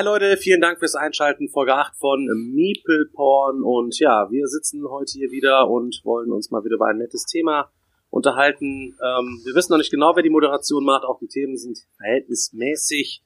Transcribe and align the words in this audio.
Hi 0.00 0.06
Leute, 0.06 0.38
vielen 0.38 0.62
Dank 0.62 0.78
fürs 0.78 0.94
Einschalten. 0.94 1.50
Folge 1.50 1.74
8 1.74 1.94
von 1.94 2.24
Meeple 2.54 3.10
Porn. 3.12 3.62
Und 3.62 3.98
ja, 3.98 4.30
wir 4.30 4.46
sitzen 4.46 4.82
heute 4.88 5.12
hier 5.12 5.30
wieder 5.30 5.68
und 5.68 6.00
wollen 6.04 6.32
uns 6.32 6.50
mal 6.50 6.64
wieder 6.64 6.76
über 6.76 6.86
ein 6.86 6.96
nettes 6.96 7.26
Thema 7.26 7.70
unterhalten. 8.08 8.96
Ähm, 8.98 9.42
wir 9.44 9.54
wissen 9.54 9.72
noch 9.72 9.76
nicht 9.76 9.90
genau, 9.90 10.16
wer 10.16 10.22
die 10.22 10.30
Moderation 10.30 10.86
macht. 10.86 11.04
Auch 11.04 11.18
die 11.18 11.28
Themen 11.28 11.58
sind 11.58 11.80
verhältnismäßig 11.98 13.22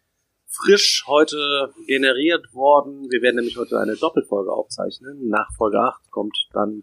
frisch 0.48 1.04
heute 1.06 1.72
generiert 1.86 2.52
worden. 2.54 3.08
Wir 3.08 3.22
werden 3.22 3.36
nämlich 3.36 3.56
heute 3.56 3.78
eine 3.78 3.94
Doppelfolge 3.94 4.50
aufzeichnen. 4.50 5.28
Nach 5.28 5.54
Folge 5.56 5.78
8 5.78 6.10
kommt 6.10 6.36
dann 6.54 6.82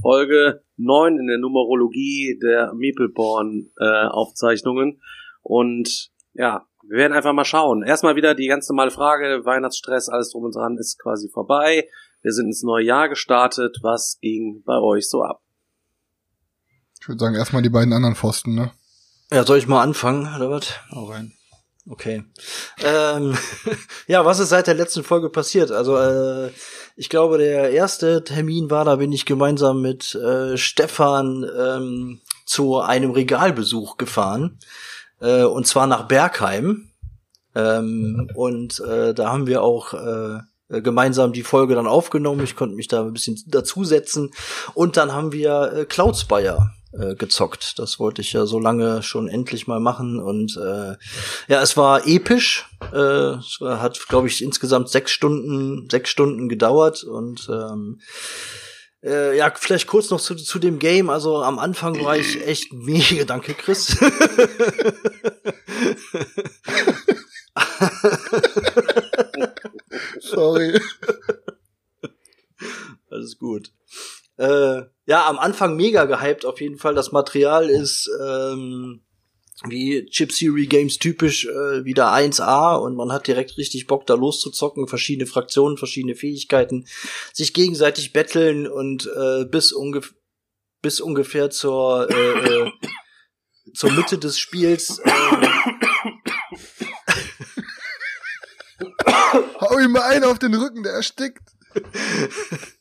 Folge 0.00 0.62
9 0.78 1.18
in 1.18 1.26
der 1.26 1.36
Numerologie 1.36 2.38
der 2.42 2.72
Meepleborn 2.72 3.72
äh, 3.78 4.06
Aufzeichnungen. 4.06 5.02
Und 5.42 6.12
ja, 6.32 6.67
wir 6.88 6.98
werden 6.98 7.12
einfach 7.12 7.32
mal 7.32 7.44
schauen. 7.44 7.82
Erstmal 7.82 8.16
wieder 8.16 8.34
die 8.34 8.46
ganz 8.46 8.68
normale 8.68 8.90
Frage, 8.90 9.44
Weihnachtsstress, 9.44 10.08
alles 10.08 10.30
drum 10.32 10.44
und 10.44 10.54
dran 10.54 10.76
ist 10.78 10.98
quasi 10.98 11.28
vorbei. 11.28 11.88
Wir 12.22 12.32
sind 12.32 12.46
ins 12.46 12.62
neue 12.62 12.84
Jahr 12.84 13.08
gestartet. 13.08 13.78
Was 13.82 14.18
ging 14.20 14.62
bei 14.64 14.78
euch 14.78 15.08
so 15.08 15.22
ab? 15.22 15.40
Ich 17.00 17.08
würde 17.08 17.20
sagen, 17.20 17.34
erstmal 17.36 17.62
die 17.62 17.68
beiden 17.68 17.92
anderen 17.92 18.16
Pfosten, 18.16 18.54
ne? 18.54 18.72
Ja, 19.30 19.44
soll 19.44 19.58
ich 19.58 19.68
mal 19.68 19.82
anfangen, 19.82 20.34
oder 20.34 20.50
was? 20.50 20.80
Hau 20.90 21.04
rein. 21.04 21.32
Okay. 21.88 22.24
Ähm, 22.82 23.36
ja, 24.06 24.24
was 24.24 24.38
ist 24.38 24.48
seit 24.48 24.66
der 24.66 24.74
letzten 24.74 25.04
Folge 25.04 25.28
passiert? 25.28 25.70
Also, 25.70 25.96
äh, 25.98 26.50
ich 26.96 27.08
glaube, 27.08 27.38
der 27.38 27.70
erste 27.70 28.24
Termin 28.24 28.70
war, 28.70 28.84
da 28.84 28.96
bin 28.96 29.12
ich 29.12 29.26
gemeinsam 29.26 29.80
mit 29.82 30.14
äh, 30.14 30.56
Stefan 30.56 31.46
ähm, 31.56 32.20
zu 32.44 32.80
einem 32.80 33.10
Regalbesuch 33.10 33.98
gefahren. 33.98 34.58
Äh, 35.20 35.44
und 35.44 35.66
zwar 35.66 35.86
nach 35.86 36.08
Bergheim. 36.08 36.90
Ähm, 37.54 38.30
und 38.34 38.80
äh, 38.80 39.14
da 39.14 39.32
haben 39.32 39.46
wir 39.46 39.62
auch 39.62 39.94
äh, 39.94 40.40
gemeinsam 40.68 41.32
die 41.32 41.42
Folge 41.42 41.74
dann 41.74 41.86
aufgenommen. 41.86 42.44
Ich 42.44 42.56
konnte 42.56 42.76
mich 42.76 42.88
da 42.88 43.02
ein 43.02 43.12
bisschen 43.12 43.42
dazusetzen. 43.46 44.30
Und 44.74 44.96
dann 44.96 45.12
haben 45.12 45.32
wir 45.32 45.72
äh, 45.72 45.84
Cloudspire 45.84 46.70
äh, 46.92 47.14
gezockt. 47.14 47.78
Das 47.78 47.98
wollte 47.98 48.22
ich 48.22 48.32
ja 48.32 48.46
so 48.46 48.58
lange 48.58 49.02
schon 49.02 49.28
endlich 49.28 49.66
mal 49.66 49.80
machen. 49.80 50.20
Und 50.20 50.56
äh, 50.56 50.96
ja, 51.48 51.62
es 51.62 51.76
war 51.76 52.06
episch. 52.06 52.68
Äh, 52.92 53.36
es 53.38 53.58
hat, 53.60 53.98
glaube 54.08 54.28
ich, 54.28 54.42
insgesamt 54.42 54.88
sechs 54.88 55.10
Stunden, 55.10 55.88
sechs 55.90 56.10
Stunden 56.10 56.48
gedauert. 56.48 57.04
Und 57.04 57.48
ähm, 57.50 58.00
äh, 59.02 59.36
ja, 59.36 59.52
vielleicht 59.54 59.86
kurz 59.86 60.10
noch 60.10 60.20
zu, 60.20 60.34
zu 60.34 60.58
dem 60.58 60.78
Game. 60.78 61.10
Also 61.10 61.42
am 61.42 61.58
Anfang 61.58 62.04
war 62.04 62.16
ich 62.16 62.46
echt 62.46 62.72
mega, 62.72 63.24
danke 63.24 63.54
Chris. 63.54 63.96
Sorry. 70.20 70.80
Alles 73.10 73.38
gut. 73.38 73.72
Äh, 74.36 74.82
ja, 75.06 75.26
am 75.28 75.38
Anfang 75.38 75.76
mega 75.76 76.04
gehypt 76.04 76.44
auf 76.44 76.60
jeden 76.60 76.78
Fall. 76.78 76.94
Das 76.94 77.12
Material 77.12 77.70
ist 77.70 78.10
ähm, 78.20 79.02
wie 79.66 80.06
Chip 80.06 80.30
Theory 80.30 80.66
Games 80.66 80.98
typisch 80.98 81.46
äh, 81.46 81.84
wieder 81.84 82.12
1A 82.12 82.76
und 82.76 82.94
man 82.94 83.12
hat 83.12 83.26
direkt 83.26 83.56
richtig 83.58 83.86
Bock 83.86 84.06
da 84.06 84.14
loszuzocken, 84.14 84.86
verschiedene 84.86 85.26
Fraktionen, 85.26 85.76
verschiedene 85.76 86.14
Fähigkeiten, 86.14 86.86
sich 87.32 87.54
gegenseitig 87.54 88.12
betteln 88.12 88.66
und 88.68 89.06
äh, 89.06 89.44
bis, 89.44 89.72
ungef 89.72 90.14
bis 90.80 91.00
ungefähr 91.00 91.50
zur 91.50 92.08
äh, 92.08 92.66
äh, 92.66 92.70
zur 93.74 93.90
Mitte 93.92 94.18
des 94.18 94.38
Spiels 94.38 95.00
äh, 95.00 95.10
Hau 99.60 99.78
ihm 99.78 99.92
mal 99.92 100.02
einen 100.02 100.24
auf 100.24 100.38
den 100.38 100.54
Rücken, 100.54 100.82
der 100.82 100.92
erstickt. 100.92 101.42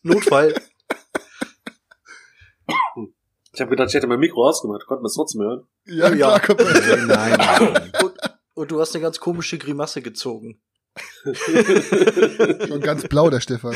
Notfall. 0.04 0.54
Ich 3.58 3.62
habe 3.62 3.72
gedacht, 3.72 3.90
ich 3.90 3.96
hätte 3.96 4.06
mein 4.06 4.20
Mikro 4.20 4.48
ausgemacht. 4.48 4.86
Konnten 4.86 5.04
wir 5.04 5.08
es 5.08 5.16
trotzdem 5.16 5.42
hören? 5.42 5.64
Ja, 5.86 6.14
Ja. 6.14 6.38
klar, 6.38 6.60
er. 6.60 6.98
Nein, 7.08 7.32
nein. 7.40 7.92
Und, 8.04 8.14
und 8.54 8.70
du 8.72 8.80
hast 8.80 8.94
eine 8.94 9.02
ganz 9.02 9.20
komische 9.20 9.58
Grimasse 9.58 10.04
gezogen. 10.04 10.60
Schon 12.68 12.82
ganz 12.82 13.08
blau, 13.08 13.32
der 13.32 13.40
Stefan. 13.40 13.74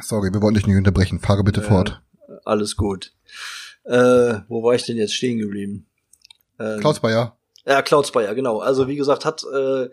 Sorry, 0.00 0.32
wir 0.32 0.40
wollen 0.40 0.54
dich 0.54 0.66
nicht 0.66 0.76
unterbrechen. 0.76 1.20
Fahre 1.20 1.44
bitte 1.44 1.60
Ja. 1.60 1.66
fort. 1.68 2.02
Alles 2.44 2.76
gut. 2.76 3.12
Äh, 3.84 4.40
wo 4.48 4.62
war 4.62 4.74
ich 4.74 4.84
denn 4.84 4.96
jetzt 4.96 5.14
stehen 5.14 5.38
geblieben? 5.38 5.86
Ähm, 6.58 6.80
Klaus 6.80 7.00
Bayer. 7.00 7.36
Ja, 7.66 7.82
Cloud 7.82 8.06
Spire, 8.06 8.34
genau. 8.36 8.60
Also 8.60 8.86
wie 8.86 8.94
gesagt, 8.94 9.24
hat 9.24 9.42
äh, 9.52 9.88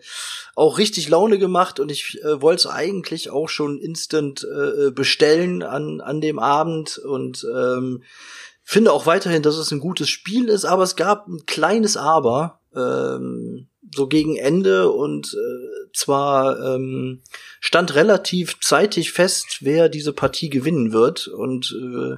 auch 0.54 0.78
richtig 0.78 1.08
Laune 1.08 1.38
gemacht 1.38 1.80
und 1.80 1.90
ich 1.90 2.22
äh, 2.22 2.40
wollte 2.40 2.60
es 2.60 2.66
eigentlich 2.72 3.30
auch 3.30 3.48
schon 3.48 3.80
instant 3.80 4.44
äh, 4.44 4.92
bestellen 4.92 5.64
an, 5.64 6.00
an 6.00 6.20
dem 6.20 6.38
Abend 6.38 6.98
und 6.98 7.44
ähm, 7.52 8.04
finde 8.62 8.92
auch 8.92 9.06
weiterhin, 9.06 9.42
dass 9.42 9.56
es 9.56 9.72
ein 9.72 9.80
gutes 9.80 10.08
Spiel 10.08 10.48
ist, 10.48 10.64
aber 10.64 10.84
es 10.84 10.94
gab 10.94 11.26
ein 11.26 11.46
kleines 11.46 11.96
Aber 11.96 12.60
ähm, 12.76 13.66
so 13.92 14.06
gegen 14.06 14.36
Ende 14.36 14.90
und 14.90 15.34
äh, 15.34 15.90
zwar 15.92 16.74
ähm, 16.74 17.22
stand 17.60 17.96
relativ 17.96 18.60
zeitig 18.60 19.12
fest, 19.12 19.58
wer 19.60 19.88
diese 19.88 20.12
Partie 20.12 20.48
gewinnen 20.48 20.92
wird 20.92 21.26
und 21.26 21.76
äh, 21.76 22.16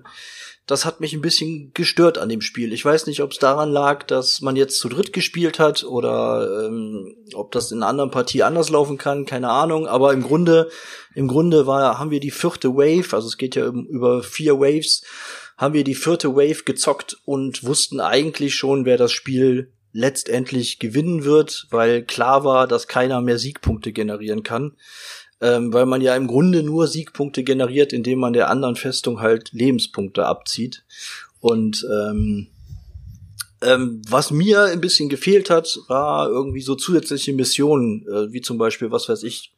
das 0.67 0.85
hat 0.85 1.01
mich 1.01 1.13
ein 1.15 1.21
bisschen 1.21 1.73
gestört 1.75 2.19
an 2.19 2.29
dem 2.29 2.41
Spiel. 2.41 2.73
Ich 2.73 2.85
weiß 2.85 3.07
nicht, 3.07 3.23
ob 3.23 3.31
es 3.31 3.39
daran 3.39 3.71
lag, 3.71 4.03
dass 4.03 4.41
man 4.41 4.57
jetzt 4.57 4.79
zu 4.79 4.89
dritt 4.89 5.13
gespielt 5.13 5.61
hat 5.61 5.85
oder 5.85 6.67
ähm, 6.67 7.15
ob 7.35 7.53
das 7.53 7.71
in 7.71 7.79
einer 7.79 7.87
anderen 7.87 8.11
Partie 8.11 8.43
anders 8.43 8.69
laufen 8.69 8.99
kann, 8.99 9.27
keine 9.27 9.49
Ahnung. 9.49 9.87
Aber 9.87 10.13
im 10.13 10.23
Grunde, 10.23 10.69
im 11.15 11.29
Grunde 11.29 11.69
war, 11.69 12.01
haben 12.01 12.11
wir 12.11 12.19
die 12.19 12.33
vierte 12.33 12.75
Wave, 12.75 13.15
also 13.15 13.29
es 13.29 13.37
geht 13.37 13.55
ja 13.55 13.67
über 13.67 14.25
vier 14.25 14.59
Waves, 14.59 15.03
haben 15.57 15.73
wir 15.73 15.85
die 15.85 15.95
vierte 15.95 16.35
Wave 16.35 16.65
gezockt 16.65 17.17
und 17.25 17.65
wussten 17.65 18.01
eigentlich 18.01 18.57
schon, 18.57 18.85
wer 18.85 18.99
das 18.99 19.13
Spiel 19.13 19.73
letztendlich 19.93 20.81
gewinnen 20.81 21.25
wird, 21.25 21.69
weil 21.71 22.03
klar 22.03 22.45
war, 22.45 22.67
dass 22.67 22.89
keiner 22.89 23.23
mehr 23.23 23.39
Siegpunkte 23.39 23.93
generieren 23.93 24.43
kann 24.43 24.73
ähm, 25.41 25.73
weil 25.73 25.87
man 25.87 26.01
ja 26.01 26.17
im 26.17 26.27
Grunde 26.27 26.63
nur 26.63 26.87
Siegpunkte 26.87 27.45
generiert, 27.45 27.93
indem 27.93 28.19
man 28.21 28.33
der 28.33 28.51
anderen 28.51 28.77
Festung 28.77 29.21
halt 29.21 29.53
Lebenspunkte 29.53 30.27
abzieht. 30.27 30.85
Und 31.41 31.87
ähm, 31.93 32.49
ähm, 33.63 34.03
was 34.09 34.31
mir 34.31 34.65
ein 34.65 34.81
bisschen 34.81 35.09
gefehlt 35.09 35.51
hat, 35.51 35.79
war 35.89 36.29
irgendwie 36.29 36.61
so 36.63 36.75
zusätzliche 36.75 37.33
Missionen, 37.33 38.07
äh, 38.09 38.33
wie 38.33 38.41
zum 38.41 38.59
Beispiel, 38.59 38.91
was 38.91 39.09
weiß 39.09 39.23
ich, 39.23 39.53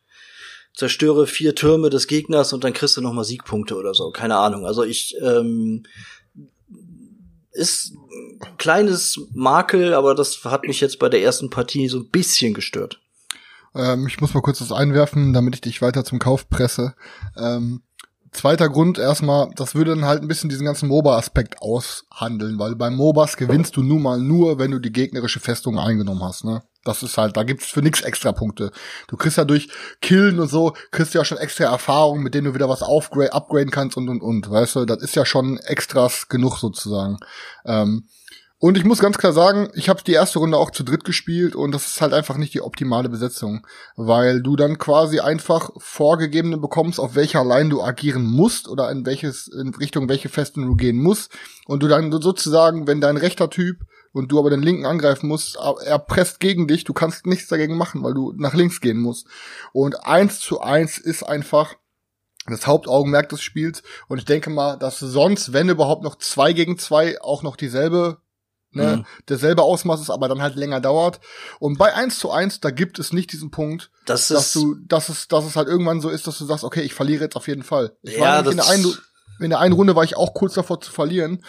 zerstöre 0.75 1.27
vier 1.27 1.55
Türme 1.55 1.91
des 1.91 2.07
Gegners 2.07 2.53
und 2.53 2.63
dann 2.63 2.73
kriegst 2.73 2.97
du 2.97 3.01
noch 3.01 3.13
mal 3.13 3.25
Siegpunkte 3.25 3.77
oder 3.77 3.95
so. 3.95 4.11
Keine 4.11 4.37
Ahnung. 4.37 4.65
Also 4.65 4.85
ich 4.85 5.17
ähm, 5.21 5.85
ist 7.51 7.95
ein 7.95 8.57
kleines 8.59 9.21
Makel, 9.33 9.95
aber 9.95 10.15
das 10.15 10.45
hat 10.45 10.65
mich 10.65 10.81
jetzt 10.81 10.99
bei 11.01 11.09
der 11.09 11.23
ersten 11.23 11.51
Partie 11.51 11.89
so 11.89 11.99
ein 11.99 12.09
bisschen 12.09 12.55
gestört. 12.55 13.01
Ähm, 13.79 14.07
ich 14.07 14.21
muss 14.21 14.35
mal 14.35 14.43
kurz 14.43 14.59
das 14.59 14.73
einwerfen, 14.73 15.33
damit 15.33 15.55
ich 15.55 15.61
dich 15.61 15.81
weiter 15.81 16.05
zum 16.05 16.19
Kauf 16.19 16.51
presse. 16.51 16.95
Ähm, 17.37 17.83
zweiter 18.33 18.69
Grund 18.69 18.99
erstmal, 18.99 19.51
das 19.55 19.75
würde 19.75 19.95
dann 19.95 20.05
halt 20.05 20.23
ein 20.23 20.29
bisschen 20.29 20.51
diesen 20.51 20.67
ganzen 20.67 20.89
MOBA-Aspekt 20.89 21.63
aushandeln, 21.63 22.59
weil 22.59 22.75
beim 22.75 22.97
MOBAs 22.97 23.37
gewinnst 23.37 23.77
du 23.77 23.83
nun 23.83 24.03
mal 24.03 24.19
nur, 24.19 24.59
wenn 24.59 24.73
du 24.73 24.81
die 24.81 24.93
gegnerische 24.93 25.41
Festung 25.41 25.79
eingenommen 25.79 26.23
hast, 26.23 26.45
ne? 26.45 26.63
Das 26.85 27.03
ist 27.03 27.19
halt, 27.19 27.37
da 27.37 27.43
gibt's 27.43 27.67
für 27.67 27.83
nix 27.83 28.01
extra 28.01 28.33
Punkte. 28.33 28.71
Du 29.09 29.17
kriegst 29.17 29.37
ja 29.37 29.45
durch 29.45 29.69
Killen 30.01 30.41
und 30.41 30.49
so, 30.49 30.75
kriegst 30.91 31.13
ja 31.13 31.25
schon 31.25 31.39
extra 31.39 31.65
Erfahrung, 31.65 32.23
mit 32.23 32.35
denen 32.35 32.47
du 32.47 32.55
wieder 32.55 32.69
was 32.69 32.83
upgraden 32.83 33.71
kannst 33.71 33.97
und 33.97 34.09
und 34.09 34.23
und, 34.23 34.51
weißt 34.51 34.77
du, 34.77 34.85
das 34.87 35.03
ist 35.03 35.15
ja 35.15 35.27
schon 35.27 35.59
extras 35.59 36.29
genug 36.29 36.57
sozusagen. 36.59 37.19
Ähm, 37.67 38.09
und 38.61 38.77
ich 38.77 38.85
muss 38.85 38.99
ganz 38.99 39.19
klar 39.19 39.33
sagen, 39.33 39.71
ich 39.75 39.89
habe 39.89 40.03
die 40.05 40.13
erste 40.13 40.41
Runde 40.41 40.57
auch 40.57 40.73
zu 40.73 40.83
dritt 40.83 41.05
gespielt 41.05 41.55
und 41.55 41.73
das 41.73 41.87
ist 41.87 42.01
halt 42.01 42.13
einfach 42.13 42.37
nicht 42.37 42.55
die 42.55 42.61
optimale 42.61 43.09
Besetzung, 43.09 43.65
weil 43.95 44.43
du 44.43 44.57
dann 44.57 44.79
quasi 44.79 45.21
einfach 45.21 45.71
vorgegebene 45.77 46.59
bekommst, 46.59 46.99
auf 46.99 47.15
welcher 47.15 47.45
Line 47.45 47.71
du 47.71 47.83
agieren 47.83 48.25
musst 48.25 48.69
oder 48.69 48.91
in 48.91 49.07
welches 49.07 49.47
in 49.47 49.75
Richtung 49.75 50.09
welche 50.09 50.29
Festung 50.29 50.67
du 50.67 50.75
gehen 50.75 51.01
musst 51.01 51.31
und 51.67 51.85
du 51.85 51.89
dann 51.89 52.11
sozusagen, 52.11 52.89
wenn 52.89 53.01
dein 53.01 53.17
rechter 53.17 53.49
Typ 53.49 53.79
und 54.13 54.33
du 54.33 54.41
aber 54.41 54.51
den 54.51 54.63
linken 54.63 54.87
angreifen 54.87 55.29
musst, 55.29 55.57
er 55.85 55.99
presst 56.01 56.41
gegen 56.41 56.67
dich, 56.67 56.83
du 56.83 56.93
kannst 56.93 57.27
nichts 57.27 57.47
dagegen 57.47 57.77
machen, 57.77 58.03
weil 58.03 58.15
du 58.15 58.33
nach 58.37 58.55
links 58.55 58.81
gehen 58.81 58.99
musst. 58.99 59.29
Und 59.73 60.05
eins 60.05 60.41
zu 60.41 60.61
eins 60.61 60.99
ist 60.99 61.23
einfach 61.23 61.77
das 62.49 62.67
Hauptaugenmerk 62.67 63.29
des 63.29 63.43
Spiels. 63.43 63.83
Und 64.09 64.19
ich 64.19 64.25
denke 64.25 64.51
mal, 64.51 64.77
dass 64.77 64.99
sonst, 64.99 65.53
wenn 65.53 65.69
überhaupt 65.69 66.03
noch 66.03 66.17
zwei 66.17 66.53
gegen 66.53 66.79
zwei, 66.79 67.21
auch 67.21 67.43
noch 67.43 67.57
dieselbe 67.57 68.19
ne, 68.73 68.99
mhm. 68.99 69.07
derselbe 69.29 69.63
Ausmaß 69.63 70.01
ist, 70.01 70.11
aber 70.11 70.29
dann 70.29 70.43
halt 70.43 70.57
länger 70.57 70.81
dauert. 70.81 71.21
Und 71.59 71.79
bei 71.79 71.95
eins 71.95 72.19
zu 72.19 72.31
eins, 72.31 72.61
da 72.61 72.71
gibt 72.71 72.99
es 72.99 73.13
nicht 73.13 73.33
diesen 73.33 73.51
Punkt, 73.51 73.91
das 74.07 74.29
dass 74.29 74.53
du, 74.53 74.77
dass 74.87 75.09
es, 75.09 75.29
dass 75.29 75.45
es 75.45 75.57
halt 75.57 75.69
irgendwann 75.69 76.01
so 76.01 76.09
ist, 76.09 76.27
dass 76.27 76.39
du 76.39 76.45
sagst, 76.45 76.65
okay, 76.65 76.83
ich 76.83 76.95
verliere 76.95 77.25
jetzt 77.25 77.37
auf 77.37 77.49
jeden 77.49 77.63
Fall. 77.63 77.97
Ich 78.03 78.17
ja, 78.17 78.45
war 78.45 78.51
in 78.51 78.57
der, 78.57 78.69
einen, 78.69 78.95
in 79.41 79.51
der 79.51 79.61
einen 79.61 79.75
Runde 79.75 79.97
war 79.97 80.05
ich 80.05 80.17
auch 80.17 80.35
kurz 80.35 80.55
davor 80.55 80.81
zu 80.81 80.91
verlieren. 80.91 81.43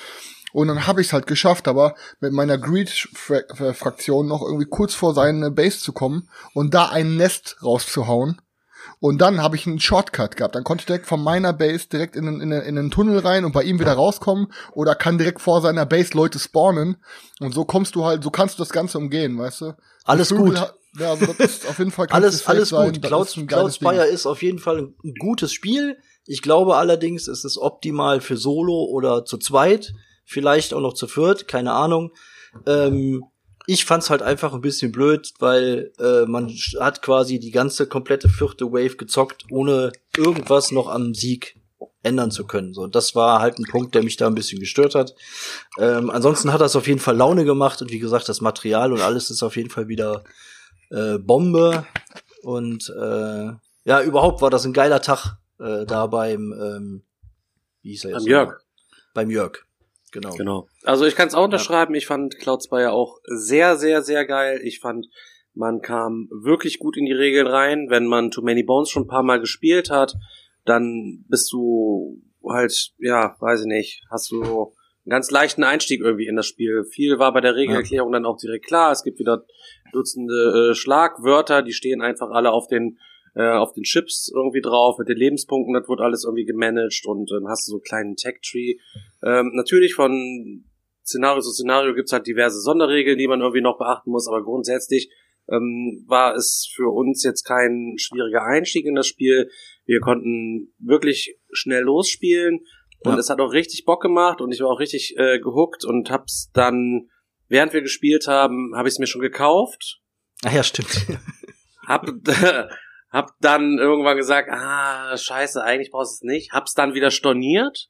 Und 0.51 0.67
dann 0.67 0.87
habe 0.87 1.01
ich 1.01 1.07
es 1.07 1.13
halt 1.13 1.27
geschafft, 1.27 1.67
aber 1.67 1.93
mit 2.19 2.33
meiner 2.33 2.57
Greed-Fraktion 2.57 4.27
noch 4.27 4.41
irgendwie 4.41 4.65
kurz 4.65 4.95
vor 4.95 5.13
seine 5.13 5.51
Base 5.51 5.79
zu 5.79 5.93
kommen 5.93 6.27
und 6.53 6.73
da 6.73 6.89
ein 6.89 7.17
Nest 7.17 7.57
rauszuhauen. 7.63 8.41
Und 9.01 9.19
dann 9.19 9.41
habe 9.41 9.55
ich 9.55 9.65
einen 9.65 9.79
Shortcut 9.79 10.35
gehabt. 10.35 10.55
Dann 10.55 10.63
konnte 10.63 10.81
ich 10.81 10.85
direkt 10.85 11.05
von 11.05 11.23
meiner 11.23 11.53
Base 11.53 11.87
direkt 11.87 12.15
in 12.15 12.25
den, 12.25 12.41
in, 12.41 12.49
den, 12.49 12.61
in 12.61 12.75
den 12.75 12.91
Tunnel 12.91 13.19
rein 13.19 13.45
und 13.45 13.53
bei 13.53 13.63
ihm 13.63 13.79
wieder 13.79 13.93
rauskommen 13.93 14.51
oder 14.73 14.93
kann 14.93 15.17
direkt 15.17 15.39
vor 15.39 15.61
seiner 15.61 15.85
Base 15.85 16.13
Leute 16.13 16.37
spawnen. 16.37 16.97
Und 17.39 17.53
so 17.53 17.63
kommst 17.63 17.95
du 17.95 18.03
halt, 18.03 18.23
so 18.23 18.29
kannst 18.29 18.59
du 18.59 18.63
das 18.63 18.71
Ganze 18.71 18.97
umgehen, 18.97 19.37
weißt 19.37 19.61
du? 19.61 19.73
Alles 20.03 20.35
gut. 20.35 20.55
Ja, 20.97 21.11
also 21.11 21.27
das 21.27 21.39
ist 21.39 21.69
auf 21.69 21.77
jeden 21.77 21.91
Fall 21.91 22.07
alles, 22.09 22.45
alles 22.47 22.69
sein. 22.69 22.93
gut. 22.93 23.01
Cloud, 23.01 23.47
Cloud 23.47 23.73
Spire 23.73 24.05
ist 24.07 24.25
auf 24.25 24.41
jeden 24.41 24.59
Fall 24.59 24.91
ein 25.03 25.13
gutes 25.19 25.53
Spiel. 25.53 25.97
Ich 26.25 26.41
glaube 26.41 26.75
allerdings, 26.75 27.27
es 27.27 27.45
ist 27.45 27.57
optimal 27.57 28.21
für 28.21 28.37
Solo 28.37 28.85
oder 28.85 29.23
zu 29.23 29.37
zweit, 29.37 29.93
vielleicht 30.25 30.73
auch 30.73 30.81
noch 30.81 30.93
zu 30.93 31.07
viert, 31.07 31.47
keine 31.47 31.73
Ahnung. 31.73 32.11
Ähm, 32.65 33.23
ich 33.69 33.85
fand's 33.85 34.09
halt 34.09 34.23
einfach 34.23 34.53
ein 34.53 34.61
bisschen 34.61 34.91
blöd, 34.91 35.31
weil 35.37 35.91
äh, 35.99 36.25
man 36.25 36.49
hat 36.79 37.03
quasi 37.03 37.39
die 37.39 37.51
ganze 37.51 37.85
komplette 37.85 38.27
vierte 38.27 38.65
Wave 38.71 38.95
gezockt, 38.95 39.45
ohne 39.51 39.91
irgendwas 40.17 40.71
noch 40.71 40.87
am 40.87 41.13
Sieg 41.13 41.55
ändern 42.01 42.31
zu 42.31 42.47
können. 42.47 42.73
So, 42.73 42.87
das 42.87 43.13
war 43.13 43.41
halt 43.41 43.59
ein 43.59 43.69
Punkt, 43.69 43.93
der 43.93 44.01
mich 44.01 44.17
da 44.17 44.25
ein 44.25 44.33
bisschen 44.33 44.59
gestört 44.59 44.95
hat. 44.95 45.13
Ähm, 45.77 46.09
ansonsten 46.09 46.51
hat 46.51 46.61
das 46.61 46.75
auf 46.75 46.87
jeden 46.87 46.99
Fall 46.99 47.15
Laune 47.15 47.45
gemacht 47.45 47.79
und 47.83 47.91
wie 47.91 47.99
gesagt, 47.99 48.27
das 48.27 48.41
Material 48.41 48.91
und 48.91 49.01
alles 49.01 49.29
ist 49.29 49.43
auf 49.43 49.55
jeden 49.55 49.69
Fall 49.69 49.87
wieder 49.87 50.23
äh, 50.89 51.19
Bombe. 51.19 51.85
Und 52.41 52.89
äh, 52.89 53.51
ja, 53.83 54.01
überhaupt 54.01 54.41
war 54.41 54.49
das 54.49 54.65
ein 54.65 54.73
geiler 54.73 55.03
Tag 55.03 55.37
äh, 55.59 55.85
da 55.85 56.07
beim 56.07 56.53
ähm, 56.53 57.03
wie 57.83 57.91
hieß 57.91 58.05
er 58.05 58.11
jetzt? 58.11 58.23
Beim 58.23 58.31
Jörg. 58.31 58.61
Beim 59.13 59.29
Jörg. 59.29 59.68
Genau. 60.11 60.33
Genau. 60.35 60.67
Also 60.83 61.05
ich 61.05 61.15
kann 61.15 61.27
es 61.27 61.35
auch 61.35 61.45
unterschreiben. 61.45 61.93
Ja. 61.93 61.97
Ich 61.97 62.07
fand 62.07 62.37
Cloud 62.37 62.63
Spire 62.63 62.91
auch 62.91 63.19
sehr, 63.25 63.77
sehr, 63.77 64.01
sehr 64.01 64.25
geil. 64.25 64.59
Ich 64.63 64.79
fand, 64.79 65.07
man 65.53 65.81
kam 65.81 66.29
wirklich 66.31 66.79
gut 66.79 66.97
in 66.97 67.05
die 67.05 67.13
Regeln 67.13 67.47
rein. 67.47 67.87
Wenn 67.89 68.05
man 68.05 68.31
Too 68.31 68.41
Many 68.41 68.63
Bones 68.63 68.89
schon 68.89 69.03
ein 69.03 69.07
paar 69.07 69.23
Mal 69.23 69.39
gespielt 69.39 69.89
hat, 69.89 70.15
dann 70.65 71.25
bist 71.27 71.51
du 71.51 72.21
halt, 72.47 72.91
ja, 72.97 73.35
weiß 73.39 73.61
ich 73.61 73.67
nicht, 73.67 74.03
hast 74.09 74.31
du 74.31 74.41
einen 74.43 75.11
ganz 75.11 75.31
leichten 75.31 75.63
Einstieg 75.63 76.01
irgendwie 76.01 76.27
in 76.27 76.35
das 76.35 76.47
Spiel. 76.47 76.83
Viel 76.83 77.19
war 77.19 77.33
bei 77.33 77.41
der 77.41 77.55
Regelerklärung 77.55 78.11
ja. 78.11 78.19
dann 78.19 78.25
auch 78.25 78.37
direkt 78.37 78.65
klar. 78.65 78.91
Es 78.91 79.03
gibt 79.03 79.19
wieder 79.19 79.45
Dutzende 79.91 80.71
äh, 80.71 80.75
Schlagwörter, 80.75 81.63
die 81.63 81.73
stehen 81.73 82.01
einfach 82.01 82.29
alle 82.29 82.51
auf 82.51 82.67
den 82.67 82.99
äh, 83.35 83.51
auf 83.51 83.73
den 83.73 83.83
Chips 83.83 84.31
irgendwie 84.33 84.61
drauf, 84.61 84.97
mit 84.97 85.09
den 85.09 85.17
Lebenspunkten, 85.17 85.73
das 85.73 85.87
wird 85.87 86.01
alles 86.01 86.23
irgendwie 86.23 86.45
gemanagt 86.45 87.03
und 87.05 87.29
dann 87.31 87.47
hast 87.47 87.67
du 87.67 87.71
so 87.71 87.77
einen 87.77 87.83
kleinen 87.83 88.15
Tech-Tree. 88.15 88.75
Ähm, 89.23 89.51
natürlich 89.53 89.93
von 89.93 90.65
Szenario 91.05 91.41
zu 91.41 91.51
Szenario 91.51 91.93
gibt's 91.95 92.13
halt 92.13 92.27
diverse 92.27 92.59
Sonderregeln, 92.59 93.17
die 93.17 93.27
man 93.27 93.41
irgendwie 93.41 93.61
noch 93.61 93.77
beachten 93.77 94.11
muss, 94.11 94.27
aber 94.27 94.43
grundsätzlich 94.43 95.09
ähm, 95.51 96.05
war 96.07 96.35
es 96.35 96.71
für 96.73 96.93
uns 96.93 97.23
jetzt 97.23 97.43
kein 97.43 97.95
schwieriger 97.97 98.43
Einstieg 98.43 98.85
in 98.85 98.95
das 98.95 99.07
Spiel. 99.07 99.49
Wir 99.85 99.99
konnten 99.99 100.73
wirklich 100.77 101.37
schnell 101.51 101.83
losspielen 101.83 102.59
und 102.99 103.13
ja. 103.13 103.17
es 103.17 103.29
hat 103.29 103.39
auch 103.39 103.53
richtig 103.53 103.85
Bock 103.85 104.01
gemacht 104.01 104.41
und 104.41 104.51
ich 104.51 104.61
war 104.61 104.69
auch 104.69 104.79
richtig 104.79 105.15
äh, 105.17 105.39
gehuckt 105.39 105.85
und 105.85 106.11
hab's 106.11 106.51
dann, 106.53 107.09
während 107.47 107.73
wir 107.73 107.81
gespielt 107.81 108.27
haben, 108.27 108.73
habe 108.75 108.87
ich 108.87 108.95
es 108.95 108.99
mir 108.99 109.07
schon 109.07 109.21
gekauft. 109.21 110.01
Ah 110.43 110.53
ja, 110.53 110.63
stimmt. 110.63 111.07
hab, 111.87 112.05
hab 113.09 113.31
dann 113.39 113.79
irgendwann 113.79 114.17
gesagt, 114.17 114.49
ah, 114.51 115.17
scheiße, 115.17 115.63
eigentlich 115.63 115.91
brauchst 115.91 116.21
du 116.21 116.27
es 116.27 116.33
nicht. 116.33 116.51
Hab's 116.51 116.73
dann 116.73 116.93
wieder 116.93 117.11
storniert. 117.11 117.89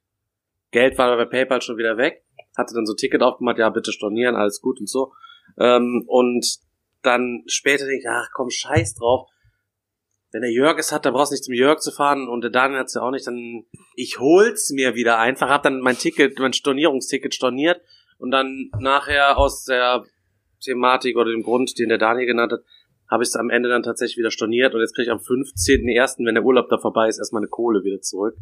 Geld 0.71 0.97
war 0.97 1.15
bei 1.17 1.25
PayPal 1.25 1.61
schon 1.61 1.77
wieder 1.77 1.97
weg. 1.97 2.23
Hatte 2.57 2.73
dann 2.73 2.85
so 2.85 2.93
ein 2.93 2.97
Ticket 2.97 3.21
aufgemacht, 3.21 3.57
ja, 3.57 3.69
bitte 3.69 3.91
stornieren, 3.91 4.35
alles 4.35 4.61
gut 4.61 4.79
und 4.79 4.89
so. 4.89 5.11
Ähm, 5.57 6.03
und 6.07 6.45
dann 7.01 7.43
später 7.47 7.85
denke 7.85 7.99
ich, 7.99 8.09
ach 8.09 8.29
komm, 8.33 8.49
scheiß 8.49 8.95
drauf. 8.95 9.29
Wenn 10.31 10.41
der 10.41 10.51
Jörg 10.51 10.77
es 10.77 10.91
hat, 10.91 11.05
dann 11.05 11.13
brauchst 11.13 11.31
du 11.31 11.33
nicht 11.33 11.43
zum 11.43 11.55
Jörg 11.55 11.79
zu 11.79 11.91
fahren 11.91 12.27
und 12.27 12.41
der 12.41 12.51
Daniel 12.51 12.79
hat's 12.79 12.93
ja 12.93 13.01
auch 13.01 13.09
nicht, 13.09 13.25
dann 13.25 13.65
ich 13.95 14.19
hol's 14.19 14.69
mir 14.69 14.93
wieder 14.93 15.17
einfach, 15.17 15.49
hab 15.49 15.63
dann 15.63 15.79
mein 15.79 15.97
Ticket, 15.97 16.37
mein 16.37 16.53
Stornierungsticket 16.53 17.33
storniert 17.33 17.81
und 18.19 18.29
dann 18.29 18.69
nachher 18.79 19.39
aus 19.39 19.63
der 19.63 20.05
Thematik 20.63 21.17
oder 21.17 21.31
dem 21.31 21.41
Grund, 21.41 21.79
den 21.79 21.89
der 21.89 21.97
Daniel 21.97 22.27
genannt 22.27 22.51
hat, 22.51 22.61
habe 23.09 23.23
ich 23.23 23.29
es 23.29 23.35
am 23.35 23.49
Ende 23.49 23.69
dann 23.69 23.83
tatsächlich 23.83 24.17
wieder 24.17 24.31
storniert 24.31 24.73
und 24.73 24.81
jetzt 24.81 24.95
kriege 24.95 25.07
ich 25.07 25.11
am 25.11 25.19
15.01., 25.19 26.25
wenn 26.25 26.35
der 26.35 26.45
Urlaub 26.45 26.69
da 26.69 26.77
vorbei 26.77 27.07
ist, 27.07 27.17
erstmal 27.17 27.41
eine 27.41 27.49
Kohle 27.49 27.83
wieder 27.83 28.01
zurück. 28.01 28.35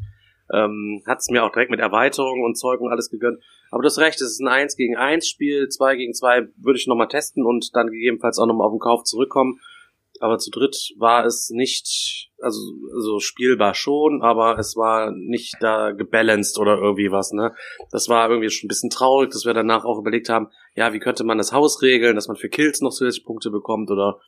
Ähm, 0.53 1.01
hat 1.05 1.19
es 1.19 1.29
mir 1.29 1.43
auch 1.43 1.51
direkt 1.51 1.71
mit 1.71 1.79
Erweiterung 1.79 2.41
und 2.43 2.57
Zeug 2.57 2.79
und 2.79 2.91
alles 2.91 3.09
gegönnt. 3.09 3.41
Aber 3.69 3.81
du 3.81 3.87
hast 3.87 3.99
recht, 3.99 4.21
es 4.21 4.31
ist 4.31 4.39
ein 4.39 4.47
1 4.47 4.77
gegen 4.77 4.95
1 4.95 5.27
Spiel, 5.27 5.67
2 5.67 5.95
gegen 5.95 6.13
2 6.13 6.47
würde 6.57 6.79
ich 6.79 6.87
nochmal 6.87 7.09
testen 7.09 7.45
und 7.45 7.75
dann 7.75 7.87
gegebenenfalls 7.87 8.39
auch 8.39 8.45
nochmal 8.45 8.67
auf 8.67 8.73
den 8.73 8.79
Kauf 8.79 9.03
zurückkommen. 9.03 9.59
Aber 10.19 10.37
zu 10.39 10.49
dritt 10.49 10.93
war 10.97 11.25
es 11.25 11.49
nicht, 11.51 12.31
also, 12.41 12.59
also 12.95 13.19
spielbar 13.19 13.75
schon, 13.75 14.21
aber 14.23 14.57
es 14.57 14.75
war 14.75 15.11
nicht 15.11 15.55
da 15.59 15.91
gebalanced 15.91 16.57
oder 16.57 16.77
irgendwie 16.77 17.11
was, 17.11 17.33
ne? 17.33 17.53
Das 17.91 18.09
war 18.09 18.29
irgendwie 18.29 18.49
schon 18.49 18.65
ein 18.65 18.69
bisschen 18.69 18.89
traurig, 18.89 19.29
dass 19.31 19.45
wir 19.45 19.53
danach 19.53 19.85
auch 19.85 19.99
überlegt 19.99 20.29
haben, 20.29 20.47
ja, 20.75 20.93
wie 20.93 20.99
könnte 20.99 21.23
man 21.23 21.37
das 21.37 21.51
Haus 21.51 21.81
regeln, 21.81 22.15
dass 22.15 22.27
man 22.27 22.37
für 22.37 22.49
Kills 22.49 22.81
noch 22.81 22.91
zusätzliche 22.91 23.25
Punkte 23.25 23.51
bekommt 23.51 23.91
oder 23.91 24.19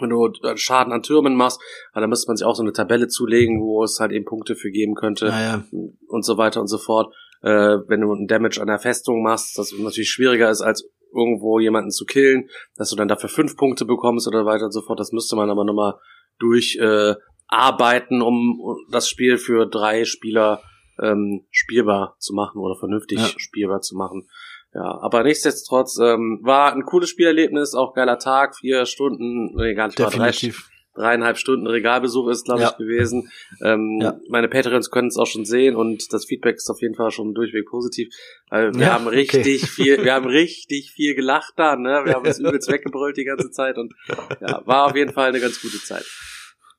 wenn 0.00 0.10
du 0.10 0.26
äh, 0.42 0.56
Schaden 0.56 0.92
an 0.92 1.02
Türmen 1.02 1.36
machst, 1.36 1.60
dann 1.92 2.08
müsste 2.08 2.28
man 2.28 2.36
sich 2.36 2.46
auch 2.46 2.54
so 2.54 2.62
eine 2.62 2.72
Tabelle 2.72 3.08
zulegen, 3.08 3.60
wo 3.60 3.84
es 3.84 3.98
halt 4.00 4.12
eben 4.12 4.24
Punkte 4.24 4.56
für 4.56 4.70
geben 4.70 4.94
könnte 4.94 5.26
naja. 5.26 5.64
und 6.08 6.24
so 6.24 6.36
weiter 6.36 6.60
und 6.60 6.68
so 6.68 6.78
fort. 6.78 7.14
Äh, 7.42 7.78
wenn 7.88 8.00
du 8.00 8.12
einen 8.12 8.26
Damage 8.26 8.60
an 8.60 8.68
der 8.68 8.78
Festung 8.78 9.22
machst, 9.22 9.58
das 9.58 9.72
natürlich 9.72 10.10
schwieriger 10.10 10.50
ist, 10.50 10.62
als 10.62 10.88
irgendwo 11.14 11.60
jemanden 11.60 11.90
zu 11.90 12.04
killen, 12.04 12.48
dass 12.76 12.90
du 12.90 12.96
dann 12.96 13.08
dafür 13.08 13.28
fünf 13.28 13.56
Punkte 13.56 13.84
bekommst 13.84 14.26
oder 14.26 14.44
weiter 14.44 14.64
und 14.64 14.72
so 14.72 14.82
fort. 14.82 14.98
Das 14.98 15.12
müsste 15.12 15.36
man 15.36 15.50
aber 15.50 15.64
nochmal 15.64 15.94
durch 16.38 16.76
äh, 16.80 17.14
arbeiten, 17.46 18.22
um 18.22 18.60
das 18.90 19.08
Spiel 19.08 19.38
für 19.38 19.66
drei 19.66 20.04
Spieler 20.04 20.62
ähm, 21.02 21.46
spielbar 21.50 22.16
zu 22.18 22.34
machen 22.34 22.58
oder 22.58 22.76
vernünftig 22.76 23.18
ja. 23.18 23.28
spielbar 23.36 23.80
zu 23.80 23.96
machen. 23.96 24.28
Ja, 24.74 24.98
aber 25.00 25.22
nichtsdestotrotz 25.22 25.98
ähm, 25.98 26.40
war 26.42 26.72
ein 26.72 26.84
cooles 26.84 27.08
Spielerlebnis, 27.08 27.74
auch 27.74 27.94
geiler 27.94 28.18
Tag, 28.18 28.56
vier 28.56 28.86
Stunden, 28.86 29.54
nee, 29.54 29.74
gar 29.74 29.86
nicht 29.86 29.98
Definitiv. 29.98 30.68
Drei, 30.94 31.02
dreieinhalb 31.02 31.38
Stunden 31.38 31.68
Regalbesuch 31.68 32.28
ist, 32.28 32.44
glaube 32.44 32.62
ja. 32.62 32.70
ich, 32.70 32.76
gewesen. 32.76 33.30
Ähm, 33.62 34.00
ja. 34.02 34.18
Meine 34.28 34.48
Patreons 34.48 34.90
können 34.90 35.08
es 35.08 35.16
auch 35.16 35.26
schon 35.26 35.44
sehen 35.44 35.76
und 35.76 36.12
das 36.12 36.24
Feedback 36.24 36.56
ist 36.56 36.68
auf 36.70 36.80
jeden 36.82 36.96
Fall 36.96 37.12
schon 37.12 37.34
durchweg 37.34 37.66
positiv. 37.66 38.12
Weil 38.50 38.74
wir 38.74 38.86
ja, 38.86 38.92
haben 38.94 39.06
richtig 39.06 39.62
okay. 39.62 39.72
viel, 39.74 40.04
wir 40.04 40.12
haben 40.12 40.26
richtig 40.26 40.90
viel 40.90 41.14
gelacht 41.14 41.54
da, 41.56 41.76
ne? 41.76 42.02
Wir 42.04 42.14
haben 42.14 42.26
uns 42.26 42.38
übelst 42.40 42.70
weggebrüllt 42.70 43.16
die 43.16 43.24
ganze 43.24 43.52
Zeit 43.52 43.78
und 43.78 43.94
ja, 44.40 44.60
war 44.66 44.86
auf 44.86 44.96
jeden 44.96 45.12
Fall 45.12 45.28
eine 45.28 45.40
ganz 45.40 45.60
gute 45.62 45.78
Zeit. 45.78 46.04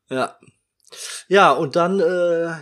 Ja. 0.10 0.38
Ja, 1.30 1.52
und 1.52 1.78
dann 1.78 2.00
äh, 2.02 2.56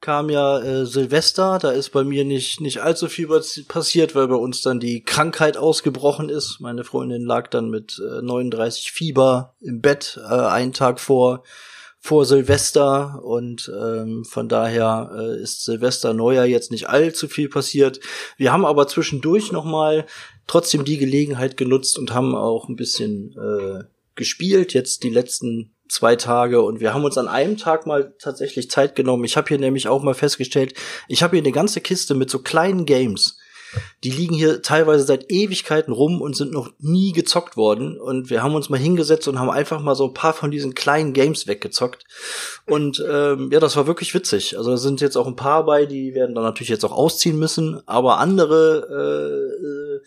kam 0.00 0.30
ja 0.30 0.58
äh, 0.60 0.86
Silvester, 0.86 1.58
da 1.58 1.70
ist 1.70 1.90
bei 1.90 2.04
mir 2.04 2.24
nicht, 2.24 2.60
nicht 2.60 2.82
allzu 2.82 3.08
viel 3.08 3.28
passiert, 3.66 4.14
weil 4.14 4.28
bei 4.28 4.34
uns 4.34 4.62
dann 4.62 4.78
die 4.78 5.02
Krankheit 5.02 5.56
ausgebrochen 5.56 6.28
ist. 6.28 6.60
Meine 6.60 6.84
Freundin 6.84 7.24
lag 7.24 7.48
dann 7.48 7.70
mit 7.70 8.00
äh, 8.00 8.22
39 8.22 8.92
Fieber 8.92 9.54
im 9.60 9.80
Bett 9.80 10.20
äh, 10.22 10.34
einen 10.34 10.72
Tag 10.72 11.00
vor, 11.00 11.42
vor 11.98 12.24
Silvester 12.24 13.22
und 13.24 13.72
ähm, 13.74 14.24
von 14.24 14.48
daher 14.48 15.10
äh, 15.18 15.42
ist 15.42 15.64
Silvester 15.64 16.14
Neujahr 16.14 16.46
jetzt 16.46 16.70
nicht 16.70 16.88
allzu 16.88 17.26
viel 17.26 17.48
passiert. 17.48 17.98
Wir 18.36 18.52
haben 18.52 18.64
aber 18.64 18.86
zwischendurch 18.86 19.50
noch 19.50 19.64
mal 19.64 20.06
trotzdem 20.46 20.84
die 20.84 20.98
Gelegenheit 20.98 21.56
genutzt 21.56 21.98
und 21.98 22.14
haben 22.14 22.36
auch 22.36 22.68
ein 22.68 22.76
bisschen 22.76 23.34
äh, 23.36 23.84
gespielt. 24.14 24.72
Jetzt 24.72 25.02
die 25.02 25.10
letzten 25.10 25.75
zwei 25.88 26.16
Tage 26.16 26.62
und 26.62 26.80
wir 26.80 26.94
haben 26.94 27.04
uns 27.04 27.18
an 27.18 27.28
einem 27.28 27.56
Tag 27.56 27.86
mal 27.86 28.14
tatsächlich 28.18 28.70
Zeit 28.70 28.94
genommen. 28.96 29.24
Ich 29.24 29.36
habe 29.36 29.48
hier 29.48 29.58
nämlich 29.58 29.88
auch 29.88 30.02
mal 30.02 30.14
festgestellt, 30.14 30.74
ich 31.08 31.22
habe 31.22 31.36
hier 31.36 31.42
eine 31.42 31.52
ganze 31.52 31.80
Kiste 31.80 32.14
mit 32.14 32.30
so 32.30 32.40
kleinen 32.40 32.86
Games. 32.86 33.38
Die 34.04 34.10
liegen 34.10 34.34
hier 34.34 34.62
teilweise 34.62 35.04
seit 35.04 35.30
Ewigkeiten 35.30 35.92
rum 35.92 36.20
und 36.20 36.36
sind 36.36 36.52
noch 36.52 36.70
nie 36.78 37.12
gezockt 37.12 37.56
worden. 37.56 37.98
Und 38.00 38.30
wir 38.30 38.42
haben 38.42 38.54
uns 38.54 38.68
mal 38.68 38.78
hingesetzt 38.78 39.28
und 39.28 39.38
haben 39.38 39.50
einfach 39.50 39.80
mal 39.80 39.94
so 39.94 40.06
ein 40.06 40.14
paar 40.14 40.32
von 40.32 40.50
diesen 40.50 40.74
kleinen 40.74 41.12
Games 41.12 41.46
weggezockt. 41.46 42.04
Und 42.66 43.04
ähm, 43.06 43.50
ja, 43.52 43.60
das 43.60 43.76
war 43.76 43.86
wirklich 43.86 44.14
witzig. 44.14 44.56
Also 44.56 44.70
da 44.70 44.76
sind 44.76 45.00
jetzt 45.00 45.16
auch 45.16 45.26
ein 45.26 45.36
paar 45.36 45.64
bei, 45.64 45.86
die 45.86 46.14
werden 46.14 46.34
dann 46.34 46.44
natürlich 46.44 46.70
jetzt 46.70 46.84
auch 46.84 46.92
ausziehen 46.92 47.38
müssen. 47.38 47.82
Aber 47.86 48.18
andere 48.18 50.00
äh, 50.02 50.06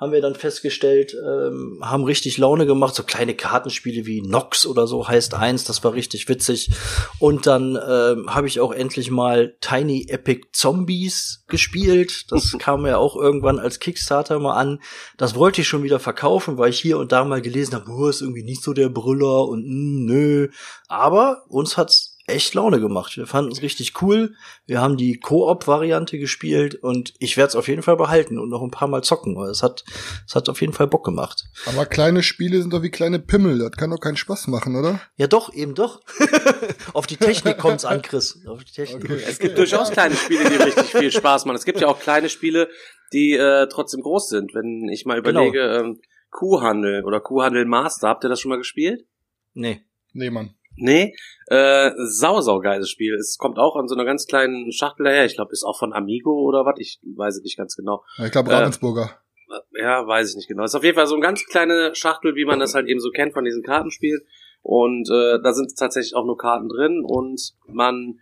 haben 0.00 0.12
wir 0.12 0.22
dann 0.22 0.34
festgestellt, 0.34 1.14
ähm, 1.14 1.78
haben 1.82 2.04
richtig 2.04 2.38
Laune 2.38 2.64
gemacht. 2.64 2.94
So 2.94 3.02
kleine 3.02 3.34
Kartenspiele 3.34 4.06
wie 4.06 4.22
Nox 4.22 4.66
oder 4.66 4.86
so 4.86 5.06
heißt 5.06 5.34
eins, 5.34 5.64
das 5.64 5.84
war 5.84 5.92
richtig 5.92 6.26
witzig. 6.30 6.70
Und 7.18 7.46
dann 7.46 7.76
ähm, 7.76 8.34
habe 8.34 8.46
ich 8.46 8.60
auch 8.60 8.72
endlich 8.72 9.10
mal 9.10 9.54
Tiny 9.60 10.06
Epic 10.08 10.48
Zombies 10.52 11.44
gespielt. 11.48 12.32
Das 12.32 12.52
kam 12.58 12.86
ja 12.86 12.96
auch 12.96 13.14
irgendwann 13.14 13.58
als 13.58 13.78
Kickstarter 13.78 14.38
mal 14.38 14.54
an. 14.54 14.80
Das 15.18 15.34
wollte 15.34 15.60
ich 15.60 15.68
schon 15.68 15.82
wieder 15.82 16.00
verkaufen, 16.00 16.56
weil 16.56 16.70
ich 16.70 16.80
hier 16.80 16.98
und 16.98 17.12
da 17.12 17.24
mal 17.24 17.42
gelesen 17.42 17.74
habe, 17.74 17.90
oh, 17.90 18.08
ist 18.08 18.22
irgendwie 18.22 18.42
nicht 18.44 18.62
so 18.62 18.72
der 18.72 18.88
Brüller 18.88 19.46
und 19.48 19.66
mh, 19.66 20.12
nö. 20.12 20.48
Aber 20.88 21.44
uns 21.48 21.76
hat's 21.76 22.09
echt 22.30 22.54
Laune 22.54 22.80
gemacht. 22.80 23.16
Wir 23.16 23.26
fanden 23.26 23.52
es 23.52 23.62
richtig 23.62 24.00
cool. 24.02 24.34
Wir 24.66 24.80
haben 24.80 24.96
die 24.96 25.18
Koop-Variante 25.18 26.18
gespielt 26.18 26.74
und 26.76 27.12
ich 27.18 27.36
werde 27.36 27.48
es 27.48 27.56
auf 27.56 27.68
jeden 27.68 27.82
Fall 27.82 27.96
behalten 27.96 28.38
und 28.38 28.48
noch 28.48 28.62
ein 28.62 28.70
paar 28.70 28.88
Mal 28.88 29.02
zocken, 29.02 29.36
weil 29.36 29.50
es 29.50 29.62
hat, 29.62 29.84
es 30.26 30.34
hat 30.34 30.48
auf 30.48 30.60
jeden 30.60 30.72
Fall 30.72 30.86
Bock 30.86 31.04
gemacht. 31.04 31.44
Aber 31.66 31.86
kleine 31.86 32.22
Spiele 32.22 32.60
sind 32.60 32.72
doch 32.72 32.82
wie 32.82 32.90
kleine 32.90 33.18
Pimmel. 33.18 33.58
Das 33.58 33.72
kann 33.72 33.90
doch 33.90 34.00
keinen 34.00 34.16
Spaß 34.16 34.48
machen, 34.48 34.76
oder? 34.76 35.00
Ja, 35.16 35.26
doch, 35.26 35.52
eben 35.52 35.74
doch. 35.74 36.00
auf 36.94 37.06
die 37.06 37.16
Technik 37.16 37.58
kommt's 37.58 37.84
an, 37.84 38.02
Chris. 38.02 38.38
Auf 38.46 38.64
die 38.64 38.72
Technik. 38.72 39.04
Okay. 39.04 39.22
Es 39.28 39.38
gibt 39.38 39.58
durchaus 39.58 39.90
kleine 39.90 40.14
Spiele, 40.16 40.48
die 40.48 40.56
richtig 40.56 40.86
viel 40.86 41.12
Spaß 41.12 41.44
machen. 41.44 41.56
Es 41.56 41.64
gibt 41.64 41.80
ja 41.80 41.88
auch 41.88 42.00
kleine 42.00 42.28
Spiele, 42.28 42.68
die 43.12 43.32
äh, 43.32 43.66
trotzdem 43.68 44.00
groß 44.02 44.28
sind. 44.28 44.54
Wenn 44.54 44.88
ich 44.88 45.04
mal 45.04 45.20
Genau. 45.22 45.40
überlege, 45.46 45.60
ähm, 45.78 46.00
Kuhhandel 46.30 47.04
oder 47.04 47.20
Kuhhandel 47.20 47.64
Master, 47.64 48.08
habt 48.08 48.24
ihr 48.24 48.28
das 48.28 48.40
schon 48.40 48.50
mal 48.50 48.58
gespielt? 48.58 49.04
Nee. 49.52 49.82
Nee, 50.12 50.30
Mann. 50.30 50.54
Nee, 50.80 51.14
äh, 51.46 51.90
sau, 51.96 52.40
sau 52.40 52.60
geiles 52.60 52.88
Spiel. 52.88 53.14
Es 53.14 53.36
kommt 53.38 53.58
auch 53.58 53.76
an 53.76 53.88
so 53.88 53.94
einer 53.94 54.04
ganz 54.04 54.26
kleinen 54.26 54.72
Schachtel 54.72 55.04
daher. 55.04 55.24
Ich 55.24 55.34
glaube, 55.34 55.52
ist 55.52 55.64
auch 55.64 55.78
von 55.78 55.92
Amigo 55.92 56.32
oder 56.32 56.64
was. 56.64 56.76
Ich 56.78 57.00
weiß 57.02 57.36
es 57.36 57.42
nicht 57.42 57.56
ganz 57.56 57.76
genau. 57.76 58.04
Ja, 58.16 58.26
ich 58.26 58.32
glaube 58.32 58.50
Äh, 58.50 58.54
Ravensburger. 58.54 59.10
Ja, 59.72 60.06
weiß 60.06 60.30
ich 60.30 60.36
nicht 60.36 60.48
genau. 60.48 60.64
Ist 60.64 60.74
auf 60.74 60.84
jeden 60.84 60.94
Fall 60.94 61.06
so 61.06 61.14
eine 61.14 61.22
ganz 61.22 61.44
kleine 61.44 61.94
Schachtel, 61.94 62.34
wie 62.36 62.44
man 62.44 62.60
das 62.60 62.74
halt 62.74 62.88
eben 62.88 63.00
so 63.00 63.10
kennt 63.10 63.32
von 63.32 63.44
diesen 63.44 63.62
Kartenspielen. 63.62 64.20
Und 64.62 65.08
äh, 65.10 65.38
da 65.42 65.52
sind 65.52 65.74
tatsächlich 65.76 66.14
auch 66.14 66.24
nur 66.24 66.36
Karten 66.36 66.68
drin 66.68 67.02
und 67.04 67.54
man 67.66 68.20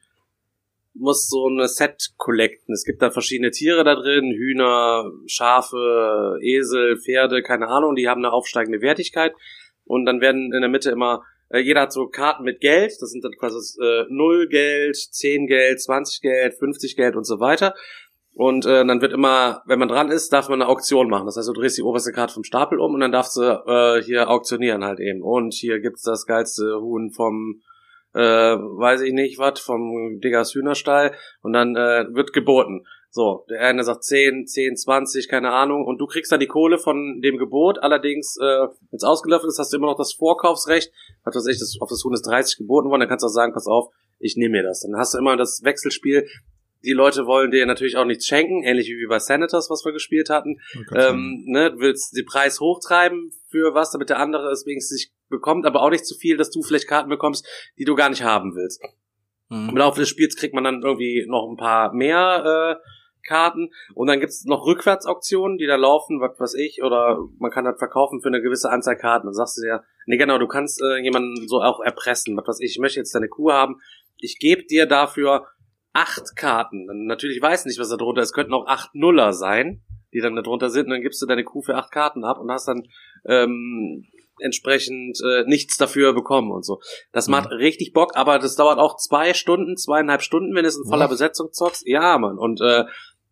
muss 0.94 1.28
so 1.28 1.46
eine 1.46 1.68
Set 1.68 2.14
collecten. 2.16 2.72
Es 2.72 2.84
gibt 2.84 3.02
da 3.02 3.10
verschiedene 3.10 3.50
Tiere 3.50 3.84
da 3.84 3.94
drin, 3.94 4.32
Hühner, 4.32 5.10
Schafe, 5.26 6.38
Esel, 6.42 6.98
Pferde, 6.98 7.42
keine 7.42 7.68
Ahnung, 7.68 7.94
die 7.94 8.08
haben 8.08 8.24
eine 8.24 8.32
aufsteigende 8.32 8.80
Wertigkeit. 8.80 9.32
Und 9.84 10.06
dann 10.06 10.20
werden 10.20 10.52
in 10.52 10.60
der 10.60 10.70
Mitte 10.70 10.90
immer, 10.90 11.22
äh, 11.50 11.60
jeder 11.60 11.82
hat 11.82 11.92
so 11.92 12.08
Karten 12.08 12.44
mit 12.44 12.60
Geld, 12.60 12.92
das 13.00 13.10
sind 13.10 13.24
dann 13.24 13.32
quasi 13.32 13.80
äh, 13.82 14.04
0 14.08 14.48
Geld, 14.48 14.96
10 14.96 15.46
Geld, 15.46 15.80
20 15.80 16.20
Geld, 16.20 16.54
50 16.54 16.96
Geld 16.96 17.16
und 17.16 17.24
so 17.24 17.40
weiter. 17.40 17.74
Und 18.34 18.66
äh, 18.66 18.86
dann 18.86 19.00
wird 19.00 19.12
immer, 19.12 19.62
wenn 19.66 19.80
man 19.80 19.88
dran 19.88 20.12
ist, 20.12 20.32
darf 20.32 20.48
man 20.48 20.62
eine 20.62 20.70
Auktion 20.70 21.08
machen. 21.08 21.26
Das 21.26 21.36
heißt, 21.36 21.48
du 21.48 21.52
drehst 21.52 21.76
die 21.76 21.82
oberste 21.82 22.12
Karte 22.12 22.34
vom 22.34 22.44
Stapel 22.44 22.78
um 22.78 22.94
und 22.94 23.00
dann 23.00 23.10
darfst 23.10 23.36
du 23.36 23.40
äh, 23.42 24.00
hier 24.00 24.30
auktionieren 24.30 24.84
halt 24.84 25.00
eben. 25.00 25.22
Und 25.22 25.54
hier 25.54 25.80
gibt's 25.80 26.02
das 26.02 26.24
geilste 26.24 26.80
Huhn 26.80 27.10
vom, 27.10 27.62
äh, 28.14 28.20
weiß 28.20 29.00
ich 29.00 29.12
nicht 29.12 29.40
was, 29.40 29.58
vom 29.58 30.20
Diggers 30.20 30.54
Hühnerstall. 30.54 31.16
Und 31.42 31.52
dann 31.52 31.74
äh, 31.74 32.04
wird 32.14 32.32
geboten. 32.32 32.86
So, 33.10 33.46
der 33.48 33.60
eine 33.62 33.84
sagt 33.84 34.04
10, 34.04 34.46
10, 34.46 34.76
20, 34.76 35.28
keine 35.28 35.50
Ahnung. 35.50 35.84
Und 35.86 35.98
du 35.98 36.06
kriegst 36.06 36.30
dann 36.30 36.40
die 36.40 36.46
Kohle 36.46 36.78
von 36.78 37.20
dem 37.22 37.38
Gebot. 37.38 37.78
Allerdings, 37.78 38.36
äh, 38.40 38.44
wenn 38.44 38.96
es 38.96 39.04
ausgelaufen 39.04 39.48
ist, 39.48 39.58
hast 39.58 39.72
du 39.72 39.78
immer 39.78 39.86
noch 39.86 39.96
das 39.96 40.12
Vorkaufsrecht. 40.12 40.92
Was 41.24 41.34
weiß 41.34 41.46
ich, 41.46 41.58
das, 41.58 41.78
auf 41.80 41.88
das 41.88 42.04
Huhn 42.04 42.12
ist 42.12 42.26
30 42.26 42.58
geboten 42.58 42.90
worden. 42.90 43.00
Dann 43.00 43.08
kannst 43.08 43.22
du 43.22 43.28
auch 43.28 43.32
sagen, 43.32 43.54
pass 43.54 43.66
auf, 43.66 43.88
ich 44.18 44.36
nehme 44.36 44.58
mir 44.58 44.62
das. 44.62 44.82
Dann 44.82 44.98
hast 44.98 45.14
du 45.14 45.18
immer 45.18 45.36
das 45.36 45.62
Wechselspiel. 45.64 46.28
Die 46.84 46.92
Leute 46.92 47.26
wollen 47.26 47.50
dir 47.50 47.66
natürlich 47.66 47.96
auch 47.96 48.04
nichts 48.04 48.26
schenken, 48.26 48.62
ähnlich 48.62 48.86
wie 48.88 49.06
bei 49.08 49.18
Senators, 49.18 49.68
was 49.68 49.84
wir 49.84 49.92
gespielt 49.92 50.30
hatten. 50.30 50.60
Ähm, 50.94 51.42
ne, 51.46 51.72
du 51.72 51.80
willst 51.80 52.16
den 52.16 52.24
Preis 52.24 52.60
hochtreiben 52.60 53.32
für 53.50 53.74
was, 53.74 53.90
damit 53.90 54.10
der 54.10 54.18
andere 54.20 54.52
es 54.52 54.64
wenigstens 54.64 54.98
nicht 55.00 55.12
bekommt, 55.28 55.66
aber 55.66 55.82
auch 55.82 55.90
nicht 55.90 56.06
zu 56.06 56.14
viel, 56.14 56.36
dass 56.36 56.50
du 56.50 56.62
vielleicht 56.62 56.86
Karten 56.86 57.08
bekommst, 57.08 57.44
die 57.78 57.84
du 57.84 57.96
gar 57.96 58.10
nicht 58.10 58.22
haben 58.22 58.54
willst. 58.54 58.80
Im 59.50 59.68
Mhm. 59.68 59.76
Laufe 59.76 60.00
des 60.00 60.08
Spiels 60.08 60.36
kriegt 60.36 60.54
man 60.54 60.62
dann 60.64 60.82
irgendwie 60.82 61.24
noch 61.26 61.48
ein 61.50 61.56
paar 61.56 61.92
mehr 61.94 62.78
äh, 62.78 62.88
Karten 63.28 63.70
und 63.94 64.06
dann 64.06 64.20
gibt's 64.20 64.44
noch 64.44 64.66
Rückwärtsauktionen, 64.66 65.58
die 65.58 65.66
da 65.66 65.76
laufen, 65.76 66.20
was 66.20 66.40
weiß 66.40 66.54
ich, 66.54 66.82
oder 66.82 67.18
man 67.38 67.50
kann 67.50 67.64
das 67.64 67.78
verkaufen 67.78 68.20
für 68.22 68.28
eine 68.28 68.40
gewisse 68.40 68.70
Anzahl 68.70 68.96
Karten. 68.96 69.26
Dann 69.26 69.34
sagst 69.34 69.58
du 69.58 69.62
dir, 69.62 69.84
nee 70.06 70.16
genau, 70.16 70.38
du 70.38 70.48
kannst 70.48 70.80
äh, 70.82 70.98
jemanden 70.98 71.46
so 71.46 71.60
auch 71.60 71.80
erpressen, 71.80 72.36
was 72.36 72.48
weiß 72.48 72.60
ich, 72.60 72.72
ich 72.72 72.78
möchte 72.78 72.98
jetzt 73.00 73.14
deine 73.14 73.28
Kuh 73.28 73.52
haben, 73.52 73.80
ich 74.16 74.38
gebe 74.38 74.64
dir 74.64 74.86
dafür 74.86 75.46
acht 75.92 76.36
Karten. 76.36 76.86
Dann 76.86 77.06
natürlich 77.06 77.40
weiß 77.40 77.66
nicht, 77.66 77.78
was 77.78 77.90
da 77.90 77.96
drunter 77.96 78.22
ist, 78.22 78.32
könnten 78.32 78.54
auch 78.54 78.66
acht 78.66 78.94
Nuller 78.94 79.32
sein, 79.32 79.82
die 80.12 80.20
dann 80.20 80.36
da 80.36 80.42
drunter 80.42 80.70
sind, 80.70 80.86
und 80.86 80.90
dann 80.90 81.02
gibst 81.02 81.20
du 81.20 81.26
deine 81.26 81.44
Kuh 81.44 81.62
für 81.62 81.76
acht 81.76 81.92
Karten 81.92 82.24
ab 82.24 82.38
und 82.40 82.50
hast 82.50 82.68
dann 82.68 82.88
ähm, 83.26 84.06
entsprechend 84.40 85.18
äh, 85.20 85.44
nichts 85.46 85.76
dafür 85.76 86.12
bekommen 86.12 86.50
und 86.50 86.64
so. 86.64 86.80
Das 87.12 87.28
macht 87.28 87.50
richtig 87.50 87.92
Bock, 87.92 88.12
aber 88.16 88.38
das 88.38 88.54
dauert 88.54 88.78
auch 88.78 88.96
zwei 88.96 89.34
Stunden, 89.34 89.76
zweieinhalb 89.76 90.22
Stunden, 90.22 90.54
wenn 90.54 90.62
du 90.62 90.68
es 90.68 90.76
in 90.76 90.88
voller 90.88 91.04
Was? 91.04 91.10
Besetzung 91.10 91.52
zockst. 91.52 91.86
Ja, 91.86 92.18
Mann. 92.18 92.38
Und 92.38 92.60
äh, 92.60 92.84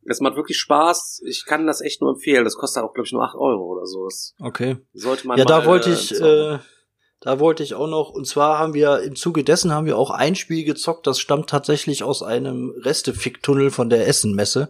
es 0.08 0.20
macht 0.20 0.36
wirklich 0.36 0.58
Spaß. 0.58 1.22
Ich 1.26 1.44
kann 1.46 1.66
das 1.66 1.80
echt 1.80 2.00
nur 2.00 2.10
empfehlen. 2.12 2.44
Das 2.44 2.56
kostet 2.56 2.82
auch, 2.82 2.92
glaube 2.94 3.06
ich, 3.06 3.12
nur 3.12 3.22
acht 3.25 3.36
Euro 3.36 3.64
oder 3.64 3.86
so. 3.86 4.04
Das 4.04 4.34
Okay. 4.40 4.76
sollte 4.92 5.26
man 5.26 5.38
Ja, 5.38 5.44
da 5.44 5.66
wollte 5.66 5.90
äh, 5.90 5.92
ich, 5.94 6.12
äh, 6.20 6.58
da 7.20 7.40
wollte 7.40 7.62
ich 7.62 7.75
auch 7.75 7.88
noch, 7.88 8.10
und 8.10 8.26
zwar 8.26 8.58
haben 8.58 8.75
wir 8.75 9.00
im 9.00 9.16
Zuge 9.16 9.42
dessen 9.42 9.72
haben 9.72 9.86
wir 9.86 9.96
auch 9.96 10.10
ein 10.10 10.34
Spiel 10.36 10.64
gezockt, 10.64 11.06
das 11.06 11.18
stammt 11.18 11.48
tatsächlich 11.48 12.04
aus 12.04 12.22
einem 12.22 12.75
Restefick-Tunnel 12.82 13.70
von 13.70 13.88
der 13.88 14.06
Essenmesse. 14.06 14.68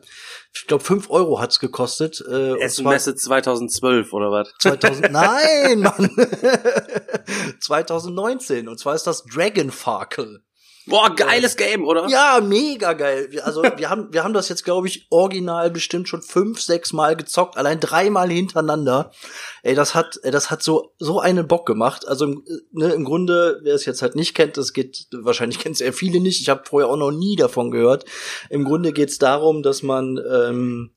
Ich 0.55 0.67
glaube, 0.67 0.85
fünf 0.85 1.11
Euro 1.11 1.41
hat's 1.41 1.59
gekostet. 1.59 2.25
Äh, 2.27 2.59
Essenmesse 2.61 3.15
2012 3.15 4.13
oder 4.13 4.31
was? 4.31 4.55
2000, 4.61 5.11
nein, 5.13 5.81
Mann! 5.81 6.11
2019. 7.61 8.69
Und 8.69 8.79
zwar 8.79 8.95
ist 8.95 9.07
das 9.07 9.25
Dragon 9.25 9.71
Farkle. 9.71 10.41
Boah, 10.87 11.15
geiles 11.15 11.57
Game, 11.57 11.85
oder? 11.85 12.07
Ja, 12.09 12.41
mega 12.41 12.93
geil. 12.93 13.29
Also 13.43 13.63
wir 13.77 13.91
haben, 13.91 14.13
wir 14.13 14.23
haben 14.23 14.35
das 14.35 14.49
jetzt, 14.49 14.65
glaube 14.65 14.87
ich, 14.87 15.07
original 15.11 15.71
bestimmt 15.71 16.09
schon 16.09 16.23
fünf, 16.23 16.61
sechs 16.61 16.93
Mal 16.93 17.17
gezockt, 17.17 17.57
allein 17.57 17.81
dreimal 17.81 18.31
hintereinander. 18.31 19.11
Ey, 19.63 19.75
das 19.75 19.95
hat, 19.95 20.21
das 20.23 20.51
hat 20.51 20.63
so 20.63 20.93
so 20.99 21.19
einen 21.21 21.49
Bock 21.49 21.67
gemacht. 21.67 22.07
Also 22.07 22.25
im- 22.27 22.45
ne, 22.73 22.93
im 22.93 23.05
Grunde, 23.05 23.61
wer 23.63 23.75
es 23.75 23.85
jetzt 23.85 24.03
halt 24.03 24.15
nicht 24.15 24.35
kennt, 24.35 24.57
das 24.57 24.73
geht 24.73 25.07
wahrscheinlich 25.13 25.59
kennt 25.59 25.75
es 25.75 25.81
eher 25.81 25.93
viele 25.93 26.21
nicht. 26.21 26.41
Ich 26.41 26.49
habe 26.49 26.63
vorher 26.65 26.89
auch 26.89 26.97
noch 26.97 27.11
nie 27.11 27.37
davon 27.37 27.71
gehört. 27.71 28.05
Im 28.49 28.65
Grunde 28.65 28.93
geht 28.93 29.11
es 29.11 29.19
darum, 29.19 29.63
dass 29.63 29.83
man 29.83 30.19
ähm, 30.33 30.93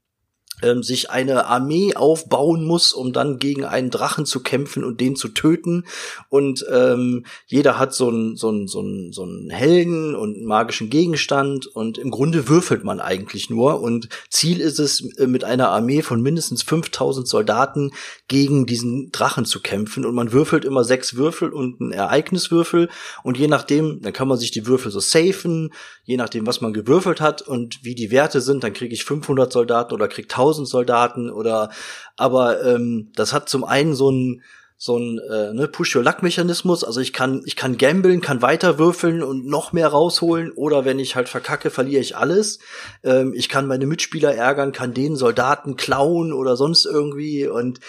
ähm, 0.62 0.84
sich 0.84 1.10
eine 1.10 1.46
Armee 1.46 1.96
aufbauen 1.96 2.66
muss, 2.66 2.94
um 2.94 3.14
dann 3.14 3.40
gegen 3.40 3.66
einen 3.66 3.90
Drachen 3.90 4.26
zu 4.26 4.42
kämpfen 4.42 4.84
und 4.84 5.00
den 5.02 5.16
zu 5.16 5.30
töten. 5.30 5.86
Und 6.30 6.66
ähm, 6.72 7.26
jeder 7.48 7.78
hat 7.80 7.94
so 7.94 8.10
einen 8.10 8.36
so 8.36 8.68
so 8.68 8.84
so 9.12 9.28
Helden 9.50 10.16
und 10.16 10.38
einen 10.38 10.46
magischen 10.46 10.90
Gegenstand. 10.90 11.68
Und 11.68 11.98
im 11.98 12.12
Grunde 12.12 12.48
würfelt 12.48 12.84
man 12.84 13.00
eigentlich 13.00 13.50
nur. 13.50 13.82
Und 13.82 14.10
Ziel 14.30 14.60
ist 14.62 14.80
es, 14.80 15.02
äh, 15.18 15.28
mit 15.28 15.44
einer 15.44 15.70
Armee 15.70 16.02
von 16.02 16.22
mindestens 16.22 16.64
5000 16.64 17.28
Soldaten 17.28 17.92
gegen 18.28 18.66
diesen 18.66 19.12
Drachen 19.12 19.46
zu 19.46 19.62
kämpfen. 19.62 20.06
Und 20.06 20.16
man 20.16 20.32
würfelt 20.32 20.66
immer 20.66 20.84
sechs 20.84 21.16
Würfel 21.16 21.50
und 21.50 21.82
einen 21.82 21.92
Ereigniswürfel. 21.92 22.90
Und 23.24 23.38
je 23.38 23.48
nachdem, 23.48 24.02
dann 24.02 24.14
kann 24.14 24.28
man 24.28 24.38
sich 24.38 24.52
die 24.52 24.66
Würfel 24.68 24.92
so 24.92 25.00
safen, 25.00 25.72
je 26.04 26.18
nachdem, 26.18 26.48
was 26.48 26.62
man 26.62 26.74
gewürfelt 26.74 27.22
hat 27.22 27.42
und 27.42 27.84
wie 27.84 27.96
die 27.96 28.12
Werte 28.12 28.42
sind, 28.42 28.64
dann 28.64 28.74
kriege 28.74 28.94
ich 28.94 29.06
500 29.06 29.52
Soldaten 29.52 29.94
oder 29.94 30.08
krieg 30.08 30.26
1000 30.26 30.49
Soldaten 30.54 31.30
oder, 31.30 31.70
aber 32.18 32.64
ähm, 32.64 33.12
das 33.16 33.34
hat 33.34 33.50
zum 33.50 33.64
einen 33.64 33.94
so 33.94 34.12
ein 34.12 34.44
so 34.82 34.98
ein 34.98 35.20
äh, 35.20 35.54
ne, 35.54 35.68
Push-Your-Luck-Mechanismus, 35.68 36.86
also 36.86 37.02
ich 37.02 37.12
kann 37.12 37.42
ich 37.46 37.58
kann 37.58 37.78
gambeln, 37.78 38.22
kann 38.22 38.42
weiter 38.42 38.80
würfeln 38.80 39.22
und 39.22 39.46
noch 39.46 39.74
mehr 39.74 39.90
rausholen 39.90 40.54
oder 40.54 40.86
wenn 40.86 41.00
ich 41.00 41.18
halt 41.18 41.28
verkacke, 41.28 41.70
verliere 41.70 42.02
ich 42.02 42.16
alles. 42.16 42.60
Ähm, 43.04 43.34
ich 43.36 43.50
kann 43.50 43.68
meine 43.68 43.86
Mitspieler 43.86 44.34
ärgern, 44.34 44.72
kann 44.72 44.94
den 44.94 45.18
Soldaten 45.18 45.76
klauen 45.76 46.32
oder 46.32 46.56
sonst 46.56 46.86
irgendwie 46.86 47.46
und 47.46 47.82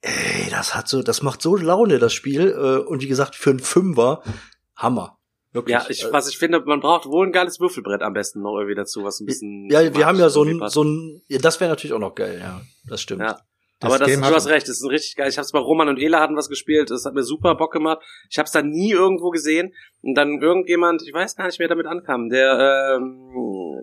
ey, 0.00 0.48
das 0.50 0.74
hat 0.74 0.88
so, 0.88 1.02
das 1.02 1.20
macht 1.22 1.42
so 1.42 1.54
Laune 1.54 1.98
das 1.98 2.14
Spiel 2.14 2.48
äh, 2.48 2.78
und 2.78 3.02
wie 3.02 3.08
gesagt 3.08 3.36
für 3.36 3.50
einen 3.50 3.60
Fünfer 3.60 4.22
Hammer. 4.74 5.17
Wirklich. 5.58 5.74
Ja, 5.74 5.86
ich, 5.88 6.04
Äh, 6.04 6.12
was 6.12 6.28
ich 6.28 6.38
finde, 6.38 6.60
man 6.60 6.80
braucht 6.80 7.06
wohl 7.06 7.26
ein 7.26 7.32
geiles 7.32 7.60
Würfelbrett 7.60 8.02
am 8.02 8.12
besten 8.12 8.42
noch 8.42 8.56
irgendwie 8.56 8.74
dazu, 8.74 9.04
was 9.04 9.20
ein 9.20 9.26
bisschen. 9.26 9.68
Ja, 9.70 9.94
wir 9.94 10.06
haben 10.06 10.18
ja 10.18 10.28
so 10.28 10.42
ein, 10.44 10.60
so 10.68 10.82
ein, 10.84 11.22
ja, 11.28 11.38
das 11.38 11.60
wäre 11.60 11.70
natürlich 11.70 11.92
auch 11.94 11.98
noch 11.98 12.14
geil, 12.14 12.38
ja, 12.40 12.60
das 12.86 13.00
stimmt. 13.02 13.22
Ja. 13.22 13.38
Das 13.80 13.90
aber 13.92 13.98
das, 14.00 14.08
Game 14.08 14.22
du 14.22 14.26
hast 14.34 14.48
recht, 14.48 14.66
das 14.68 14.76
ist 14.78 14.82
ein 14.82 14.90
richtig 14.90 15.14
geil. 15.16 15.28
Ich 15.28 15.38
hab's 15.38 15.52
bei 15.52 15.58
Roman 15.60 15.88
und 15.88 15.98
Ela 16.00 16.18
hatten 16.20 16.34
was 16.36 16.48
gespielt, 16.48 16.90
das 16.90 17.04
hat 17.04 17.14
mir 17.14 17.22
super 17.22 17.54
Bock 17.54 17.72
gemacht. 17.72 17.98
Ich 18.28 18.38
hab's 18.38 18.50
da 18.52 18.60
nie 18.60 18.90
irgendwo 18.90 19.30
gesehen. 19.30 19.72
Und 20.02 20.14
dann 20.14 20.40
irgendjemand, 20.40 21.02
ich 21.06 21.12
weiß 21.12 21.36
gar 21.36 21.46
nicht, 21.46 21.58
wer 21.58 21.68
damit 21.68 21.86
ankam, 21.86 22.28
der 22.28 22.96
ähm, 22.98 23.34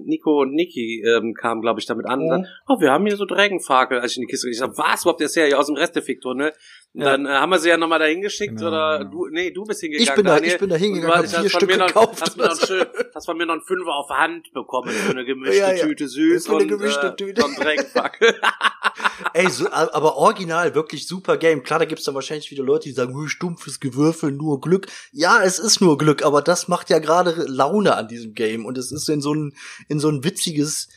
Nico 0.05 0.41
und 0.41 0.53
Niki 0.53 1.03
ähm, 1.05 1.33
kam, 1.33 1.61
glaube 1.61 1.79
ich, 1.79 1.85
damit 1.85 2.05
an. 2.07 2.21
Und 2.21 2.29
dann, 2.29 2.47
oh, 2.67 2.79
wir 2.79 2.91
haben 2.91 3.05
hier 3.05 3.15
so 3.17 3.25
Dragonfakel, 3.25 3.99
als 3.99 4.11
ich 4.11 4.17
in 4.17 4.21
die 4.21 4.27
Kiste 4.27 4.49
ich 4.49 4.57
sag, 4.57 4.77
was, 4.77 5.01
überhaupt 5.03 5.19
der 5.19 5.25
ist 5.27 5.35
ja 5.35 5.45
hier 5.45 5.59
aus 5.59 5.67
dem 5.67 5.75
Restefick-Tunnel. 5.75 6.53
Und 6.93 7.01
Ja. 7.01 7.11
Dann 7.11 7.25
äh, 7.25 7.29
haben 7.29 7.49
wir 7.49 7.59
sie 7.59 7.67
ja 7.69 7.77
nochmal 7.77 7.99
dahin 7.99 8.21
geschickt 8.21 8.57
Genau, 8.57 8.67
oder 8.69 8.99
genau. 8.99 9.11
du, 9.11 9.27
nee, 9.31 9.51
du 9.51 9.63
bist 9.63 9.81
hingegangen. 9.81 10.07
Ich 10.09 10.15
bin 10.15 10.25
da, 10.25 10.35
Daniel. 10.35 10.53
ich 10.53 10.59
bin 10.59 10.69
da 10.69 10.75
hingegangen, 10.75 11.11
du 11.11 11.17
hab 11.17 11.23
hast- 11.25 11.37
vier 11.39 11.49
Stück 11.49 11.69
mir 11.69 11.77
noch- 11.77 11.87
gekauft. 11.87 12.21
Hast, 12.21 12.37
mir 12.37 12.43
noch 12.45 12.59
schön, 12.65 12.85
hast 13.13 13.25
von 13.25 13.37
mir 13.37 13.45
noch 13.45 13.53
einen 13.55 13.63
Fünfer 13.63 13.93
auf 13.95 14.09
Hand 14.09 14.51
bekommen 14.53 14.89
für 14.89 15.11
eine 15.11 15.25
gemischte 15.25 15.57
Ja, 15.57 15.73
ja. 15.73 15.85
Tüte 15.85 16.07
süß 16.07 16.45
Für 16.47 16.53
eine 16.53 16.61
und 16.63 16.67
gemischte 16.69 17.07
äh, 17.07 17.15
Tüte. 17.15 17.43
und. 17.43 17.55
Ey, 19.33 19.49
so, 19.49 19.67
aber 19.93 20.15
original, 20.17 20.75
wirklich 20.75 21.07
super 21.07 21.37
Game. 21.37 21.63
Klar, 21.63 21.79
da 21.79 21.85
gibt's 21.85 22.05
dann 22.05 22.15
wahrscheinlich 22.15 22.49
wieder 22.51 22.63
Leute, 22.63 22.89
die 22.89 22.93
sagen, 22.93 23.27
stumpfes 23.27 23.79
Gewürfel, 23.79 24.31
nur 24.31 24.61
Glück. 24.61 24.87
Ja, 25.11 25.41
es 25.43 25.59
ist 25.59 25.81
nur 25.81 25.97
Glück, 25.97 26.23
aber 26.23 26.41
das 26.41 26.67
macht 26.67 26.89
ja 26.89 26.99
gerade 26.99 27.45
Laune 27.47 27.95
an 27.95 28.07
diesem 28.07 28.33
Game. 28.33 28.65
Und 28.65 28.77
es 28.77 28.91
ist 28.91 29.09
in 29.09 29.21
so 29.21 29.33
ein, 29.33 29.53
in 29.87 29.99
so 29.99 30.09
ein 30.09 30.23
witziges 30.23 30.87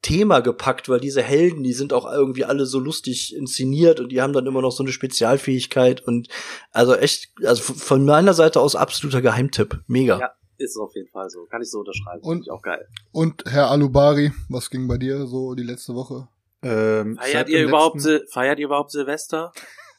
Thema 0.00 0.40
gepackt, 0.40 0.88
weil 0.88 1.00
diese 1.00 1.22
Helden, 1.22 1.64
die 1.64 1.72
sind 1.72 1.92
auch 1.92 2.10
irgendwie 2.10 2.44
alle 2.44 2.66
so 2.66 2.78
lustig 2.78 3.34
inszeniert 3.34 3.98
und 3.98 4.10
die 4.10 4.22
haben 4.22 4.32
dann 4.32 4.46
immer 4.46 4.62
noch 4.62 4.70
so 4.70 4.84
eine 4.84 4.92
Spezialfähigkeit 4.92 6.00
und 6.06 6.28
also 6.70 6.94
echt, 6.94 7.30
also 7.44 7.62
von 7.74 8.04
meiner 8.04 8.32
Seite 8.32 8.60
aus 8.60 8.76
absoluter 8.76 9.22
Geheimtipp. 9.22 9.80
Mega. 9.88 10.18
Ja. 10.20 10.30
Ist 10.60 10.76
auf 10.76 10.92
jeden 10.96 11.08
Fall 11.08 11.30
so. 11.30 11.46
Kann 11.46 11.62
ich 11.62 11.70
so 11.70 11.78
unterschreiben. 11.78 12.20
Und- 12.22 12.50
auch 12.50 12.62
geil. 12.62 12.84
Und 13.12 13.44
Herr 13.46 13.70
Alubari, 13.70 14.32
was 14.48 14.70
ging 14.70 14.88
bei 14.88 14.98
dir 14.98 15.26
so 15.26 15.54
die 15.54 15.62
letzte 15.62 15.94
Woche? 15.94 16.26
Ähm, 16.62 17.16
Feiert 17.20 17.48
ihr 17.48 17.62
überhaupt, 17.62 17.96
letzten- 18.02 18.26
feiert 18.32 18.58
ihr 18.58 18.66
überhaupt 18.66 18.90
Silvester? 18.90 19.52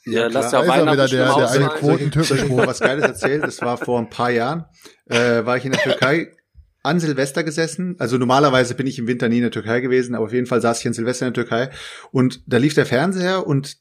Ja, 0.06 0.28
klar. 0.28 0.42
lasst 0.42 0.54
ja 0.54 0.60
Weihnachten 0.68 0.92
wieder, 0.94 1.08
der- 1.08 1.26
der 1.26 1.36
eine 1.50 1.72
ausfallen. 1.72 2.10
Quoten- 2.12 2.24
Soll 2.24 2.38
ich 2.40 2.50
mal 2.50 2.68
was 2.68 2.80
Geiles 2.80 3.04
erzählen? 3.06 3.42
Das 3.42 3.62
war 3.62 3.78
vor 3.78 4.00
ein 4.00 4.10
paar 4.10 4.30
Jahren. 4.32 4.66
Äh, 5.10 5.46
war 5.46 5.58
ich 5.58 5.66
in 5.66 5.72
der 5.72 5.82
Türkei 5.82 6.32
an 6.84 7.00
Silvester 7.00 7.44
gesessen. 7.44 7.96
Also 8.00 8.18
normalerweise 8.18 8.74
bin 8.76 8.88
ich 8.88 8.98
im 9.00 9.08
Winter 9.08 9.30
nie 9.30 9.38
in 9.38 9.42
der 9.44 9.52
Türkei 9.52 9.80
gewesen, 9.82 10.16
aber 10.16 10.26
auf 10.26 10.34
jeden 10.34 10.48
Fall 10.48 10.62
saß 10.62 10.80
ich 10.82 10.88
an 10.88 10.94
Silvester 10.94 11.28
in 11.28 11.34
der 11.34 11.44
Türkei. 11.44 11.70
Und 12.12 12.42
da 12.48 12.58
lief 12.58 12.74
der 12.74 12.86
Fernseher 12.86 13.46
und 13.46 13.78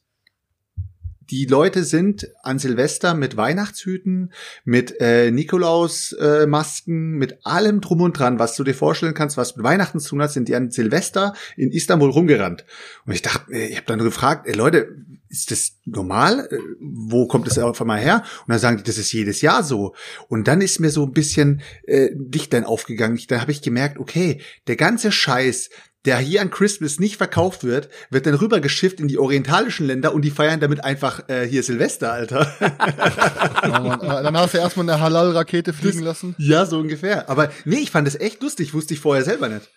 die 1.29 1.45
Leute 1.45 1.83
sind 1.83 2.29
an 2.43 2.59
Silvester 2.59 3.13
mit 3.13 3.37
Weihnachtshüten, 3.37 4.33
mit 4.63 4.99
äh, 4.99 5.31
Nikolaus-Masken, 5.31 6.43
äh, 6.43 6.47
Masken, 6.47 7.11
mit 7.17 7.45
allem 7.45 7.81
drum 7.81 8.01
und 8.01 8.17
dran, 8.17 8.39
was 8.39 8.55
du 8.55 8.63
dir 8.63 8.73
vorstellen 8.73 9.13
kannst, 9.13 9.37
was 9.37 9.55
mit 9.55 9.63
Weihnachten 9.63 9.99
zu 9.99 10.09
tun 10.09 10.21
hat, 10.21 10.31
sind 10.31 10.47
die 10.47 10.55
an 10.55 10.71
Silvester 10.71 11.33
in 11.55 11.71
Istanbul 11.71 12.09
rumgerannt. 12.09 12.65
Und 13.05 13.13
ich 13.13 13.21
dachte, 13.21 13.51
äh, 13.51 13.67
ich 13.67 13.77
habe 13.77 13.85
dann 13.87 13.99
gefragt, 13.99 14.47
ey, 14.47 14.53
Leute, 14.53 14.95
ist 15.29 15.51
das 15.51 15.77
normal? 15.85 16.47
Äh, 16.51 16.57
Wo 16.79 17.27
kommt 17.27 17.47
das 17.47 17.59
auf 17.59 17.79
einmal 17.79 17.99
her? 17.99 18.23
Und 18.41 18.49
dann 18.49 18.59
sagen 18.59 18.77
die, 18.77 18.83
das 18.83 18.97
ist 18.97 19.11
jedes 19.11 19.41
Jahr 19.41 19.63
so. 19.63 19.93
Und 20.27 20.47
dann 20.47 20.61
ist 20.61 20.79
mir 20.79 20.89
so 20.89 21.05
ein 21.05 21.13
bisschen 21.13 21.61
äh, 21.83 22.09
Licht 22.13 22.53
dann 22.53 22.63
aufgegangen. 22.63 23.15
Ich, 23.15 23.27
da 23.27 23.39
habe 23.39 23.51
ich 23.51 23.61
gemerkt, 23.61 23.99
okay, 23.99 24.41
der 24.67 24.75
ganze 24.75 25.11
Scheiß, 25.11 25.69
der 26.05 26.17
hier 26.17 26.41
an 26.41 26.49
Christmas 26.49 26.97
nicht 26.99 27.17
verkauft 27.17 27.63
wird, 27.63 27.89
wird 28.09 28.25
dann 28.25 28.35
rübergeschifft 28.35 28.99
in 29.01 29.07
die 29.09 29.17
orientalischen 29.17 29.85
Länder 29.85 30.13
und 30.13 30.23
die 30.23 30.31
feiern 30.31 30.59
damit 30.61 30.83
einfach 30.83 31.27
äh, 31.27 31.45
hier 31.47 31.61
Silvester, 31.61 32.13
Alter. 32.13 32.51
Ja, 32.61 33.79
Mann, 33.81 34.01
äh, 34.01 34.23
dann 34.23 34.37
hast 34.37 34.53
du 34.53 34.59
erstmal 34.59 34.89
eine 34.89 35.01
Halal-Rakete 35.01 35.73
fliegen 35.73 35.99
lassen. 35.99 36.35
ja, 36.37 36.65
so 36.65 36.79
ungefähr. 36.79 37.29
Aber 37.29 37.51
nee, 37.65 37.79
ich 37.79 37.91
fand 37.91 38.07
es 38.07 38.15
echt 38.15 38.41
lustig, 38.41 38.73
wusste 38.73 38.93
ich 38.93 38.99
vorher 39.01 39.23
selber 39.25 39.49
nicht. 39.49 39.69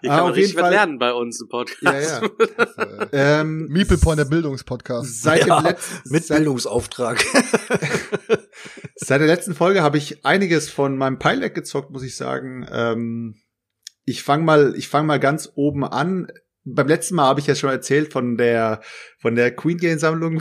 Hier 0.00 0.10
Ah, 0.12 0.14
kann 0.16 0.22
man 0.24 0.30
auf 0.32 0.36
jeden 0.36 0.44
richtig 0.46 0.56
was 0.56 0.62
Fall- 0.62 0.70
lernen 0.72 0.98
bei 0.98 1.12
uns 1.12 1.40
im 1.40 1.48
Podcast. 1.48 1.82
Ja, 1.82 2.20
ja. 2.20 3.08
ähm, 3.40 3.66
Meeple 3.68 3.98
Point, 3.98 4.18
der 4.18 4.24
Bildungspodcast. 4.26 5.22
seit, 5.22 5.46
Ja, 5.46 5.60
dem 5.60 5.66
letzten, 5.66 6.10
mit 6.12 6.24
seit, 6.24 6.38
Bildungsauftrag. 6.38 7.22
seit 8.96 9.20
der 9.20 9.26
letzten 9.28 9.54
Folge 9.54 9.82
habe 9.82 9.98
ich 9.98 10.24
einiges 10.24 10.70
von 10.70 10.96
meinem 10.96 11.18
Pilot 11.18 11.54
gezockt, 11.54 11.90
muss 11.90 12.02
ich 12.02 12.16
sagen. 12.16 12.66
Ähm, 12.70 13.34
ich 14.04 14.22
fange 14.22 14.44
mal, 14.44 14.74
ich 14.76 14.88
fange 14.88 15.06
mal 15.06 15.20
ganz 15.20 15.52
oben 15.54 15.84
an. 15.84 16.28
Beim 16.66 16.88
letzten 16.88 17.16
Mal 17.16 17.26
habe 17.26 17.40
ich 17.40 17.46
ja 17.46 17.54
schon 17.54 17.68
erzählt 17.68 18.10
von 18.10 18.38
der 18.38 18.80
von 19.18 19.34
der 19.34 19.54
Queen 19.54 19.76
Game 19.76 19.98
Sammlung, 19.98 20.40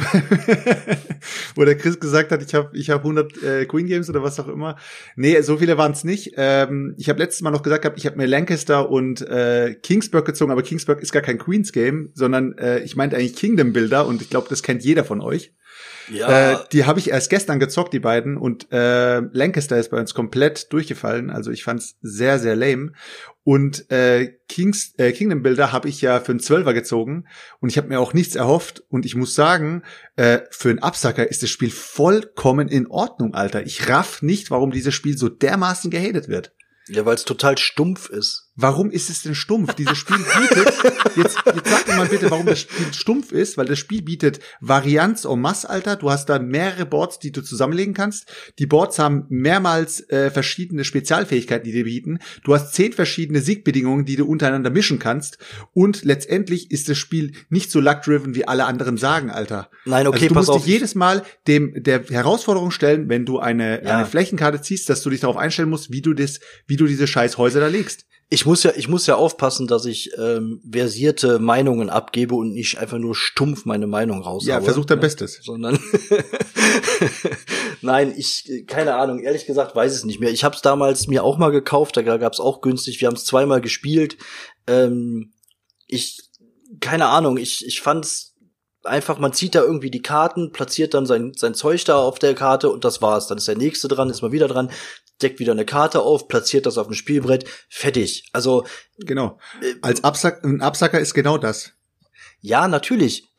wo 1.55 1.65
der 1.65 1.77
Chris 1.77 1.99
gesagt 1.99 2.31
hat, 2.31 2.41
ich 2.41 2.55
habe 2.55 2.77
ich 2.77 2.89
habe 2.89 3.03
100 3.03 3.43
äh, 3.43 3.65
Queen 3.65 3.87
Games 3.87 4.09
oder 4.09 4.23
was 4.23 4.39
auch 4.39 4.47
immer. 4.47 4.77
Nee, 5.17 5.41
so 5.41 5.57
viele 5.57 5.77
waren 5.77 5.91
es 5.91 6.05
nicht. 6.05 6.35
Ähm, 6.37 6.95
ich 6.97 7.09
habe 7.09 7.19
letztes 7.19 7.41
Mal 7.41 7.51
noch 7.51 7.61
gesagt, 7.61 7.81
gehabt, 7.81 7.97
ich 7.97 8.05
habe 8.05 8.15
mir 8.15 8.25
Lancaster 8.25 8.89
und 8.89 9.21
äh, 9.21 9.75
Kingsburg 9.83 10.25
gezogen, 10.25 10.51
aber 10.53 10.63
Kingsburg 10.63 11.01
ist 11.01 11.11
gar 11.11 11.21
kein 11.21 11.37
Queens 11.37 11.73
Game, 11.73 12.11
sondern 12.13 12.57
äh, 12.57 12.79
ich 12.79 12.95
meinte 12.95 13.17
eigentlich 13.17 13.35
Kingdom 13.35 13.73
Builder 13.73 14.07
und 14.07 14.21
ich 14.21 14.29
glaube, 14.29 14.47
das 14.49 14.63
kennt 14.63 14.85
jeder 14.85 15.03
von 15.03 15.19
euch. 15.19 15.53
Ja, 16.09 16.53
Äh, 16.53 16.57
die 16.71 16.85
habe 16.85 16.99
ich 16.99 17.09
erst 17.09 17.29
gestern 17.29 17.59
gezockt, 17.59 17.93
die 17.93 17.99
beiden. 17.99 18.37
Und 18.37 18.71
äh, 18.71 19.19
Lancaster 19.19 19.77
ist 19.77 19.89
bei 19.89 19.99
uns 19.99 20.13
komplett 20.13 20.71
durchgefallen. 20.73 21.29
Also 21.29 21.51
ich 21.51 21.63
fand's 21.63 21.97
sehr, 22.01 22.39
sehr 22.39 22.55
lame. 22.55 22.93
Und 23.43 23.91
äh, 23.91 24.37
Kings, 24.47 24.93
äh, 24.97 25.11
Kingdom 25.11 25.43
Builder 25.43 25.71
habe 25.71 25.89
ich 25.89 26.01
ja 26.01 26.19
für 26.19 26.31
einen 26.31 26.39
Zwölfer 26.39 26.73
gezogen. 26.73 27.25
Und 27.59 27.69
ich 27.69 27.77
habe 27.77 27.89
mir 27.89 27.99
auch 27.99 28.13
nichts 28.13 28.35
erhofft. 28.35 28.83
Und 28.89 29.05
ich 29.05 29.15
muss 29.15 29.35
sagen, 29.35 29.83
äh, 30.15 30.39
für 30.51 30.69
einen 30.69 30.79
Absacker 30.79 31.29
ist 31.29 31.43
das 31.43 31.49
Spiel 31.49 31.71
vollkommen 31.71 32.67
in 32.67 32.87
Ordnung, 32.87 33.33
Alter. 33.33 33.65
Ich 33.65 33.89
raff 33.89 34.21
nicht, 34.21 34.51
warum 34.51 34.71
dieses 34.71 34.93
Spiel 34.93 35.17
so 35.17 35.29
dermaßen 35.29 35.91
gehatet 35.91 36.27
wird. 36.27 36.53
ja 36.87 37.05
weil 37.05 37.15
es 37.15 37.25
total 37.25 37.57
stumpf 37.57 38.09
ist. 38.09 38.42
Warum 38.55 38.91
ist 38.91 39.09
es 39.09 39.23
denn 39.23 39.33
stumpf? 39.33 39.73
Dieses 39.73 39.97
Spiel 39.97 40.17
bietet, 40.17 40.73
jetzt, 41.15 41.37
jetzt 41.45 41.67
sagt 41.67 41.87
mir 41.87 41.95
mal 41.95 42.07
bitte, 42.07 42.29
warum 42.29 42.45
das 42.45 42.59
Spiel 42.61 42.93
stumpf 42.93 43.31
ist, 43.31 43.57
weil 43.57 43.65
das 43.65 43.79
Spiel 43.79 44.03
bietet 44.03 44.39
Varianz 44.61 45.25
en 45.25 45.41
masse, 45.41 45.67
Alter. 45.69 45.95
Du 45.95 46.11
hast 46.11 46.27
da 46.29 46.37
mehrere 46.37 46.85
Boards, 46.85 47.17
die 47.17 47.31
du 47.31 47.41
zusammenlegen 47.41 47.95
kannst. 47.95 48.31
Die 48.59 48.67
Boards 48.67 48.99
haben 48.99 49.25
mehrmals 49.29 50.07
äh, 50.09 50.29
verschiedene 50.29 50.83
Spezialfähigkeiten, 50.83 51.65
die 51.65 51.71
dir 51.71 51.85
bieten. 51.85 52.19
Du 52.43 52.53
hast 52.53 52.73
zehn 52.75 52.93
verschiedene 52.93 53.41
Siegbedingungen, 53.41 54.05
die 54.05 54.17
du 54.17 54.25
untereinander 54.25 54.69
mischen 54.69 54.99
kannst. 54.99 55.39
Und 55.73 56.03
letztendlich 56.03 56.69
ist 56.69 56.89
das 56.89 56.97
Spiel 56.99 57.33
nicht 57.49 57.71
so 57.71 57.79
luck-driven, 57.79 58.35
wie 58.35 58.47
alle 58.47 58.65
anderen 58.65 58.97
sagen, 58.97 59.31
Alter. 59.31 59.69
Nein, 59.85 60.05
okay, 60.05 60.15
also 60.25 60.27
du 60.27 60.33
musst 60.35 60.49
auf. 60.51 60.63
dich 60.63 60.73
jedes 60.73 60.93
Mal 60.93 61.23
dem 61.47 61.73
der 61.83 62.03
Herausforderung 62.03 62.69
stellen, 62.71 63.09
wenn 63.09 63.25
du 63.25 63.39
eine, 63.39 63.83
Ja. 63.83 63.97
eine 63.97 64.05
Flächenkarte 64.05 64.61
ziehst, 64.61 64.89
dass 64.89 65.01
du 65.01 65.09
dich 65.09 65.21
darauf 65.21 65.37
einstellen 65.37 65.69
musst, 65.69 65.91
wie 65.91 66.01
du 66.01 66.13
das, 66.13 66.39
wie 66.67 66.75
du 66.77 66.85
diese 66.85 67.07
scheiß 67.07 67.37
Häuser 67.39 67.59
da 67.59 67.67
legst. 67.67 68.05
Ich 68.33 68.47
muss 68.47 68.63
ja, 68.63 68.71
ich 68.75 68.87
muss 68.87 69.05
ja 69.05 69.13
aufpassen, 69.13 69.67
dass 69.67 69.85
ich 69.85 70.17
ähm, 70.17 70.59
versierte 70.67 71.37
Meinungen 71.37 71.91
abgebe 71.91 72.33
und 72.33 72.51
nicht 72.53 72.79
einfach 72.79 72.97
nur 72.97 73.13
stumpf 73.13 73.65
meine 73.65 73.85
Meinung 73.85 74.23
raushaue. 74.23 74.49
Ja, 74.49 74.59
versuch 74.59 74.85
dein 74.85 74.97
ne? 74.97 75.01
Bestes. 75.03 75.39
Sondern 75.43 75.77
Nein, 77.81 78.11
ich 78.17 78.63
keine 78.65 78.95
Ahnung, 78.95 79.19
ehrlich 79.19 79.45
gesagt 79.45 79.75
weiß 79.75 79.93
es 79.93 80.03
nicht 80.03 80.19
mehr. 80.19 80.31
Ich 80.31 80.43
habe 80.43 80.55
es 80.55 80.63
damals 80.63 81.05
mir 81.05 81.23
auch 81.23 81.37
mal 81.37 81.51
gekauft, 81.51 81.95
da 81.95 82.01
gab's 82.01 82.39
auch 82.39 82.61
günstig. 82.61 82.99
Wir 83.01 83.07
haben 83.07 83.15
es 83.15 83.25
zweimal 83.25 83.61
gespielt. 83.61 84.17
Ähm, 84.65 85.31
ich 85.85 86.17
keine 86.79 87.09
Ahnung, 87.09 87.37
ich 87.37 87.63
ich 87.67 87.81
fand's 87.81 88.33
einfach, 88.83 89.19
man 89.19 89.33
zieht 89.33 89.53
da 89.53 89.61
irgendwie 89.61 89.91
die 89.91 90.01
Karten, 90.01 90.51
platziert 90.51 90.95
dann 90.95 91.05
sein, 91.05 91.33
sein 91.35 91.53
Zeug 91.53 91.85
da 91.85 91.97
auf 91.97 92.17
der 92.17 92.33
Karte 92.33 92.71
und 92.71 92.83
das 92.83 92.99
war's. 93.01 93.27
Dann 93.27 93.37
ist 93.37 93.47
der 93.47 93.57
nächste 93.57 93.87
dran, 93.87 94.09
ist 94.09 94.23
mal 94.23 94.31
wieder 94.31 94.47
dran, 94.47 94.71
deckt 95.21 95.39
wieder 95.39 95.51
eine 95.53 95.65
Karte 95.65 96.01
auf, 96.01 96.27
platziert 96.27 96.65
das 96.65 96.77
auf 96.77 96.87
dem 96.87 96.93
Spielbrett, 96.93 97.45
fertig. 97.69 98.29
Also, 98.33 98.65
Genau. 98.97 99.39
äh, 99.61 99.75
Als 99.81 100.03
Absack, 100.03 100.43
ein 100.43 100.61
Absacker 100.61 100.99
ist 100.99 101.13
genau 101.13 101.37
das. 101.37 101.73
Ja, 102.45 102.67
natürlich. 102.67 103.31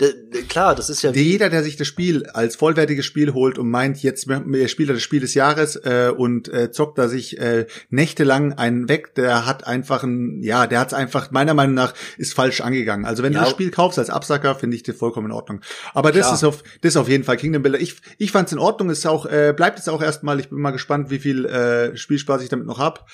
Klar, 0.48 0.74
das 0.74 0.88
ist 0.88 1.02
ja 1.02 1.10
Jeder, 1.12 1.50
der 1.50 1.62
sich 1.62 1.76
das 1.76 1.86
Spiel 1.86 2.24
als 2.32 2.56
vollwertiges 2.56 3.04
Spiel 3.04 3.34
holt 3.34 3.58
und 3.58 3.68
meint, 3.68 4.02
jetzt 4.02 4.26
mir- 4.26 4.66
spielt 4.68 4.88
er 4.88 4.94
das 4.94 5.02
Spiel 5.02 5.20
des 5.20 5.34
Jahres 5.34 5.76
äh, 5.76 6.10
und 6.16 6.48
äh, 6.48 6.70
zockt 6.72 6.96
da 6.98 7.06
sich 7.08 7.38
äh, 7.38 7.66
nächtelang 7.90 8.54
einen 8.54 8.88
weg, 8.88 9.14
der 9.14 9.44
hat 9.44 9.66
einfach 9.66 10.04
ein, 10.04 10.42
ja, 10.42 10.66
der 10.66 10.80
hat's 10.80 10.94
einfach, 10.94 11.30
meiner 11.30 11.52
Meinung 11.52 11.74
nach, 11.74 11.92
ist 12.16 12.32
falsch 12.32 12.62
angegangen. 12.62 13.04
Also 13.04 13.22
wenn 13.22 13.34
Ja. 13.34 13.40
du 13.40 13.44
das 13.44 13.50
Spiel 13.52 13.70
kaufst 13.70 13.98
als 13.98 14.08
Absacker, 14.08 14.54
finde 14.54 14.74
ich 14.76 14.82
das 14.84 14.96
vollkommen 14.96 15.26
in 15.26 15.32
Ordnung. 15.32 15.60
Aber 15.92 16.10
das 16.10 16.22
Klar. 16.22 16.34
ist 16.34 16.44
auf, 16.44 16.62
das 16.80 16.94
ist 16.94 16.96
auf 16.96 17.08
jeden 17.10 17.24
Fall 17.24 17.36
Kingdom 17.36 17.62
Builder. 17.62 17.80
Ich, 17.80 17.96
ich 18.16 18.32
fand's 18.32 18.52
in 18.52 18.58
Ordnung, 18.58 18.88
ist 18.88 19.06
auch, 19.06 19.26
äh, 19.26 19.52
bleibt 19.54 19.78
es 19.78 19.86
auch 19.88 20.00
erstmal. 20.00 20.40
Ich 20.40 20.48
bin 20.48 20.60
mal 20.60 20.70
gespannt, 20.70 21.10
wie 21.10 21.18
viel 21.18 21.44
äh, 21.44 21.94
Spielspaß 21.94 22.42
ich 22.42 22.48
damit 22.48 22.66
noch 22.66 22.78
hab. 22.78 23.06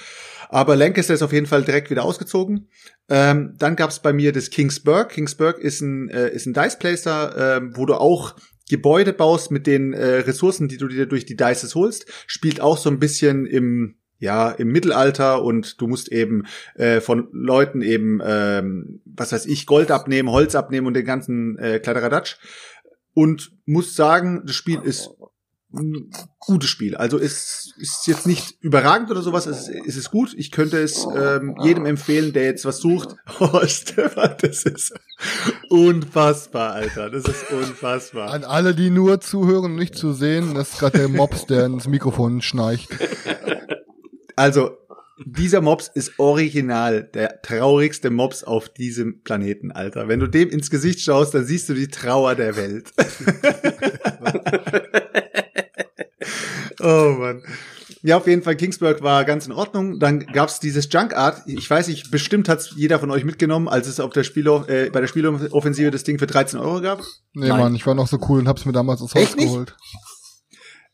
Aber 0.53 0.75
Lancaster 0.75 1.15
ist 1.15 1.23
auf 1.23 1.33
jeden 1.33 1.47
Fall 1.47 1.63
direkt 1.63 1.91
wieder 1.91 2.05
ausgezogen. 2.05 2.69
Ähm, 3.09 3.55
dann 3.57 3.77
gab's 3.77 4.03
bei 4.03 4.13
mir 4.13 4.33
das 4.33 4.51
Kingsburg. 4.51 5.11
Kingsburg 5.11 5.59
ist 5.59 5.81
ein, 5.81 6.09
äh, 6.09 6.31
ist 6.31 6.47
ein 6.47 6.55
Dice 6.55 6.77
Placer, 6.77 7.59
ähm, 7.59 7.77
wo 7.77 7.87
du 7.87 7.95
auch 7.95 8.35
Gebäude 8.69 9.13
baust 9.13 9.53
mit 9.53 9.69
den 9.69 9.93
äh, 9.93 10.17
Ressourcen, 10.17 10.67
die 10.67 10.77
du 10.77 10.89
dir 10.89 11.07
durch 11.07 11.25
die 11.25 11.37
Dices 11.37 11.77
holst. 11.77 12.07
Spielt 12.27 12.61
auch 12.61 12.79
so 12.79 12.91
ein 12.91 12.99
bisschen 12.99 13.47
im 13.47 13.95
ja, 14.19 14.51
im 14.51 14.69
Mittelalter 14.69 15.43
und 15.43 15.81
du 15.81 15.87
musst 15.87 16.13
eben 16.13 16.45
äh, 16.75 17.01
von 17.01 17.29
Leuten 17.33 17.81
eben, 17.81 18.21
ähm, 18.23 19.01
was 19.07 19.33
weiß 19.33 19.47
ich, 19.47 19.65
Gold 19.65 19.91
abnehmen, 19.91 20.31
Holz 20.31 20.55
abnehmen 20.55 20.87
und 20.87 20.93
den 20.93 21.07
ganzen 21.07 21.59
äh, 21.59 21.79
Kladderadatsch. 21.79 22.37
Und 23.15 23.53
muss 23.65 23.97
sagen, 23.97 24.43
das 24.45 24.57
Spiel 24.57 24.79
ist 24.83 25.11
ein 25.73 26.11
gutes 26.39 26.69
Spiel. 26.69 26.97
Also 26.97 27.19
es 27.19 27.75
ist 27.79 28.07
jetzt 28.07 28.27
nicht 28.27 28.57
überragend 28.61 29.11
oder 29.11 29.23
sowas, 29.23 29.47
es 29.47 29.69
ist, 29.69 29.87
es 29.87 29.97
ist 29.97 30.11
gut. 30.11 30.35
Ich 30.37 30.51
könnte 30.51 30.79
es 30.79 31.07
ähm, 31.17 31.57
jedem 31.63 31.87
empfehlen, 31.87 32.33
der 32.33 32.45
jetzt 32.45 32.65
was 32.65 32.79
sucht. 32.79 33.17
Oh, 33.41 33.67
Stefan, 33.67 34.35
das 34.43 34.65
ist 34.65 34.93
unfassbar, 35.71 36.73
Alter. 36.73 37.09
Das 37.09 37.25
ist 37.25 37.51
unfassbar. 37.51 38.31
An 38.31 38.45
alle, 38.45 38.75
die 38.75 38.91
nur 38.91 39.21
zuhören 39.21 39.67
und 39.67 39.77
nicht 39.77 39.95
zu 39.95 40.13
sehen, 40.13 40.55
das 40.55 40.73
ist 40.73 40.79
gerade 40.79 40.99
der 40.99 41.09
Mops, 41.09 41.47
der 41.47 41.67
ins 41.67 41.89
Mikrofon 41.89 42.43
schnarcht. 42.43 42.89
Also, 44.37 44.77
dieser 45.25 45.61
Mops 45.61 45.91
ist 45.93 46.19
original 46.19 47.05
der 47.05 47.43
traurigste 47.43 48.11
Mops 48.11 48.43
auf 48.43 48.69
diesem 48.69 49.23
Planeten, 49.23 49.71
Alter. 49.71 50.09
Wenn 50.09 50.21
du 50.21 50.27
dem 50.27 50.51
ins 50.51 50.71
Gesicht 50.71 51.01
schaust, 51.01 51.35
dann 51.35 51.45
siehst 51.45 51.69
du 51.69 51.75
die 51.75 51.89
Trauer 51.89 52.35
der 52.35 52.57
Welt. 52.57 52.91
oh 56.83 57.17
Mann. 57.19 57.43
Ja, 58.03 58.17
auf 58.17 58.27
jeden 58.27 58.43
Fall, 58.43 58.57
Kingsburg 58.57 59.03
war 59.03 59.25
ganz 59.25 59.47
in 59.47 59.53
Ordnung. 59.53 59.99
Dann 59.99 60.21
gab's 60.21 60.59
dieses 60.59 60.89
Junk 60.91 61.15
Art. 61.15 61.43
Ich 61.47 61.69
weiß 61.69 61.89
nicht, 61.89 62.11
bestimmt 62.11 62.49
hat's 62.49 62.73
jeder 62.75 62.99
von 62.99 63.11
euch 63.11 63.25
mitgenommen, 63.25 63.69
als 63.69 63.89
es 63.89 64.01
auf 64.01 64.13
der 64.13 64.25
Spielo 64.25 64.65
äh, 64.69 64.89
bei 64.91 65.01
der 65.01 65.07
Spieloffensive 65.07 65.91
das 65.91 66.05
Ding 66.05 66.19
für 66.19 66.27
13 66.27 66.59
Euro 66.59 66.81
gab. 66.81 67.01
Nee, 67.35 67.49
Nein. 67.49 67.59
Mann, 67.59 67.75
ich 67.75 67.87
war 67.87 67.95
noch 67.95 68.09
so 68.09 68.19
cool 68.29 68.39
und 68.39 68.49
hab's 68.49 68.65
mir 68.65 68.73
damals 68.73 69.03
aus 69.03 69.15
Haus 69.15 69.23
Echt 69.23 69.37
nicht? 69.37 69.75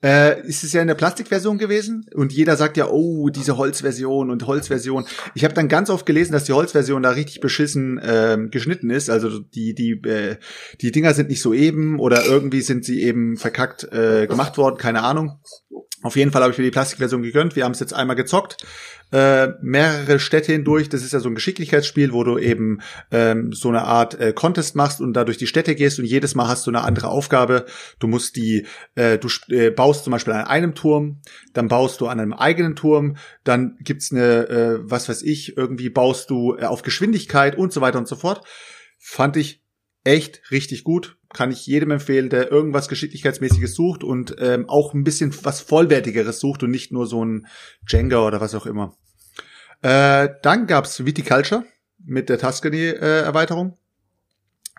Äh, 0.02 0.46
ist 0.46 0.62
es 0.62 0.74
ja 0.74 0.82
in 0.82 0.88
der 0.88 0.94
Plastikversion 0.94 1.56
gewesen 1.56 2.06
und 2.14 2.30
jeder 2.30 2.56
sagt 2.56 2.76
ja, 2.76 2.88
oh, 2.88 3.30
diese 3.30 3.56
Holzversion 3.56 4.30
und 4.30 4.46
Holzversion. 4.46 5.06
Ich 5.34 5.42
habe 5.42 5.54
dann 5.54 5.68
ganz 5.68 5.88
oft 5.88 6.04
gelesen, 6.04 6.32
dass 6.32 6.44
die 6.44 6.52
Holzversion 6.52 7.02
da 7.02 7.10
richtig 7.10 7.40
beschissen 7.40 7.98
ähm, 8.04 8.50
geschnitten 8.50 8.90
ist. 8.90 9.08
Also 9.08 9.38
die 9.38 9.74
die 9.74 9.92
äh, 10.06 10.36
die 10.82 10.92
Dinger 10.92 11.14
sind 11.14 11.30
nicht 11.30 11.40
so 11.40 11.54
eben 11.54 11.98
oder 11.98 12.26
irgendwie 12.26 12.60
sind 12.60 12.84
sie 12.84 13.02
eben 13.02 13.38
verkackt 13.38 13.84
äh, 13.90 14.26
gemacht 14.26 14.58
worden, 14.58 14.76
keine 14.76 15.02
Ahnung. 15.02 15.40
Auf 16.02 16.14
jeden 16.14 16.30
Fall 16.30 16.42
habe 16.42 16.52
ich 16.52 16.58
mir 16.58 16.64
die 16.64 16.70
Plastikversion 16.70 17.22
gegönnt. 17.22 17.56
Wir 17.56 17.64
haben 17.64 17.72
es 17.72 17.80
jetzt 17.80 17.94
einmal 17.94 18.16
gezockt. 18.16 18.58
Äh, 19.12 19.50
mehrere 19.62 20.18
Städte 20.18 20.50
hindurch. 20.50 20.88
Das 20.88 21.04
ist 21.04 21.12
ja 21.12 21.20
so 21.20 21.28
ein 21.28 21.36
Geschicklichkeitsspiel, 21.36 22.12
wo 22.12 22.24
du 22.24 22.38
eben 22.38 22.80
ähm, 23.12 23.52
so 23.52 23.68
eine 23.68 23.82
Art 23.82 24.18
äh, 24.18 24.32
Contest 24.32 24.74
machst 24.74 25.00
und 25.00 25.12
da 25.12 25.24
durch 25.24 25.38
die 25.38 25.46
Städte 25.46 25.76
gehst 25.76 26.00
und 26.00 26.06
jedes 26.06 26.34
Mal 26.34 26.48
hast 26.48 26.66
du 26.66 26.72
eine 26.72 26.82
andere 26.82 27.08
Aufgabe. 27.08 27.66
Du 28.00 28.08
musst 28.08 28.34
die, 28.34 28.66
äh, 28.96 29.16
du 29.16 29.28
äh, 29.48 29.70
baust 29.70 30.02
zum 30.02 30.10
Beispiel 30.10 30.32
an 30.32 30.46
einem 30.46 30.74
Turm, 30.74 31.20
dann 31.52 31.68
baust 31.68 32.00
du 32.00 32.08
an 32.08 32.18
einem 32.18 32.32
eigenen 32.32 32.74
Turm, 32.74 33.16
dann 33.44 33.76
gibt's 33.80 34.10
eine, 34.10 34.48
äh, 34.48 34.78
was 34.80 35.08
weiß 35.08 35.22
ich, 35.22 35.56
irgendwie 35.56 35.88
baust 35.88 36.28
du 36.30 36.56
äh, 36.56 36.64
auf 36.64 36.82
Geschwindigkeit 36.82 37.56
und 37.56 37.72
so 37.72 37.80
weiter 37.80 37.98
und 37.98 38.08
so 38.08 38.16
fort. 38.16 38.44
Fand 38.98 39.36
ich 39.36 39.62
echt 40.02 40.50
richtig 40.50 40.82
gut. 40.82 41.16
Kann 41.36 41.52
ich 41.52 41.66
jedem 41.66 41.90
empfehlen, 41.90 42.30
der 42.30 42.50
irgendwas 42.50 42.88
Geschicklichkeitsmäßiges 42.88 43.74
sucht 43.74 44.02
und 44.02 44.36
ähm, 44.38 44.70
auch 44.70 44.94
ein 44.94 45.04
bisschen 45.04 45.36
was 45.44 45.60
Vollwertigeres 45.60 46.40
sucht 46.40 46.62
und 46.62 46.70
nicht 46.70 46.92
nur 46.92 47.06
so 47.06 47.22
ein 47.22 47.46
Jenga 47.86 48.26
oder 48.26 48.40
was 48.40 48.54
auch 48.54 48.64
immer. 48.64 48.96
Äh, 49.82 50.30
dann 50.40 50.66
gab's 50.66 51.04
Viticulture 51.04 51.66
mit 52.02 52.30
der 52.30 52.38
Tuscany-Erweiterung. 52.38 53.76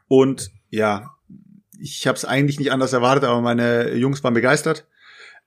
und 0.07 0.49
ja, 0.71 1.11
ich 1.79 2.07
habe 2.07 2.15
es 2.15 2.25
eigentlich 2.25 2.57
nicht 2.57 2.71
anders 2.71 2.91
erwartet, 2.91 3.25
aber 3.25 3.39
meine 3.39 3.93
Jungs 3.93 4.23
waren 4.23 4.33
begeistert. 4.33 4.87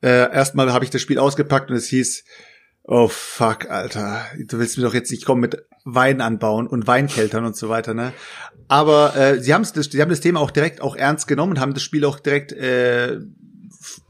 Äh, 0.01 0.33
erstmal 0.33 0.73
habe 0.73 0.85
ich 0.85 0.91
das 0.93 1.03
Spiel 1.03 1.19
ausgepackt 1.19 1.71
und 1.71 1.77
es 1.77 1.89
hieß, 1.89 2.25
oh 2.85 3.09
fuck, 3.09 3.71
Alter, 3.71 4.25
du 4.39 4.59
willst 4.59 4.77
mir 4.77 4.85
doch 4.85 4.95
jetzt 4.95 5.11
nicht 5.11 5.25
kommen 5.25 5.41
mit 5.41 5.65
Wein 5.85 6.21
anbauen 6.21 6.67
und 6.67 6.87
Weinkeltern 6.87 7.45
und 7.45 7.57
so 7.57 7.69
weiter, 7.69 7.95
ne? 7.95 8.13
Aber 8.69 9.17
äh, 9.17 9.41
sie, 9.41 9.55
haben's, 9.55 9.73
sie 9.75 10.01
haben 10.01 10.11
das 10.11 10.21
Thema 10.21 10.41
auch 10.41 10.51
direkt 10.51 10.81
auch 10.81 10.97
ernst 10.97 11.27
genommen 11.27 11.53
und 11.53 11.61
haben 11.61 11.75
das 11.75 11.83
Spiel 11.83 12.05
auch 12.05 12.21
direkt 12.21 12.53
äh, 12.53 13.19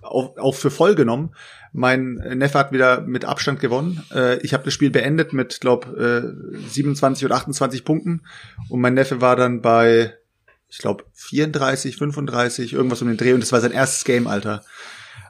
auch, 0.02 0.37
auch 0.37 0.54
für 0.54 0.70
voll 0.70 0.94
genommen. 0.94 1.35
Mein 1.72 2.14
Neffe 2.14 2.59
hat 2.59 2.72
wieder 2.72 3.00
mit 3.02 3.24
Abstand 3.24 3.61
gewonnen. 3.61 4.04
Äh, 4.12 4.38
ich 4.38 4.52
habe 4.54 4.64
das 4.64 4.74
Spiel 4.74 4.90
beendet 4.90 5.33
mit, 5.33 5.61
glaub, 5.61 5.87
äh, 5.96 6.22
27 6.68 7.24
oder 7.24 7.37
28 7.37 7.85
Punkten 7.85 8.22
und 8.68 8.80
mein 8.80 8.94
Neffe 8.94 9.20
war 9.20 9.37
dann 9.37 9.62
bei, 9.62 10.14
ich 10.68 10.78
glaube, 10.78 11.04
34, 11.14 11.96
35, 11.96 12.72
irgendwas 12.72 13.02
um 13.02 13.09
den 13.09 13.16
Dreh 13.16 13.33
und 13.33 13.40
das 13.40 13.52
war 13.52 13.61
sein 13.61 13.72
erstes 13.72 14.04
Game, 14.04 14.26
Alter. 14.26 14.64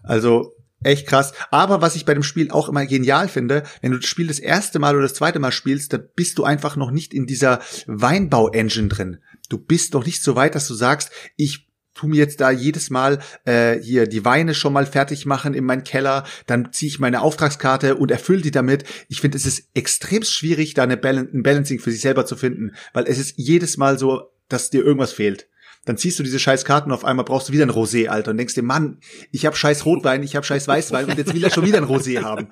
Also 0.02 0.56
echt 0.82 1.06
krass. 1.06 1.32
Aber 1.50 1.80
was 1.82 1.96
ich 1.96 2.04
bei 2.04 2.14
dem 2.14 2.22
Spiel 2.22 2.50
auch 2.50 2.68
immer 2.68 2.86
genial 2.86 3.28
finde, 3.28 3.64
wenn 3.80 3.92
du 3.92 3.98
das 3.98 4.08
Spiel 4.08 4.26
das 4.26 4.38
erste 4.38 4.78
Mal 4.78 4.94
oder 4.94 5.02
das 5.02 5.14
zweite 5.14 5.38
Mal 5.38 5.52
spielst, 5.52 5.92
da 5.92 5.98
bist 5.98 6.38
du 6.38 6.44
einfach 6.44 6.76
noch 6.76 6.90
nicht 6.90 7.14
in 7.14 7.26
dieser 7.26 7.60
Weinbau-Engine 7.86 8.88
drin. 8.88 9.18
Du 9.48 9.58
bist 9.58 9.94
noch 9.94 10.06
nicht 10.06 10.22
so 10.22 10.36
weit, 10.36 10.54
dass 10.54 10.68
du 10.68 10.74
sagst, 10.74 11.10
ich 11.36 11.70
tu 11.94 12.06
mir 12.06 12.16
jetzt 12.16 12.40
da 12.40 12.50
jedes 12.50 12.88
Mal 12.88 13.18
äh, 13.44 13.78
hier 13.78 14.06
die 14.06 14.24
Weine 14.24 14.54
schon 14.54 14.72
mal 14.72 14.86
fertig 14.86 15.26
machen 15.26 15.54
in 15.54 15.64
meinen 15.64 15.84
Keller, 15.84 16.24
dann 16.46 16.72
ziehe 16.72 16.88
ich 16.88 16.98
meine 16.98 17.20
Auftragskarte 17.20 17.96
und 17.96 18.10
erfülle 18.10 18.40
die 18.40 18.50
damit. 18.50 18.84
Ich 19.08 19.20
finde, 19.20 19.36
es 19.36 19.44
ist 19.44 19.68
extrem 19.74 20.22
schwierig, 20.22 20.74
da 20.74 20.84
eine 20.84 20.96
Balan 20.96 21.28
ein 21.32 21.42
Balancing 21.42 21.78
für 21.78 21.90
sich 21.90 22.00
selber 22.00 22.24
zu 22.24 22.36
finden, 22.36 22.72
weil 22.92 23.04
es 23.06 23.18
ist 23.18 23.34
jedes 23.36 23.76
Mal 23.76 23.98
so, 23.98 24.30
dass 24.48 24.70
dir 24.70 24.84
irgendwas 24.84 25.12
fehlt. 25.12 25.49
Dann 25.86 25.96
ziehst 25.96 26.18
du 26.18 26.22
diese 26.22 26.38
scheiß 26.38 26.64
Karten 26.66 26.90
und 26.90 26.94
auf 26.94 27.04
einmal 27.06 27.24
brauchst 27.24 27.48
du 27.48 27.52
wieder 27.54 27.64
ein 27.64 27.70
Rosé, 27.70 28.08
Alter, 28.08 28.32
und 28.32 28.36
denkst 28.36 28.54
dir, 28.54 28.62
Mann, 28.62 28.98
ich 29.32 29.46
hab 29.46 29.56
scheiß 29.56 29.86
Rotwein, 29.86 30.22
ich 30.22 30.36
hab 30.36 30.44
scheiß 30.44 30.68
Weißwein 30.68 31.06
und 31.06 31.16
jetzt 31.18 31.32
will 31.34 31.42
er 31.42 31.50
schon 31.50 31.64
wieder 31.64 31.78
ein 31.78 31.84
Rosé 31.84 32.22
haben. 32.22 32.48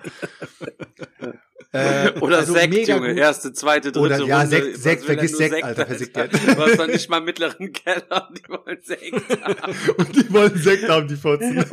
Äh, 1.72 2.12
Oder 2.20 2.38
also 2.38 2.54
Sekt, 2.54 2.88
Junge. 2.88 3.08
gut. 3.10 3.18
Erste, 3.18 3.52
zweite, 3.52 3.92
dritte 3.92 4.00
Oder, 4.22 4.24
ja, 4.26 4.40
Runde. 4.40 4.50
Sekt- 4.56 4.74
Was 4.74 4.82
Sekt, 4.82 5.02
er 5.02 5.06
vergiss 5.06 5.30
nur 5.32 5.38
Sekt, 5.40 5.64
Alter, 5.64 5.86
versickt 5.86 6.16
der. 6.16 6.28
Du 6.28 6.38
hast 6.56 6.78
doch 6.78 6.86
nicht 6.86 7.10
mal 7.10 7.20
mittleren 7.20 7.72
Keller, 7.72 8.30
die 8.36 8.48
wollen 8.48 8.78
Sekt 8.82 9.12
haben. 9.44 9.74
Und 9.98 10.16
die 10.16 10.32
wollen 10.32 10.56
Sekt 10.56 10.88
haben, 10.88 11.06
die 11.08 11.16
Fotzen. 11.16 11.64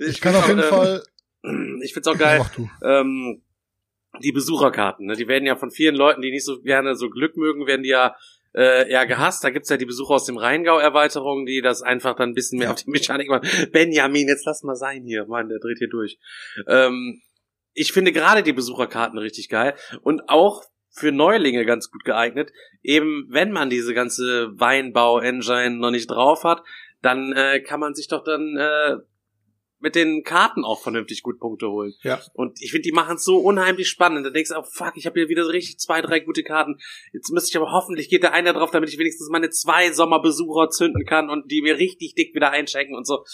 Ich 0.00 0.20
kann 0.20 0.34
auf 0.36 0.46
jeden 0.48 0.62
Fall. 0.62 1.02
Ich 1.82 1.92
find's 1.92 2.06
auch 2.08 2.18
geil. 2.18 2.38
Mach 2.38 2.50
du. 2.54 2.68
ähm, 2.84 3.42
die 4.22 4.32
Besucherkarten, 4.32 5.06
ne? 5.06 5.14
die 5.16 5.26
werden 5.28 5.46
ja 5.46 5.56
von 5.56 5.70
vielen 5.70 5.94
Leuten, 5.96 6.20
die 6.22 6.30
nicht 6.30 6.44
so 6.44 6.60
gerne 6.60 6.94
so 6.96 7.08
Glück 7.10 7.36
mögen, 7.36 7.66
werden 7.66 7.82
die 7.84 7.88
ja 7.90 8.14
äh, 8.54 8.90
eher 8.90 9.06
gehasst. 9.06 9.44
Da 9.44 9.50
gibt's 9.50 9.68
ja 9.68 9.76
die 9.76 9.86
Besucher 9.86 10.14
aus 10.14 10.24
dem 10.24 10.36
Rheingau-Erweiterung, 10.36 11.46
die 11.46 11.60
das 11.60 11.82
einfach 11.82 12.16
dann 12.16 12.30
ein 12.30 12.34
bisschen 12.34 12.58
mehr 12.58 12.70
auf 12.70 12.82
die 12.82 12.90
Mechanik 12.90 13.28
machen. 13.28 13.48
Benjamin, 13.72 14.28
jetzt 14.28 14.46
lass 14.46 14.62
mal 14.62 14.76
sein 14.76 15.04
hier. 15.04 15.26
Mann, 15.26 15.48
der 15.48 15.58
dreht 15.58 15.78
hier 15.78 15.88
durch. 15.88 16.18
Ähm, 16.66 17.22
ich 17.72 17.92
finde 17.92 18.12
gerade 18.12 18.42
die 18.42 18.52
Besucherkarten 18.52 19.18
richtig 19.18 19.48
geil 19.48 19.74
und 20.02 20.28
auch 20.28 20.64
für 20.92 21.12
Neulinge 21.12 21.64
ganz 21.64 21.90
gut 21.90 22.04
geeignet. 22.04 22.52
Eben, 22.82 23.26
wenn 23.30 23.52
man 23.52 23.70
diese 23.70 23.94
ganze 23.94 24.50
Weinbau-Engine 24.58 25.76
noch 25.78 25.90
nicht 25.90 26.10
drauf 26.10 26.44
hat, 26.44 26.62
dann 27.00 27.32
äh, 27.32 27.60
kann 27.60 27.80
man 27.80 27.94
sich 27.94 28.08
doch 28.08 28.24
dann 28.24 28.56
äh, 28.56 28.96
mit 29.80 29.94
den 29.94 30.22
Karten 30.22 30.64
auch 30.64 30.80
vernünftig 30.82 31.22
gut 31.22 31.40
Punkte 31.40 31.68
holen. 31.70 31.94
Ja. 32.02 32.20
Und 32.34 32.60
ich 32.60 32.70
finde, 32.70 32.82
die 32.82 32.92
machen 32.92 33.16
es 33.16 33.24
so 33.24 33.38
unheimlich 33.38 33.88
spannend. 33.88 34.24
Da 34.26 34.30
denkst 34.30 34.50
du, 34.50 34.58
oh 34.58 34.62
fuck, 34.62 34.92
ich 34.96 35.06
habe 35.06 35.18
hier 35.18 35.28
wieder 35.28 35.48
richtig 35.48 35.78
zwei, 35.78 36.02
drei 36.02 36.20
gute 36.20 36.42
Karten. 36.42 36.78
Jetzt 37.12 37.30
müsste 37.30 37.50
ich 37.50 37.56
aber 37.56 37.72
hoffentlich 37.72 38.08
geht 38.08 38.22
der 38.22 38.32
einer 38.32 38.52
drauf, 38.52 38.70
damit 38.70 38.90
ich 38.90 38.98
wenigstens 38.98 39.28
meine 39.30 39.50
zwei 39.50 39.90
Sommerbesucher 39.92 40.68
zünden 40.68 41.04
kann 41.06 41.30
und 41.30 41.50
die 41.50 41.62
mir 41.62 41.78
richtig 41.78 42.14
dick 42.14 42.34
wieder 42.34 42.50
einchecken 42.50 42.94
und 42.94 43.06
so. 43.06 43.24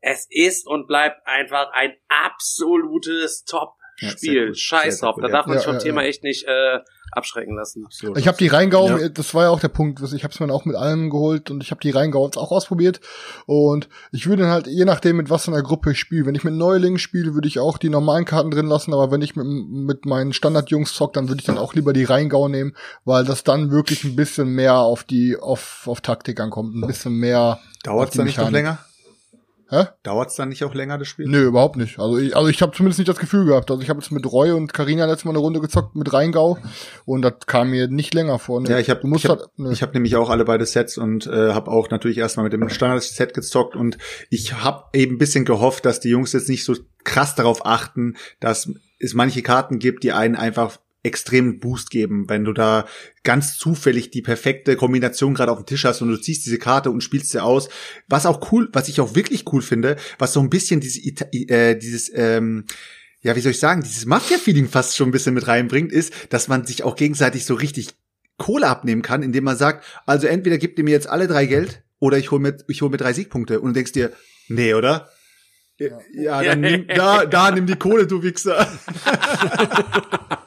Es 0.00 0.26
ist 0.30 0.66
und 0.66 0.86
bleibt 0.86 1.26
einfach 1.26 1.70
ein 1.72 1.96
absolutes 2.08 3.44
Ja, 3.50 3.58
Top-Spiel. 3.58 4.46
gut, 4.48 4.58
Scheiß 4.58 5.00
gut, 5.00 5.18
Da 5.18 5.26
ja. 5.26 5.32
darf 5.32 5.46
man 5.46 5.54
Ja, 5.56 5.60
sich 5.60 5.66
vom 5.66 5.74
ja, 5.76 5.80
Thema 5.82 6.02
ja. 6.02 6.08
echt 6.08 6.22
nicht 6.22 6.44
äh, 6.46 6.78
abschrecken 7.12 7.56
lassen. 7.56 7.86
Ich 8.16 8.28
habe 8.28 8.38
die 8.38 8.48
Rheingau, 8.48 8.98
Ja. 8.98 9.08
das 9.08 9.34
war 9.34 9.44
ja 9.44 9.50
auch 9.50 9.60
der 9.60 9.68
Punkt, 9.68 10.00
ich 10.12 10.24
habe 10.24 10.32
es 10.32 10.40
mir 10.40 10.52
auch 10.52 10.64
mit 10.64 10.76
allem 10.76 11.10
geholt 11.10 11.50
und 11.50 11.62
ich 11.62 11.70
habe 11.70 11.80
die 11.80 11.90
Rheingau 11.90 12.24
jetzt 12.26 12.36
auch 12.36 12.50
ausprobiert 12.52 13.00
und 13.46 13.88
ich 14.12 14.26
würde 14.26 14.42
dann 14.42 14.52
halt, 14.52 14.66
je 14.66 14.84
nachdem 14.84 15.16
mit 15.16 15.30
was 15.30 15.44
für 15.44 15.52
einer 15.52 15.62
Gruppe 15.62 15.92
ich 15.92 15.98
spiele, 15.98 16.26
wenn 16.26 16.34
ich 16.34 16.44
mit 16.44 16.54
Neulingen 16.54 16.98
spiele, 16.98 17.34
würde 17.34 17.48
ich 17.48 17.58
auch 17.58 17.78
die 17.78 17.88
normalen 17.88 18.24
Karten 18.24 18.50
drin 18.50 18.66
lassen, 18.66 18.92
aber 18.92 19.10
wenn 19.10 19.22
ich 19.22 19.36
mit, 19.36 19.46
mit 19.46 20.06
meinen 20.06 20.32
Standardjungs 20.32 20.94
zock, 20.94 21.12
dann 21.12 21.28
würde 21.28 21.40
ich 21.40 21.46
dann 21.46 21.58
auch 21.58 21.74
lieber 21.74 21.92
die 21.92 22.04
Rheingau 22.04 22.48
nehmen, 22.48 22.74
weil 23.04 23.24
das 23.24 23.44
dann 23.44 23.70
wirklich 23.70 24.04
ein 24.04 24.16
bisschen 24.16 24.48
mehr 24.48 24.74
auf 24.76 25.04
die, 25.04 25.36
auf, 25.36 25.82
auf 25.86 26.00
Taktik 26.00 26.40
ankommt, 26.40 26.74
ein 26.74 26.86
bisschen 26.86 27.14
mehr. 27.14 27.60
die 28.12 28.18
dann 28.18 28.26
nicht 28.26 28.38
noch 28.38 28.50
länger? 28.50 28.78
Hä? 29.70 29.84
Dauert's 30.02 30.34
dann 30.36 30.48
nicht 30.48 30.64
auch 30.64 30.74
länger, 30.74 30.96
das 30.96 31.08
Spiel? 31.08 31.26
Nö, 31.28 31.44
überhaupt 31.46 31.76
nicht. 31.76 31.98
Also 31.98 32.16
ich, 32.16 32.34
also 32.34 32.48
ich 32.48 32.62
habe 32.62 32.72
zumindest 32.72 32.98
nicht 32.98 33.08
das 33.08 33.18
Gefühl 33.18 33.44
gehabt. 33.44 33.70
Also 33.70 33.82
ich 33.82 33.90
habe 33.90 34.00
jetzt 34.00 34.10
mit 34.10 34.24
Roy 34.24 34.52
und 34.52 34.72
Carina 34.72 35.04
letztes 35.04 35.26
Mal 35.26 35.32
eine 35.32 35.40
Runde 35.40 35.60
gezockt 35.60 35.94
mit 35.94 36.10
Rheingau 36.10 36.56
und 37.04 37.20
das 37.20 37.34
kam 37.46 37.70
mir 37.70 37.86
nicht 37.88 38.14
länger 38.14 38.38
vor. 38.38 38.62
Ne? 38.62 38.70
Ja, 38.70 38.78
ich 38.78 38.88
habe 38.88 39.02
ich 39.14 39.24
hab, 39.26 39.38
halt, 39.38 39.50
nö. 39.56 39.70
ich 39.70 39.82
hab 39.82 39.92
nämlich 39.92 40.16
auch 40.16 40.30
alle 40.30 40.46
beide 40.46 40.64
Sets 40.64 40.96
und 40.96 41.26
äh, 41.26 41.52
habe 41.52 41.70
auch 41.70 41.90
natürlich 41.90 42.16
erstmal 42.16 42.44
mit 42.44 42.54
dem 42.54 42.66
Standard-Set 42.68 43.34
gezockt 43.34 43.76
und 43.76 43.98
ich 44.30 44.54
habe 44.54 44.84
eben 44.94 45.16
ein 45.16 45.18
bisschen 45.18 45.44
gehofft, 45.44 45.84
dass 45.84 46.00
die 46.00 46.08
Jungs 46.08 46.32
jetzt 46.32 46.48
nicht 46.48 46.64
so 46.64 46.74
krass 47.04 47.34
darauf 47.34 47.66
achten, 47.66 48.16
dass 48.40 48.70
es 48.98 49.12
manche 49.12 49.42
Karten 49.42 49.78
gibt, 49.78 50.02
die 50.02 50.12
einen 50.12 50.34
einfach 50.34 50.78
extremen 51.02 51.60
Boost 51.60 51.90
geben, 51.90 52.28
wenn 52.28 52.44
du 52.44 52.52
da 52.52 52.86
ganz 53.22 53.56
zufällig 53.56 54.10
die 54.10 54.22
perfekte 54.22 54.76
Kombination 54.76 55.34
gerade 55.34 55.52
auf 55.52 55.58
dem 55.58 55.66
Tisch 55.66 55.84
hast 55.84 56.02
und 56.02 56.08
du 56.08 56.16
ziehst 56.16 56.44
diese 56.44 56.58
Karte 56.58 56.90
und 56.90 57.02
spielst 57.02 57.30
sie 57.30 57.42
aus. 57.42 57.68
Was 58.08 58.26
auch 58.26 58.52
cool, 58.52 58.68
was 58.72 58.88
ich 58.88 59.00
auch 59.00 59.14
wirklich 59.14 59.44
cool 59.52 59.62
finde, 59.62 59.96
was 60.18 60.32
so 60.32 60.40
ein 60.40 60.50
bisschen 60.50 60.80
diese, 60.80 61.00
äh, 61.00 61.78
dieses 61.78 62.10
ähm, 62.14 62.64
ja, 63.20 63.34
wie 63.34 63.40
soll 63.40 63.52
ich 63.52 63.58
sagen, 63.58 63.82
dieses 63.82 64.06
Mafia-Feeling 64.06 64.68
fast 64.68 64.96
schon 64.96 65.08
ein 65.08 65.12
bisschen 65.12 65.34
mit 65.34 65.48
reinbringt, 65.48 65.92
ist, 65.92 66.12
dass 66.30 66.48
man 66.48 66.64
sich 66.64 66.84
auch 66.84 66.94
gegenseitig 66.94 67.44
so 67.44 67.54
richtig 67.54 67.94
Kohle 68.36 68.68
abnehmen 68.68 69.02
kann, 69.02 69.22
indem 69.22 69.44
man 69.44 69.56
sagt, 69.56 69.84
also 70.06 70.28
entweder 70.28 70.58
gibt 70.58 70.78
ihr 70.78 70.84
mir 70.84 70.92
jetzt 70.92 71.08
alle 71.08 71.26
drei 71.26 71.46
Geld 71.46 71.82
oder 71.98 72.18
ich 72.18 72.30
hole 72.30 72.40
mir, 72.40 72.56
ich 72.68 72.82
hol 72.82 72.90
mir 72.90 72.96
drei 72.96 73.12
Siegpunkte 73.12 73.60
und 73.60 73.70
du 73.70 73.74
denkst 73.74 73.92
dir, 73.92 74.12
nee, 74.48 74.74
oder? 74.74 75.08
Ja, 75.78 75.98
ja 76.12 76.42
dann 76.42 76.60
nimm, 76.60 76.86
da, 76.86 77.26
da 77.26 77.50
nimm 77.50 77.66
die 77.66 77.76
Kohle, 77.76 78.06
du 78.06 78.22
Wichser. 78.22 78.68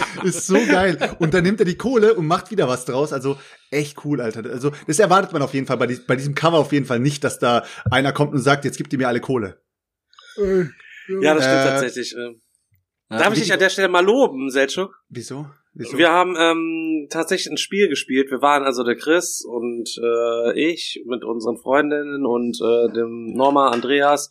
ist 0.24 0.46
so 0.46 0.54
geil. 0.54 1.16
Und 1.18 1.34
dann 1.34 1.42
nimmt 1.44 1.60
er 1.60 1.66
die 1.66 1.76
Kohle 1.76 2.14
und 2.14 2.26
macht 2.26 2.50
wieder 2.50 2.68
was 2.68 2.84
draus. 2.84 3.12
Also 3.12 3.38
echt 3.70 4.04
cool, 4.04 4.20
Alter. 4.20 4.48
Also 4.50 4.72
das 4.86 4.98
erwartet 4.98 5.32
man 5.32 5.42
auf 5.42 5.54
jeden 5.54 5.66
Fall 5.66 5.76
bei, 5.76 5.86
bei 6.06 6.16
diesem 6.16 6.34
Cover 6.34 6.58
auf 6.58 6.72
jeden 6.72 6.86
Fall 6.86 7.00
nicht, 7.00 7.24
dass 7.24 7.38
da 7.38 7.64
einer 7.90 8.12
kommt 8.12 8.32
und 8.32 8.40
sagt, 8.40 8.64
jetzt 8.64 8.76
gibt 8.76 8.92
ihr 8.92 8.98
mir 8.98 9.08
alle 9.08 9.20
Kohle. 9.20 9.60
Äh, 10.36 10.64
Ja, 11.20 11.34
das 11.34 11.44
stimmt 11.44 11.60
Äh, 11.60 11.68
tatsächlich. 11.68 12.14
Darf 13.08 13.34
ich 13.34 13.42
dich 13.42 13.52
an 13.52 13.58
der 13.58 13.68
Stelle 13.68 13.88
mal 13.88 14.04
loben, 14.04 14.50
Selchuk? 14.50 15.02
Wieso? 15.10 15.46
Wieso? 15.74 15.96
Wir 15.96 16.10
haben 16.10 16.36
ähm, 16.38 17.06
tatsächlich 17.10 17.50
ein 17.50 17.56
Spiel 17.56 17.88
gespielt. 17.88 18.30
Wir 18.30 18.42
waren 18.42 18.64
also 18.64 18.84
der 18.84 18.96
Chris 18.96 19.42
und 19.42 19.88
äh, 20.02 20.70
ich 20.70 21.02
mit 21.06 21.24
unseren 21.24 21.56
Freundinnen 21.56 22.26
und 22.26 22.58
äh, 22.60 22.92
dem 22.92 23.32
Norma, 23.34 23.70
Andreas. 23.70 24.28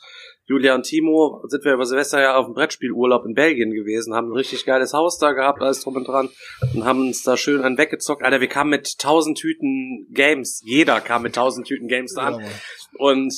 Julia 0.52 0.76
und 0.76 0.84
Timo 0.84 1.42
sind 1.48 1.64
wir 1.64 1.74
über 1.74 1.86
Silvester 1.86 2.22
ja 2.22 2.36
auf 2.36 2.46
dem 2.46 2.54
Brettspielurlaub 2.54 3.26
in 3.26 3.36
Belgien 3.36 3.72
gewesen, 3.72 4.14
haben 4.14 4.28
ein 4.32 4.36
richtig 4.36 4.66
geiles 4.66 4.94
Haus 4.94 5.18
da 5.18 5.32
gehabt, 5.32 5.62
alles 5.62 5.82
drum 5.82 5.96
und 5.96 6.06
dran 6.06 6.30
und 6.74 6.84
haben 6.84 7.08
uns 7.08 7.24
da 7.24 7.38
schön 7.38 7.62
einen 7.62 7.78
weggezockt. 7.78 8.22
Alter, 8.22 8.42
wir 8.42 8.50
kamen 8.50 8.70
mit 8.70 9.00
tausend 9.00 9.38
Tüten 9.38 10.08
Games, 10.12 10.62
jeder 10.66 11.00
kam 11.00 11.22
mit 11.22 11.36
tausend 11.36 11.68
Tüten 11.68 11.88
Games 11.88 12.16
da 12.16 12.24
an. 12.24 12.42
Ja, 12.42 12.48
und 12.98 13.34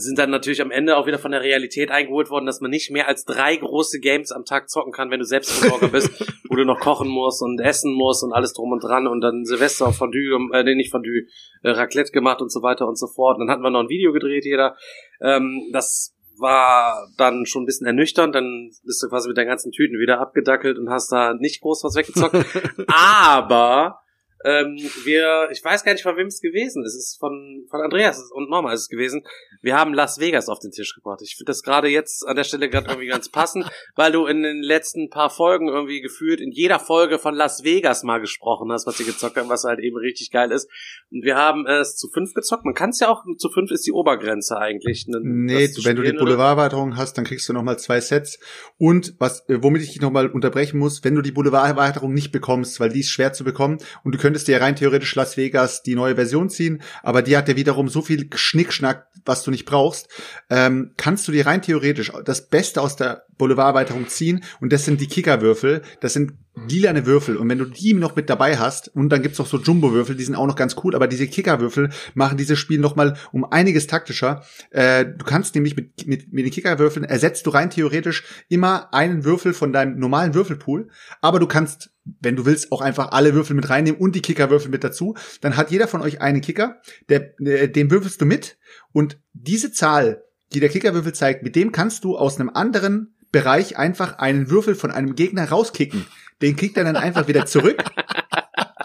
sind 0.00 0.18
dann 0.18 0.30
natürlich 0.30 0.60
am 0.60 0.70
Ende 0.70 0.96
auch 0.96 1.06
wieder 1.06 1.18
von 1.18 1.32
der 1.32 1.42
Realität 1.42 1.90
eingeholt 1.90 2.30
worden, 2.30 2.46
dass 2.46 2.60
man 2.60 2.70
nicht 2.70 2.90
mehr 2.90 3.08
als 3.08 3.24
drei 3.24 3.56
große 3.56 4.00
Games 4.00 4.32
am 4.32 4.44
Tag 4.44 4.68
zocken 4.70 4.92
kann, 4.92 5.10
wenn 5.10 5.20
du 5.20 5.26
Selbstversorger 5.26 5.88
bist, 5.88 6.10
wo 6.48 6.56
du 6.56 6.64
noch 6.64 6.80
kochen 6.80 7.08
musst 7.08 7.42
und 7.42 7.60
essen 7.60 7.92
musst 7.92 8.22
und 8.22 8.32
alles 8.32 8.52
drum 8.52 8.72
und 8.72 8.82
dran 8.82 9.06
und 9.06 9.20
dann 9.20 9.44
Silvester 9.44 9.88
auf 9.88 9.96
Fondue, 9.96 10.38
äh, 10.52 10.64
nee, 10.64 10.74
nicht 10.74 10.90
Fondue, 10.90 11.26
äh, 11.62 11.70
Raclette 11.70 12.12
gemacht 12.12 12.40
und 12.40 12.50
so 12.50 12.62
weiter 12.62 12.86
und 12.86 12.98
so 12.98 13.06
fort. 13.06 13.38
Und 13.38 13.46
dann 13.46 13.50
hatten 13.52 13.62
wir 13.62 13.70
noch 13.70 13.80
ein 13.80 13.88
Video 13.88 14.12
gedreht, 14.12 14.44
jeder. 14.44 14.76
Ähm, 15.20 15.70
das 15.72 16.14
war 16.38 17.08
dann 17.16 17.46
schon 17.46 17.62
ein 17.62 17.66
bisschen 17.66 17.86
ernüchternd, 17.86 18.34
dann 18.34 18.70
bist 18.84 19.02
du 19.02 19.08
quasi 19.08 19.28
mit 19.28 19.36
deinen 19.36 19.48
ganzen 19.48 19.72
Tüten 19.72 19.98
wieder 19.98 20.20
abgedackelt 20.20 20.78
und 20.78 20.90
hast 20.90 21.12
da 21.12 21.34
nicht 21.34 21.60
groß 21.60 21.84
was 21.84 21.94
weggezockt. 21.94 22.34
Aber 22.88 24.00
ähm, 24.44 24.76
wir, 25.04 25.48
ich 25.50 25.64
weiß 25.64 25.84
gar 25.84 25.92
nicht, 25.92 26.02
von 26.02 26.16
wem 26.16 26.26
es 26.26 26.40
gewesen 26.40 26.84
ist. 26.84 26.94
Es 26.94 27.12
ist 27.12 27.20
von, 27.20 27.64
von 27.70 27.80
Andreas 27.80 28.30
und 28.30 28.50
Norma 28.50 28.72
ist 28.72 28.82
es 28.82 28.88
gewesen. 28.88 29.24
Wir 29.62 29.76
haben 29.76 29.94
Las 29.94 30.20
Vegas 30.20 30.48
auf 30.48 30.58
den 30.58 30.70
Tisch 30.70 30.94
gebracht. 30.94 31.20
Ich 31.22 31.36
finde 31.36 31.50
das 31.50 31.62
gerade 31.62 31.88
jetzt 31.88 32.26
an 32.26 32.36
der 32.36 32.44
Stelle 32.44 32.68
gerade 32.68 32.88
irgendwie 32.88 33.08
ganz 33.08 33.28
passend, 33.28 33.70
weil 33.94 34.12
du 34.12 34.26
in 34.26 34.42
den 34.42 34.62
letzten 34.62 35.08
paar 35.08 35.30
Folgen 35.30 35.68
irgendwie 35.68 36.00
gefühlt 36.00 36.40
in 36.40 36.52
jeder 36.52 36.78
Folge 36.78 37.18
von 37.18 37.34
Las 37.34 37.64
Vegas 37.64 38.02
mal 38.02 38.18
gesprochen 38.18 38.70
hast, 38.70 38.86
was 38.86 38.98
sie 38.98 39.04
gezockt 39.04 39.36
haben, 39.36 39.48
was 39.48 39.64
halt 39.64 39.80
eben 39.80 39.96
richtig 39.96 40.30
geil 40.30 40.52
ist. 40.52 40.68
Und 41.10 41.24
wir 41.24 41.36
haben 41.36 41.66
es 41.66 41.96
zu 41.96 42.08
fünf 42.12 42.34
gezockt. 42.34 42.64
Man 42.64 42.74
kann 42.74 42.90
es 42.90 43.00
ja 43.00 43.08
auch, 43.08 43.24
zu 43.38 43.48
fünf 43.48 43.70
ist 43.70 43.86
die 43.86 43.92
Obergrenze 43.92 44.58
eigentlich. 44.58 45.06
ne, 45.08 45.20
Nee, 45.22 45.70
zu 45.70 45.84
wenn 45.84 45.96
du 45.96 46.02
die 46.02 46.08
spielen, 46.08 46.22
oder? 46.22 46.32
Boulevarderweiterung 46.32 46.96
hast, 46.96 47.16
dann 47.16 47.24
kriegst 47.24 47.48
du 47.48 47.52
nochmal 47.52 47.78
zwei 47.78 48.00
Sets. 48.00 48.38
Und 48.76 49.14
was, 49.18 49.48
äh, 49.48 49.62
womit 49.62 49.82
ich 49.82 49.92
dich 49.92 50.00
nochmal 50.00 50.28
unterbrechen 50.28 50.78
muss, 50.78 51.02
wenn 51.04 51.14
du 51.14 51.22
die 51.22 51.32
Boulevarderweiterung 51.32 52.12
nicht 52.12 52.32
bekommst, 52.32 52.80
weil 52.80 52.90
die 52.90 53.00
ist 53.00 53.10
schwer 53.10 53.32
zu 53.32 53.44
bekommen 53.44 53.78
und 54.02 54.14
du 54.14 54.18
könntest 54.18 54.33
dir 54.42 54.60
rein 54.60 54.74
theoretisch 54.74 55.14
Las 55.14 55.36
Vegas 55.36 55.84
die 55.84 55.94
neue 55.94 56.16
Version 56.16 56.50
ziehen, 56.50 56.82
aber 57.04 57.22
die 57.22 57.36
hat 57.36 57.48
ja 57.48 57.54
wiederum 57.54 57.88
so 57.88 58.02
viel 58.02 58.28
Schnickschnack, 58.34 59.06
was 59.24 59.44
du 59.44 59.52
nicht 59.52 59.66
brauchst, 59.66 60.08
ähm, 60.50 60.90
kannst 60.96 61.28
du 61.28 61.32
dir 61.32 61.46
rein 61.46 61.62
theoretisch 61.62 62.10
das 62.24 62.48
Beste 62.48 62.82
aus 62.82 62.96
der 62.96 63.24
Boulevarderweiterung 63.36 64.08
ziehen. 64.08 64.44
Und 64.60 64.72
das 64.72 64.84
sind 64.84 65.00
die 65.00 65.06
Kickerwürfel, 65.06 65.82
das 66.00 66.12
sind 66.12 66.34
lilane 66.68 67.04
Würfel. 67.04 67.36
Und 67.36 67.48
wenn 67.48 67.58
du 67.58 67.64
die 67.64 67.94
noch 67.94 68.14
mit 68.14 68.30
dabei 68.30 68.56
hast 68.56 68.88
und 68.88 69.08
dann 69.08 69.22
gibt's 69.22 69.38
noch 69.38 69.46
so 69.46 69.58
Jumbo-Würfel, 69.58 70.14
die 70.14 70.24
sind 70.24 70.36
auch 70.36 70.46
noch 70.46 70.56
ganz 70.56 70.76
cool, 70.84 70.94
aber 70.94 71.08
diese 71.08 71.26
Kickerwürfel 71.26 71.90
machen 72.14 72.38
dieses 72.38 72.58
Spiel 72.58 72.78
noch 72.78 72.96
mal 72.96 73.16
um 73.32 73.44
einiges 73.44 73.86
taktischer. 73.86 74.44
Äh, 74.70 75.04
du 75.06 75.24
kannst 75.24 75.54
nämlich 75.54 75.76
mit, 75.76 76.06
mit, 76.06 76.32
mit 76.32 76.44
den 76.44 76.52
Kickerwürfeln 76.52 77.04
ersetzt 77.04 77.46
du 77.46 77.50
rein 77.50 77.70
theoretisch 77.70 78.24
immer 78.48 78.94
einen 78.94 79.24
Würfel 79.24 79.52
von 79.52 79.72
deinem 79.72 79.98
normalen 79.98 80.34
Würfelpool, 80.34 80.88
aber 81.20 81.40
du 81.40 81.46
kannst, 81.46 81.90
wenn 82.20 82.36
du 82.36 82.46
willst, 82.46 82.70
auch 82.70 82.80
einfach 82.80 83.10
alle 83.12 83.34
Würfel 83.34 83.56
mit 83.56 83.68
reinnehmen 83.68 84.00
und 84.00 84.14
die 84.14 84.22
Kickerwürfel 84.22 84.70
mit 84.70 84.84
dazu. 84.84 85.16
Dann 85.40 85.56
hat 85.56 85.70
jeder 85.70 85.88
von 85.88 86.02
euch 86.02 86.20
einen 86.20 86.40
Kicker, 86.40 86.80
der, 87.08 87.38
äh, 87.40 87.68
den 87.68 87.90
würfelst 87.90 88.20
du 88.20 88.26
mit. 88.26 88.58
Und 88.92 89.18
diese 89.32 89.72
Zahl, 89.72 90.22
die 90.52 90.60
der 90.60 90.68
Kickerwürfel 90.68 91.12
zeigt, 91.12 91.42
mit 91.42 91.56
dem 91.56 91.72
kannst 91.72 92.04
du 92.04 92.16
aus 92.16 92.38
einem 92.38 92.50
anderen 92.50 93.13
Bereich 93.34 93.76
einfach 93.76 94.18
einen 94.18 94.48
Würfel 94.48 94.76
von 94.76 94.92
einem 94.92 95.16
Gegner 95.16 95.48
rauskicken. 95.48 96.06
Den 96.40 96.54
kriegt 96.54 96.76
er 96.76 96.84
dann 96.84 96.94
einfach 96.94 97.26
wieder 97.26 97.46
zurück 97.46 97.82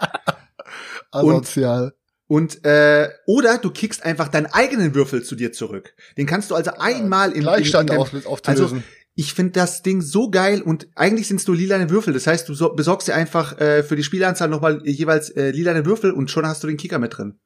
Asozial. 1.12 1.92
und 2.26 2.64
äh, 2.64 3.10
oder 3.26 3.58
du 3.58 3.70
kickst 3.70 4.04
einfach 4.04 4.26
deinen 4.26 4.46
eigenen 4.46 4.92
Würfel 4.96 5.22
zu 5.22 5.36
dir 5.36 5.52
zurück. 5.52 5.94
Den 6.16 6.26
kannst 6.26 6.50
du 6.50 6.56
also 6.56 6.72
einmal 6.78 7.30
im 7.30 7.42
Gleichstand 7.42 7.90
im, 7.90 7.94
im, 7.96 8.02
auf, 8.02 8.26
aufzulösen. 8.26 8.78
Also 8.78 8.82
ich 9.14 9.34
finde 9.34 9.52
das 9.52 9.82
Ding 9.82 10.02
so 10.02 10.30
geil 10.30 10.62
und 10.62 10.88
eigentlich 10.96 11.28
sind 11.28 11.38
es 11.38 11.46
nur 11.46 11.54
lilane 11.56 11.88
Würfel. 11.88 12.12
Das 12.12 12.26
heißt, 12.26 12.48
du 12.48 12.54
so, 12.54 12.74
besorgst 12.74 13.06
dir 13.06 13.14
einfach 13.14 13.56
äh, 13.60 13.84
für 13.84 13.94
die 13.94 14.02
Spielanzahl 14.02 14.48
nochmal 14.48 14.82
jeweils 14.84 15.30
äh, 15.30 15.52
lilane 15.52 15.86
Würfel 15.86 16.10
und 16.10 16.28
schon 16.28 16.44
hast 16.44 16.64
du 16.64 16.66
den 16.66 16.76
Kicker 16.76 16.98
mit 16.98 17.16
drin. 17.16 17.38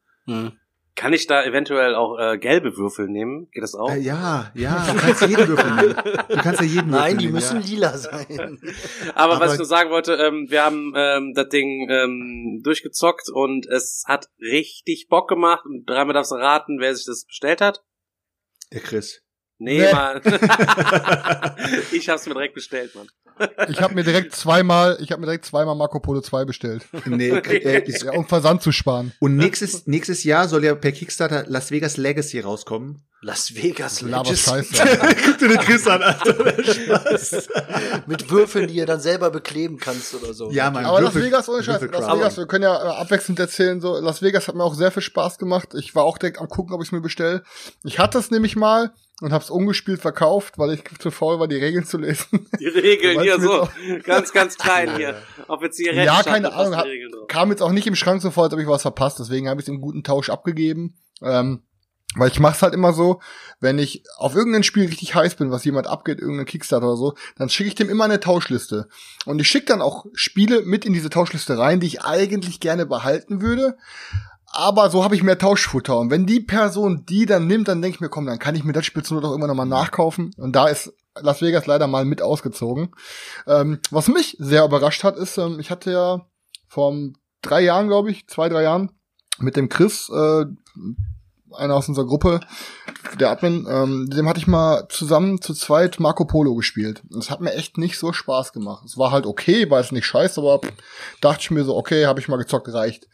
Kann 0.96 1.12
ich 1.12 1.26
da 1.26 1.42
eventuell 1.44 1.96
auch 1.96 2.16
äh, 2.20 2.38
gelbe 2.38 2.76
Würfel 2.76 3.09
nehmen? 3.09 3.48
Geht 3.50 3.64
das 3.64 3.74
auch? 3.74 3.90
Äh, 3.90 3.98
ja, 3.98 4.52
ja, 4.54 4.87
du 4.92 4.96
kannst 5.00 5.22
jeden 5.26 5.48
Würfel 5.48 5.70
nehmen. 5.74 5.96
Du 6.28 6.37
kannst 6.37 6.61
ja 6.61 6.66
jeden 6.66 6.88
Würfel 6.92 7.00
Nein, 7.00 7.18
die 7.18 7.24
nehmen, 7.24 7.35
müssen 7.35 7.61
ja. 7.61 7.66
lila 7.66 7.98
sein. 7.98 8.61
Aber, 9.16 9.35
was 9.35 9.42
Aber- 9.42 9.52
ich 9.52 9.59
nur 9.59 9.66
sagen 9.66 9.90
wollte, 9.90 10.14
ähm, 10.14 10.46
wir 10.50 10.64
haben 10.64 10.92
ähm, 10.94 11.33
das 11.35 11.48
Ding 11.48 11.88
ähm, 11.90 12.61
durchgezockt 12.62 13.28
und 13.28 13.66
es 13.66 14.04
hat 14.07 14.28
richtig 14.40 15.09
Bock 15.09 15.28
gemacht. 15.28 15.64
Und 15.66 15.85
dreimal 15.90 16.14
darfst 16.14 16.30
du 16.30 16.37
raten, 16.37 16.78
wer 16.78 16.94
sich 16.94 17.07
das 17.07 17.24
bestellt 17.26 17.61
hat. 17.61 17.83
Der 18.72 18.80
Chris. 18.80 19.24
Nee, 19.64 19.79
Nee. 19.81 19.92
Mann. 19.92 20.20
ich 21.92 22.09
hab's 22.09 22.27
mir 22.27 22.35
direkt 22.35 22.55
bestellt, 22.55 22.94
Mann. 22.94 23.09
Ich 23.68 23.81
habe 23.81 23.94
mir 23.94 24.05
direkt 24.05 24.33
zweimal, 24.37 24.96
ich 25.00 25.11
habe 25.11 25.20
mir 25.20 25.27
direkt 25.27 25.44
zweimal 25.44 25.74
Marco 25.74 25.98
Polo 25.98 26.20
2 26.20 26.44
bestellt. 26.44 26.85
Nee, 27.05 27.31
äh, 27.31 27.83
ist, 27.85 28.05
Ja, 28.05 28.12
um 28.12 28.27
Versand 28.29 28.62
zu 28.62 28.70
sparen. 28.70 29.12
und 29.18 29.37
nächstes, 29.37 29.88
nächstes 29.88 30.22
Jahr 30.22 30.46
soll 30.46 30.64
ja 30.64 30.74
per 30.77 30.92
Kickstarter 30.92 31.44
Las 31.48 31.72
Vegas 31.72 31.96
Legacy 31.96 32.38
rauskommen. 32.40 33.03
Las 33.22 33.55
Vegas. 33.55 34.00
Scheiße. 34.00 34.74
Guck 35.24 35.38
dir 35.38 35.48
den 35.48 35.57
Chris 35.59 35.87
an, 35.88 36.03
Alter. 36.03 36.62
Spaß. 36.62 37.48
Mit 38.07 38.31
Würfeln, 38.31 38.68
die 38.68 38.74
ihr 38.74 38.85
dann 38.87 39.00
selber 39.00 39.31
bekleben 39.31 39.79
kannst 39.79 40.14
oder 40.14 40.35
so. 40.35 40.50
Ja, 40.53 40.70
Mann. 40.70 40.85
Aber 40.85 41.00
Las 41.00 41.14
Würfel- 41.14 41.24
Vegas, 41.24 41.48
ohne 41.48 41.62
Scheiß, 41.64 41.81
Las. 41.90 42.07
Vegas, 42.07 42.37
wir 42.37 42.46
können 42.46 42.64
ja 42.64 42.77
äh, 42.77 43.00
abwechselnd 43.00 43.40
erzählen, 43.40 43.81
so, 43.81 43.98
Las 43.98 44.20
Vegas 44.20 44.46
hat 44.46 44.55
mir 44.57 44.62
auch 44.62 44.74
sehr 44.74 44.90
viel 44.92 45.03
Spaß 45.03 45.38
gemacht. 45.38 45.70
Ich 45.74 45.94
war 45.94 46.05
auch 46.05 46.18
direkt 46.18 46.38
am 46.38 46.48
gucken, 46.50 46.74
ob 46.74 46.83
ich 46.83 46.88
es 46.88 46.92
mir 46.92 47.00
bestelle. 47.00 47.42
Ich 47.83 47.98
hatte 47.98 48.18
es 48.18 48.31
nämlich 48.31 48.57
mal 48.57 48.92
und 49.25 49.33
hab's 49.33 49.49
ungespielt 49.49 50.03
verkauft, 50.03 50.59
weil 50.59 50.75
ich 50.75 50.83
zu 50.99 51.11
faul 51.11 51.41
war, 51.41 51.49
die 51.49 51.57
Regeln 51.57 51.87
zu 51.87 51.97
lesen. 51.97 52.47
Die 52.61 52.67
Regeln 52.67 53.23
hier 53.23 53.41
so, 53.41 53.67
ganz, 54.03 54.33
ganz 54.33 54.59
klein 54.59 54.97
hier. 54.97 55.17
Auf 55.49 55.61
der 55.61 55.71
Zigarette 55.71 56.05
Ja, 56.05 56.21
stand 56.21 56.27
keine 56.27 56.53
Ahnung, 56.53 56.73
die 56.85 56.89
Regeln 56.91 57.11
drauf. 57.11 57.27
Kam 57.29 57.51
jetzt 57.51 57.63
auch 57.63 57.73
nicht 57.73 57.87
im 57.87 57.97
Schrank 57.97 58.21
sofort, 58.21 58.53
habe 58.53 58.61
ich 58.61 58.69
was 58.69 58.83
verpasst, 58.83 59.19
deswegen 59.19 59.49
habe 59.49 59.61
ich 59.61 59.65
es 59.67 59.73
im 59.73 59.81
guten 59.81 60.05
Tausch 60.05 60.29
abgegeben. 60.29 60.99
Ähm, 61.23 61.63
weil 62.17 62.31
ich 62.31 62.39
mach's 62.39 62.61
halt 62.61 62.75
immer 62.75 62.93
so, 62.93 63.21
wenn 63.61 63.79
ich 63.79 64.05
auf 64.19 64.35
irgendein 64.35 64.63
Spiel 64.63 64.87
richtig 64.87 65.15
heiß 65.15 65.37
bin, 65.37 65.51
was 65.51 65.65
jemand 65.65 65.87
abgeht, 65.87 66.21
irgendein 66.21 66.47
Kickstarter 66.47 66.87
oder 66.87 66.97
so, 66.97 67.15
dann 67.37 67.49
schicke 67.49 67.69
ich 67.69 67.75
dem 67.75 67.89
immer 67.89 68.05
eine 68.05 68.21
Tauschliste. 68.21 68.89
Und 69.25 69.41
ich 69.41 69.49
schicke 69.49 69.67
dann 69.67 69.81
auch 69.81 70.05
Spiele 70.13 70.63
mit 70.63 70.85
in 70.85 70.93
diese 70.93 71.09
Tauschliste 71.09 71.57
rein, 71.57 71.81
die 71.81 71.87
ich 71.87 72.03
eigentlich 72.03 72.61
gerne 72.61 72.85
behalten 72.85 73.41
würde. 73.41 73.79
Aber 74.57 74.88
so 74.88 75.03
habe 75.03 75.17
ich 75.17 75.25
mehr 75.25 75.37
Tauschfutter. 75.37 75.99
Und 75.99 76.11
wenn 76.11 76.27
die 76.27 76.38
Person 76.38 77.05
die 77.09 77.27
dann 77.27 77.49
nimmt, 77.49 77.67
dann 77.67 77.83
denke 77.83 77.97
ich 77.97 78.01
mir, 78.01 78.09
komm, 78.09 78.27
dann 78.27 78.38
kann 78.38 78.55
ich 78.55 78.62
mir 78.62 78.73
das 78.73 78.87
Spiel 78.87 79.03
zur 79.03 79.17
Not 79.17 79.29
auch 79.29 79.35
immer 79.35 79.49
noch 79.49 79.57
mal 79.57 79.64
nachkaufen. 79.64 80.33
Und 80.37 80.55
da 80.55 80.69
ist 80.69 80.93
Las 81.21 81.43
Vegas 81.43 81.67
leider 81.67 81.88
mal 81.88 82.05
mit 82.05 82.23
ausgezogen. 82.23 82.95
Ähm, 83.49 83.81
was 83.90 84.07
mich 84.07 84.37
sehr 84.38 84.64
überrascht 84.64 85.03
hat, 85.03 85.17
ist, 85.17 85.38
ähm, 85.38 85.59
ich 85.59 85.73
hatte 85.73 85.90
ja 85.90 86.27
vor 86.69 86.95
drei 87.43 87.62
Jahren, 87.62 87.88
glaube 87.88 88.12
ich, 88.12 88.29
zwei, 88.29 88.49
drei 88.49 88.62
Jahren, 88.62 88.93
mit 89.38 89.57
dem 89.57 89.69
Chris, 89.69 90.09
äh, 90.11 90.45
einer 91.53 91.75
aus 91.75 91.88
unserer 91.88 92.07
Gruppe, 92.07 92.38
der 93.19 93.31
Admin, 93.31 93.67
ähm, 93.69 94.09
dem 94.09 94.29
hatte 94.29 94.38
ich 94.38 94.47
mal 94.47 94.87
zusammen 94.88 95.40
zu 95.40 95.55
zweit 95.55 95.99
Marco 95.99 96.27
Polo 96.27 96.55
gespielt. 96.55 97.03
Und 97.11 97.19
es 97.19 97.31
hat 97.31 97.40
mir 97.40 97.55
echt 97.55 97.77
nicht 97.77 97.99
so 97.99 98.12
Spaß 98.12 98.53
gemacht. 98.53 98.85
Es 98.85 98.99
war 98.99 99.11
halt 99.11 99.27
okay, 99.27 99.69
war 99.69 99.81
es 99.81 99.90
nicht 99.90 100.07
scheiße, 100.07 100.40
aber 100.40 100.61
pff, 100.61 100.73
dachte 101.21 101.40
ich 101.43 101.51
mir 101.51 101.64
so, 101.64 101.77
okay, 101.77 102.07
habe 102.07 102.21
ich 102.21 102.29
mal 102.29 102.37
gezockt, 102.37 102.73
reicht. 102.73 103.09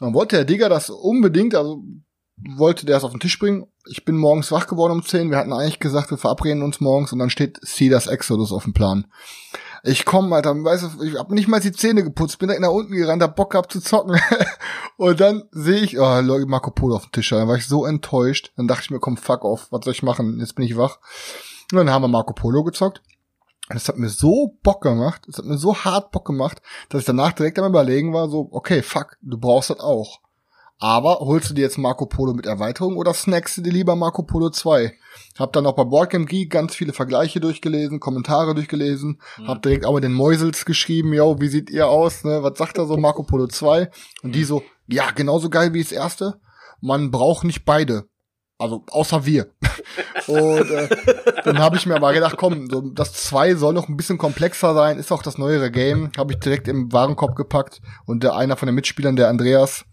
Dann 0.00 0.14
wollte 0.14 0.36
der 0.36 0.44
Digger 0.44 0.68
das 0.68 0.90
unbedingt, 0.90 1.54
also 1.54 1.82
wollte 2.56 2.86
der 2.86 2.96
es 2.96 3.04
auf 3.04 3.10
den 3.10 3.20
Tisch 3.20 3.38
bringen. 3.38 3.66
Ich 3.88 4.04
bin 4.04 4.16
morgens 4.16 4.52
wach 4.52 4.66
geworden 4.66 4.92
um 4.92 5.04
10. 5.04 5.30
Wir 5.30 5.38
hatten 5.38 5.52
eigentlich 5.52 5.80
gesagt, 5.80 6.10
wir 6.10 6.18
verabreden 6.18 6.62
uns 6.62 6.80
morgens 6.80 7.12
und 7.12 7.18
dann 7.18 7.30
steht 7.30 7.58
Cedars 7.64 8.06
Exodus 8.06 8.52
auf 8.52 8.64
dem 8.64 8.74
Plan. 8.74 9.06
Ich 9.84 10.04
komm, 10.04 10.32
Alter, 10.32 10.52
weißt 10.54 10.82
du, 10.98 11.04
ich 11.04 11.16
hab 11.16 11.30
nicht 11.30 11.48
mal 11.48 11.60
die 11.60 11.72
Zähne 11.72 12.02
geputzt, 12.02 12.38
bin 12.38 12.48
direkt 12.48 12.62
nach 12.62 12.70
unten 12.70 12.92
gerannt, 12.92 13.22
hab 13.22 13.36
Bock 13.36 13.52
gehabt 13.52 13.72
zu 13.72 13.80
zocken. 13.80 14.20
und 14.96 15.20
dann 15.20 15.44
sehe 15.52 15.80
ich, 15.80 15.98
oh, 15.98 16.20
Leute, 16.20 16.46
Marco 16.46 16.70
Polo 16.70 16.96
auf 16.96 17.06
dem 17.06 17.12
Tisch. 17.12 17.30
Dann 17.30 17.48
war 17.48 17.56
ich 17.56 17.66
so 17.66 17.84
enttäuscht. 17.86 18.52
Dann 18.56 18.66
dachte 18.66 18.82
ich 18.84 18.90
mir, 18.90 19.00
komm, 19.00 19.16
fuck 19.16 19.44
off, 19.44 19.68
was 19.70 19.84
soll 19.84 19.92
ich 19.92 20.02
machen? 20.02 20.38
Jetzt 20.40 20.54
bin 20.54 20.64
ich 20.64 20.76
wach. 20.76 20.98
Und 21.70 21.78
dann 21.78 21.90
haben 21.90 22.02
wir 22.02 22.08
Marco 22.08 22.32
Polo 22.32 22.64
gezockt. 22.64 23.02
Und 23.68 23.76
es 23.76 23.88
hat 23.88 23.98
mir 23.98 24.08
so 24.08 24.56
Bock 24.62 24.82
gemacht, 24.82 25.22
es 25.28 25.38
hat 25.38 25.44
mir 25.44 25.58
so 25.58 25.76
hart 25.76 26.10
Bock 26.10 26.26
gemacht, 26.26 26.62
dass 26.88 27.00
ich 27.00 27.06
danach 27.06 27.32
direkt 27.32 27.58
am 27.58 27.66
überlegen 27.66 28.12
war, 28.14 28.28
so, 28.28 28.48
okay, 28.50 28.82
fuck, 28.82 29.16
du 29.20 29.38
brauchst 29.38 29.70
das 29.70 29.80
auch. 29.80 30.20
Aber 30.80 31.18
holst 31.18 31.50
du 31.50 31.54
dir 31.54 31.62
jetzt 31.62 31.76
Marco 31.76 32.06
Polo 32.06 32.34
mit 32.34 32.46
Erweiterung 32.46 32.96
oder 32.96 33.12
snackst 33.12 33.56
du 33.56 33.62
dir 33.62 33.72
lieber 33.72 33.96
Marco 33.96 34.22
Polo 34.22 34.50
2? 34.50 34.92
Hab 35.36 35.52
dann 35.52 35.66
auch 35.66 35.74
bei 35.74 35.82
Boardgame 35.82 36.24
Geek 36.24 36.50
ganz 36.50 36.76
viele 36.76 36.92
Vergleiche 36.92 37.40
durchgelesen, 37.40 37.98
Kommentare 37.98 38.54
durchgelesen, 38.54 39.20
hab 39.44 39.60
direkt 39.62 39.84
auch 39.84 39.94
mit 39.94 40.04
den 40.04 40.12
Mäusels 40.12 40.64
geschrieben, 40.64 41.12
yo, 41.12 41.40
wie 41.40 41.48
sieht 41.48 41.68
ihr 41.68 41.88
aus, 41.88 42.22
ne? 42.22 42.44
Was 42.44 42.58
sagt 42.58 42.78
er 42.78 42.86
so 42.86 42.96
Marco 42.96 43.24
Polo 43.24 43.48
2? 43.48 43.90
Und 44.22 44.34
die 44.36 44.44
so, 44.44 44.62
ja, 44.86 45.10
genauso 45.10 45.50
geil 45.50 45.74
wie 45.74 45.82
das 45.82 45.90
erste. 45.90 46.40
Man 46.80 47.10
braucht 47.10 47.42
nicht 47.42 47.64
beide. 47.64 48.04
Also 48.58 48.84
außer 48.90 49.24
wir. 49.24 49.46
Und 50.26 50.70
äh, 50.70 50.88
dann 51.44 51.58
habe 51.58 51.76
ich 51.76 51.86
mir 51.86 51.94
aber 51.94 52.12
gedacht, 52.12 52.36
komm, 52.36 52.68
so, 52.68 52.80
das 52.80 53.12
2 53.12 53.54
soll 53.54 53.72
noch 53.72 53.88
ein 53.88 53.96
bisschen 53.96 54.18
komplexer 54.18 54.74
sein, 54.74 54.98
ist 54.98 55.12
auch 55.12 55.22
das 55.22 55.38
neuere 55.38 55.70
Game. 55.70 56.10
Habe 56.16 56.32
ich 56.32 56.40
direkt 56.40 56.66
im 56.68 56.92
Warenkorb 56.92 57.36
gepackt 57.36 57.80
und 58.04 58.24
der 58.24 58.34
einer 58.34 58.56
von 58.56 58.66
den 58.66 58.74
Mitspielern, 58.74 59.16
der 59.16 59.28
Andreas, 59.28 59.84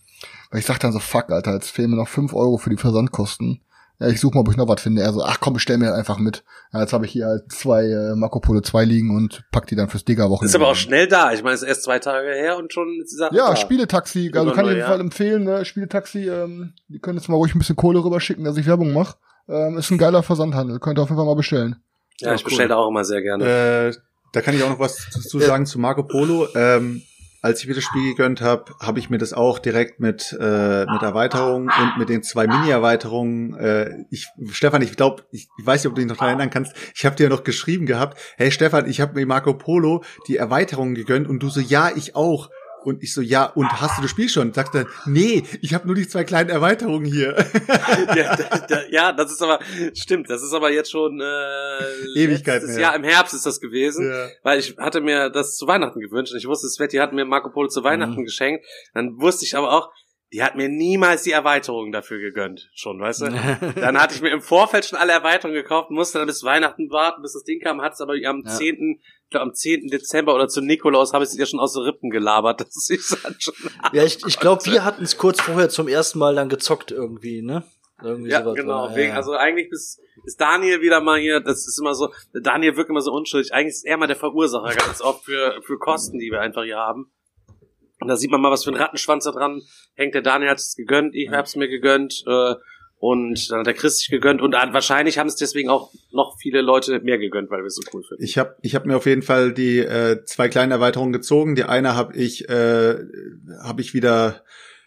weil 0.50 0.60
ich 0.60 0.66
sag 0.66 0.80
dann 0.80 0.92
so, 0.92 1.00
fuck, 1.00 1.30
Alter, 1.32 1.54
jetzt 1.54 1.70
fehlen 1.70 1.92
mir 1.92 1.98
noch 1.98 2.08
5 2.08 2.34
Euro 2.34 2.58
für 2.58 2.72
die 2.72 2.78
Versandkosten. 2.78 3.62
Ja, 4.00 4.08
ich 4.08 4.20
suche 4.20 4.36
mal, 4.36 4.42
ob 4.42 4.50
ich 4.50 4.58
noch 4.58 4.68
was 4.68 4.82
finde. 4.82 5.02
Er 5.02 5.14
so, 5.14 5.24
ach 5.24 5.40
komm, 5.40 5.54
bestell 5.54 5.78
mir 5.78 5.94
einfach 5.94 6.18
mit. 6.18 6.44
Ja, 6.74 6.82
jetzt 6.82 6.92
habe 6.94 7.06
ich 7.06 7.12
hier 7.12 7.28
halt 7.28 7.52
zwei 7.52 7.86
äh, 7.86 8.16
Marco 8.16 8.40
Polo 8.40 8.62
2 8.62 8.84
liegen 8.84 9.16
und 9.16 9.44
pack 9.52 9.68
die 9.68 9.76
dann 9.76 9.88
fürs 9.88 10.04
Digger-Wochenende. 10.04 10.48
Ist 10.48 10.56
aber 10.56 10.68
auch 10.68 10.76
schnell 10.76 11.08
da. 11.08 11.32
Ich 11.32 11.44
meine, 11.44 11.56
es 11.56 11.62
ist 11.62 11.68
erst 11.68 11.84
zwei 11.84 12.00
Tage 12.00 12.28
her 12.28 12.58
und 12.58 12.74
schon 12.74 13.00
ist 13.02 13.12
die 13.12 13.16
Sache 13.16 13.36
Ja, 13.36 13.50
da. 13.50 13.56
Spieletaxi, 13.56 14.32
also 14.34 14.48
Immer 14.48 14.56
kann 14.56 14.66
ich 14.66 14.72
auf 14.72 14.76
jeden 14.76 14.80
ja. 14.82 14.88
Fall 14.88 15.00
empfehlen, 15.00 15.44
ne? 15.44 15.64
Spieletaxi, 15.64 16.30
ähm, 16.30 16.74
die 16.90 17.00
können 17.00 17.18
jetzt 17.18 17.30
mal 17.30 17.36
ruhig 17.36 17.56
ein 17.56 17.60
bisschen 17.60 17.78
Kohle 17.78 18.04
rüberschicken, 18.04 18.44
dass 18.44 18.58
ich 18.58 18.66
Werbung 18.66 18.92
mache. 18.92 19.16
Ähm, 19.48 19.78
ist 19.78 19.92
ein 19.92 19.98
geiler 19.98 20.24
Versandhandel, 20.24 20.80
könnt 20.80 21.00
ihr 21.00 21.04
auf 21.04 21.10
jeden 21.10 21.18
Fall 21.18 21.26
mal 21.26 21.36
bestellen. 21.36 21.78
Ja, 22.20 22.34
ich 22.34 22.44
bestelle 22.44 22.70
da 22.70 22.76
auch 22.76 22.90
immer 22.90 23.04
sehr 23.04 23.22
gerne. 23.22 23.46
Äh, 23.46 23.94
da 24.34 24.42
kann 24.42 24.56
ich 24.56 24.64
auch 24.64 24.70
noch 24.70 24.80
was 24.80 25.10
zu, 25.10 25.22
zu 25.22 25.40
sagen 25.40 25.66
zu 25.66 25.80
Marco 25.80 26.04
Polo. 26.04 26.48
Ähm, 26.56 27.02
als 27.46 27.62
ich 27.62 27.68
mir 27.68 27.76
das 27.76 27.84
Spiel 27.84 28.10
gegönnt 28.10 28.42
habe, 28.42 28.74
habe 28.82 28.98
ich 28.98 29.12
mir 29.12 29.20
das 29.20 29.32
auch 29.32 29.60
direkt 29.60 30.00
mit 30.00 30.36
äh, 30.40 30.86
mit 30.88 31.02
Erweiterungen 31.04 31.70
und 31.70 31.98
mit 32.00 32.10
den 32.10 32.24
zwei 32.24 32.48
Mini-Erweiterungen. 32.48 33.54
Äh, 33.54 34.06
ich, 34.10 34.28
Stefan, 34.50 34.82
ich 34.82 34.96
glaube, 34.96 35.24
ich, 35.32 35.48
ich 35.60 35.66
weiß 35.66 35.84
nicht, 35.84 35.90
ob 35.90 35.96
du 35.96 36.02
dich 36.02 36.10
noch 36.10 36.18
daran 36.18 36.30
erinnern 36.30 36.50
kannst. 36.50 36.76
Ich 36.96 37.06
habe 37.06 37.16
dir 37.16 37.30
noch 37.30 37.44
geschrieben 37.44 37.86
gehabt, 37.86 38.18
hey 38.38 38.50
Stefan, 38.50 38.90
ich 38.90 39.00
habe 39.00 39.14
mir 39.14 39.28
Marco 39.28 39.54
Polo 39.54 40.04
die 40.28 40.38
Erweiterungen 40.38 40.96
gegönnt 40.96 41.28
und 41.28 41.38
du 41.38 41.50
so, 41.50 41.60
ja, 41.60 41.92
ich 41.96 42.16
auch. 42.16 42.50
Und 42.86 43.02
ich 43.04 43.14
so, 43.14 43.22
ja, 43.22 43.46
und 43.46 43.68
hast 43.82 43.98
du 43.98 44.02
das 44.04 44.12
Spiel 44.12 44.30
schon? 44.30 44.54
Sagt 44.54 44.76
er, 44.76 44.86
nee, 45.06 45.44
ich 45.62 45.74
habe 45.74 45.88
nur 45.88 45.96
die 45.96 46.08
zwei 46.08 46.24
kleinen 46.24 46.50
Erweiterungen 46.50 47.06
hier. 47.06 47.36
ja, 48.16 48.36
da, 48.36 48.58
da, 48.68 48.82
ja, 48.90 49.12
das 49.12 49.32
ist 49.32 49.42
aber, 49.42 49.60
stimmt, 49.94 50.30
das 50.30 50.42
ist 50.44 50.54
aber 50.54 50.72
jetzt 50.72 50.92
schon 50.92 51.20
äh, 51.20 52.20
Ewigkeiten 52.20 52.62
letztes 52.68 52.76
her. 52.76 52.82
Jahr 52.82 52.96
im 52.96 53.04
Herbst 53.04 53.34
ist 53.34 53.46
das 53.46 53.60
gewesen. 53.60 54.08
Ja. 54.10 54.28
Weil 54.44 54.60
ich 54.60 54.76
hatte 54.78 55.02
mir 55.02 55.30
das 55.30 55.56
zu 55.56 55.68
Weihnachten 55.68 56.00
gewünscht 56.00 56.32
und 56.34 56.38
ich 56.40 56.48
wusste, 56.48 56.68
Sveti 56.70 56.98
hat 56.98 57.14
mir 57.14 57.26
Marco 57.26 57.50
Polo 57.50 57.68
zu 57.68 57.84
Weihnachten 57.84 58.22
Mhm. 58.22 58.26
geschenkt. 58.26 58.66
Dann 58.94 59.20
wusste 59.20 59.46
ich 59.46 59.56
aber 59.58 59.72
auch, 59.74 59.90
die 60.34 60.44
hat 60.44 60.56
mir 60.56 60.68
niemals 60.68 61.22
die 61.24 61.32
Erweiterung 61.32 61.92
dafür 61.92 62.20
gegönnt, 62.20 62.70
schon, 62.74 63.00
weißt 63.00 63.22
du? 63.22 63.26
Dann 63.80 63.98
hatte 64.02 64.16
ich 64.16 64.22
mir 64.22 64.32
im 64.32 64.42
Vorfeld 64.42 64.84
schon 64.86 64.98
alle 65.00 65.14
Erweiterungen 65.14 65.56
gekauft, 65.56 65.92
musste 65.92 66.18
dann 66.18 66.28
bis 66.28 66.44
Weihnachten 66.44 66.90
warten, 66.90 67.22
bis 67.22 67.34
das 67.34 67.44
Ding 67.44 67.62
kam, 67.62 67.82
hat 67.82 67.94
es 67.94 68.02
aber 68.02 68.14
am 68.26 68.44
Ja. 68.46 68.52
10., 68.52 68.76
ich 68.76 68.78
glaube 68.78 69.15
am 69.34 69.54
10. 69.54 69.88
Dezember 69.88 70.36
oder 70.36 70.48
zu 70.48 70.62
Nikolaus 70.62 71.14
habe 71.14 71.24
ich 71.24 71.32
es 71.32 71.38
ihr 71.38 71.46
schon 71.46 71.60
aus 71.60 71.74
den 71.74 71.84
Rippen 71.84 72.10
gelabert. 72.10 72.62
Das 72.76 72.90
ist 72.90 73.18
dann 73.24 73.36
schon. 73.40 73.54
Ja, 73.94 74.04
ich, 74.04 74.26
ich 74.26 74.40
glaube, 74.40 74.66
wir 74.66 74.84
hatten 74.84 75.04
es 75.04 75.18
kurz 75.18 75.42
vorher 75.42 75.70
zum 75.70 75.88
ersten 75.88 76.20
Mal 76.20 76.36
dann 76.36 76.50
gezockt 76.50 76.92
irgendwie, 76.92 77.42
ne? 77.42 77.64
Irgendwie 78.02 78.32
Ja, 78.32 78.42
genau. 78.42 78.94
Wegen, 78.96 79.10
ja. 79.10 79.16
Also 79.16 79.34
eigentlich 79.34 79.72
ist, 79.72 80.00
ist 80.26 80.40
Daniel 80.40 80.82
wieder 80.82 81.00
mal 81.00 81.20
hier, 81.20 81.40
das 81.40 81.68
ist 81.68 81.80
immer 81.80 81.96
so, 81.96 82.12
Daniel 82.34 82.76
wirkt 82.76 82.90
immer 82.90 83.02
so 83.02 83.12
unschuldig. 83.12 83.54
Eigentlich 83.54 83.76
ist 83.76 83.86
er 83.86 83.98
mal 83.98 84.08
der 84.08 84.16
Verursacher 84.16 84.76
ganz 84.76 85.02
oft 85.02 85.26
für, 85.26 85.62
für 85.64 85.78
Kosten, 85.78 86.20
die 86.20 86.32
wir 86.32 86.42
einfach 86.42 86.64
hier 86.64 86.78
haben. 86.78 87.12
Und 88.02 88.10
da 88.10 88.18
sieht 88.18 88.32
man 88.32 88.42
mal, 88.42 88.52
was 88.52 88.66
für 88.66 88.72
ein 88.72 88.76
Rattenschwanz 88.76 89.24
da 89.24 89.32
dran 89.32 89.62
hängt. 89.96 90.14
Der 90.14 90.22
Daniel 90.22 90.50
hat 90.50 90.60
es 90.60 90.76
gegönnt, 90.76 91.16
ich 91.16 91.30
hab's 91.30 91.56
mir 91.56 91.70
gegönnt, 91.70 92.24
äh, 92.28 92.56
und 92.98 93.52
dann 93.52 93.60
hat 93.60 93.68
der 93.68 93.74
Chris 93.74 94.00
sich 94.00 94.10
gegönnt 94.10 94.42
und 94.42 94.54
wahrscheinlich 94.54 95.18
haben 95.18 95.28
es 95.28 95.36
deswegen 95.36 95.70
auch 95.70 95.92
noch 96.12 96.38
viele 96.40 96.62
Leute 96.62 97.00
mehr 97.02 97.18
gegönnt, 97.18 97.52
weil 97.52 97.60
wir 97.60 97.68
es 97.68 97.76
so 97.76 97.82
cool 97.94 98.04
finden. 98.04 98.24
Ich 98.24 98.38
habe 98.38 98.56
ich 98.62 98.76
hab 98.76 98.86
mir 98.86 98.96
auf 98.96 99.06
jeden 99.06 99.22
Fall 99.22 99.54
die 99.54 99.80
äh, 99.80 100.24
zwei 100.26 100.48
kleinen 100.48 100.72
Erweiterungen 100.72 101.14
gezogen. 101.14 101.56
Die 101.56 101.64
eine 101.64 101.96
habe 101.96 102.16
ich 102.16 102.50
äh, 102.50 102.96
habe 103.62 103.82
ich 103.82 103.94
wieder 103.94 104.44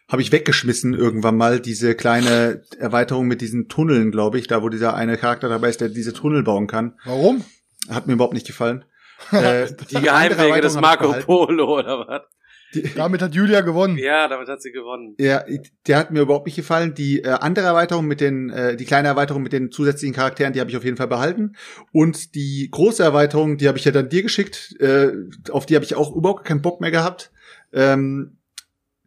habe 0.08 0.22
ich 0.22 0.32
weggeschmissen 0.32 0.94
irgendwann 0.94 1.36
mal 1.36 1.60
diese 1.60 1.94
kleine 1.94 2.62
Erweiterung 2.78 3.26
mit 3.26 3.42
diesen 3.42 3.68
Tunneln, 3.68 4.10
glaube 4.10 4.38
ich, 4.38 4.46
da 4.46 4.62
wo 4.62 4.70
dieser 4.70 4.94
eine 4.94 5.18
Charakter 5.18 5.50
dabei 5.50 5.68
ist, 5.68 5.82
der 5.82 5.90
diese 5.90 6.14
Tunnel 6.14 6.42
bauen 6.42 6.66
kann. 6.66 6.98
Warum? 7.04 7.44
Hat 7.90 8.06
mir 8.06 8.14
überhaupt 8.14 8.34
nicht 8.34 8.46
gefallen. 8.46 8.84
Äh, 9.32 9.66
die 9.90 10.00
Geheimwege 10.00 10.60
des 10.60 10.76
hab 10.76 10.82
Marco. 10.82 11.12
Polo, 11.12 11.80
oder 11.80 12.06
was? 12.06 12.22
Damit 12.96 13.22
hat 13.22 13.34
Julia 13.34 13.62
gewonnen. 13.62 13.96
Ja, 13.96 14.28
damit 14.28 14.48
hat 14.48 14.60
sie 14.60 14.72
gewonnen. 14.72 15.14
Ja, 15.18 15.44
der 15.86 15.96
hat 15.96 16.10
mir 16.10 16.20
überhaupt 16.20 16.46
nicht 16.46 16.56
gefallen. 16.56 16.94
Die 16.94 17.22
äh, 17.22 17.28
andere 17.28 17.66
Erweiterung 17.66 18.06
mit 18.06 18.20
den, 18.20 18.50
äh, 18.50 18.76
die 18.76 18.84
kleine 18.84 19.08
Erweiterung 19.08 19.42
mit 19.42 19.52
den 19.52 19.70
zusätzlichen 19.70 20.14
Charakteren, 20.14 20.52
die 20.52 20.60
habe 20.60 20.70
ich 20.70 20.76
auf 20.76 20.84
jeden 20.84 20.98
Fall 20.98 21.08
behalten. 21.08 21.54
Und 21.92 22.34
die 22.34 22.68
große 22.70 23.02
Erweiterung, 23.02 23.56
die 23.56 23.68
habe 23.68 23.78
ich 23.78 23.84
ja 23.84 23.92
dann 23.92 24.10
dir 24.10 24.22
geschickt, 24.22 24.76
äh, 24.80 25.12
auf 25.50 25.64
die 25.64 25.76
habe 25.76 25.84
ich 25.84 25.94
auch 25.94 26.14
überhaupt 26.14 26.44
keinen 26.44 26.60
Bock 26.60 26.80
mehr 26.80 26.90
gehabt. 26.90 27.32
Ähm, 27.72 28.38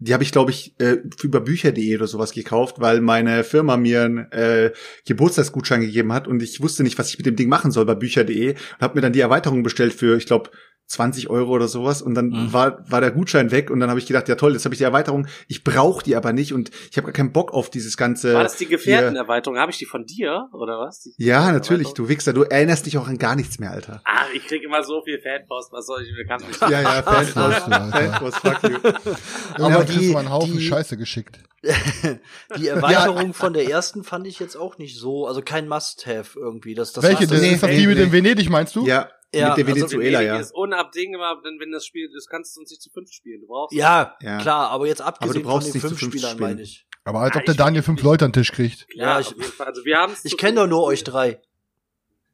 die 0.04 0.16
habe 0.16 0.24
ich, 0.24 0.32
glaube 0.32 0.50
ich, 0.50 0.74
äh, 0.80 0.98
über 1.22 1.42
Bücher.de 1.42 1.96
oder 1.96 2.08
sowas 2.08 2.32
gekauft, 2.32 2.78
weil 2.80 3.02
meine 3.02 3.44
Firma 3.44 3.78
mir 3.78 4.04
einen 4.04 4.32
äh, 4.32 4.72
Geburtstagsgutschein 5.06 5.82
gegeben 5.82 6.12
hat 6.12 6.28
und 6.28 6.42
ich 6.42 6.60
wusste 6.60 6.82
nicht, 6.82 6.98
was 6.98 7.10
ich 7.10 7.20
mit 7.20 7.28
dem 7.28 7.36
Ding 7.36 7.50
machen 7.50 7.70
soll 7.70 7.86
bei 7.86 7.94
Bücher.de 7.94 8.54
und 8.54 8.82
habe 8.82 8.96
mir 8.96 9.02
dann 9.02 9.14
die 9.14 9.20
Erweiterung 9.20 9.62
bestellt 9.62 9.94
für, 9.94 10.18
ich 10.18 10.26
glaube, 10.26 10.50
20 10.92 11.30
Euro 11.30 11.52
oder 11.52 11.68
sowas 11.68 12.02
und 12.02 12.16
dann 12.16 12.30
Mhm. 12.30 12.54
war, 12.54 12.84
war 12.90 13.02
der 13.02 13.12
Gutschein 13.12 13.52
weg 13.52 13.70
und 13.70 13.80
dann 13.80 13.90
habe 13.90 14.00
ich 14.00 14.06
gedacht, 14.06 14.28
ja 14.30 14.36
toll, 14.36 14.54
jetzt 14.54 14.66
habe 14.66 14.76
ich 14.76 14.80
die 14.80 14.84
Erweiterung, 14.84 15.28
ich 15.48 15.64
brauche 15.64 16.04
die 16.04 16.16
aber 16.16 16.34
nicht 16.34 16.54
und 16.54 16.70
ich 16.92 16.98
habe 16.98 17.08
gar 17.08 17.14
keinen 17.14 17.32
Bock 17.32 17.54
auf 17.54 17.70
dieses 17.70 17.98
ganze. 17.98 18.34
War 18.34 18.44
das 18.44 18.58
die 18.58 18.66
Gefährtenerweiterung? 18.68 19.58
Habe 19.58 19.72
ich 19.72 19.78
die 19.78 19.86
von 19.86 20.06
dir, 20.06 20.48
oder 20.54 20.80
was? 20.80 21.10
Ja, 21.18 21.52
natürlich, 21.52 21.94
du 21.94 22.08
Wichser, 22.10 22.34
du 22.34 22.44
erinnerst 22.44 22.86
dich 22.86 22.98
auch 22.98 23.08
an 23.08 23.18
gar 23.18 23.36
nichts 23.36 23.58
mehr, 23.60 23.72
Alter. 23.72 24.02
Ah, 24.06 24.26
ich 24.34 24.46
krieg 24.46 24.64
immer 24.64 24.84
so 24.84 25.02
viel 25.04 25.20
Fanpost, 25.22 25.72
was 25.72 25.86
soll 25.86 26.04
ich 26.04 26.12
mir 26.14 26.26
kann 26.26 26.42
mich 26.48 26.60
Ja, 26.62 26.82
ja, 26.82 27.02
Fanpost. 27.04 27.32
Fanpost, 27.34 28.38
fuck 28.38 28.64
you. 28.64 28.70
Irgendwann 28.70 29.74
Aber 29.74 29.86
kriegst 29.86 30.02
die- 30.02 30.16
einen 30.16 30.30
Haufen 30.30 30.58
die- 30.58 30.62
Scheiße 30.68 30.98
geschickt. 30.98 31.40
Die 32.58 32.68
Erweiterung 32.68 33.34
von 33.34 33.54
der 33.54 33.70
ersten 33.70 34.04
fand 34.04 34.26
ich 34.28 34.40
jetzt 34.40 34.56
auch 34.56 34.78
nicht 34.78 34.98
so, 34.98 35.28
also 35.28 35.42
kein 35.42 35.68
Must-Have 35.68 36.40
irgendwie. 36.40 36.74
Das, 36.74 36.92
das 36.94 37.04
Welche? 37.04 37.28
Das 37.28 37.40
nee, 37.40 37.54
ist 37.54 37.64
das 37.64 37.70
die 37.70 37.86
mit 37.88 37.98
dem 38.00 38.12
Venedig, 38.12 38.50
meinst 38.50 38.76
du? 38.76 38.86
Ja, 38.86 39.10
Ja, 39.34 39.50
mit 39.50 39.60
dem 39.60 39.68
also 39.68 39.80
Venezuela, 39.82 40.20
Venedig 40.20 40.28
ja. 40.36 40.40
ist 40.42 40.54
unabdingbar, 40.54 41.42
denn 41.42 41.58
wenn 41.60 41.72
das 41.72 41.86
Spiel, 41.86 42.10
das 42.14 42.28
kannst 42.28 42.56
du 42.56 42.62
uns 42.62 42.70
nicht 42.70 42.82
zu 42.82 42.90
fünf 42.90 43.12
spielen. 43.12 43.42
Du 43.42 43.48
brauchst. 43.48 43.74
Ja, 43.76 44.18
Ja. 44.22 44.40
klar, 44.40 44.70
aber 44.70 44.88
jetzt 44.88 45.00
Aber 45.02 45.10
abgesehen 45.10 45.42
du 45.44 45.48
brauchst 45.48 45.68
von 45.70 45.72
den 45.72 45.74
nicht 45.78 45.82
zu 45.84 45.88
fünf 45.90 46.00
fünf 46.00 46.14
Spielern, 46.14 46.32
spielen. 46.32 46.50
meine 46.50 46.62
ich. 46.62 46.86
Aber 47.06 47.20
als 47.22 47.34
Ja, 47.34 47.40
ob 47.40 47.46
der 47.46 47.54
ich- 47.54 47.58
Daniel 47.58 47.84
fünf 47.84 48.04
Leute 48.04 48.26
an 48.26 48.32
den 48.32 48.42
Tisch 48.42 48.52
kriegt. 48.52 48.88
Ja, 48.94 49.04
Ja, 49.06 49.20
auf 49.20 49.22
ich- 49.22 49.38
jeden 49.38 49.44
Fall. 49.44 49.68
Also 49.68 49.86
wir 49.86 49.98
haben 49.98 50.14
es. 50.14 50.26
Ich 50.26 50.38
kenne 50.38 50.56
doch 50.62 50.68
nur 50.68 50.84
euch 50.84 51.04
drei. 51.04 51.42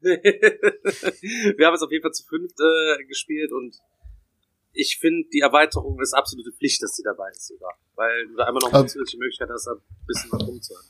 wir 0.02 1.66
haben 1.66 1.74
es 1.74 1.82
auf 1.82 1.90
jeden 1.90 2.02
Fall 2.02 2.12
zu 2.12 2.24
fünft 2.26 2.56
äh, 2.60 3.04
gespielt 3.04 3.52
und 3.52 3.76
ich 4.72 4.98
finde, 5.00 5.28
die 5.32 5.40
Erweiterung 5.40 6.00
ist 6.00 6.14
absolute 6.14 6.52
Pflicht, 6.52 6.82
dass 6.82 6.92
die 6.94 7.02
dabei 7.02 7.30
ist 7.30 7.46
sogar. 7.48 7.72
Weil 7.96 8.26
du 8.28 8.36
da 8.36 8.48
immer 8.48 8.60
noch 8.60 8.68
eine 8.68 8.82
Also- 8.82 8.92
zusätzliche 8.94 9.18
Möglichkeit 9.18 9.48
hast, 9.50 9.66
ein 9.68 9.80
bisschen 10.06 10.30
was 10.32 10.46
rumzuhören. 10.46 10.84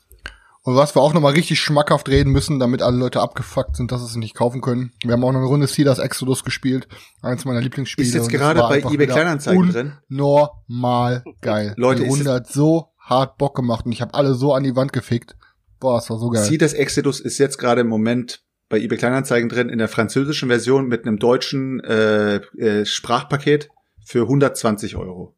Und 0.63 0.75
was 0.75 0.95
wir 0.95 1.01
auch 1.01 1.13
nochmal 1.13 1.33
richtig 1.33 1.59
schmackhaft 1.59 2.09
reden 2.09 2.31
müssen, 2.31 2.59
damit 2.59 2.81
alle 2.81 2.97
Leute 2.97 3.21
abgefuckt 3.21 3.77
sind, 3.77 3.91
dass 3.91 4.01
sie 4.01 4.07
es 4.07 4.15
nicht 4.17 4.35
kaufen 4.35 4.61
können. 4.61 4.91
Wir 5.03 5.13
haben 5.13 5.23
auch 5.23 5.31
noch 5.31 5.39
eine 5.39 5.47
Runde 5.47 5.67
Seeders 5.67 5.99
Exodus 5.99 6.43
gespielt. 6.43 6.87
Eins 7.21 7.45
meiner 7.45 7.61
Lieblingsspiele. 7.61 8.07
Ist 8.07 8.13
jetzt 8.13 8.29
gerade 8.29 8.59
bei 8.59 8.79
eBay 8.79 9.07
Kleinanzeigen 9.07 9.69
drin. 9.71 9.93
Normal 10.09 11.23
geil. 11.41 11.73
Leute, 11.77 12.01
Die 12.01 12.07
ist 12.07 12.13
Runde 12.13 12.33
hat 12.33 12.47
so 12.47 12.89
hart 12.99 13.37
Bock 13.37 13.55
gemacht 13.55 13.85
und 13.85 13.93
ich 13.93 14.01
habe 14.01 14.13
alle 14.13 14.33
so 14.33 14.53
an 14.53 14.63
die 14.63 14.75
Wand 14.75 14.91
gefickt. 14.91 15.37
Boah, 15.79 15.97
es 15.97 16.09
war 16.09 16.19
so 16.19 16.29
geil. 16.29 16.43
Sea 16.43 16.57
das 16.57 16.73
Exodus 16.73 17.21
ist 17.21 17.37
jetzt 17.37 17.57
gerade 17.57 17.81
im 17.81 17.87
Moment 17.87 18.43
bei 18.67 18.79
eBay 18.79 18.97
Kleinanzeigen 18.97 19.49
drin 19.49 19.69
in 19.69 19.79
der 19.79 19.87
französischen 19.87 20.49
Version 20.49 20.87
mit 20.87 21.05
einem 21.05 21.17
deutschen 21.17 21.79
äh, 21.79 22.35
äh, 22.35 22.85
Sprachpaket 22.85 23.69
für 24.05 24.23
120 24.23 24.97
Euro. 24.97 25.35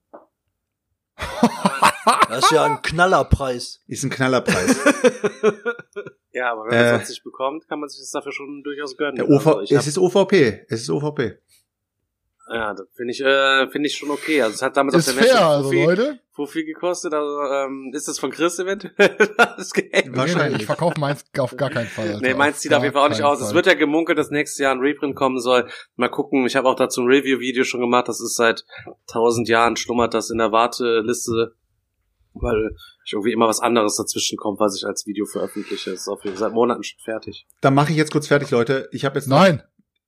Das 2.30 2.44
ist 2.46 2.52
ja 2.52 2.64
ein 2.66 2.82
Knallerpreis. 2.82 3.80
Ist 3.88 4.04
ein 4.04 4.10
Knallerpreis. 4.10 4.78
Ja, 6.34 6.54
aber 6.54 6.62
wenn 6.64 6.70
man 6.70 6.80
Äh. 6.80 6.86
es 6.86 6.92
sonst 7.00 7.10
nicht 7.10 7.24
bekommt, 7.26 7.68
kann 7.68 7.82
man 7.82 7.90
sich 7.90 8.00
das 8.00 8.10
dafür 8.12 8.32
schon 8.32 8.64
durchaus 8.64 8.96
gönnen. 8.96 9.18
Der 9.18 9.30
OV, 9.30 9.48
Also 9.48 9.76
es 9.76 9.86
ist 9.86 9.98
OVP. 9.98 10.66
Es 10.70 10.82
ist 10.84 10.90
OVP. 10.90 11.38
Ja, 12.54 12.74
das 12.74 12.88
finde 12.96 13.12
ich, 13.12 13.20
äh, 13.22 13.68
finde 13.70 13.88
ich 13.90 13.98
schon 13.98 14.10
okay. 14.12 14.42
Also 14.42 14.56
es 14.56 14.62
hat 14.62 14.78
damals 14.78 14.96
Ist 14.96 15.10
auf 15.10 15.16
der 15.16 15.24
Messe 15.24 15.36
fair, 15.36 15.46
also 15.46 15.64
Fufi, 15.70 15.84
Leute. 15.84 16.20
Fufi 16.32 16.64
gekostet. 16.64 17.14
Also 17.14 17.38
ähm, 17.54 17.92
ist 17.94 18.08
das 18.08 18.18
von 18.18 18.32
Chris 18.32 18.58
eventuell 18.60 18.94
das 19.38 19.72
nee, 19.76 20.04
Wahrscheinlich. 20.18 20.62
ich 20.62 20.66
verkaufe 20.66 21.00
meins 21.02 21.26
auf 21.38 21.56
gar 21.58 21.70
keinen 21.70 21.88
Fall. 21.88 22.08
Alter. 22.08 22.22
Nee, 22.22 22.34
meins 22.34 22.62
sieht 22.62 22.74
auf 22.74 22.82
jeden 22.84 22.94
Fall 22.94 23.06
auch 23.06 23.10
nicht 23.10 23.24
aus. 23.24 23.42
Es 23.42 23.48
keinen 23.48 23.56
wird 23.56 23.66
ja 23.66 23.74
gemunkelt, 23.74 24.18
dass 24.18 24.32
nächstes 24.32 24.58
Jahr 24.60 24.74
ein 24.74 24.80
Reprint 24.80 25.16
kommen 25.18 25.40
soll. 25.40 25.68
Mal 25.98 26.10
gucken. 26.10 26.46
Ich 26.46 26.56
habe 26.56 26.68
auch 26.70 26.76
dazu 26.76 27.02
ein 27.02 27.08
Review-Video 27.08 27.66
schon 27.66 27.82
gemacht. 27.82 28.08
Das 28.08 28.22
ist 28.22 28.36
seit 28.38 28.64
tausend 29.08 29.50
Jahren 29.50 29.76
schlummert 29.76 30.14
das 30.14 30.30
in 30.30 30.38
der 30.38 30.52
Warteliste, 30.54 31.56
weil 32.34 32.76
ich 33.06 33.14
irgendwie 33.14 33.32
immer 33.32 33.48
was 33.48 33.60
anderes 33.60 33.96
dazwischen 33.98 34.38
kommt, 34.38 34.60
was 34.60 34.78
ich 34.78 34.86
als 34.86 35.06
Video 35.06 35.26
veröffentliche. 35.26 35.92
Das 35.92 36.02
ist 36.02 36.08
auf 36.08 36.24
jeden 36.24 36.38
Fall 36.38 36.50
seit 36.50 36.54
Monaten 36.54 36.84
schon 36.84 37.00
fertig. 37.00 37.46
Dann 37.62 37.74
mache 37.74 37.92
ich 37.92 37.98
jetzt 37.98 38.12
kurz 38.12 38.28
fertig, 38.28 38.52
Leute. 38.52 38.90
Ich 38.92 39.06
habe 39.06 39.16
jetzt 39.16 39.28
Nein. 39.28 39.64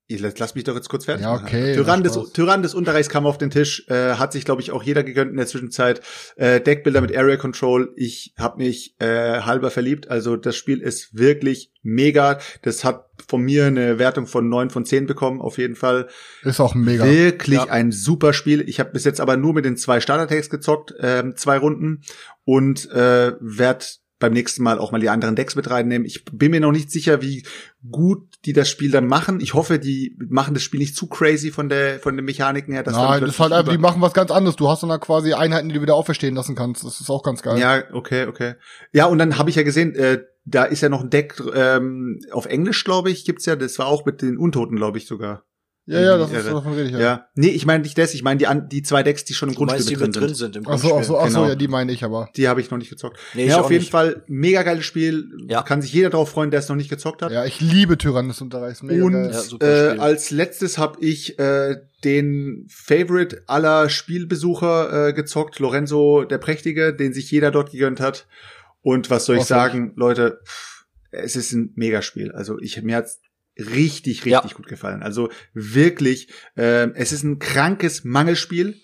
Ich 0.07 0.19
lass, 0.19 0.37
lass 0.37 0.53
mich 0.53 0.65
doch 0.65 0.75
jetzt 0.75 0.89
kurz 0.89 1.05
fertig 1.05 1.23
Ja, 1.23 1.31
machen. 1.31 1.45
okay, 1.45 1.75
Tyrann 1.75 2.03
des. 2.03 2.19
Tyrann 2.33 2.61
des 2.61 2.75
Unterreichs 2.75 3.07
kam 3.07 3.25
auf 3.25 3.37
den 3.37 3.49
Tisch, 3.49 3.85
äh, 3.87 4.15
hat 4.15 4.33
sich, 4.33 4.43
glaube 4.43 4.61
ich, 4.61 4.71
auch 4.71 4.83
jeder 4.83 5.01
gegönnt 5.03 5.31
in 5.31 5.37
der 5.37 5.47
Zwischenzeit. 5.47 6.01
Äh, 6.35 6.59
Deckbilder 6.59 6.99
mit 6.99 7.15
Area 7.15 7.37
Control. 7.37 7.93
Ich 7.95 8.33
habe 8.37 8.57
mich 8.57 8.95
äh, 8.99 9.39
halber 9.41 9.71
verliebt. 9.71 10.09
Also 10.09 10.35
das 10.35 10.57
Spiel 10.57 10.81
ist 10.81 11.17
wirklich 11.17 11.71
mega. 11.83 12.39
Das 12.63 12.83
hat 12.83 13.05
von 13.29 13.41
mir 13.41 13.65
eine 13.65 13.97
Wertung 13.97 14.27
von 14.27 14.49
neun 14.49 14.69
von 14.69 14.83
zehn 14.85 15.05
bekommen, 15.05 15.39
auf 15.39 15.57
jeden 15.57 15.75
Fall. 15.75 16.09
Ist 16.43 16.59
auch 16.59 16.75
mega. 16.75 17.05
Wirklich 17.05 17.59
Ja. 17.59 17.65
ein 17.69 17.93
super 17.93 18.33
Spiel. 18.33 18.67
Ich 18.67 18.81
habe 18.81 18.91
bis 18.91 19.05
jetzt 19.05 19.21
aber 19.21 19.37
nur 19.37 19.53
mit 19.53 19.63
den 19.63 19.77
zwei 19.77 20.01
Startertags 20.01 20.49
gezockt, 20.49 20.93
ähm, 20.99 21.35
zwei 21.37 21.57
Runden 21.57 22.01
und 22.43 22.89
äh, 22.91 23.33
werd 23.39 23.99
beim 24.23 24.31
nächsten 24.31 24.63
Mal 24.63 24.79
auch 24.79 24.93
mal 24.93 25.01
die 25.01 25.09
anderen 25.09 25.35
Decks 25.35 25.57
mit 25.57 25.69
reinnehmen. 25.69 26.05
Ich 26.05 26.23
bin 26.23 26.51
mir 26.51 26.61
noch 26.61 26.71
nicht 26.71 26.89
sicher, 26.89 27.21
wie 27.21 27.43
gut 27.91 28.25
die 28.45 28.53
das 28.53 28.69
Spiel 28.69 28.89
dann 28.89 29.05
machen. 29.05 29.41
Ich 29.41 29.53
hoffe, 29.53 29.79
die 29.79 30.15
machen 30.29 30.53
das 30.53 30.63
Spiel 30.63 30.79
nicht 30.79 30.95
zu 30.95 31.07
crazy 31.07 31.51
von 31.51 31.67
der 31.67 31.99
von 31.99 32.15
den 32.15 32.23
Mechaniken 32.23 32.73
her. 32.73 32.83
Dass 32.83 32.95
Nein, 32.95 33.19
das 33.19 33.31
ist 33.31 33.39
halt 33.41 33.51
einfach, 33.51 33.73
die 33.73 33.77
machen 33.77 34.01
was 34.01 34.13
ganz 34.13 34.31
anderes. 34.31 34.55
Du 34.55 34.69
hast 34.69 34.81
dann 34.81 34.89
da 34.89 34.97
quasi 34.97 35.33
Einheiten, 35.33 35.67
die 35.67 35.75
du 35.75 35.81
wieder 35.81 35.95
auferstehen 35.95 36.35
lassen 36.35 36.55
kannst. 36.55 36.85
Das 36.85 37.01
ist 37.01 37.09
auch 37.09 37.21
ganz 37.21 37.41
geil. 37.41 37.59
Ja, 37.59 37.83
okay, 37.91 38.27
okay. 38.27 38.55
Ja, 38.93 39.07
und 39.07 39.17
dann 39.17 39.37
habe 39.37 39.49
ich 39.49 39.57
ja 39.57 39.63
gesehen, 39.63 39.93
äh, 39.95 40.23
da 40.45 40.63
ist 40.63 40.79
ja 40.79 40.87
noch 40.87 41.01
ein 41.01 41.09
Deck 41.09 41.41
ähm, 41.53 42.21
auf 42.31 42.45
Englisch, 42.45 42.85
glaube 42.85 43.11
ich, 43.11 43.25
gibt's 43.25 43.45
ja. 43.45 43.57
Das 43.57 43.77
war 43.77 43.87
auch 43.87 44.05
mit 44.05 44.21
den 44.21 44.37
Untoten, 44.37 44.77
glaube 44.77 44.99
ich 44.99 45.05
sogar. 45.05 45.43
Ja, 45.85 45.99
ja, 45.99 46.17
das 46.17 46.31
ist 46.31 46.47
davon 46.47 46.73
rede 46.73 46.85
ich 46.87 46.91
Ja. 46.93 46.99
ja. 46.99 47.27
Nee, 47.35 47.47
ich 47.49 47.65
meine 47.65 47.83
nicht 47.83 47.97
das, 47.97 48.13
ich 48.13 48.23
meine 48.23 48.37
die, 48.37 48.47
an- 48.47 48.69
die 48.69 48.83
zwei 48.83 49.03
Decks, 49.03 49.25
die 49.25 49.33
schon 49.33 49.49
im 49.49 49.55
Grundspiel 49.55 49.97
mit 49.97 49.99
drin 49.99 50.13
sind. 50.13 50.21
drin 50.23 50.33
sind 50.35 50.55
im 50.55 50.63
Ach 50.67 50.77
so, 50.77 50.95
ach 50.97 51.03
so, 51.03 51.17
ach 51.17 51.27
so, 51.27 51.39
Genau. 51.39 51.49
ja, 51.49 51.55
die 51.55 51.67
meine 51.67 51.91
ich 51.91 52.03
aber. 52.03 52.29
Die 52.37 52.47
habe 52.47 52.61
ich 52.61 52.71
noch 52.71 52.77
nicht 52.77 52.89
gezockt. 52.89 53.17
Nee, 53.33 53.43
ich 53.43 53.49
ja, 53.49 53.59
auf 53.59 53.69
jeden 53.69 53.81
nicht. 53.81 53.91
Fall 53.91 54.23
mega 54.27 54.63
geiles 54.63 54.85
Spiel. 54.85 55.25
Ja. 55.49 55.61
Kann 55.63 55.81
sich 55.81 55.91
jeder 55.91 56.09
drauf 56.09 56.29
freuen, 56.29 56.51
der 56.51 56.61
es 56.61 56.69
noch 56.69 56.75
nicht 56.77 56.89
gezockt 56.89 57.21
hat. 57.21 57.31
Ja, 57.31 57.43
ich 57.45 57.59
liebe 57.59 57.97
Tyrann 57.97 58.27
des 58.29 58.39
Unterreichs. 58.41 58.81
Mega 58.81 59.03
Und 59.03 59.11
geil. 59.13 59.29
Ja, 59.33 59.39
super 59.41 59.95
äh, 59.95 59.99
als 59.99 60.31
letztes 60.31 60.77
habe 60.77 61.03
ich 61.03 61.37
äh, 61.37 61.75
den 62.03 62.65
Favorite 62.69 63.43
aller 63.47 63.89
Spielbesucher 63.89 65.09
äh, 65.09 65.13
gezockt, 65.13 65.59
Lorenzo 65.59 66.23
der 66.23 66.37
Prächtige, 66.37 66.93
den 66.93 67.13
sich 67.13 67.29
jeder 67.31 67.51
dort 67.51 67.71
gegönnt 67.71 67.99
hat. 67.99 68.25
Und 68.81 69.09
was 69.09 69.25
soll 69.25 69.35
ich 69.35 69.41
Hoffentlich. 69.41 69.71
sagen, 69.71 69.93
Leute, 69.95 70.39
es 71.11 71.35
ist 71.35 71.51
ein 71.53 71.71
Megaspiel. 71.75 72.31
Also 72.31 72.57
ich 72.59 72.81
mir 72.81 72.95
hat's 72.97 73.19
richtig, 73.57 74.25
richtig 74.25 74.31
Ja. 74.31 74.41
gut 74.55 74.67
gefallen. 74.67 75.03
Also 75.03 75.29
wirklich, 75.53 76.29
ähm, 76.55 76.93
es 76.95 77.11
ist 77.11 77.23
ein 77.23 77.39
krankes 77.39 78.03
Mangelspiel. 78.03 78.75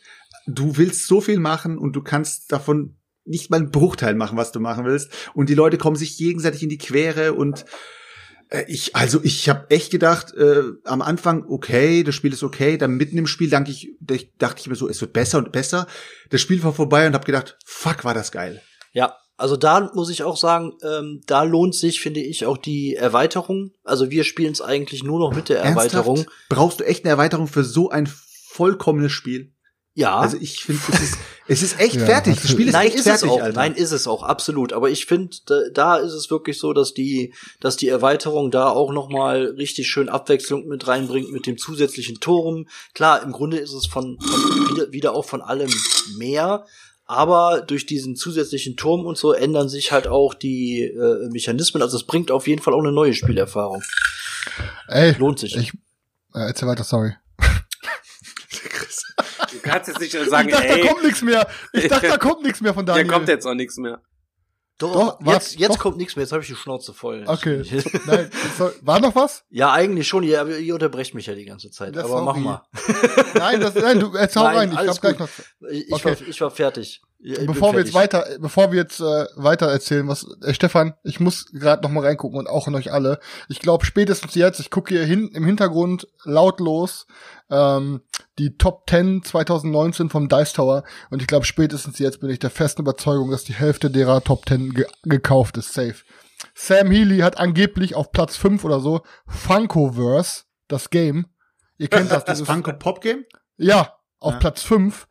Du 0.47 0.77
willst 0.77 1.07
so 1.07 1.21
viel 1.21 1.39
machen 1.39 1.77
und 1.77 1.95
du 1.95 2.01
kannst 2.01 2.51
davon 2.51 2.97
nicht 3.25 3.49
mal 3.51 3.57
einen 3.57 3.71
Bruchteil 3.71 4.15
machen, 4.15 4.37
was 4.37 4.51
du 4.51 4.59
machen 4.59 4.85
willst. 4.85 5.11
Und 5.33 5.49
die 5.49 5.55
Leute 5.55 5.77
kommen 5.77 5.95
sich 5.95 6.17
gegenseitig 6.17 6.63
in 6.63 6.69
die 6.69 6.77
Quere 6.79 7.33
und 7.33 7.65
äh, 8.49 8.63
ich, 8.67 8.95
also 8.95 9.19
ich 9.23 9.47
habe 9.49 9.69
echt 9.69 9.91
gedacht, 9.91 10.33
äh, 10.33 10.63
am 10.85 11.01
Anfang, 11.01 11.45
okay, 11.47 12.03
das 12.03 12.15
Spiel 12.15 12.33
ist 12.33 12.43
okay, 12.43 12.77
dann 12.77 12.97
mitten 12.97 13.17
im 13.17 13.27
Spiel 13.27 13.49
dachte 13.49 13.71
ich, 13.71 13.95
dachte 14.37 14.61
ich 14.61 14.67
mir 14.67 14.75
so, 14.75 14.89
es 14.89 15.01
wird 15.01 15.13
besser 15.13 15.37
und 15.37 15.51
besser. 15.51 15.87
Das 16.29 16.41
Spiel 16.41 16.63
war 16.63 16.73
vorbei 16.73 17.05
und 17.05 17.13
habe 17.13 17.25
gedacht, 17.25 17.57
fuck, 17.65 18.03
war 18.03 18.13
das 18.15 18.31
geil. 18.31 18.61
Ja, 18.91 19.15
also 19.39 19.55
da 19.55 19.91
muss 19.93 20.09
ich 20.09 20.23
auch 20.23 20.37
sagen, 20.37 20.73
ähm, 20.83 21.21
da 21.25 21.43
lohnt 21.43 21.73
sich, 21.73 22.01
finde 22.01 22.19
ich, 22.19 22.45
auch 22.45 22.57
die 22.57 22.95
Erweiterung. 22.95 23.71
Also 23.83 24.09
wir 24.09 24.23
spielen 24.23 24.51
es 24.51 24.61
eigentlich 24.61 25.03
nur 25.03 25.19
noch 25.19 25.33
mit 25.33 25.49
der 25.49 25.61
Erweiterung. 25.61 26.17
Ernsthaft? 26.17 26.49
Brauchst 26.49 26.79
du 26.81 26.85
echt 26.85 27.05
eine 27.05 27.11
Erweiterung 27.11 27.47
für 27.47 27.63
so 27.63 27.89
ein 27.89 28.07
vollkommenes 28.51 29.11
Spiel? 29.11 29.53
Ja. 29.99 30.19
Also 30.19 30.37
ich 30.39 30.63
finde, 30.63 30.81
es 30.93 31.01
ist, 31.01 31.17
es 31.47 31.63
ist 31.63 31.79
echt 31.79 31.95
Ja, 31.99 32.05
fertig. 32.05 32.39
Das 32.41 32.49
Spiel 32.49 32.67
ist 32.67 32.73
Nein, 32.73 32.87
echt 32.87 32.95
ist 32.95 33.03
fertig, 33.03 33.23
es 33.23 33.29
auch. 33.29 33.41
Alter. 33.41 33.59
Nein, 33.59 33.75
ist 33.75 33.91
es 33.91 34.07
auch 34.07 34.23
absolut. 34.23 34.71
Aber 34.71 34.89
ich 34.89 35.05
finde, 35.05 35.35
da, 35.45 35.61
da 35.73 35.97
ist 35.97 36.13
es 36.13 36.29
wirklich 36.29 36.57
so, 36.57 36.71
dass 36.71 36.93
die, 36.93 37.33
dass 37.59 37.75
die 37.75 37.89
Erweiterung 37.89 38.51
da 38.51 38.69
auch 38.69 38.93
noch 38.93 39.09
mal 39.09 39.55
richtig 39.57 39.89
schön 39.89 40.07
Abwechslung 40.07 40.67
mit 40.67 40.87
reinbringt 40.87 41.31
mit 41.31 41.47
dem 41.47 41.57
zusätzlichen 41.57 42.19
Turm. 42.19 42.67
Klar, 42.93 43.23
im 43.23 43.31
Grunde 43.31 43.57
ist 43.57 43.73
es 43.73 43.87
von, 43.87 44.17
von 44.21 44.69
wieder, 44.69 44.91
wieder 44.91 45.15
auch 45.15 45.25
von 45.25 45.41
allem 45.41 45.71
mehr. 46.17 46.65
Aber 47.11 47.61
durch 47.61 47.87
diesen 47.87 48.15
zusätzlichen 48.15 48.77
Turm 48.77 49.03
und 49.07 49.17
so 49.17 49.33
ändern 49.33 49.67
sich 49.67 49.91
halt 49.91 50.05
auch 50.07 50.35
die 50.35 50.83
äh, 50.83 51.27
Mechanismen. 51.31 51.81
Also 51.81 51.97
es 51.97 52.03
bringt 52.05 52.29
auf 52.29 52.47
jeden 52.47 52.61
Fall 52.61 52.75
auch 52.75 52.79
eine 52.83 52.91
neue 52.91 53.15
Spielerfahrung. 53.15 53.81
Ey, 54.87 55.13
Lohnt 55.17 55.39
sich. 55.39 55.57
ich, 55.57 55.73
äh, 56.35 56.41
erzähl 56.47 56.67
weiter, 56.67 56.83
sorry. 56.83 57.15
Du 59.51 59.57
kannst 59.63 59.87
jetzt 59.87 59.99
nicht 59.99 60.11
sagen, 60.29 60.49
ich 60.49 60.53
dachte, 60.55 60.67
ey, 60.67 60.81
da 60.81 60.87
kommt 60.87 61.03
nichts 61.03 61.21
mehr. 61.23 61.47
Ich 61.73 61.87
dachte, 61.87 62.07
da 62.09 62.17
kommt 62.17 62.43
nichts 62.43 62.61
mehr 62.61 62.75
von 62.75 62.85
Daniel. 62.85 63.07
kommt 63.07 63.27
jetzt 63.27 63.47
auch 63.47 63.55
nichts 63.55 63.77
mehr. 63.77 63.99
Doch, 64.79 64.93
Doch, 64.93 65.17
was? 65.19 65.33
jetzt, 65.33 65.59
jetzt 65.59 65.75
Doch. 65.75 65.79
kommt 65.79 65.97
nichts 65.97 66.15
mehr. 66.15 66.23
Jetzt 66.23 66.31
habe 66.31 66.41
ich 66.41 66.47
die 66.47 66.55
Schnauze 66.55 66.93
voll. 66.93 67.23
Okay. 67.27 67.61
Nein, 68.07 68.31
soll, 68.57 68.73
war 68.81 68.99
noch 68.99 69.13
was? 69.13 69.43
Ja, 69.49 69.71
eigentlich 69.73 70.07
schon. 70.07 70.23
Ihr, 70.23 70.57
ihr 70.57 70.73
unterbrecht 70.73 71.13
mich 71.13 71.25
ja 71.27 71.35
die 71.35 71.45
ganze 71.45 71.69
Zeit. 71.69 71.95
Das 71.95 72.05
aber 72.05 72.21
mach 72.21 72.35
sorry. 72.35 72.45
mal. 72.45 72.63
Nein, 73.35 73.59
das, 73.61 73.75
nein, 73.75 73.99
du 73.99 74.13
erzähl 74.15 74.41
Nein, 74.43 74.57
rein. 74.57 74.71
Ich 74.71 74.87
hab 74.89 75.01
gleich 75.01 75.19
noch. 75.19 75.29
Ich, 75.69 75.87
ich, 75.87 75.93
Okay. 75.93 76.05
war, 76.19 76.27
ich 76.27 76.41
war 76.41 76.51
fertig. 76.51 77.01
Bin 77.21 77.47
Bevor 77.47 77.73
wir 77.73 77.81
jetzt 77.81 77.93
weiter, 77.93 78.25
bevor 78.39 78.71
wir 78.71 78.79
jetzt 78.79 79.01
äh, 79.01 79.25
weiter 79.35 79.67
erzählen, 79.67 80.07
was 80.07 80.25
äh, 80.41 80.53
Stefan, 80.53 80.93
ich 81.03 81.19
muss 81.19 81.47
gerade 81.51 81.83
noch 81.83 81.89
mal 81.89 82.05
reingucken 82.05 82.39
und 82.39 82.47
auch 82.47 82.69
in 82.69 82.75
euch 82.75 82.93
alle. 82.93 83.19
Ich 83.49 83.59
glaube 83.59 83.85
spätestens 83.85 84.35
jetzt, 84.35 84.61
ich 84.61 84.71
gucke 84.71 84.93
hier 84.93 85.03
hin 85.03 85.29
im 85.33 85.43
Hintergrund 85.45 86.07
lautlos 86.23 87.07
ähm, 87.49 88.01
die 88.37 88.57
Top 88.57 88.89
10 88.89 89.23
2019 89.23 90.09
vom 90.09 90.29
Dice 90.29 90.53
Tower 90.53 90.83
und 91.09 91.21
ich 91.21 91.27
glaube 91.27 91.45
spätestens 91.45 91.99
jetzt 91.99 92.21
bin 92.21 92.29
ich 92.29 92.39
der 92.39 92.51
festen 92.51 92.83
Überzeugung, 92.83 93.31
dass 93.31 93.43
die 93.43 93.53
Hälfte 93.53 93.89
derer 93.91 94.23
Top 94.23 94.47
10 94.47 94.73
ge 94.73 94.85
gekauft 95.03 95.57
ist, 95.57 95.73
safe. 95.73 95.95
Sam 96.55 96.89
Healy 96.89 97.19
hat 97.19 97.37
angeblich 97.37 97.95
auf 97.95 98.13
Platz 98.13 98.37
5 98.37 98.63
oder 98.63 98.79
so 98.79 99.01
Funkoverse, 99.27 100.43
das 100.69 100.89
Game. 100.89 101.25
Ihr 101.77 101.89
kennt 101.89 102.11
das, 102.11 102.23
Das 102.23 102.37
dieses 102.37 102.47
Funko 102.47 102.71
Pop 102.73 103.01
Game? 103.01 103.25
ja, 103.57 103.93
auf 104.21 104.33
Ja. 104.33 104.39
Platz 104.39 104.63
5. 104.63 105.07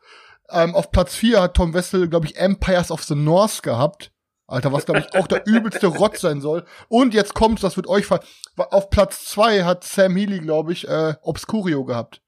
Ähm, 0.51 0.75
auf 0.75 0.91
Platz 0.91 1.15
4 1.15 1.41
hat 1.41 1.55
Tom 1.55 1.73
Wessel, 1.73 2.07
glaube 2.09 2.25
ich, 2.25 2.37
Empires 2.37 2.91
of 2.91 3.03
the 3.03 3.15
North 3.15 3.63
gehabt. 3.63 4.11
Alter, 4.47 4.73
was, 4.73 4.85
glaube 4.85 5.01
ich, 5.01 5.13
auch 5.19 5.27
der 5.27 5.45
übelste 5.45 5.87
Rott 5.87 6.17
sein 6.17 6.41
soll. 6.41 6.65
Und 6.87 7.13
jetzt 7.13 7.35
kommt's, 7.35 7.61
das 7.61 7.77
wird 7.77 7.87
euch 7.87 8.05
ver... 8.05 8.21
Auf 8.57 8.89
Platz 8.89 9.25
2 9.25 9.63
hat 9.63 9.83
Sam 9.83 10.15
Healy, 10.15 10.39
glaube 10.39 10.73
ich, 10.73 10.87
äh, 10.87 11.13
Obscurio 11.21 11.85
gehabt. 11.85 12.21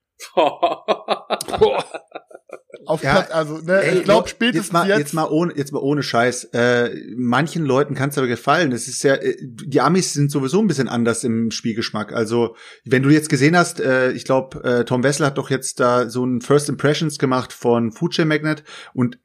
Auf 2.85 3.03
Ja, 3.03 3.21
Platz, 3.21 3.31
also, 3.31 3.57
ne, 3.59 3.81
Ey, 3.81 3.97
ich 3.99 4.03
glaube 4.03 4.21
jetzt 4.27 4.31
spätestens 4.31 4.71
mal, 4.71 4.87
jetzt... 4.87 4.97
jetzt 4.99 5.13
mal 5.13 5.27
ohne, 5.29 5.55
jetzt 5.55 5.71
mal 5.71 5.79
ohne 5.79 6.03
Scheiß. 6.03 6.45
Äh, 6.53 6.89
manchen 7.15 7.63
Leuten 7.65 7.95
kann 7.95 8.09
es 8.09 8.17
aber 8.17 8.27
gefallen. 8.27 8.71
Es 8.71 8.87
ist 8.87 9.03
ja, 9.03 9.15
äh, 9.15 9.37
die 9.41 9.81
Amis 9.81 10.13
sind 10.13 10.31
sowieso 10.31 10.59
ein 10.59 10.67
bisschen 10.67 10.87
anders 10.87 11.23
im 11.23 11.51
Spielgeschmack. 11.51 12.11
Also 12.11 12.55
wenn 12.83 13.03
du 13.03 13.09
jetzt 13.09 13.29
gesehen 13.29 13.55
hast, 13.55 13.79
äh, 13.79 14.11
ich 14.11 14.25
glaube, 14.25 14.63
äh, 14.63 14.83
Tom 14.83 15.03
Wessel 15.03 15.25
hat 15.25 15.37
doch 15.37 15.49
jetzt 15.49 15.79
da 15.79 16.09
so 16.09 16.25
ein 16.25 16.41
First 16.41 16.69
Impressions 16.69 17.19
gemacht 17.19 17.53
von 17.53 17.91
Food 17.91 18.13
Chain 18.13 18.27
Magnet 18.27 18.63
und 18.93 19.19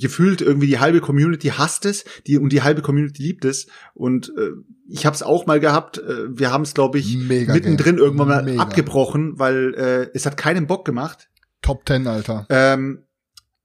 gefühlt 0.00 0.40
irgendwie 0.40 0.66
die 0.66 0.78
halbe 0.78 1.00
Community 1.00 1.48
hasst 1.48 1.86
es, 1.86 2.04
die 2.26 2.38
und 2.38 2.52
die 2.52 2.62
halbe 2.62 2.82
Community 2.82 3.22
liebt 3.22 3.44
es 3.44 3.66
und 3.94 4.32
äh, 4.36 4.50
ich 4.88 5.04
habe 5.06 5.14
es 5.14 5.22
auch 5.22 5.46
mal 5.46 5.60
gehabt. 5.60 5.98
Äh, 5.98 6.38
wir 6.38 6.50
haben 6.50 6.62
es, 6.62 6.74
glaube 6.74 6.98
ich, 6.98 7.16
Mega 7.16 7.52
mittendrin 7.52 7.96
geil. 7.96 8.04
irgendwann 8.04 8.28
mal 8.28 8.42
Mega. 8.44 8.62
abgebrochen, 8.62 9.38
weil 9.38 9.74
äh, 9.74 10.10
es 10.14 10.26
hat 10.26 10.36
keinen 10.36 10.66
Bock 10.66 10.84
gemacht. 10.84 11.28
Top 11.62 11.82
10, 11.86 12.06
Alter. 12.06 12.46
Ähm, 12.48 13.04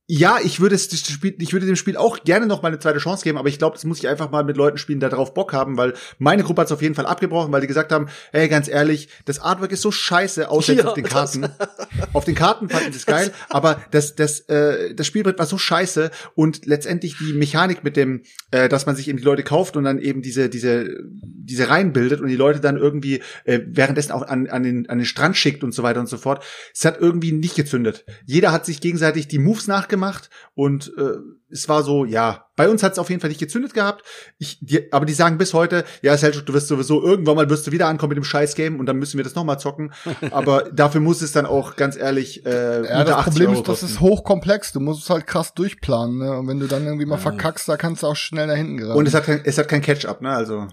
ja, 0.07 0.37
ich 0.43 0.59
würde 0.59 0.75
es, 0.75 0.91
ich 0.91 1.53
würde 1.53 1.65
dem 1.65 1.77
Spiel 1.77 1.95
auch 1.95 2.25
gerne 2.25 2.45
noch 2.45 2.61
mal 2.61 2.67
eine 2.67 2.79
zweite 2.79 2.99
Chance 2.99 3.23
geben, 3.23 3.37
aber 3.37 3.47
ich 3.47 3.57
glaube, 3.57 3.75
das 3.75 3.85
muss 3.85 3.99
ich 3.99 4.07
einfach 4.09 4.29
mal 4.31 4.43
mit 4.43 4.57
Leuten 4.57 4.77
spielen, 4.77 4.99
die 4.99 5.07
darauf 5.07 5.33
Bock 5.33 5.53
haben, 5.53 5.77
weil 5.77 5.93
meine 6.19 6.43
Gruppe 6.43 6.61
hat 6.61 6.67
es 6.67 6.73
auf 6.73 6.81
jeden 6.81 6.93
Fall 6.93 7.05
abgebrochen, 7.05 7.53
weil 7.53 7.61
die 7.61 7.67
gesagt 7.67 7.93
haben, 7.93 8.07
ey, 8.33 8.49
ganz 8.49 8.67
ehrlich, 8.67 9.07
das 9.23 9.39
Artwork 9.39 9.71
ist 9.71 9.81
so 9.81 9.91
scheiße, 9.91 10.49
außer 10.49 10.73
Ja, 10.73 10.85
auf 10.87 10.93
den 10.93 11.05
Karten. 11.05 11.47
auf 12.13 12.25
den 12.25 12.35
Karten 12.35 12.67
fanden 12.67 12.91
sie 12.91 12.97
es 12.97 13.05
geil, 13.07 13.31
aber 13.49 13.81
das, 13.91 14.15
das, 14.15 14.41
äh, 14.41 14.93
das 14.93 15.07
Spielbrett 15.07 15.39
war 15.39 15.45
so 15.45 15.57
scheiße 15.57 16.11
und 16.35 16.65
letztendlich 16.65 17.15
die 17.17 17.31
Mechanik 17.31 17.85
mit 17.85 17.95
dem, 17.95 18.23
äh, 18.51 18.67
dass 18.67 18.85
man 18.85 18.97
sich 18.97 19.07
eben 19.07 19.19
die 19.19 19.23
Leute 19.23 19.43
kauft 19.43 19.77
und 19.77 19.85
dann 19.85 19.99
eben 19.99 20.21
diese, 20.21 20.49
diese, 20.49 20.97
diese 21.11 21.69
Reihen 21.69 21.93
bildet 21.93 22.19
und 22.19 22.27
die 22.27 22.35
Leute 22.35 22.59
dann 22.59 22.75
irgendwie 22.75 23.21
äh, 23.45 23.61
währenddessen 23.67 24.11
auch 24.11 24.23
an, 24.23 24.47
an, 24.47 24.63
den, 24.63 24.89
an 24.89 24.97
den 24.97 25.05
Strand 25.05 25.37
schickt 25.37 25.63
und 25.63 25.73
so 25.73 25.81
weiter 25.81 26.01
und 26.01 26.07
so 26.07 26.17
fort. 26.17 26.43
Es 26.73 26.83
hat 26.83 26.99
irgendwie 26.99 27.31
nicht 27.31 27.55
gezündet. 27.55 28.05
Jeder 28.25 28.51
hat 28.51 28.65
sich 28.65 28.81
gegenseitig 28.81 29.29
die 29.29 29.39
Moves 29.39 29.67
nachgemacht 29.93 30.29
und 30.55 30.91
äh, 30.97 31.17
es 31.51 31.69
war 31.69 31.83
so, 31.83 32.05
ja, 32.05 32.45
bei 32.55 32.67
uns 32.67 32.81
hat 32.81 32.93
es 32.93 32.99
auf 32.99 33.09
jeden 33.09 33.21
Fall 33.21 33.29
nicht 33.29 33.39
gezündet 33.39 33.73
gehabt. 33.73 34.03
Ich, 34.39 34.57
die, 34.59 34.91
aber 34.91 35.05
die 35.05 35.13
sagen 35.13 35.37
bis 35.37 35.53
heute, 35.53 35.83
ja, 36.01 36.17
Selchuk, 36.17 36.45
du 36.45 36.53
wirst 36.53 36.67
sowieso 36.67 37.01
irgendwann 37.01 37.35
mal 37.35 37.49
wirst 37.49 37.67
du 37.67 37.71
wieder 37.71 37.87
ankommen 37.87 38.09
mit 38.09 38.17
dem 38.17 38.23
Scheiß-Game 38.23 38.79
und 38.79 38.87
dann 38.87 38.97
müssen 38.97 39.17
wir 39.17 39.23
das 39.23 39.35
nochmal 39.35 39.59
zocken. 39.59 39.93
aber 40.31 40.63
dafür 40.71 41.01
muss 41.01 41.21
es 41.21 41.31
dann 41.31 41.45
auch 41.45 41.75
ganz 41.75 41.95
ehrlich 41.95 42.45
äh, 42.45 42.85
Ja, 42.85 43.03
das 43.03 43.15
80 43.15 43.23
Problem 43.33 43.49
Euro 43.49 43.59
ist, 43.59 43.67
das 43.67 43.79
kosten. 43.81 43.85
ist 43.93 43.99
hochkomplex. 44.01 44.71
Du 44.71 44.79
musst 44.79 45.03
es 45.03 45.09
halt 45.09 45.27
krass 45.27 45.53
durchplanen, 45.53 46.17
ne? 46.17 46.37
Und 46.37 46.47
wenn 46.47 46.59
du 46.59 46.67
dann 46.67 46.85
irgendwie 46.85 47.05
mal 47.05 47.17
verkackst, 47.17 47.69
da 47.69 47.77
kannst 47.77 48.03
du 48.03 48.07
auch 48.07 48.15
schnell 48.15 48.47
nach 48.47 48.55
hinten 48.55 48.77
geraten. 48.77 48.97
und 48.97 49.07
es 49.07 49.13
hat 49.13 49.25
kein, 49.25 49.41
es 49.43 49.57
hat 49.57 49.67
kein 49.67 49.81
Catch-up, 49.81 50.21
ne? 50.21 50.31
Also 50.31 50.67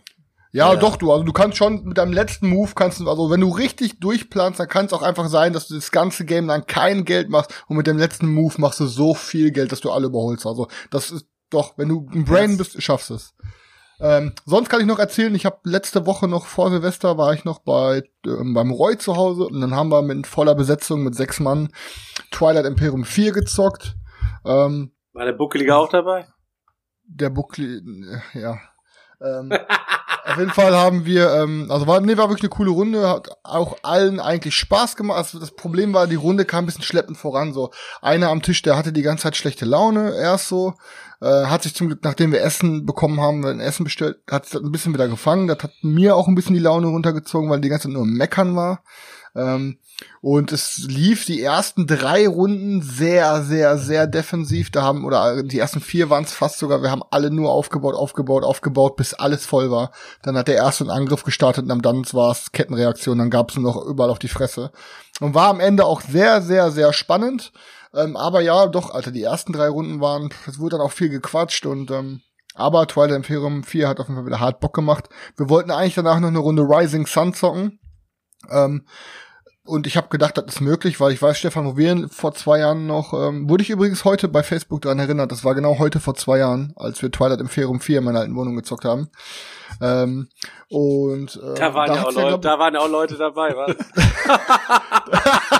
Ja, 0.52 0.72
Ja. 0.72 0.78
doch, 0.80 0.96
du, 0.96 1.12
also 1.12 1.24
du 1.24 1.32
kannst 1.32 1.56
schon 1.56 1.84
mit 1.84 1.98
deinem 1.98 2.12
letzten 2.12 2.48
Move 2.48 2.72
kannst 2.74 2.98
du, 3.00 3.08
also 3.08 3.30
wenn 3.30 3.40
du 3.40 3.50
richtig 3.50 4.00
durchplanst, 4.00 4.58
dann 4.58 4.68
kann 4.68 4.86
es 4.86 4.92
auch 4.92 5.02
einfach 5.02 5.28
sein, 5.28 5.52
dass 5.52 5.68
du 5.68 5.74
das 5.74 5.90
ganze 5.92 6.24
Game 6.24 6.48
dann 6.48 6.66
kein 6.66 7.04
Geld 7.04 7.28
machst 7.30 7.52
und 7.68 7.76
mit 7.76 7.86
dem 7.86 7.98
letzten 7.98 8.26
Move 8.26 8.54
machst 8.58 8.80
du 8.80 8.86
so 8.86 9.14
viel 9.14 9.52
Geld, 9.52 9.70
dass 9.70 9.80
du 9.80 9.90
alle 9.92 10.06
überholst. 10.06 10.46
Also 10.46 10.66
das 10.90 11.10
ist 11.10 11.26
doch, 11.50 11.78
wenn 11.78 11.88
du 11.88 12.06
ein 12.12 12.24
Brain 12.24 12.56
bist, 12.56 12.82
schaffst 12.82 13.10
du 13.10 13.14
es. 13.14 13.34
Ähm, 14.00 14.32
sonst 14.46 14.70
kann 14.70 14.80
ich 14.80 14.86
noch 14.86 14.98
erzählen, 14.98 15.34
ich 15.34 15.44
habe 15.44 15.58
letzte 15.64 16.06
Woche 16.06 16.26
noch 16.26 16.46
vor 16.46 16.70
Silvester 16.70 17.18
war 17.18 17.34
ich 17.34 17.44
noch 17.44 17.58
bei 17.58 18.02
ähm, 18.26 18.54
beim 18.54 18.70
Roy 18.70 18.96
zu 18.96 19.14
Hause 19.16 19.46
und 19.46 19.60
dann 19.60 19.74
haben 19.76 19.90
wir 19.90 20.00
mit 20.00 20.26
voller 20.26 20.54
Besetzung 20.54 21.02
mit 21.04 21.14
sechs 21.14 21.38
Mann 21.38 21.68
Twilight 22.30 22.64
Imperium 22.64 23.04
4 23.04 23.32
gezockt. 23.32 23.96
Ähm, 24.46 24.92
War 25.12 25.26
der 25.26 25.34
Buckelige 25.34 25.76
auch 25.76 25.90
dabei? 25.90 26.26
der 27.12 27.28
Buckli, 27.30 27.76
äh, 28.34 28.40
ja. 28.40 28.58
Ähm, 29.20 29.50
Auf 30.24 30.38
jeden 30.38 30.50
Fall 30.50 30.74
haben 30.74 31.06
wir, 31.06 31.32
ähm, 31.34 31.66
also 31.70 31.86
war, 31.86 32.00
nee, 32.00 32.16
war 32.16 32.28
wirklich 32.28 32.42
eine 32.42 32.56
coole 32.56 32.70
Runde, 32.70 33.08
hat 33.08 33.28
auch 33.42 33.78
allen 33.82 34.20
eigentlich 34.20 34.54
Spaß 34.54 34.96
gemacht. 34.96 35.18
Also 35.18 35.38
das 35.38 35.52
Problem 35.52 35.92
war, 35.92 36.06
die 36.06 36.16
Runde 36.16 36.44
kam 36.44 36.64
ein 36.64 36.66
bisschen 36.66 36.82
schleppend 36.82 37.18
voran. 37.18 37.52
So 37.52 37.70
einer 38.02 38.28
am 38.28 38.42
Tisch, 38.42 38.62
der 38.62 38.76
hatte 38.76 38.92
die 38.92 39.02
ganze 39.02 39.24
Zeit 39.24 39.36
schlechte 39.36 39.64
Laune, 39.64 40.14
erst 40.16 40.48
so, 40.48 40.74
äh, 41.20 41.46
hat 41.46 41.62
sich 41.62 41.74
zum 41.74 41.88
Glück, 41.88 42.00
nachdem 42.02 42.32
wir 42.32 42.42
Essen 42.42 42.86
bekommen 42.86 43.20
haben, 43.20 43.44
ein 43.44 43.60
Essen 43.60 43.84
bestellt, 43.84 44.18
hat 44.30 44.44
sich 44.44 44.54
das 44.54 44.62
ein 44.62 44.72
bisschen 44.72 44.94
wieder 44.94 45.08
gefangen. 45.08 45.48
Das 45.48 45.62
hat 45.62 45.72
mir 45.82 46.16
auch 46.16 46.28
ein 46.28 46.34
bisschen 46.34 46.54
die 46.54 46.60
Laune 46.60 46.88
runtergezogen, 46.88 47.50
weil 47.50 47.60
die 47.60 47.68
ganze 47.68 47.88
Zeit 47.88 47.94
nur 47.94 48.06
Meckern 48.06 48.56
war. 48.56 48.82
Ähm, 49.34 49.78
und 50.20 50.52
es 50.52 50.78
lief 50.88 51.24
die 51.24 51.42
ersten 51.42 51.86
drei 51.86 52.26
Runden 52.26 52.82
sehr, 52.82 53.42
sehr, 53.42 53.78
sehr 53.78 54.06
defensiv. 54.06 54.70
Da 54.70 54.82
haben, 54.82 55.04
oder 55.04 55.42
die 55.42 55.58
ersten 55.58 55.80
vier 55.80 56.10
waren 56.10 56.24
es 56.24 56.32
fast 56.32 56.58
sogar, 56.58 56.82
wir 56.82 56.90
haben 56.90 57.02
alle 57.10 57.30
nur 57.30 57.50
aufgebaut, 57.50 57.94
aufgebaut, 57.94 58.44
aufgebaut, 58.44 58.96
bis 58.96 59.14
alles 59.14 59.46
voll 59.46 59.70
war. 59.70 59.92
Dann 60.22 60.36
hat 60.36 60.48
der 60.48 60.56
erste 60.56 60.84
einen 60.84 60.90
Angriff 60.90 61.24
gestartet 61.24 61.70
und 61.70 61.84
dann 61.84 62.04
war 62.12 62.32
es 62.32 62.52
Kettenreaktion, 62.52 63.18
dann 63.18 63.30
gab 63.30 63.50
es 63.50 63.56
nur 63.56 63.72
noch 63.72 63.84
überall 63.84 64.10
auf 64.10 64.18
die 64.18 64.28
Fresse. 64.28 64.72
Und 65.20 65.34
war 65.34 65.48
am 65.48 65.60
Ende 65.60 65.84
auch 65.84 66.00
sehr, 66.00 66.42
sehr, 66.42 66.70
sehr 66.70 66.92
spannend. 66.92 67.52
Ähm, 67.94 68.16
aber 68.16 68.40
ja, 68.40 68.66
doch, 68.66 68.90
Alter, 68.90 69.10
die 69.10 69.22
ersten 69.22 69.52
drei 69.52 69.68
Runden 69.68 70.00
waren, 70.00 70.30
es 70.46 70.58
wurde 70.58 70.76
dann 70.76 70.86
auch 70.86 70.92
viel 70.92 71.08
gequatscht 71.08 71.66
und 71.66 71.90
ähm, 71.90 72.22
aber 72.54 72.86
Twilight 72.86 73.16
Imperium 73.16 73.64
4 73.64 73.88
hat 73.88 74.00
auf 74.00 74.08
jeden 74.08 74.18
Fall 74.18 74.26
wieder 74.26 74.40
hart 74.40 74.60
Bock 74.60 74.74
gemacht. 74.74 75.08
Wir 75.36 75.48
wollten 75.48 75.70
eigentlich 75.70 75.94
danach 75.94 76.20
noch 76.20 76.28
eine 76.28 76.38
Runde 76.38 76.62
Rising 76.62 77.06
Sun 77.06 77.32
zocken. 77.32 77.79
Ähm, 78.50 78.84
und 79.64 79.86
ich 79.86 79.96
habe 79.96 80.08
gedacht, 80.08 80.36
das 80.36 80.46
ist 80.46 80.60
möglich, 80.60 81.00
weil 81.00 81.12
ich 81.12 81.22
weiß, 81.22 81.38
Stefan, 81.38 81.64
wo 81.64 81.76
wir 81.76 82.08
vor 82.08 82.34
zwei 82.34 82.58
Jahren 82.58 82.86
noch, 82.86 83.12
ähm, 83.12 83.48
wurde 83.48 83.62
ich 83.62 83.70
übrigens 83.70 84.04
heute 84.04 84.26
bei 84.26 84.42
Facebook 84.42 84.80
daran 84.80 84.98
erinnert, 84.98 85.30
das 85.30 85.44
war 85.44 85.54
genau 85.54 85.78
heute 85.78 86.00
vor 86.00 86.14
zwei 86.14 86.38
Jahren, 86.38 86.72
als 86.76 87.00
wir 87.02 87.10
Twilight 87.12 87.40
Imperium 87.40 87.78
4 87.78 87.98
in 87.98 88.04
meiner 88.04 88.20
alten 88.20 88.34
Wohnung 88.34 88.56
gezockt 88.56 88.84
haben. 88.84 89.10
Ähm, 89.80 90.28
und 90.68 91.36
äh, 91.36 91.54
da, 91.54 91.74
waren 91.74 91.88
da, 91.88 91.94
ja 91.94 92.02
auch 92.02 92.12
ja, 92.12 92.22
Leute, 92.22 92.38
da 92.40 92.58
waren 92.58 92.74
ja 92.74 92.80
auch 92.80 92.88
Leute 92.88 93.16
dabei, 93.16 93.54
was? 93.54 93.76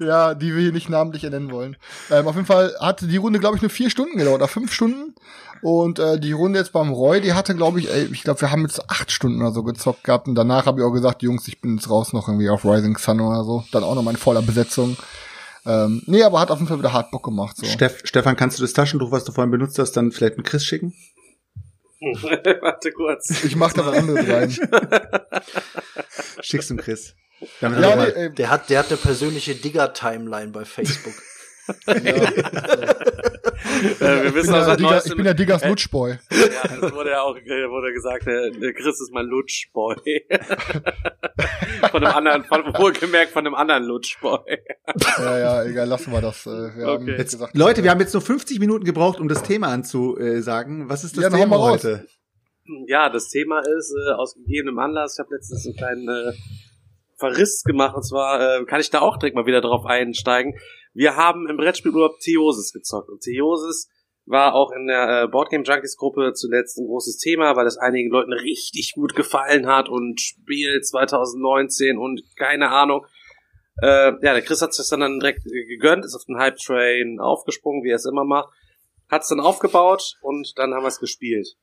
ja, 0.00 0.34
die 0.34 0.54
wir 0.54 0.62
hier 0.62 0.72
nicht 0.72 0.88
namentlich 0.88 1.24
ernennen 1.24 1.50
wollen. 1.50 1.76
Ähm, 2.10 2.26
auf 2.26 2.34
jeden 2.34 2.46
Fall 2.46 2.74
hatte 2.80 3.06
die 3.06 3.16
Runde, 3.16 3.38
glaube 3.38 3.56
ich, 3.56 3.62
nur 3.62 3.70
vier 3.70 3.90
Stunden 3.90 4.18
gedauert, 4.18 4.36
oder 4.36 4.48
fünf 4.48 4.72
Stunden. 4.72 5.14
Und 5.62 5.98
äh, 5.98 6.20
die 6.20 6.32
Runde 6.32 6.58
jetzt 6.58 6.72
beim 6.72 6.90
Roy, 6.90 7.20
die 7.20 7.32
hatte, 7.32 7.54
glaube 7.54 7.80
ich, 7.80 7.90
ey, 7.90 8.08
ich 8.12 8.22
glaube, 8.22 8.40
wir 8.40 8.50
haben 8.50 8.62
jetzt 8.62 8.90
acht 8.90 9.10
Stunden 9.10 9.40
oder 9.40 9.52
so 9.52 9.62
gezockt 9.62 10.04
gehabt. 10.04 10.28
Und 10.28 10.34
danach 10.34 10.66
habe 10.66 10.80
ich 10.80 10.86
auch 10.86 10.92
gesagt, 10.92 11.22
Jungs, 11.22 11.48
ich 11.48 11.60
bin 11.60 11.76
jetzt 11.76 11.90
raus 11.90 12.12
noch 12.12 12.28
irgendwie 12.28 12.48
auf 12.48 12.64
Rising 12.64 12.96
Sun 12.96 13.20
oder 13.20 13.44
so. 13.44 13.64
Dann 13.72 13.82
auch 13.82 13.94
noch 13.94 14.02
mal 14.02 14.12
in 14.12 14.16
voller 14.16 14.42
Besetzung. 14.42 14.96
Ähm, 15.66 16.02
nee, 16.06 16.22
aber 16.22 16.40
hat 16.40 16.50
auf 16.50 16.58
jeden 16.58 16.68
Fall 16.68 16.78
wieder 16.78 16.92
hart 16.92 17.10
Bock 17.10 17.24
gemacht. 17.24 17.56
So. 17.56 17.66
Steff, 17.66 18.00
Stefan, 18.04 18.36
kannst 18.36 18.58
du 18.58 18.62
das 18.62 18.72
Taschentuch, 18.72 19.10
was 19.10 19.24
du 19.24 19.32
vorhin 19.32 19.50
benutzt 19.50 19.78
hast, 19.78 19.92
dann 19.92 20.12
vielleicht 20.12 20.36
mit 20.36 20.46
Chris 20.46 20.64
schicken? 20.64 20.94
Warte 22.00 22.92
kurz. 22.92 23.44
Ich 23.44 23.56
mach 23.56 23.72
da 23.72 23.84
was 23.84 23.98
anderes 23.98 24.28
rein. 24.28 24.50
Schick's 26.40 26.68
dem 26.68 26.76
Chris. 26.76 27.14
Ja, 27.60 27.80
ja, 27.80 27.96
nee, 27.96 28.10
ey, 28.10 28.30
der 28.34 28.50
hat, 28.50 28.68
der 28.70 28.80
hat 28.80 28.88
eine 28.88 28.96
persönliche 28.96 29.54
Digger-Timeline 29.54 30.50
bei 30.50 30.64
Facebook. 30.64 31.14
Ja. 31.86 31.94
äh, 34.00 34.26
ich, 34.26 34.32
bin 34.32 34.44
ja 34.46 34.76
Digger, 34.76 35.02
ich 35.04 35.16
bin 35.16 35.26
ja 35.26 35.34
Diggers 35.34 35.62
äh, 35.62 35.68
Lutschboy. 35.68 36.18
Ja, 36.30 36.80
das 36.80 36.92
wurde 36.92 37.10
ja 37.10 37.20
auch 37.20 37.34
wurde 37.34 37.92
gesagt, 37.92 38.26
der, 38.26 38.50
der 38.50 38.72
Chris 38.72 39.00
ist 39.00 39.12
mein 39.12 39.26
Lutschboy. 39.26 39.96
von 41.90 42.04
einem 42.04 42.16
anderen, 42.16 42.44
von, 42.44 42.64
wohlgemerkt 42.74 43.32
von 43.32 43.46
einem 43.46 43.54
anderen 43.54 43.84
Lutschboy. 43.84 44.40
ja, 45.18 45.38
ja, 45.38 45.64
egal, 45.64 45.88
lassen 45.88 46.12
wir 46.12 46.20
das. 46.20 46.46
Äh, 46.46 46.76
wir 46.76 46.88
okay. 46.88 47.16
jetzt, 47.18 47.32
gesagt, 47.32 47.56
Leute, 47.56 47.84
wir 47.84 47.90
haben 47.90 48.00
jetzt 48.00 48.14
nur 48.14 48.22
50 48.22 48.58
Minuten 48.60 48.84
gebraucht, 48.84 49.20
um 49.20 49.28
das 49.28 49.42
Thema 49.42 49.68
anzusagen. 49.68 50.88
Was 50.88 51.04
ist 51.04 51.16
das 51.16 51.24
ja, 51.24 51.30
Thema 51.30 51.58
heute? 51.58 52.06
Ja, 52.86 53.08
das 53.10 53.28
Thema 53.28 53.60
ist 53.60 53.94
äh, 53.94 54.12
aus 54.12 54.34
gegebenem 54.34 54.78
Anlass. 54.78 55.16
Ich 55.18 55.24
habe 55.24 55.34
letztens 55.34 55.66
einen 55.66 55.76
kleinen 55.76 56.08
äh, 56.08 56.32
Verriss 57.18 57.62
gemacht 57.64 57.96
und 57.96 58.04
zwar 58.04 58.40
äh, 58.40 58.64
kann 58.64 58.80
ich 58.80 58.90
da 58.90 59.00
auch 59.00 59.16
direkt 59.16 59.36
mal 59.36 59.46
wieder 59.46 59.60
drauf 59.60 59.84
einsteigen. 59.84 60.54
Wir 60.94 61.16
haben 61.16 61.48
im 61.48 61.56
Brettspielurlaub 61.56 62.18
Theosis 62.20 62.72
gezockt 62.72 63.10
und 63.10 63.20
Theosis 63.20 63.88
war 64.28 64.54
auch 64.54 64.70
in 64.72 64.86
der 64.86 65.22
äh, 65.24 65.26
Boardgame 65.26 65.64
Junkies 65.64 65.96
Gruppe 65.96 66.32
zuletzt 66.34 66.78
ein 66.78 66.86
großes 66.86 67.16
Thema, 67.16 67.56
weil 67.56 67.66
es 67.66 67.78
einigen 67.78 68.10
Leuten 68.10 68.32
richtig 68.32 68.92
gut 68.94 69.14
gefallen 69.14 69.66
hat 69.66 69.88
und 69.88 70.20
Spiel 70.20 70.80
2019 70.80 71.98
und 71.98 72.22
keine 72.36 72.70
Ahnung. 72.70 73.06
Äh, 73.82 74.12
ja, 74.22 74.34
der 74.34 74.42
Chris 74.42 74.60
hat 74.60 74.74
sich 74.74 74.88
das 74.88 74.98
dann 74.98 75.18
direkt 75.18 75.44
gegönnt, 75.44 76.04
ist 76.04 76.14
auf 76.14 76.24
den 76.24 76.38
Hype 76.38 76.56
Train 76.56 77.18
aufgesprungen, 77.20 77.84
wie 77.84 77.90
er 77.90 77.96
es 77.96 78.06
immer 78.06 78.24
macht, 78.24 78.50
hat 79.08 79.22
es 79.22 79.28
dann 79.28 79.40
aufgebaut 79.40 80.14
und 80.20 80.52
dann 80.56 80.74
haben 80.74 80.82
wir 80.82 80.88
es 80.88 81.00
gespielt. 81.00 81.56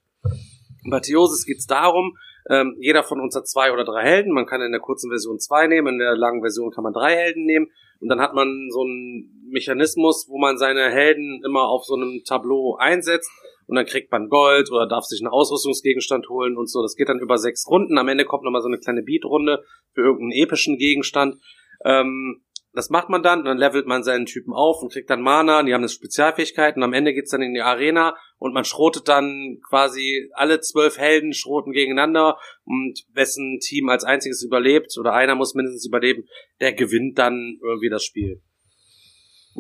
Bei 0.90 1.00
Theosis 1.00 1.46
geht 1.46 1.58
es 1.58 1.66
darum, 1.66 2.18
ähm, 2.50 2.76
jeder 2.80 3.04
von 3.04 3.20
uns 3.20 3.36
hat 3.36 3.48
zwei 3.48 3.72
oder 3.72 3.84
drei 3.84 4.04
Helden. 4.04 4.34
Man 4.34 4.46
kann 4.46 4.62
in 4.62 4.72
der 4.72 4.82
kurzen 4.82 5.10
Version 5.10 5.40
zwei 5.40 5.68
nehmen, 5.68 5.96
in 5.96 6.00
der 6.00 6.16
langen 6.16 6.42
Version 6.42 6.72
kann 6.72 6.84
man 6.84 6.94
drei 6.94 7.16
Helden 7.16 7.46
nehmen. 7.46 7.68
Und 8.00 8.10
dann 8.10 8.20
hat 8.20 8.34
man 8.34 8.70
so 8.70 8.82
einen 8.82 9.48
Mechanismus, 9.50 10.28
wo 10.30 10.38
man 10.38 10.58
seine 10.58 10.92
Helden 10.92 11.42
immer 11.46 11.68
auf 11.68 11.86
so 11.86 11.96
einem 11.96 12.22
Tableau 12.26 12.76
einsetzt. 12.78 13.30
Und 13.68 13.76
dann 13.76 13.86
kriegt 13.88 14.12
man 14.12 14.30
Gold 14.30 14.72
oder 14.72 14.88
darf 14.88 15.06
sich 15.06 15.22
einen 15.22 15.32
Ausrüstungsgegenstand 15.32 16.30
holen 16.30 16.56
und 16.56 16.70
so. 16.70 16.84
Das 16.84 16.96
geht 16.96 17.10
dann 17.10 17.20
über 17.20 17.40
sechs 17.40 17.68
Runden. 17.68 17.98
Am 17.98 18.08
Ende 18.08 18.26
kommt 18.26 18.44
nochmal 18.44 18.62
so 18.62 18.68
eine 18.68 18.78
kleine 18.78 19.02
Beatrunde 19.02 19.64
für 19.94 20.02
irgendeinen 20.02 20.44
epischen 20.44 20.78
Gegenstand. 20.78 21.42
Ähm, 21.84 22.44
das 22.74 22.90
macht 22.90 23.10
man 23.10 23.24
dann, 23.24 23.46
dann 23.46 23.58
levelt 23.58 23.88
man 23.88 24.04
seinen 24.04 24.26
Typen 24.26 24.54
auf 24.54 24.82
und 24.84 24.92
kriegt 24.92 25.10
dann 25.10 25.22
Mana, 25.22 25.64
die 25.64 25.74
haben 25.74 25.82
eine 25.82 25.90
Spezialfähigkeit 25.90 26.76
und 26.76 26.84
am 26.84 26.94
Ende 26.94 27.14
geht's 27.14 27.32
dann 27.32 27.42
in 27.42 27.54
die 27.54 27.62
Arena 27.62 28.16
und 28.38 28.54
man 28.54 28.66
schrotet 28.66 29.08
dann 29.08 29.60
quasi 29.68 30.30
alle 30.34 30.60
zwölf 30.60 30.98
Helden 30.98 31.34
schroten 31.34 31.72
gegeneinander 31.72 32.38
und 32.64 33.06
wessen 33.14 33.60
Team 33.60 33.90
als 33.90 34.04
einziges 34.04 34.44
überlebt 34.44 34.98
oder 35.00 35.14
einer 35.14 35.36
muss 35.36 35.56
mindestens 35.56 35.86
überleben, 35.86 36.28
der 36.60 36.74
gewinnt 36.74 37.18
dann 37.18 37.60
irgendwie 37.64 37.90
das 37.90 38.04
Spiel. 38.04 38.42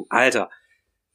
Alter, 0.09 0.49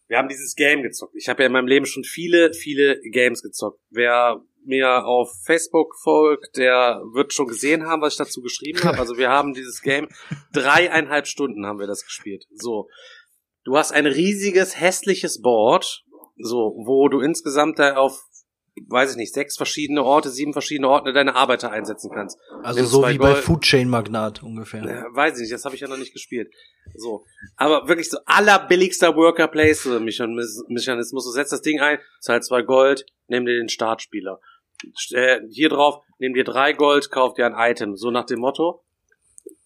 wir 0.09 0.19
haben 0.19 0.29
dieses 0.29 0.57
Game 0.57 0.83
gezockt. 0.83 1.15
Ich 1.15 1.29
habe 1.29 1.43
ja 1.43 1.47
in 1.47 1.53
meinem 1.53 1.69
Leben 1.69 1.87
schon 1.87 2.03
viele, 2.03 2.53
viele 2.53 3.01
Games 3.01 3.43
gezockt. 3.43 3.81
Wer 3.91 4.43
mir 4.65 5.05
auf 5.05 5.33
Facebook 5.45 5.95
folgt, 6.03 6.57
der 6.57 7.01
wird 7.13 7.33
schon 7.33 7.47
gesehen 7.47 7.87
haben, 7.87 8.03
was 8.03 8.15
ich 8.15 8.19
dazu 8.19 8.43
geschrieben 8.43 8.83
habe. 8.83 8.99
Also 8.99 9.19
wir 9.19 9.31
haben 9.31 9.55
dieses 9.55 9.83
Game 9.83 10.09
dreieinhalb 10.53 11.27
Stunden 11.27 11.67
haben 11.67 11.79
wir 11.79 11.87
das 11.87 12.05
gespielt. 12.05 12.47
So, 12.53 12.89
du 13.65 13.77
hast 13.77 13.93
ein 13.93 14.07
riesiges 14.07 14.81
hässliches 14.81 15.41
Board, 15.41 16.05
so 16.43 16.75
wo 16.77 17.09
du 17.09 17.21
insgesamt 17.21 17.79
da 17.79 17.97
auf 17.97 18.25
weiß 18.89 19.13
ich 19.13 19.17
nicht, 19.17 19.35
sechs 19.35 19.57
verschiedene 19.57 20.03
Orte, 20.03 20.31
sieben 20.31 20.53
verschiedene 20.53 20.89
Orte 20.89 21.13
deine 21.13 21.35
Arbeiter 21.35 21.71
einsetzen 21.71 22.11
kannst. 22.13 22.39
Also 22.63 22.85
so 22.85 22.99
wie 23.09 23.17
Gold 23.17 23.19
bei 23.19 23.35
Food 23.35 23.63
Chain 23.63 23.89
Magnat 23.89 24.43
ungefähr. 24.43 24.85
Ja, 24.85 25.05
weiß 25.13 25.35
ich 25.37 25.43
nicht, 25.43 25.53
das 25.53 25.65
habe 25.65 25.75
ich 25.75 25.81
ja 25.81 25.89
noch 25.89 25.99
nicht 25.99 26.13
gespielt. 26.13 26.53
So, 26.95 27.25
aber 27.57 27.89
wirklich 27.89 28.11
so 28.11 28.19
allerbilligster 28.27 29.17
Worker 29.17 29.49
Place 29.49 29.87
Mechanismus. 29.87 31.25
Du 31.25 31.31
setzt 31.31 31.53
das 31.53 31.63
Ding 31.63 31.81
ein, 31.81 31.99
zahl 32.21 32.43
zwei 32.43 32.63
Gold, 32.63 33.05
nimm 33.29 33.45
dir 33.45 33.57
den 33.57 33.69
Startspieler. 33.69 34.41
Äh, 35.11 35.41
hier 35.51 35.69
drauf, 35.69 36.03
nimm 36.19 36.35
dir 36.35 36.45
drei 36.45 36.73
Gold, 36.73 37.11
kauf 37.11 37.35
dir 37.35 37.47
ein 37.47 37.55
Item. 37.73 37.97
So 37.97 38.11
nach 38.11 38.25
dem 38.25 38.41
Motto. 38.41 38.83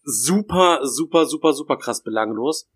Super, 0.02 0.80
super, 0.82 1.26
super, 1.26 1.52
super 1.52 1.76
krass 1.78 2.02
belanglos. 2.02 2.68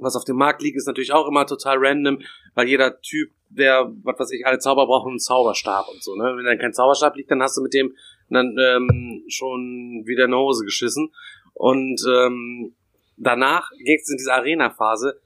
Was 0.00 0.16
auf 0.16 0.24
dem 0.24 0.36
Markt 0.36 0.62
liegt, 0.62 0.76
ist 0.76 0.86
natürlich 0.86 1.12
auch 1.12 1.28
immer 1.28 1.46
total 1.46 1.76
random, 1.78 2.20
weil 2.54 2.68
jeder 2.68 3.00
Typ, 3.00 3.30
der, 3.50 3.92
was 4.02 4.18
weiß 4.18 4.32
ich, 4.32 4.46
alle 4.46 4.58
Zauber 4.58 4.86
brauchen 4.86 5.10
einen 5.10 5.18
Zauberstab 5.18 5.88
und 5.88 6.02
so, 6.02 6.14
ne? 6.14 6.34
Wenn 6.36 6.44
dann 6.44 6.58
kein 6.58 6.72
Zauberstab 6.72 7.16
liegt, 7.16 7.30
dann 7.30 7.42
hast 7.42 7.56
du 7.56 7.62
mit 7.62 7.74
dem 7.74 7.94
dann 8.30 8.56
ähm, 8.58 9.24
schon 9.28 10.04
wieder 10.06 10.24
eine 10.24 10.38
Hose 10.38 10.64
geschissen. 10.64 11.12
Und 11.54 12.00
ähm, 12.08 12.74
danach 13.16 13.70
ging 13.70 13.98
es 14.00 14.08
in 14.08 14.16
diese 14.16 14.32
Arena-Phase 14.32 15.20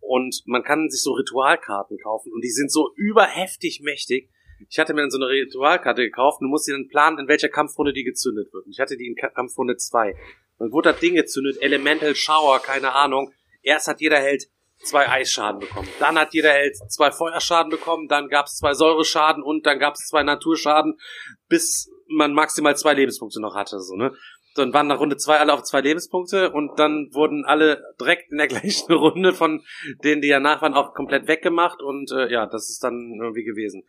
und 0.00 0.42
man 0.46 0.62
kann 0.62 0.90
sich 0.90 1.02
so 1.02 1.12
Ritualkarten 1.12 1.98
kaufen 1.98 2.32
und 2.32 2.42
die 2.42 2.50
sind 2.50 2.70
so 2.70 2.92
überheftig 2.96 3.80
mächtig. 3.82 4.28
Ich 4.68 4.78
hatte 4.78 4.94
mir 4.94 5.00
dann 5.00 5.10
so 5.10 5.18
eine 5.18 5.28
Ritualkarte 5.28 6.02
gekauft 6.02 6.40
und 6.40 6.46
du 6.46 6.50
musst 6.50 6.68
dir 6.68 6.72
dann 6.72 6.88
planen, 6.88 7.18
in 7.18 7.28
welcher 7.28 7.48
Kampfrunde 7.48 7.92
die 7.92 8.04
gezündet 8.04 8.52
wird. 8.52 8.66
Und 8.66 8.72
ich 8.72 8.80
hatte 8.80 8.96
die 8.96 9.06
in 9.06 9.16
Kampfrunde 9.16 9.76
2. 9.76 10.14
Dann 10.58 10.72
wurde 10.72 10.92
das 10.92 11.00
Ding 11.00 11.14
gezündet, 11.14 11.60
Elemental 11.60 12.14
Shower, 12.14 12.60
keine 12.60 12.92
Ahnung. 12.92 13.32
Erst 13.62 13.88
hat 13.88 14.00
jeder 14.00 14.18
Held 14.18 14.44
zwei 14.82 15.08
Eisschaden 15.08 15.60
bekommen. 15.60 15.88
Dann 15.98 16.18
hat 16.18 16.34
jeder 16.34 16.52
Held 16.52 16.76
zwei 16.90 17.10
Feuerschaden 17.10 17.70
bekommen, 17.70 18.08
dann 18.08 18.28
gab 18.28 18.46
es 18.46 18.56
zwei 18.56 18.74
Säureschaden 18.74 19.42
und 19.42 19.66
dann 19.66 19.78
gab 19.78 19.94
es 19.94 20.08
zwei 20.08 20.22
Naturschaden, 20.22 20.98
bis 21.48 21.90
man 22.08 22.34
maximal 22.34 22.76
zwei 22.76 22.94
Lebenspunkte 22.94 23.40
noch 23.40 23.54
hatte. 23.54 23.80
So, 23.80 23.94
ne? 23.94 24.12
Dann 24.54 24.74
waren 24.74 24.86
nach 24.86 25.00
Runde 25.00 25.16
zwei 25.16 25.38
alle 25.38 25.54
auf 25.54 25.62
zwei 25.62 25.80
Lebenspunkte 25.80 26.50
und 26.50 26.78
dann 26.78 27.08
wurden 27.12 27.44
alle 27.44 27.82
direkt 27.98 28.30
in 28.30 28.38
der 28.38 28.48
gleichen 28.48 28.92
Runde 28.92 29.32
von 29.32 29.62
denen, 30.04 30.20
die 30.20 30.28
danach 30.28 30.62
waren, 30.62 30.74
auch 30.74 30.94
komplett 30.94 31.26
weggemacht 31.26 31.80
und 31.80 32.10
äh, 32.12 32.30
ja, 32.30 32.46
das 32.46 32.68
ist 32.68 32.82
dann 32.84 33.18
irgendwie 33.20 33.44
gewesen. 33.44 33.84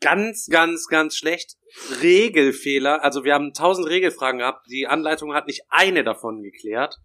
Ganz, 0.00 0.48
ganz, 0.50 0.88
ganz 0.88 1.16
schlecht. 1.16 1.56
Regelfehler. 2.02 3.02
Also 3.02 3.24
wir 3.24 3.32
haben 3.32 3.54
tausend 3.54 3.88
Regelfragen 3.88 4.40
gehabt. 4.40 4.66
Die 4.70 4.86
Anleitung 4.86 5.32
hat 5.32 5.46
nicht 5.46 5.62
eine 5.70 6.04
davon 6.04 6.42
geklärt. 6.42 6.96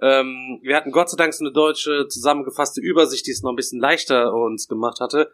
Ähm, 0.00 0.58
wir 0.62 0.76
hatten 0.76 0.90
Gott 0.90 1.10
sei 1.10 1.16
Dank 1.16 1.34
so 1.34 1.44
eine 1.44 1.52
deutsche 1.52 2.06
zusammengefasste 2.08 2.80
Übersicht, 2.80 3.26
die 3.26 3.30
es 3.32 3.42
noch 3.42 3.50
ein 3.50 3.56
bisschen 3.56 3.80
leichter 3.80 4.32
uns 4.32 4.66
gemacht 4.68 5.00
hatte. 5.00 5.32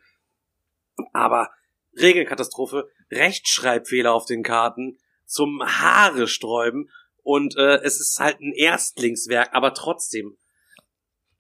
Aber 1.13 1.51
Regelkatastrophe, 1.99 2.89
Rechtschreibfehler 3.11 4.13
auf 4.13 4.25
den 4.27 4.43
Karten, 4.43 4.99
zum 5.27 5.63
Haare 5.65 6.27
sträuben. 6.27 6.91
Und 7.23 7.57
äh, 7.57 7.77
es 7.83 8.01
ist 8.01 8.19
halt 8.21 8.41
ein 8.41 8.53
Erstlingswerk, 8.55 9.51
aber 9.53 9.75
trotzdem. 9.75 10.37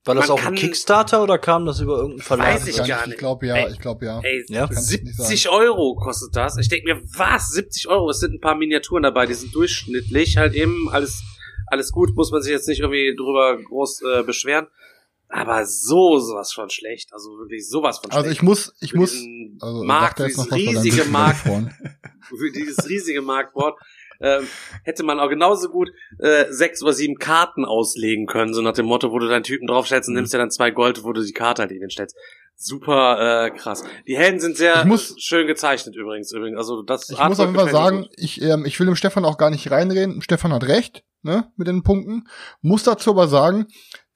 War 0.05 0.15
das 0.15 0.29
Man 0.29 0.35
auch 0.35 0.39
ein 0.39 0.45
kann- 0.45 0.55
Kickstarter 0.55 1.23
oder 1.23 1.39
kam 1.39 1.67
das 1.67 1.81
über 1.81 1.97
irgendeinen 1.97 2.23
Verlag? 2.23 2.55
Weiß 2.55 2.67
ich 2.69 2.77
gar 2.87 3.01
Ich 3.03 3.07
nicht. 3.09 3.19
glaube 3.19 3.47
ja, 3.47 3.57
Ey. 3.57 3.73
ich 3.73 3.79
glaube 3.79 4.07
ja. 4.07 4.21
Ey, 4.21 4.45
Ja? 4.49 4.67
Kann's 4.67 4.91
nicht 4.91 5.07
70 5.17 5.49
Euro 5.51 5.97
kostet 5.97 6.35
das. 6.37 6.57
Ich 6.59 6.69
denke 6.69 6.95
mir, 6.95 7.03
was? 7.17 7.49
70 7.51 7.89
Euro? 7.89 8.11
Es 8.11 8.21
sind 8.21 8.35
ein 8.35 8.41
paar 8.41 8.55
Miniaturen 8.55 9.03
dabei, 9.03 9.27
die 9.27 9.35
sind 9.35 9.55
durchschnittlich. 9.55 10.37
Halt 10.37 10.55
eben 10.55 10.89
alles, 10.91 11.23
alles 11.71 11.93
gut, 11.93 12.15
muss 12.17 12.31
man 12.31 12.43
sich 12.43 12.53
jetzt 12.53 12.69
nicht 12.69 12.81
irgendwie 12.81 13.15
drüber 13.17 13.57
groß 13.63 14.03
äh, 14.03 14.23
beschweren. 14.23 14.67
Aber 15.31 15.67
so 15.67 16.19
sowas 16.19 16.53
von 16.53 16.71
schlecht. 16.71 17.13
Also 17.13 17.31
wirklich 17.39 17.69
sowas 17.69 17.99
von 17.99 18.11
schlecht. 18.11 18.17
Also 18.25 18.31
ich 18.31 18.43
muss, 18.43 18.73
ich 18.81 18.93
Für 18.93 18.97
muss, 18.99 19.15
also 19.61 19.85
Markt, 19.85 20.21
dieses 20.21 20.51
riesige 20.51 21.05
Markt, 21.05 21.41
für 22.23 22.51
dieses 22.55 22.89
riesige 22.89 23.21
Marktboard, 23.21 23.79
ähm, 24.21 24.49
hätte 24.85 25.05
man 25.05 25.21
auch 25.21 25.29
genauso 25.29 25.69
gut 25.69 25.91
äh, 26.19 26.47
sechs 26.51 26.83
oder 26.83 26.93
sieben 26.95 27.17
Karten 27.19 27.65
auslegen 27.67 28.27
können, 28.27 28.53
so 28.55 28.63
nach 28.63 28.73
dem 28.73 28.87
Motto, 28.87 29.13
wo 29.13 29.19
du 29.19 29.29
deinen 29.29 29.43
Typen 29.45 29.67
draufstellst 29.67 30.09
und 30.09 30.15
Mhm. 30.15 30.21
nimmst 30.21 30.33
dir 30.35 30.39
dann 30.39 30.51
zwei 30.51 30.71
Gold, 30.71 31.05
wo 31.05 31.13
du 31.13 31.23
die 31.23 31.33
Karte 31.33 31.63
halt 31.63 31.73
eben 31.73 31.91
stellst. 31.91 32.17
Super 32.57 33.45
äh, 33.47 33.51
krass. 33.51 33.85
Die 34.09 34.17
Helden 34.17 34.41
sind 34.41 34.57
sehr 34.57 34.85
muss- 34.87 35.15
schön 35.19 35.47
gezeichnet 35.47 35.95
übrigens. 35.95 36.33
übrigens. 36.33 36.57
Also 36.59 36.83
das 36.83 37.09
Ich 37.11 37.19
muss 37.23 37.39
auf 37.39 37.47
jeden 37.47 37.55
Fall 37.55 37.71
sagen, 37.71 38.09
ich, 38.17 38.41
ähm, 38.43 38.65
ich 38.65 38.81
will 38.81 38.87
dem 38.87 38.97
Stefan 38.97 39.25
auch 39.25 39.39
gar 39.39 39.51
nicht 39.51 39.71
reinreden. 39.71 40.21
Stefan 40.23 40.53
hat 40.53 40.65
recht, 40.67 41.05
ne, 41.23 41.51
mit 41.57 41.69
den 41.69 41.83
Punkten. 41.83 42.29
Muss 42.61 42.85
dazu 42.85 43.11
aber 43.11 43.29
sagen, 43.29 43.67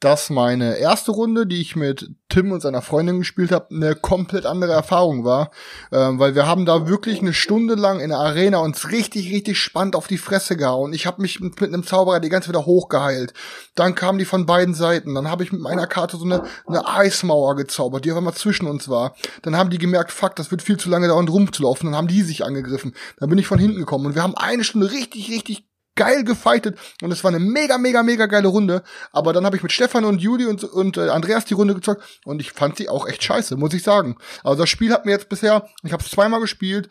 dass 0.03 0.31
meine 0.31 0.79
erste 0.79 1.13
Runde, 1.13 1.47
die 1.47 1.61
ich 1.61 1.77
mit 1.77 2.11
Tim 2.29 2.51
und 2.51 2.61
seiner 2.61 2.83
Freundin 2.83 3.19
gespielt 3.19 3.53
habe, 3.53 3.69
eine 3.73 3.95
komplett 3.95 4.47
andere 4.47 4.73
Erfahrung 4.73 5.25
war. 5.25 5.53
Ähm, 5.93 6.19
weil 6.19 6.35
wir 6.35 6.45
haben 6.45 6.67
da 6.67 6.89
wirklich 6.89 7.21
eine 7.21 7.33
Stunde 7.33 7.77
lang 7.77 8.01
in 8.01 8.09
der 8.09 8.19
Arena 8.19 8.59
uns 8.59 8.91
richtig, 8.91 9.31
richtig 9.33 9.59
spannend 9.59 9.95
auf 9.95 10.09
die 10.09 10.19
Fresse 10.19 10.57
gehauen. 10.57 10.93
Ich 10.93 11.07
habe 11.07 11.23
mich 11.23 11.39
mit, 11.39 11.61
mit 11.61 11.73
einem 11.73 11.85
Zauberer 11.87 12.19
die 12.19 12.31
ganze 12.31 12.49
wieder 12.49 12.67
hochgeheilt. 12.67 13.33
Dann 13.77 13.95
kamen 13.95 14.19
die 14.19 14.25
von 14.25 14.45
beiden 14.45 14.75
Seiten. 14.75 15.15
Dann 15.15 15.31
habe 15.31 15.45
ich 15.45 15.53
mit 15.53 15.61
meiner 15.61 15.87
Karte 15.87 16.17
so 16.17 16.25
eine, 16.25 16.43
eine 16.67 16.89
Eismauer 16.89 17.55
gezaubert, 17.55 18.05
die 18.05 18.11
auf 18.11 18.19
einmal 18.19 18.35
zwischen 18.35 18.67
uns 18.67 18.89
war. 18.89 19.15
Dann 19.43 19.57
haben 19.57 19.71
die 19.71 19.79
gemerkt, 19.79 20.11
fuck, 20.11 20.35
das 20.35 20.51
wird 20.51 20.63
viel 20.63 20.79
zu 20.79 20.91
lange 20.91 21.07
dauern, 21.07 21.29
rumzulaufen. 21.29 21.89
Dann 21.89 21.97
haben 21.97 22.09
die 22.09 22.23
sich 22.23 22.45
angegriffen. 22.45 22.93
Dann 23.21 23.29
bin 23.29 23.39
ich 23.39 23.47
von 23.47 23.61
hinten 23.61 23.79
gekommen 23.79 24.07
und 24.07 24.15
wir 24.17 24.23
haben 24.25 24.37
eine 24.37 24.65
Stunde 24.65 24.91
richtig, 24.91 25.31
richtig 25.31 25.69
geil 25.95 26.25
gefightet 26.25 26.79
und 27.03 27.13
es 27.13 27.23
war 27.23 27.31
eine 27.31 27.39
mega, 27.39 27.79
mega, 27.79 28.03
mega 28.03 28.27
geile 28.27 28.49
Runde. 28.49 28.83
Aber 29.13 29.33
dann 29.33 29.45
habe 29.45 29.57
ich 29.57 29.63
mit 29.63 29.73
Stefan 29.73 30.05
und 30.05 30.21
Juli 30.21 30.47
und, 30.47 30.65
und 30.65 30.97
äh, 30.97 31.09
Andreas 31.09 31.45
die 31.45 31.55
Runde 31.55 31.75
gezockt 31.75 32.21
und 32.25 32.41
ich 32.41 32.53
fand 32.53 32.77
sie 32.77 32.89
auch 32.89 33.07
echt 33.07 33.23
scheiße, 33.23 33.57
muss 33.57 33.75
ich 33.75 33.83
sagen. 33.83 34.17
Also 34.43 34.63
das 34.63 34.71
Spiel 34.71 34.93
hat 34.93 35.05
mir 35.05 35.13
jetzt 35.13 35.29
bisher, 35.29 35.69
ich 35.83 35.93
habe 35.93 36.03
es 36.03 36.11
zweimal 36.11 36.41
gespielt 36.41 36.89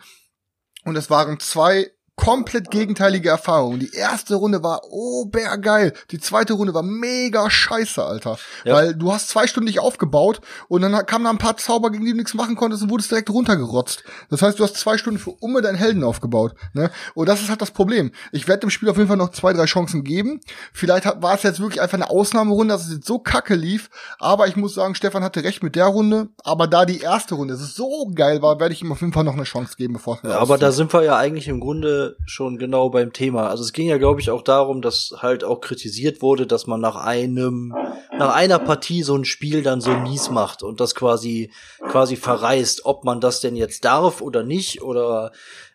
und 0.84 0.96
es 0.96 1.10
waren 1.10 1.40
zwei 1.40 1.92
komplett 2.16 2.70
gegenteilige 2.70 3.30
Erfahrungen. 3.30 3.80
Die 3.80 3.94
erste 3.94 4.36
Runde 4.36 4.62
war 4.62 4.82
obergeil. 4.92 5.94
Die 6.12 6.20
zweite 6.20 6.54
Runde 6.54 6.74
war 6.74 6.84
mega 6.84 7.50
scheiße, 7.50 8.04
Alter. 8.04 8.38
Ja. 8.64 8.76
Weil 8.76 8.96
du 8.96 9.12
hast 9.12 9.30
zwei 9.30 9.48
Stunden 9.48 9.68
dich 9.68 9.80
aufgebaut 9.80 10.40
und 10.68 10.82
dann 10.82 11.06
kamen 11.06 11.24
da 11.24 11.32
ein 11.32 11.40
paar 11.40 11.58
Zauber, 11.58 11.90
gegen 11.90 12.06
die 12.06 12.12
du 12.12 12.18
nichts 12.18 12.34
machen 12.34 12.56
konntest 12.56 12.84
und 12.84 12.92
wurdest 12.92 13.10
direkt 13.10 13.30
runtergerotzt. 13.30 14.04
Das 14.30 14.42
heißt, 14.42 14.60
du 14.60 14.64
hast 14.64 14.78
zwei 14.78 14.98
Stunden 14.98 15.20
für 15.20 15.32
Umme 15.32 15.62
deinen 15.62 15.76
Helden 15.76 16.04
aufgebaut. 16.04 16.54
Ne? 16.74 16.92
Und 17.16 17.28
das 17.28 17.42
ist 17.42 17.50
halt 17.50 17.62
das 17.62 17.72
Problem. 17.72 18.12
Ich 18.32 18.48
werde 18.48 18.62
dem 18.62 18.70
Spiel 18.70 18.90
auf 18.90 18.98
jeden 18.98 19.08
Fall 19.08 19.18
noch 19.18 19.32
zwei, 19.32 19.54
drei 19.54 19.66
Chancen 19.66 20.04
geben. 20.04 20.42
Vielleicht 20.74 21.06
war 21.06 21.34
es 21.34 21.44
jetzt 21.44 21.60
wirklich 21.60 21.82
einfach 21.82 21.98
eine 21.98 22.10
Ausnahmerunde, 22.10 22.74
dass 22.74 22.86
es 22.86 22.94
jetzt 22.94 23.08
so 23.08 23.18
kacke 23.20 23.56
lief. 23.56 23.90
Aber 24.20 24.48
ich 24.48 24.56
muss 24.56 24.76
sagen, 24.76 24.94
Stefan 24.96 25.24
hatte 25.24 25.44
recht 25.44 25.64
mit 25.64 25.76
der 25.76 25.86
Runde. 25.86 26.30
Aber 26.44 26.68
da 26.68 26.86
die 26.86 27.00
erste 27.00 27.36
Runde 27.36 27.56
so 27.56 28.12
geil 28.14 28.42
war, 28.42 28.60
werde 28.60 28.74
ich 28.74 28.82
ihm 28.82 28.92
auf 28.92 29.02
jeden 29.02 29.14
Fall 29.14 29.24
noch 29.24 29.34
eine 29.34 29.44
Chance 29.44 29.76
geben, 29.76 29.94
bevor 29.94 30.18
es 30.18 30.30
Ja, 30.30 30.38
aber 30.38 30.58
da 30.60 30.72
sind 30.72 30.94
wir 30.94 31.04
ja 31.04 31.18
eigentlich 31.18 31.48
im 31.48 31.60
Grunde 31.60 32.01
schon 32.26 32.58
genau 32.58 32.90
beim 32.90 33.14
Thema. 33.14 33.50
Also 33.50 33.64
es 33.64 33.74
ging 33.74 33.88
ja, 33.88 33.98
glaube 33.98 34.22
ich, 34.22 34.30
auch 34.30 34.42
darum, 34.42 34.82
dass 34.82 35.14
halt 35.18 35.44
auch 35.44 35.62
kritisiert 35.62 36.22
wurde, 36.22 36.48
dass 36.48 36.68
man 36.68 36.82
nach 36.82 36.96
einem, 36.96 37.74
nach 38.18 38.34
einer 38.34 38.60
Partie 38.60 39.04
so 39.04 39.16
ein 39.16 39.26
Spiel 39.26 39.64
dann 39.64 39.82
so 39.82 39.92
mies 39.92 40.30
macht 40.30 40.64
und 40.64 40.80
das 40.80 40.96
quasi, 40.96 41.52
quasi 41.90 42.16
verreist, 42.16 42.86
ob 42.86 43.04
man 43.04 43.20
das 43.20 43.42
denn 43.42 43.56
jetzt 43.56 43.86
darf 43.86 44.22
oder 44.22 44.44
nicht 44.44 44.82
oder 44.82 45.32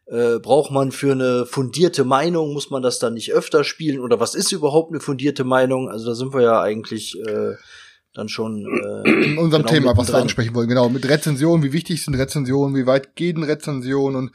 äh, 0.06 0.38
braucht 0.38 0.70
man 0.70 0.92
für 0.92 1.12
eine 1.12 1.46
fundierte 1.46 2.04
Meinung, 2.04 2.52
muss 2.52 2.70
man 2.70 2.82
das 2.82 2.98
dann 2.98 3.14
nicht 3.14 3.32
öfter 3.32 3.64
spielen? 3.64 4.00
Oder 4.00 4.20
was 4.20 4.34
ist 4.34 4.52
überhaupt 4.52 4.92
eine 4.92 5.00
fundierte 5.00 5.44
Meinung? 5.44 5.88
Also 5.88 6.06
da 6.06 6.14
sind 6.14 6.32
wir 6.32 6.42
ja 6.42 6.60
eigentlich 6.60 7.18
äh, 7.26 7.54
dann 8.16 8.28
schon 8.28 8.64
äh, 8.64 9.10
in 9.24 9.38
unserem 9.38 9.62
genau 9.62 9.74
Thema, 9.74 9.96
was 9.96 10.08
wir 10.08 10.16
ansprechen 10.16 10.54
wollen. 10.54 10.68
Genau, 10.68 10.88
mit 10.88 11.08
Rezensionen, 11.08 11.62
wie 11.62 11.72
wichtig 11.72 12.02
sind 12.02 12.14
Rezensionen, 12.14 12.74
wie 12.74 12.86
weit 12.86 13.14
gehen 13.14 13.42
Rezensionen? 13.42 14.16
Und 14.16 14.30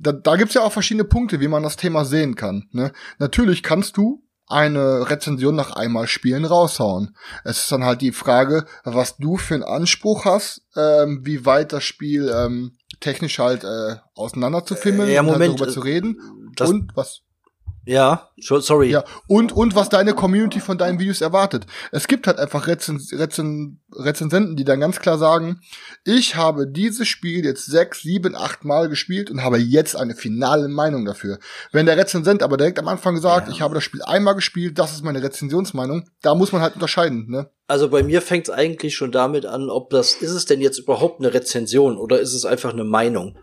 da, 0.00 0.12
da 0.12 0.36
gibt's 0.36 0.54
ja 0.54 0.62
auch 0.62 0.72
verschiedene 0.72 1.04
Punkte, 1.04 1.40
wie 1.40 1.48
man 1.48 1.62
das 1.62 1.76
Thema 1.76 2.04
sehen 2.04 2.34
kann. 2.34 2.68
Ne? 2.72 2.92
Natürlich 3.18 3.62
kannst 3.62 3.96
du 3.96 4.24
eine 4.46 5.08
Rezension 5.08 5.54
nach 5.54 5.70
einmal 5.76 6.08
Spielen 6.08 6.44
raushauen. 6.44 7.16
Es 7.44 7.58
ist 7.58 7.72
dann 7.72 7.84
halt 7.84 8.00
die 8.00 8.10
Frage, 8.10 8.66
was 8.82 9.16
du 9.16 9.36
für 9.36 9.54
einen 9.54 9.62
Anspruch 9.62 10.24
hast, 10.24 10.62
ähm, 10.74 11.20
wie 11.24 11.46
weit 11.46 11.72
das 11.72 11.84
Spiel 11.84 12.28
ähm, 12.34 12.72
technisch 12.98 13.38
halt 13.38 13.62
äh, 13.62 13.96
auseinanderzufimmeln 14.16 15.08
Äh, 15.08 15.14
ja, 15.14 15.20
und 15.20 15.28
Moment, 15.28 15.50
halt 15.52 15.60
darüber 15.60 15.70
äh, 15.70 15.74
zu 15.74 15.80
reden. 15.80 16.16
und 16.60 16.96
was 16.96 17.20
Ja, 17.86 18.30
sorry. 18.36 18.90
ja, 18.90 19.04
und, 19.26 19.52
und 19.52 19.74
was 19.74 19.88
deine 19.88 20.14
Community 20.14 20.60
von 20.60 20.76
deinen 20.76 20.98
Videos 20.98 21.20
erwartet. 21.20 21.66
Es 21.92 22.08
gibt 22.08 22.26
halt 22.26 22.38
einfach 22.38 22.66
Rezen 22.66 23.00
Rezen 23.12 23.80
Rezensenten, 23.92 24.54
die 24.54 24.64
dann 24.64 24.80
ganz 24.80 25.00
klar 25.00 25.18
sagen, 25.18 25.60
ich 26.04 26.36
habe 26.36 26.66
dieses 26.66 27.08
Spiel 27.08 27.44
jetzt 27.44 27.66
sechs, 27.66 28.02
sieben, 28.02 28.36
acht 28.36 28.64
Mal 28.64 28.88
gespielt 28.88 29.30
und 29.30 29.42
habe 29.42 29.58
jetzt 29.58 29.96
eine 29.96 30.14
finale 30.14 30.68
Meinung 30.68 31.04
dafür. 31.04 31.38
Wenn 31.72 31.86
der 31.86 31.96
Rezensent 31.96 32.42
aber 32.42 32.56
direkt 32.56 32.78
am 32.78 32.88
Anfang 32.88 33.16
sagt, 33.16 33.48
ich 33.48 33.62
habe 33.62 33.74
das 33.74 33.82
Spiel 33.82 34.02
einmal 34.02 34.34
gespielt, 34.34 34.78
das 34.78 34.92
ist 34.92 35.02
meine 35.02 35.22
Rezensionsmeinung, 35.22 36.08
da 36.22 36.34
muss 36.34 36.52
man 36.52 36.62
halt 36.62 36.74
unterscheiden, 36.74 37.26
ne? 37.28 37.50
Also 37.66 37.88
bei 37.88 38.02
mir 38.02 38.20
fängt 38.20 38.48
es 38.48 38.54
eigentlich 38.54 38.96
schon 38.96 39.12
damit 39.12 39.46
an, 39.46 39.70
ob 39.70 39.90
das, 39.90 40.14
ist 40.14 40.32
es 40.32 40.44
denn 40.44 40.60
jetzt 40.60 40.78
überhaupt 40.78 41.20
eine 41.20 41.32
Rezension 41.32 41.98
oder 41.98 42.20
ist 42.20 42.34
es 42.34 42.44
einfach 42.44 42.72
eine 42.72 42.84
Meinung? 42.84 43.38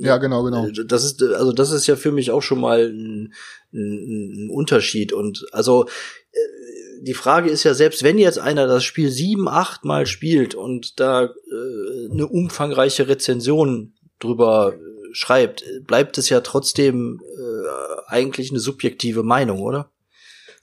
Ja, 0.00 0.16
genau, 0.18 0.42
genau. 0.42 0.68
Das 0.86 1.04
ist, 1.04 1.22
also 1.22 1.52
das 1.52 1.70
ist 1.70 1.86
ja 1.86 1.96
für 1.96 2.12
mich 2.12 2.30
auch 2.30 2.42
schon 2.42 2.60
mal 2.60 2.88
ein, 2.88 3.32
ein, 3.72 4.46
ein 4.46 4.50
Unterschied. 4.50 5.12
Und 5.12 5.46
also 5.52 5.86
äh, 6.32 7.02
die 7.02 7.14
Frage 7.14 7.48
ist 7.48 7.64
ja, 7.64 7.74
selbst 7.74 8.02
wenn 8.02 8.18
jetzt 8.18 8.38
einer 8.38 8.66
das 8.66 8.84
Spiel 8.84 9.10
sieben, 9.10 9.48
acht 9.48 9.84
Mal 9.84 10.06
spielt 10.06 10.54
und 10.54 10.98
da 10.98 11.24
äh, 11.24 12.10
eine 12.10 12.26
umfangreiche 12.26 13.08
Rezension 13.08 13.94
drüber 14.18 14.74
äh, 14.74 15.14
schreibt, 15.14 15.64
bleibt 15.86 16.18
es 16.18 16.28
ja 16.28 16.40
trotzdem 16.40 17.20
äh, 17.22 18.06
eigentlich 18.06 18.50
eine 18.50 18.60
subjektive 18.60 19.22
Meinung, 19.22 19.60
oder? 19.60 19.91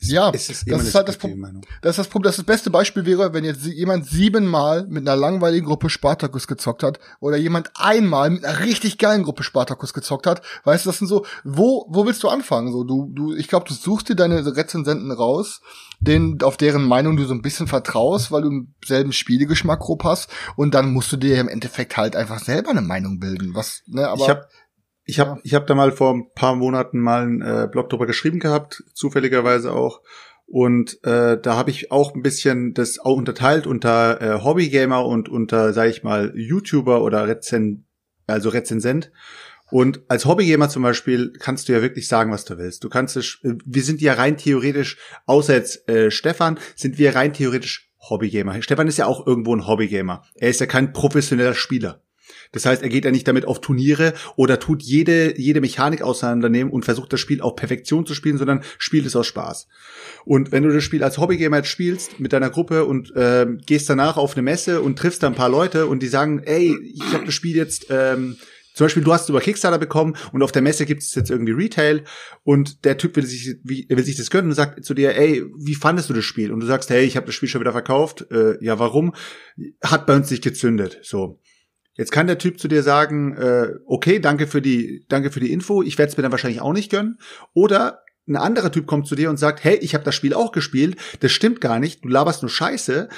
Ja, 0.01 0.31
Es 0.33 0.49
ist 0.49 0.65
das 0.71 0.83
ist 0.83 0.95
halt 0.95 1.07
das 1.09 1.15
subjektive 1.15 1.41
Pro- 1.41 1.47
Meinung. 1.47 1.61
Das 1.81 1.91
ist 1.91 1.97
das 1.99 2.07
Problem. 2.07 2.29
Das, 2.29 2.37
das 2.37 2.45
beste 2.45 2.69
Beispiel 2.69 3.05
wäre, 3.05 3.33
wenn 3.33 3.43
jetzt 3.43 3.65
jemand 3.65 4.05
siebenmal 4.05 4.85
mit 4.87 5.07
einer 5.07 5.17
langweiligen 5.19 5.65
Gruppe 5.65 5.89
Spartacus 5.89 6.47
gezockt 6.47 6.83
hat 6.83 6.99
oder 7.19 7.35
jemand 7.37 7.69
einmal 7.75 8.29
mit 8.29 8.45
einer 8.45 8.59
richtig 8.61 8.97
geilen 8.97 9.23
Gruppe 9.23 9.43
Spartacus 9.43 9.93
gezockt 9.93 10.25
hat. 10.25 10.41
Weißt 10.63 10.85
du, 10.85 10.89
das 10.89 10.99
sind 10.99 11.07
so, 11.07 11.25
wo, 11.43 11.85
wo 11.89 12.05
willst 12.05 12.23
du 12.23 12.29
anfangen? 12.29 12.71
So, 12.71 12.83
du, 12.85 13.11
du, 13.13 13.35
ich 13.35 13.49
glaube, 13.49 13.67
du 13.67 13.73
suchst 13.73 14.07
dir 14.09 14.15
deine 14.15 14.55
Rezensenten 14.55 15.11
raus, 15.11 15.61
denen, 15.99 16.41
auf 16.43 16.55
deren 16.55 16.83
Meinung 16.85 17.17
du 17.17 17.25
so 17.25 17.33
ein 17.33 17.41
bisschen 17.41 17.67
vertraust, 17.67 18.31
weil 18.31 18.43
du 18.43 18.47
im 18.49 18.73
selben 18.85 19.11
Spielegeschmack 19.11 19.81
grob 19.81 20.05
hast 20.05 20.29
und 20.55 20.73
dann 20.73 20.93
musst 20.93 21.11
du 21.11 21.17
dir 21.17 21.37
im 21.39 21.49
Endeffekt 21.49 21.97
halt 21.97 22.15
einfach 22.15 22.39
selber 22.39 22.69
eine 22.69 22.81
Meinung 22.81 23.19
bilden. 23.19 23.53
Was, 23.53 23.83
ne, 23.85 24.07
aber. 24.07 24.21
ich 24.23 24.29
habe 24.29 24.47
ich 25.09 25.19
hab, 25.19 25.39
ich 25.43 25.55
hab 25.55 25.65
da 25.67 25.75
mal 25.75 25.91
vor 25.91 26.13
ein 26.13 26.31
paar 26.33 26.55
Monaten 26.55 26.99
mal 26.99 27.23
einen 27.23 27.41
äh, 27.41 27.67
Blog 27.69 27.89
drüber 27.89 28.05
geschrieben 28.05 28.39
gehabt, 28.39 28.83
zufälligerweise 28.93 29.73
auch. 29.73 30.01
Und 30.45 31.03
äh, 31.03 31.39
da 31.39 31.55
habe 31.55 31.71
ich 31.71 31.91
auch 31.91 32.15
ein 32.15 32.21
bisschen 32.21 32.73
das 32.73 32.99
auch 32.99 33.15
unterteilt 33.15 33.67
unter 33.67 34.21
äh, 34.21 34.43
Hobbygamer 34.43 35.05
und 35.05 35.29
unter, 35.29 35.73
sag 35.73 35.89
ich 35.89 36.03
mal, 36.03 36.33
YouTuber 36.35 37.03
oder 37.03 37.27
Rezen 37.27 37.87
also 38.27 38.49
Rezensent. 38.49 39.11
Und 39.71 40.01
als 40.07 40.25
Hobbygamer 40.25 40.69
zum 40.69 40.83
Beispiel 40.83 41.33
kannst 41.39 41.69
du 41.69 41.73
ja 41.73 41.81
wirklich 41.81 42.07
sagen, 42.07 42.31
was 42.31 42.45
du 42.45 42.57
willst. 42.57 42.83
Du 42.83 42.89
kannst 42.89 43.17
es, 43.17 43.39
äh, 43.43 43.53
wir 43.65 43.83
sind 43.83 44.01
ja 44.01 44.13
rein 44.13 44.37
theoretisch, 44.37 44.97
außer 45.25 45.53
jetzt 45.55 45.89
äh, 45.89 46.11
Stefan, 46.11 46.59
sind 46.75 46.97
wir 46.97 47.15
rein 47.15 47.33
theoretisch 47.33 47.91
Hobbygamer. 48.09 48.61
Stefan 48.61 48.87
ist 48.87 48.97
ja 48.97 49.05
auch 49.07 49.25
irgendwo 49.25 49.55
ein 49.55 49.67
Hobbygamer. 49.67 50.23
Er 50.35 50.49
ist 50.49 50.59
ja 50.59 50.65
kein 50.65 50.93
professioneller 50.93 51.53
Spieler. 51.53 52.03
Das 52.51 52.65
heißt, 52.65 52.81
er 52.81 52.89
geht 52.89 53.05
ja 53.05 53.11
nicht 53.11 53.27
damit 53.27 53.45
auf 53.45 53.61
Turniere 53.61 54.13
oder 54.35 54.59
tut 54.59 54.81
jede, 54.81 55.39
jede 55.39 55.61
Mechanik 55.61 56.01
auseinandernehmen 56.01 56.73
und 56.73 56.83
versucht 56.83 57.13
das 57.13 57.19
Spiel 57.19 57.41
auf 57.41 57.55
Perfektion 57.55 58.05
zu 58.05 58.15
spielen, 58.15 58.37
sondern 58.37 58.63
spielt 58.77 59.05
es 59.05 59.15
aus 59.15 59.27
Spaß. 59.27 59.67
Und 60.25 60.51
wenn 60.51 60.63
du 60.63 60.73
das 60.73 60.83
Spiel 60.83 61.03
als 61.03 61.17
Hobbygamer 61.17 61.63
spielst 61.63 62.19
mit 62.19 62.33
deiner 62.33 62.49
Gruppe 62.49 62.85
und 62.85 63.13
ähm, 63.15 63.59
gehst 63.65 63.89
danach 63.89 64.17
auf 64.17 64.33
eine 64.33 64.41
Messe 64.41 64.81
und 64.81 64.97
triffst 64.97 65.21
da 65.21 65.27
ein 65.27 65.35
paar 65.35 65.49
Leute 65.49 65.85
und 65.85 66.01
die 66.01 66.07
sagen, 66.07 66.41
ey, 66.43 66.75
ich 66.83 67.13
habe 67.13 67.25
das 67.25 67.33
Spiel 67.33 67.55
jetzt, 67.55 67.87
ähm, 67.89 68.37
zum 68.73 68.85
Beispiel, 68.85 69.03
du 69.03 69.11
hast 69.11 69.23
es 69.23 69.29
über 69.29 69.41
Kickstarter 69.41 69.77
bekommen 69.77 70.15
und 70.31 70.41
auf 70.41 70.51
der 70.51 70.61
Messe 70.61 70.85
gibt 70.85 71.03
es 71.03 71.13
jetzt 71.13 71.29
irgendwie 71.29 71.51
Retail 71.51 72.03
und 72.43 72.85
der 72.85 72.97
Typ 72.97 73.15
will 73.15 73.25
sich, 73.25 73.57
wie, 73.63 73.85
will 73.89 74.05
sich 74.05 74.15
das 74.15 74.29
gönnen 74.29 74.51
und 74.51 74.55
sagt 74.55 74.85
zu 74.85 74.93
dir, 74.93 75.17
ey, 75.17 75.43
wie 75.57 75.75
fandest 75.75 76.09
du 76.09 76.13
das 76.13 76.23
Spiel? 76.23 76.51
Und 76.51 76.61
du 76.61 76.65
sagst, 76.65 76.89
hey, 76.89 77.03
ich 77.03 77.17
habe 77.17 77.25
das 77.25 77.35
Spiel 77.35 77.49
schon 77.49 77.61
wieder 77.61 77.73
verkauft. 77.73 78.27
Äh, 78.31 78.63
ja, 78.63 78.79
warum? 78.79 79.13
Hat 79.83 80.05
bei 80.05 80.15
uns 80.15 80.31
nicht 80.31 80.43
gezündet. 80.43 80.99
So. 81.01 81.39
Jetzt 81.99 82.13
kann 82.13 82.27
der 82.27 82.37
Typ 82.37 82.61
zu 82.61 82.69
dir 82.69 82.81
sagen, 82.81 83.35
äh, 83.35 83.73
okay, 83.85 84.19
danke 84.19 84.47
für 84.47 84.61
die, 84.61 85.05
danke 85.09 85.31
für 85.31 85.41
die 85.41 85.51
Info, 85.51 85.83
ich 85.83 85.97
werde 85.97 86.09
es 86.09 86.15
mir 86.15 86.23
dann 86.23 86.31
wahrscheinlich 86.31 86.61
auch 86.61 86.71
nicht 86.71 86.89
gönnen. 86.89 87.19
Oder 87.53 88.03
ein 88.25 88.37
anderer 88.37 88.71
Typ 88.71 88.87
kommt 88.87 89.05
zu 89.05 89.15
dir 89.15 89.29
und 89.29 89.35
sagt, 89.35 89.65
hey, 89.65 89.75
ich 89.75 89.95
habe 89.95 90.05
das 90.05 90.15
Spiel 90.15 90.33
auch 90.33 90.53
gespielt, 90.53 90.95
das 91.19 91.33
stimmt 91.33 91.59
gar 91.59 91.77
nicht, 91.77 92.05
du 92.05 92.07
laberst 92.07 92.41
nur 92.41 92.49
Scheiße. 92.49 93.09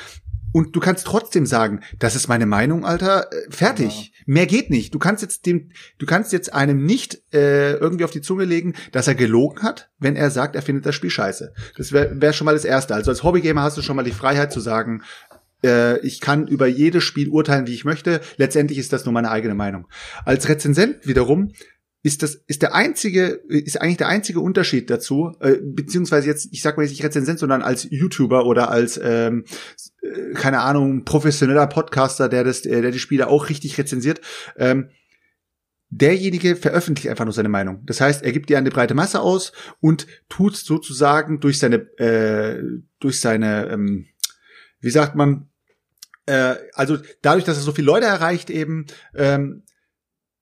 Und 0.51 0.75
du 0.75 0.79
kannst 0.79 1.05
trotzdem 1.05 1.45
sagen, 1.45 1.82
das 1.99 2.15
ist 2.15 2.27
meine 2.27 2.47
Meinung, 2.47 2.84
Alter, 2.84 3.32
äh, 3.32 3.51
fertig. 3.51 4.13
Ja. 4.15 4.23
Mehr 4.25 4.47
geht 4.47 4.71
nicht. 4.71 4.93
Du 4.93 4.99
kannst 4.99 5.21
jetzt 5.21 5.45
dem, 5.45 5.69
du 5.99 6.05
kannst 6.07 6.34
jetzt 6.34 6.51
einem 6.51 6.84
nicht 6.84 7.21
äh, 7.34 7.73
irgendwie 7.73 8.03
auf 8.03 8.11
die 8.11 8.21
Zunge 8.21 8.45
legen, 8.45 8.73
dass 8.91 9.07
er 9.07 9.15
gelogen 9.15 9.61
hat, 9.61 9.91
wenn 9.99 10.15
er 10.15 10.32
sagt, 10.32 10.55
er 10.55 10.61
findet 10.61 10.88
das 10.88 10.95
Spiel 10.95 11.11
scheiße. 11.11 11.53
Das 11.77 11.91
wäre 11.91 12.19
wär 12.19 12.34
schon 12.34 12.45
mal 12.45 12.55
das 12.55 12.65
Erste. 12.65 12.95
Also 12.95 13.11
als 13.11 13.23
Hobbygamer 13.23 13.61
hast 13.61 13.77
du 13.77 13.82
schon 13.82 13.95
mal 13.95 14.03
die 14.03 14.11
Freiheit 14.11 14.51
zu 14.51 14.59
sagen, 14.59 15.03
äh, 15.64 15.99
ich 15.99 16.20
kann 16.22 16.47
über 16.47 16.68
jedes 16.68 17.03
Spiel 17.03 17.30
urteilen, 17.30 17.68
wie 17.68 17.74
ich 17.74 17.86
möchte. 17.86 18.22
Letztendlich 18.38 18.80
ist 18.80 18.93
das 18.93 19.05
nur 19.05 19.14
meine 19.14 19.32
eigene 19.32 19.55
Meinung. 19.55 19.88
Als 20.26 20.49
Rezensent 20.49 21.07
wiederum 21.07 21.51
ist 22.03 22.24
das 22.24 22.36
ist 22.47 22.62
der 22.62 22.74
einzige 22.74 23.41
ist 23.47 23.80
eigentlich 23.80 23.97
der 23.97 24.07
einzige 24.07 24.39
Unterschied 24.39 24.89
dazu 24.89 25.36
äh, 25.39 25.57
beziehungsweise 25.62 26.28
jetzt 26.28 26.49
ich 26.51 26.62
sag 26.62 26.78
mal 26.78 26.88
nicht 26.88 27.03
Rezensent 27.03 27.38
sondern 27.38 27.62
als 27.62 27.88
YouTuber 27.89 28.45
oder 28.45 28.72
als 28.72 28.99
ähm, 29.01 29.45
äh, 30.01 30.34
keine 30.34 30.62
Ahnung 30.62 31.05
professioneller 31.05 31.68
Podcaster 31.68 32.28
der 32.28 32.43
das 32.43 32.66
äh, 32.66 32.82
der 32.82 32.91
die 32.91 32.99
Spiele 32.99 33.28
auch 33.28 33.49
richtig 33.49 33.78
rezensiert 33.78 34.20
ähm, 34.57 34.89
derjenige 35.89 36.55
veröffentlicht 36.55 37.09
einfach 37.09 37.26
nur 37.26 37.34
seine 37.34 37.49
Meinung 37.49 37.84
das 37.86 38.01
heißt 38.01 38.24
er 38.24 38.32
gibt 38.32 38.49
die 38.49 38.55
an 38.55 38.66
die 38.66 38.72
breite 38.72 38.95
Masse 38.95 39.20
aus 39.22 39.51
und 39.80 40.07
tut 40.28 40.55
sozusagen 40.55 41.39
durch 41.39 41.59
seine 41.59 41.76
äh, 41.99 42.64
durch 42.99 43.20
seine 43.20 43.68
ähm, 43.68 44.07
wie 44.80 44.89
sagt 44.89 45.16
man 45.16 45.50
äh, 46.32 46.55
also 46.73 46.97
dadurch 47.21 47.45
dass 47.45 47.57
er 47.57 47.63
so 47.63 47.73
viele 47.73 47.88
Leute 47.88 48.05
erreicht 48.05 48.49
eben 48.49 48.86
ähm, 49.15 49.63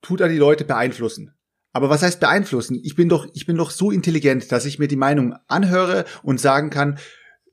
tut 0.01 0.21
er 0.21 0.29
die 0.29 0.37
Leute 0.37 0.63
beeinflussen. 0.63 1.33
Aber 1.71 1.89
was 1.89 2.01
heißt 2.01 2.19
beeinflussen? 2.19 2.79
Ich 2.83 2.95
bin 2.95 3.09
doch, 3.09 3.27
ich 3.33 3.45
bin 3.45 3.57
doch 3.57 3.71
so 3.71 3.91
intelligent, 3.91 4.51
dass 4.51 4.65
ich 4.65 4.79
mir 4.79 4.87
die 4.87 4.95
Meinung 4.95 5.35
anhöre 5.47 6.05
und 6.23 6.39
sagen 6.39 6.69
kann, 6.69 6.97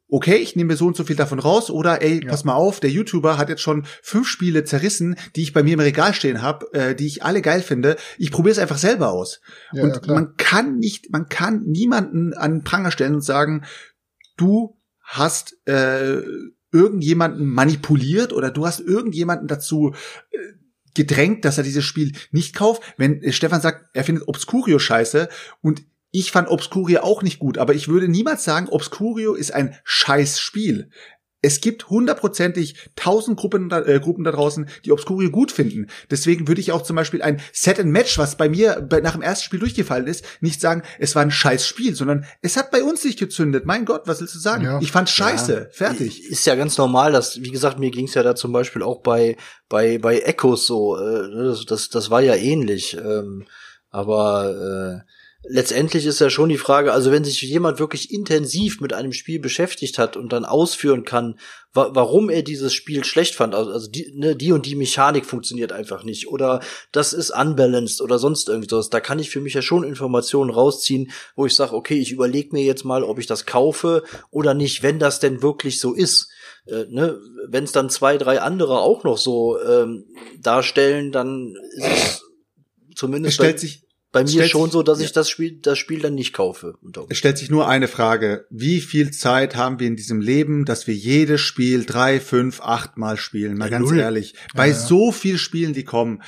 okay, 0.08 0.36
ich 0.36 0.56
nehme 0.56 0.76
so 0.76 0.86
und 0.86 0.96
so 0.96 1.04
viel 1.04 1.16
davon 1.16 1.38
raus 1.38 1.70
oder 1.70 2.00
ey, 2.00 2.22
ja. 2.22 2.30
pass 2.30 2.44
mal 2.44 2.54
auf, 2.54 2.80
der 2.80 2.90
YouTuber 2.90 3.38
hat 3.38 3.48
jetzt 3.48 3.62
schon 3.62 3.84
fünf 4.02 4.28
Spiele 4.28 4.64
zerrissen, 4.64 5.16
die 5.34 5.42
ich 5.42 5.52
bei 5.52 5.62
mir 5.62 5.74
im 5.74 5.80
Regal 5.80 6.14
stehen 6.14 6.42
habe, 6.42 6.72
äh, 6.72 6.94
die 6.94 7.06
ich 7.06 7.24
alle 7.24 7.42
geil 7.42 7.60
finde. 7.60 7.96
Ich 8.16 8.30
probiere 8.30 8.52
es 8.52 8.58
einfach 8.58 8.78
selber 8.78 9.10
aus. 9.10 9.40
Ja, 9.72 9.82
und 9.82 10.06
ja, 10.06 10.14
man 10.14 10.36
kann 10.36 10.76
nicht, 10.78 11.10
man 11.10 11.28
kann 11.28 11.62
niemanden 11.64 12.34
an 12.34 12.62
Pranger 12.62 12.92
stellen 12.92 13.16
und 13.16 13.24
sagen, 13.24 13.64
du 14.36 14.80
hast 15.02 15.56
äh, 15.66 16.22
irgendjemanden 16.72 17.46
manipuliert 17.46 18.32
oder 18.32 18.50
du 18.50 18.66
hast 18.66 18.80
irgendjemanden 18.80 19.48
dazu 19.48 19.94
äh, 20.30 20.38
gedrängt, 20.94 21.44
dass 21.44 21.58
er 21.58 21.64
dieses 21.64 21.84
Spiel 21.84 22.12
nicht 22.30 22.54
kauft. 22.54 22.82
Wenn 22.96 23.22
äh, 23.22 23.32
Stefan 23.32 23.60
sagt, 23.60 23.86
er 23.94 24.04
findet 24.04 24.28
Obscurio 24.28 24.78
scheiße 24.78 25.28
und 25.62 25.82
ich 26.10 26.32
fand 26.32 26.48
Obscurio 26.48 27.00
auch 27.00 27.22
nicht 27.22 27.38
gut, 27.38 27.58
aber 27.58 27.74
ich 27.74 27.88
würde 27.88 28.08
niemals 28.08 28.44
sagen, 28.44 28.68
Obscurio 28.68 29.34
ist 29.34 29.52
ein 29.52 29.76
scheiß 29.84 30.40
Spiel. 30.40 30.90
Es 31.46 31.60
gibt 31.60 31.90
hundertprozentig 31.90 32.74
tausend 32.96 33.38
Gruppen, 33.38 33.70
äh, 33.70 34.00
Gruppen 34.02 34.24
da 34.24 34.32
draußen, 34.32 34.68
die 34.84 34.90
Obscurio 34.90 35.30
gut 35.30 35.52
finden. 35.52 35.86
Deswegen 36.10 36.48
würde 36.48 36.60
ich 36.60 36.72
auch 36.72 36.82
zum 36.82 36.96
Beispiel 36.96 37.22
ein 37.22 37.40
Set 37.52 37.78
and 37.78 37.92
Match, 37.92 38.18
was 38.18 38.36
bei 38.36 38.48
mir 38.48 38.84
bei, 38.90 39.00
nach 39.00 39.12
dem 39.12 39.22
ersten 39.22 39.44
Spiel 39.44 39.60
durchgefallen 39.60 40.08
ist, 40.08 40.24
nicht 40.40 40.60
sagen, 40.60 40.82
es 40.98 41.14
war 41.14 41.22
ein 41.22 41.30
scheiß 41.30 41.64
Spiel, 41.64 41.94
sondern 41.94 42.24
es 42.42 42.56
hat 42.56 42.72
bei 42.72 42.82
uns 42.82 43.04
nicht 43.04 43.16
gezündet. 43.16 43.64
Mein 43.64 43.84
Gott, 43.84 44.02
was 44.06 44.20
willst 44.20 44.34
du 44.34 44.40
sagen? 44.40 44.64
Ja. 44.64 44.80
Ich 44.82 44.90
fand's 44.90 45.12
scheiße. 45.12 45.52
Ja. 45.52 45.66
Fertig. 45.70 46.24
Ist 46.24 46.46
ja 46.46 46.56
ganz 46.56 46.76
normal, 46.78 47.12
dass, 47.12 47.40
wie 47.40 47.52
gesagt, 47.52 47.78
mir 47.78 47.92
ging's 47.92 48.14
ja 48.14 48.24
da 48.24 48.34
zum 48.34 48.50
Beispiel 48.50 48.82
auch 48.82 49.02
bei, 49.02 49.36
bei, 49.68 49.98
bei 49.98 50.18
Echos 50.18 50.66
so, 50.66 50.98
äh, 50.98 51.30
das, 51.30 51.64
das, 51.64 51.90
das 51.90 52.10
war 52.10 52.22
ja 52.22 52.34
ähnlich. 52.34 52.96
Ähm, 52.96 53.46
aber 53.90 55.04
äh, 55.04 55.12
letztendlich 55.48 56.06
ist 56.06 56.20
ja 56.20 56.30
schon 56.30 56.48
die 56.48 56.58
Frage, 56.58 56.92
also 56.92 57.10
wenn 57.10 57.24
sich 57.24 57.40
jemand 57.42 57.78
wirklich 57.78 58.12
intensiv 58.12 58.80
mit 58.80 58.92
einem 58.92 59.12
Spiel 59.12 59.38
beschäftigt 59.38 59.98
hat 59.98 60.16
und 60.16 60.32
dann 60.32 60.44
ausführen 60.44 61.04
kann, 61.04 61.38
wa 61.72 61.90
warum 61.92 62.30
er 62.30 62.42
dieses 62.42 62.72
Spiel 62.72 63.04
schlecht 63.04 63.34
fand, 63.34 63.54
also, 63.54 63.70
also 63.70 63.90
die, 63.90 64.12
ne, 64.14 64.34
die 64.34 64.52
und 64.52 64.66
die 64.66 64.74
Mechanik 64.74 65.26
funktioniert 65.26 65.72
einfach 65.72 66.04
nicht 66.04 66.28
oder 66.28 66.60
das 66.92 67.12
ist 67.12 67.30
unbalanced 67.30 68.00
oder 68.00 68.18
sonst 68.18 68.48
irgendwie 68.48 68.68
sowas, 68.68 68.90
da 68.90 69.00
kann 69.00 69.18
ich 69.18 69.30
für 69.30 69.40
mich 69.40 69.54
ja 69.54 69.62
schon 69.62 69.84
Informationen 69.84 70.50
rausziehen, 70.50 71.10
wo 71.34 71.46
ich 71.46 71.54
sage, 71.54 71.74
okay, 71.74 71.98
ich 71.98 72.12
überlege 72.12 72.50
mir 72.52 72.64
jetzt 72.64 72.84
mal, 72.84 73.04
ob 73.04 73.18
ich 73.18 73.26
das 73.26 73.46
kaufe 73.46 74.02
oder 74.30 74.54
nicht, 74.54 74.82
wenn 74.82 74.98
das 74.98 75.20
denn 75.20 75.42
wirklich 75.42 75.80
so 75.80 75.94
ist. 75.94 76.28
Äh, 76.66 76.86
ne, 76.88 77.18
wenn 77.46 77.64
es 77.64 77.72
dann 77.72 77.90
zwei, 77.90 78.18
drei 78.18 78.40
andere 78.40 78.80
auch 78.80 79.04
noch 79.04 79.18
so 79.18 79.60
ähm, 79.62 80.04
darstellen, 80.40 81.12
dann 81.12 81.54
ist 81.76 81.86
es 81.86 82.22
zumindest. 82.96 83.32
Es 83.32 83.34
stellt 83.34 83.60
sich 83.60 83.85
bei 84.16 84.24
mir 84.24 84.48
schon 84.48 84.70
so, 84.70 84.82
dass 84.82 85.00
ich 85.00 85.12
das 85.12 85.28
Spiel, 85.28 85.58
das 85.60 85.78
Spiel 85.78 86.00
dann 86.00 86.14
nicht 86.14 86.32
kaufe. 86.32 86.74
Es 87.08 87.18
stellt 87.18 87.38
sich 87.38 87.50
nur 87.50 87.68
eine 87.68 87.88
Frage. 87.88 88.46
Wie 88.50 88.80
viel 88.80 89.10
Zeit 89.10 89.56
haben 89.56 89.78
wir 89.78 89.86
in 89.86 89.96
diesem 89.96 90.20
Leben, 90.20 90.64
dass 90.64 90.86
wir 90.86 90.94
jedes 90.94 91.40
Spiel 91.40 91.84
drei, 91.84 92.20
fünf, 92.20 92.60
acht 92.60 92.96
Mal 92.96 93.16
spielen? 93.16 93.58
Mal 93.58 93.66
ja, 93.66 93.78
ganz 93.78 93.90
null. 93.90 93.98
ehrlich. 93.98 94.34
Bei 94.54 94.68
ja, 94.68 94.72
ja. 94.72 94.78
so 94.78 95.12
viel 95.12 95.38
Spielen, 95.38 95.74
die 95.74 95.84
kommen. 95.84 96.22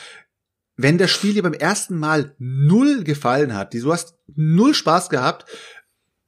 Wenn 0.76 0.98
das 0.98 1.10
Spiel 1.10 1.34
dir 1.34 1.42
beim 1.42 1.54
ersten 1.54 1.98
Mal 1.98 2.34
null 2.38 3.02
gefallen 3.04 3.54
hat, 3.54 3.74
du 3.74 3.92
hast 3.92 4.14
null 4.36 4.74
Spaß 4.74 5.08
gehabt, 5.08 5.46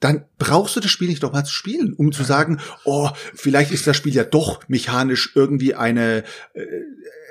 dann 0.01 0.25
brauchst 0.39 0.77
du 0.77 0.81
das 0.81 0.91
Spiel 0.91 1.09
nicht 1.09 1.23
doch 1.23 1.33
mal 1.33 1.45
zu 1.45 1.53
spielen, 1.53 1.93
um 1.93 2.11
zu 2.11 2.25
sagen, 2.25 2.59
oh, 2.85 3.11
vielleicht 3.35 3.71
ist 3.71 3.87
das 3.87 3.97
Spiel 3.97 4.15
ja 4.15 4.25
doch 4.25 4.67
mechanisch 4.69 5.33
irgendwie 5.35 5.75
eine 5.75 6.25
äh, 6.55 6.67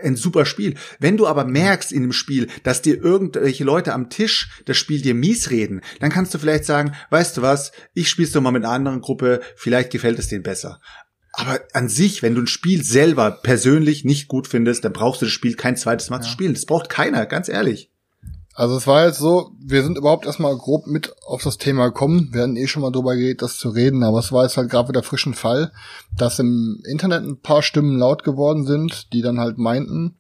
ein 0.04 0.16
super 0.16 0.46
Spiel. 0.46 0.76
Wenn 1.00 1.18
du 1.18 1.28
aber 1.28 1.44
merkst 1.46 1.92
in 1.92 2.04
dem 2.04 2.14
Spiel, 2.14 2.48
dass 2.64 2.82
dir 2.82 3.04
irgendwelche 3.04 3.64
Leute 3.64 3.94
am 3.94 4.10
Tisch 4.10 4.50
das 4.66 4.78
Spiel 4.78 5.02
dir 5.02 5.14
mies 5.14 5.50
reden, 5.50 5.82
dann 6.00 6.12
kannst 6.12 6.34
du 6.34 6.38
vielleicht 6.38 6.66
sagen, 6.66 6.94
weißt 7.10 7.38
du 7.38 7.42
was, 7.42 7.72
ich 7.94 8.10
spiel's 8.10 8.32
doch 8.32 8.42
mal 8.42 8.52
mit 8.52 8.64
einer 8.64 8.74
anderen 8.74 9.02
Gruppe, 9.02 9.42
vielleicht 9.56 9.92
gefällt 9.92 10.20
es 10.20 10.28
denen 10.28 10.44
besser. 10.44 10.80
Aber 11.34 11.60
an 11.74 11.90
sich, 11.90 12.22
wenn 12.22 12.36
du 12.36 12.42
ein 12.42 12.48
Spiel 12.48 12.84
selber 12.84 13.32
persönlich 13.32 14.04
nicht 14.04 14.28
gut 14.28 14.48
findest, 14.48 14.84
dann 14.84 14.94
brauchst 14.94 15.22
du 15.22 15.26
das 15.26 15.34
Spiel 15.34 15.56
kein 15.56 15.78
zweites 15.78 16.10
Mal 16.10 16.18
ja. 16.18 16.22
zu 16.24 16.30
spielen. 16.30 16.54
Das 16.54 16.66
braucht 16.66 16.90
keiner, 16.90 17.26
ganz 17.26 17.50
ehrlich. 17.50 17.89
Also 18.60 18.76
es 18.76 18.88
war 18.88 19.06
jetzt 19.06 19.20
so, 19.20 19.54
wir 19.58 19.84
sind 19.84 19.98
überhaupt 19.98 20.26
erstmal 20.26 20.54
grob 20.58 20.86
mit 20.86 21.14
auf 21.26 21.42
das 21.42 21.58
Thema 21.58 21.86
gekommen. 21.86 22.28
Wir 22.34 22.42
hatten 22.42 22.58
eh 22.58 22.68
schon 22.68 22.82
mal 22.82 22.92
drüber 22.92 23.16
geredet, 23.16 23.42
das 23.42 23.56
zu 23.56 23.70
reden, 23.70 24.04
aber 24.04 24.20
es 24.20 24.34
war 24.34 24.44
jetzt 24.44 24.58
halt 24.58 24.70
gerade 24.70 24.90
wieder 24.90 25.02
frischen 25.02 25.34
Fall, 25.34 25.72
dass 26.18 26.40
im 26.40 26.84
Internet 26.86 27.24
ein 27.24 27.40
paar 27.40 27.62
Stimmen 27.62 27.98
laut 27.98 28.26
geworden 28.26 28.66
sind, 28.66 29.14
die 29.14 29.22
dann 29.22 29.40
halt 29.40 29.60
meinten, 29.60 30.20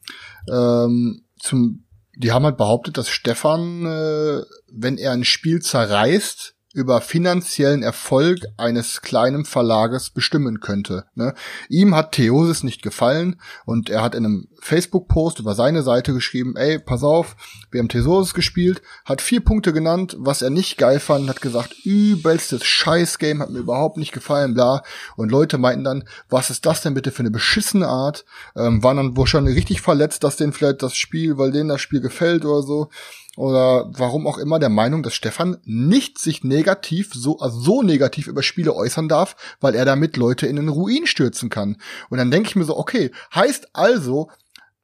ähm, 0.49 1.25
zum, 1.37 1.83
die 2.15 2.31
haben 2.31 2.45
halt 2.45 2.55
behauptet, 2.55 2.97
dass 2.97 3.09
Stefan, 3.09 3.85
äh, 3.85 4.43
wenn 4.71 4.97
er 4.97 5.11
ein 5.11 5.25
Spiel 5.25 5.61
zerreißt, 5.61 6.55
über 6.73 7.01
finanziellen 7.01 7.83
Erfolg 7.83 8.45
eines 8.55 9.01
kleinen 9.01 9.43
Verlages 9.43 10.11
bestimmen 10.11 10.59
könnte. 10.59 11.05
Ne? 11.15 11.33
Ihm 11.67 11.95
hat 11.95 12.13
Theosis 12.13 12.63
nicht 12.63 12.83
gefallen 12.83 13.41
und 13.65 13.89
er 13.89 14.01
hat 14.01 14.15
in 14.15 14.25
einem 14.25 14.47
Facebook-Post 14.61 15.39
über 15.39 15.55
seine 15.55 15.83
Seite 15.83 16.13
geschrieben, 16.13 16.55
ey, 16.55 16.79
pass 16.79 17.03
auf, 17.03 17.35
wir 17.71 17.79
haben 17.79 17.89
Theosis 17.89 18.33
gespielt, 18.33 18.81
hat 19.05 19.21
vier 19.21 19.43
Punkte 19.43 19.73
genannt, 19.73 20.15
was 20.19 20.41
er 20.41 20.49
nicht 20.49 20.77
geil 20.77 20.99
fand, 20.99 21.29
hat 21.29 21.41
gesagt, 21.41 21.75
übelstes 21.85 22.63
Scheiß-Game, 22.65 23.41
hat 23.41 23.49
mir 23.49 23.59
überhaupt 23.59 23.97
nicht 23.97 24.11
gefallen, 24.11 24.53
bla. 24.53 24.83
Und 25.15 25.31
Leute 25.31 25.57
meinten 25.57 25.83
dann, 25.83 26.03
was 26.29 26.49
ist 26.49 26.65
das 26.65 26.81
denn 26.81 26.93
bitte 26.93 27.11
für 27.11 27.21
eine 27.21 27.31
beschissene 27.31 27.87
Art? 27.87 28.25
Ähm, 28.55 28.83
waren 28.83 28.97
dann 28.97 29.17
wohl 29.17 29.27
schon 29.27 29.47
richtig 29.47 29.81
verletzt, 29.81 30.23
dass 30.23 30.37
denen 30.37 30.53
vielleicht 30.53 30.83
das 30.83 30.95
Spiel, 30.95 31.37
weil 31.37 31.51
denen 31.51 31.69
das 31.69 31.81
Spiel 31.81 32.01
gefällt 32.01 32.45
oder 32.45 32.61
so 32.61 32.89
oder 33.39 33.89
warum 33.93 34.27
auch 34.27 34.37
immer 34.37 34.59
der 34.59 34.67
Meinung, 34.67 35.01
dass 35.01 35.13
Stefan 35.13 35.57
nicht 35.63 36.19
sich 36.19 36.43
negativ, 36.43 37.11
so, 37.13 37.39
also 37.39 37.57
so 37.57 37.81
negativ 37.81 38.27
über 38.27 38.43
Spiele 38.43 38.75
äußern 38.75 39.07
darf, 39.07 39.37
weil 39.61 39.75
er 39.75 39.85
damit 39.85 40.17
Leute 40.17 40.45
in 40.45 40.57
den 40.57 40.67
Ruin 40.67 41.07
stürzen 41.07 41.49
kann. 41.49 41.77
Und 42.09 42.17
dann 42.17 42.31
denke 42.31 42.49
ich 42.49 42.57
mir 42.57 42.65
so, 42.65 42.77
okay, 42.77 43.11
heißt 43.33 43.69
also, 43.71 44.29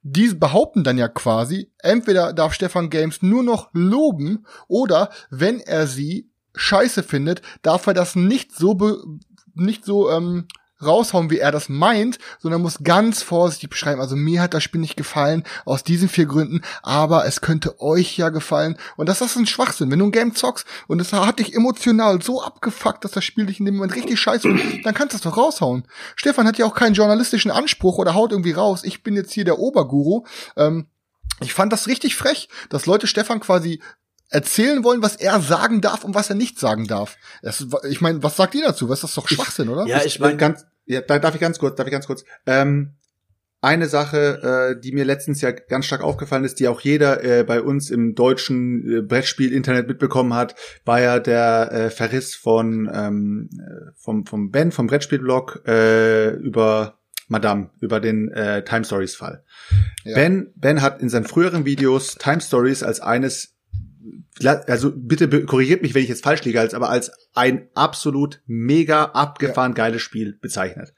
die 0.08 0.32
behaupten 0.34 0.84
dann 0.84 0.98
ja 0.98 1.08
quasi, 1.08 1.72
entweder 1.78 2.32
darf 2.32 2.54
Stefan 2.54 2.90
Games 2.90 3.22
nur 3.22 3.42
noch 3.42 3.70
loben 3.72 4.46
oder 4.68 5.10
wenn 5.30 5.58
er 5.58 5.88
sie 5.88 6.30
scheiße 6.54 7.02
findet, 7.02 7.42
darf 7.62 7.88
er 7.88 7.94
das 7.94 8.14
nicht 8.14 8.54
so 8.54 8.76
nicht 9.54 9.84
so 9.84 10.08
ähm, 10.10 10.46
raushauen, 10.82 11.30
wie 11.30 11.38
er 11.38 11.52
das 11.52 11.68
meint, 11.68 12.18
sondern 12.38 12.62
muss 12.62 12.78
ganz 12.82 13.22
vorsichtig 13.22 13.70
beschreiben. 13.70 14.00
Also 14.00 14.16
mir 14.16 14.42
hat 14.42 14.54
das 14.54 14.62
Spiel 14.62 14.80
nicht 14.80 14.96
gefallen, 14.96 15.44
aus 15.64 15.84
diesen 15.84 16.08
vier 16.08 16.26
Gründen, 16.26 16.62
aber 16.82 17.26
es 17.26 17.40
könnte 17.40 17.80
euch 17.80 18.16
ja 18.16 18.28
gefallen. 18.28 18.76
Und 18.96 19.08
das 19.08 19.20
ist 19.20 19.36
ein 19.36 19.46
Schwachsinn. 19.46 19.90
Wenn 19.90 19.98
du 19.98 20.06
ein 20.06 20.12
Game 20.12 20.34
zockst 20.34 20.66
und 20.86 21.00
es 21.00 21.12
hat 21.12 21.38
dich 21.38 21.54
emotional 21.54 22.20
so 22.22 22.42
abgefuckt, 22.42 23.04
dass 23.04 23.12
das 23.12 23.24
Spiel 23.24 23.46
dich 23.46 23.60
in 23.60 23.66
dem 23.66 23.76
Moment 23.76 23.94
richtig 23.94 24.20
scheiße 24.20 24.48
findet, 24.48 24.84
dann 24.84 24.94
kannst 24.94 25.14
du 25.14 25.16
es 25.16 25.22
doch 25.22 25.36
raushauen. 25.36 25.86
Stefan 26.14 26.46
hat 26.46 26.58
ja 26.58 26.66
auch 26.66 26.74
keinen 26.74 26.94
journalistischen 26.94 27.50
Anspruch 27.50 27.98
oder 27.98 28.14
haut 28.14 28.32
irgendwie 28.32 28.52
raus. 28.52 28.82
Ich 28.84 29.02
bin 29.02 29.14
jetzt 29.14 29.32
hier 29.32 29.44
der 29.44 29.58
Oberguru. 29.58 30.24
Ähm, 30.56 30.86
ich 31.40 31.52
fand 31.52 31.72
das 31.72 31.86
richtig 31.86 32.16
frech, 32.16 32.48
dass 32.70 32.86
Leute 32.86 33.06
Stefan 33.06 33.40
quasi 33.40 33.80
erzählen 34.28 34.84
wollen, 34.84 35.02
was 35.02 35.16
er 35.16 35.40
sagen 35.40 35.80
darf 35.80 36.04
und 36.04 36.14
was 36.14 36.30
er 36.30 36.36
nicht 36.36 36.58
sagen 36.58 36.86
darf. 36.86 37.16
Das, 37.42 37.66
ich 37.88 38.00
meine, 38.00 38.22
was 38.22 38.36
sagt 38.36 38.54
ihr 38.54 38.64
dazu? 38.64 38.88
Was 38.88 38.98
ist 38.98 39.04
das 39.04 39.14
doch 39.14 39.28
Schwachsinn, 39.28 39.68
oder? 39.68 39.86
Ja, 39.86 40.02
ich 40.04 40.18
meine 40.18 40.36
ganz, 40.36 40.66
ja, 40.84 41.00
da 41.00 41.18
darf 41.18 41.34
ich 41.34 41.40
ganz 41.40 41.58
kurz, 41.58 41.76
darf 41.76 41.86
ich 41.86 41.92
ganz 41.92 42.06
kurz. 42.06 42.24
Ähm, 42.46 42.94
eine 43.62 43.88
Sache, 43.88 44.76
äh, 44.76 44.80
die 44.80 44.92
mir 44.92 45.04
letztens 45.04 45.40
ja 45.40 45.50
ganz 45.50 45.86
stark 45.86 46.02
aufgefallen 46.02 46.44
ist, 46.44 46.60
die 46.60 46.68
auch 46.68 46.80
jeder 46.80 47.24
äh, 47.24 47.42
bei 47.42 47.60
uns 47.62 47.90
im 47.90 48.14
deutschen 48.14 48.98
äh, 48.98 49.02
Brettspiel-Internet 49.02 49.88
mitbekommen 49.88 50.34
hat, 50.34 50.54
war 50.84 51.00
ja 51.00 51.18
der 51.18 51.72
äh, 51.72 51.90
Verriss 51.90 52.34
von 52.34 52.88
ähm, 52.92 53.48
äh, 53.58 53.92
vom, 53.96 54.26
vom 54.26 54.50
Ben, 54.50 54.72
vom 54.72 54.86
Brettspielblog 54.86 55.62
äh, 55.66 56.30
über 56.34 56.98
Madame, 57.28 57.70
über 57.80 57.98
den 57.98 58.30
äh, 58.30 58.62
Time 58.62 58.84
Stories 58.84 59.16
Fall. 59.16 59.42
Ja. 60.04 60.14
Ben, 60.14 60.52
ben 60.54 60.82
hat 60.82 61.00
in 61.00 61.08
seinen 61.08 61.26
früheren 61.26 61.64
Videos 61.64 62.14
Time 62.14 62.40
Stories 62.40 62.82
als 62.82 63.00
eines 63.00 63.55
also 64.44 64.92
bitte 64.94 65.44
korrigiert 65.46 65.82
mich, 65.82 65.94
wenn 65.94 66.02
ich 66.02 66.08
jetzt 66.08 66.24
falsch 66.24 66.44
liege, 66.44 66.60
als 66.60 66.74
aber 66.74 66.90
als 66.90 67.10
ein 67.34 67.68
absolut 67.74 68.42
mega 68.46 69.04
abgefahren 69.04 69.74
geiles 69.74 70.02
Spiel 70.02 70.38
bezeichnet. 70.40 70.92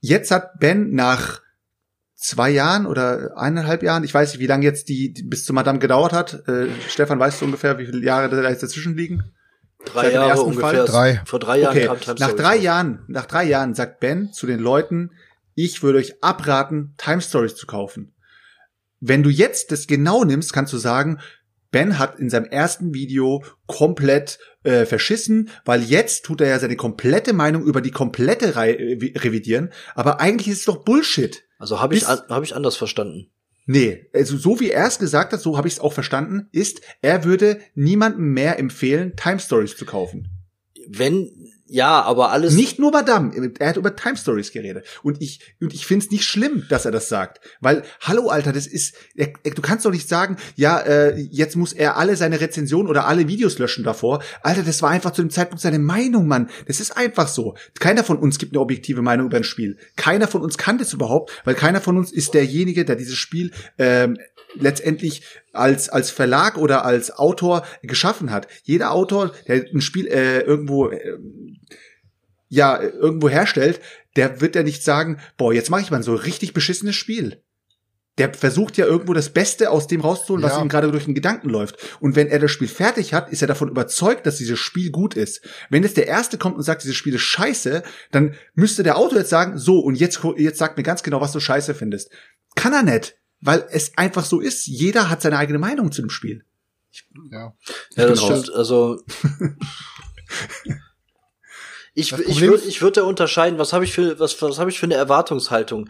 Jetzt 0.00 0.30
hat 0.30 0.58
Ben 0.58 0.94
nach 0.94 1.40
zwei 2.16 2.50
Jahren 2.50 2.86
oder 2.86 3.36
eineinhalb 3.36 3.82
Jahren, 3.82 4.04
ich 4.04 4.12
weiß 4.12 4.32
nicht, 4.32 4.40
wie 4.40 4.46
lange 4.46 4.64
jetzt 4.64 4.88
die, 4.88 5.12
die 5.12 5.22
bis 5.22 5.44
zu 5.44 5.52
Madame 5.52 5.78
gedauert 5.78 6.12
hat. 6.12 6.48
Äh, 6.48 6.68
Stefan, 6.88 7.20
weißt 7.20 7.40
du 7.40 7.44
ungefähr, 7.44 7.78
wie 7.78 7.86
viele 7.86 8.04
Jahre 8.04 8.28
da 8.28 8.48
jetzt 8.48 8.62
dazwischen 8.62 8.96
liegen? 8.96 9.22
Drei 9.84 10.12
Jahre 10.12 10.42
ungefähr. 10.42 10.70
Fall? 10.70 10.84
Drei. 10.86 11.22
Vor 11.24 11.38
drei 11.38 11.60
Jahren 11.60 11.76
Okay, 11.76 11.86
kam 11.86 12.00
Time 12.00 12.16
nach 12.18 12.28
Stories 12.28 12.42
drei 12.44 12.54
raus. 12.56 12.62
Jahren, 12.64 13.04
nach 13.06 13.26
drei 13.26 13.44
Jahren 13.44 13.74
sagt 13.74 14.00
Ben 14.00 14.32
zu 14.32 14.46
den 14.46 14.58
Leuten, 14.58 15.12
ich 15.54 15.82
würde 15.82 15.98
euch 15.98 16.22
abraten, 16.22 16.94
Time 16.98 17.20
Stories 17.20 17.54
zu 17.54 17.66
kaufen. 17.66 18.14
Wenn 19.00 19.22
du 19.22 19.30
jetzt 19.30 19.70
das 19.70 19.86
genau 19.86 20.24
nimmst, 20.24 20.52
kannst 20.52 20.72
du 20.72 20.78
sagen, 20.78 21.20
Ben 21.70 21.98
hat 21.98 22.18
in 22.18 22.30
seinem 22.30 22.46
ersten 22.46 22.94
Video 22.94 23.44
komplett 23.66 24.38
äh, 24.64 24.86
verschissen, 24.86 25.50
weil 25.64 25.82
jetzt 25.82 26.24
tut 26.24 26.40
er 26.40 26.48
ja 26.48 26.58
seine 26.58 26.76
komplette 26.76 27.32
Meinung 27.32 27.64
über 27.64 27.80
die 27.80 27.90
komplette 27.90 28.56
Reihe 28.56 28.78
äh, 28.78 29.18
revidieren, 29.18 29.70
aber 29.94 30.20
eigentlich 30.20 30.48
ist 30.48 30.60
es 30.60 30.64
doch 30.64 30.84
Bullshit. 30.84 31.44
Also 31.58 31.80
habe 31.80 31.96
ich, 31.96 32.06
hab 32.06 32.42
ich 32.42 32.54
anders 32.54 32.76
verstanden. 32.76 33.30
Nee, 33.66 34.06
also 34.14 34.38
so 34.38 34.60
wie 34.60 34.70
er 34.70 34.86
es 34.86 34.98
gesagt 34.98 35.34
hat, 35.34 35.40
so 35.40 35.58
habe 35.58 35.68
ich 35.68 35.74
es 35.74 35.80
auch 35.80 35.92
verstanden, 35.92 36.48
ist, 36.52 36.80
er 37.02 37.24
würde 37.24 37.60
niemandem 37.74 38.32
mehr 38.32 38.58
empfehlen, 38.58 39.14
Time 39.14 39.38
Stories 39.38 39.76
zu 39.76 39.84
kaufen. 39.84 40.28
Wenn, 40.88 41.30
ja, 41.68 42.02
aber 42.02 42.30
alles. 42.32 42.54
Nicht 42.54 42.78
nur 42.78 42.90
Madame, 42.92 43.52
er 43.58 43.68
hat 43.68 43.76
über 43.76 43.94
Time 43.94 44.16
Stories 44.16 44.52
geredet. 44.52 44.86
Und 45.02 45.20
ich, 45.20 45.40
und 45.60 45.74
ich 45.74 45.86
finde 45.86 46.04
es 46.06 46.10
nicht 46.10 46.24
schlimm, 46.24 46.64
dass 46.68 46.84
er 46.84 46.90
das 46.90 47.08
sagt. 47.08 47.40
Weil, 47.60 47.82
hallo 48.00 48.28
Alter, 48.28 48.52
das 48.52 48.66
ist, 48.66 48.94
er, 49.14 49.32
er- 49.44 49.52
du 49.52 49.62
kannst 49.62 49.84
doch 49.84 49.90
nicht 49.90 50.08
sagen, 50.08 50.36
ja, 50.56 50.78
äh, 50.80 51.18
jetzt 51.30 51.56
muss 51.56 51.72
er 51.72 51.96
alle 51.96 52.16
seine 52.16 52.40
Rezensionen 52.40 52.88
oder 52.88 53.06
alle 53.06 53.28
Videos 53.28 53.58
löschen 53.58 53.84
davor. 53.84 54.22
Alter, 54.42 54.62
das 54.62 54.80
war 54.82 54.90
einfach 54.90 55.12
zu 55.12 55.22
dem 55.22 55.30
Zeitpunkt 55.30 55.60
seine 55.62 55.78
Meinung, 55.78 56.26
Mann. 56.26 56.48
Das 56.66 56.80
ist 56.80 56.96
einfach 56.96 57.28
so. 57.28 57.54
Keiner 57.78 58.04
von 58.04 58.18
uns 58.18 58.38
gibt 58.38 58.52
eine 58.52 58.60
objektive 58.60 59.02
Meinung 59.02 59.26
über 59.26 59.36
ein 59.36 59.44
Spiel. 59.44 59.76
Keiner 59.96 60.28
von 60.28 60.42
uns 60.42 60.58
kann 60.58 60.78
das 60.78 60.92
überhaupt, 60.92 61.32
weil 61.44 61.54
keiner 61.54 61.80
von 61.80 61.96
uns 61.98 62.12
ist 62.12 62.34
derjenige, 62.34 62.84
der 62.84 62.96
dieses 62.96 63.16
Spiel 63.16 63.52
ähm, 63.78 64.16
letztendlich 64.60 65.22
als 65.52 65.88
als 65.88 66.10
Verlag 66.10 66.56
oder 66.58 66.84
als 66.84 67.10
Autor 67.10 67.64
geschaffen 67.82 68.30
hat. 68.30 68.48
Jeder 68.62 68.92
Autor, 68.92 69.32
der 69.46 69.64
ein 69.72 69.80
Spiel 69.80 70.06
äh, 70.06 70.40
irgendwo 70.40 70.88
äh, 70.88 71.18
ja 72.48 72.80
irgendwo 72.80 73.28
herstellt, 73.28 73.80
der 74.16 74.40
wird 74.40 74.54
ja 74.54 74.62
nicht 74.62 74.82
sagen, 74.82 75.18
boah, 75.36 75.52
jetzt 75.52 75.70
mache 75.70 75.82
ich 75.82 75.90
mal 75.90 76.02
so 76.02 76.12
ein 76.12 76.18
richtig 76.18 76.54
beschissenes 76.54 76.96
Spiel. 76.96 77.42
Der 78.16 78.34
versucht 78.34 78.76
ja 78.76 78.84
irgendwo 78.84 79.12
das 79.12 79.28
Beste 79.28 79.70
aus 79.70 79.86
dem 79.86 80.00
rauszuholen, 80.00 80.42
was 80.42 80.54
Ja. 80.54 80.60
ihm 80.62 80.68
gerade 80.68 80.90
durch 80.90 81.04
den 81.04 81.14
Gedanken 81.14 81.48
läuft. 81.50 81.76
Und 82.00 82.16
wenn 82.16 82.26
er 82.26 82.40
das 82.40 82.50
Spiel 82.50 82.66
fertig 82.66 83.14
hat, 83.14 83.30
ist 83.30 83.42
er 83.42 83.46
davon 83.48 83.68
überzeugt, 83.68 84.26
dass 84.26 84.38
dieses 84.38 84.58
Spiel 84.58 84.90
gut 84.90 85.14
ist. 85.14 85.40
Wenn 85.70 85.84
jetzt 85.84 85.96
der 85.96 86.08
Erste 86.08 86.36
kommt 86.36 86.56
und 86.56 86.64
sagt, 86.64 86.82
dieses 86.82 86.96
Spiel 86.96 87.14
ist 87.14 87.20
scheiße, 87.22 87.84
dann 88.10 88.34
müsste 88.54 88.82
der 88.82 88.96
Autor 88.96 89.18
jetzt 89.18 89.30
sagen, 89.30 89.56
so, 89.56 89.78
und 89.78 89.94
jetzt, 89.94 90.20
jetzt 90.36 90.58
sag 90.58 90.76
mir 90.76 90.82
ganz 90.82 91.04
genau, 91.04 91.20
was 91.20 91.30
du 91.30 91.38
scheiße 91.38 91.74
findest. 91.74 92.10
Kann 92.56 92.72
er 92.72 92.82
nicht, 92.82 93.16
weil 93.40 93.66
es 93.70 93.96
einfach 93.96 94.24
so 94.24 94.40
ist. 94.40 94.66
Jeder 94.66 95.10
hat 95.10 95.22
seine 95.22 95.38
eigene 95.38 95.58
Meinung 95.58 95.92
zu 95.92 96.02
dem 96.02 96.10
Spiel. 96.10 96.44
Ja. 97.30 97.54
Ja, 97.96 98.06
das 98.06 98.20
bin 98.20 98.30
raus. 98.30 98.40
stimmt. 98.40 98.56
Also 98.56 99.02
ich, 101.94 102.10
Das 102.10 102.20
ich 102.20 102.40
würde 102.40 102.64
ich 102.64 102.82
würde 102.82 103.00
da 103.00 103.06
unterscheiden, 103.06 103.58
was 103.58 103.72
habe 103.72 103.84
ich 103.84 103.92
für 103.92 104.18
was 104.18 104.40
was 104.42 104.58
habe 104.58 104.70
ich 104.70 104.78
für 104.78 104.86
eine 104.86 104.94
Erwartungshaltung? 104.94 105.88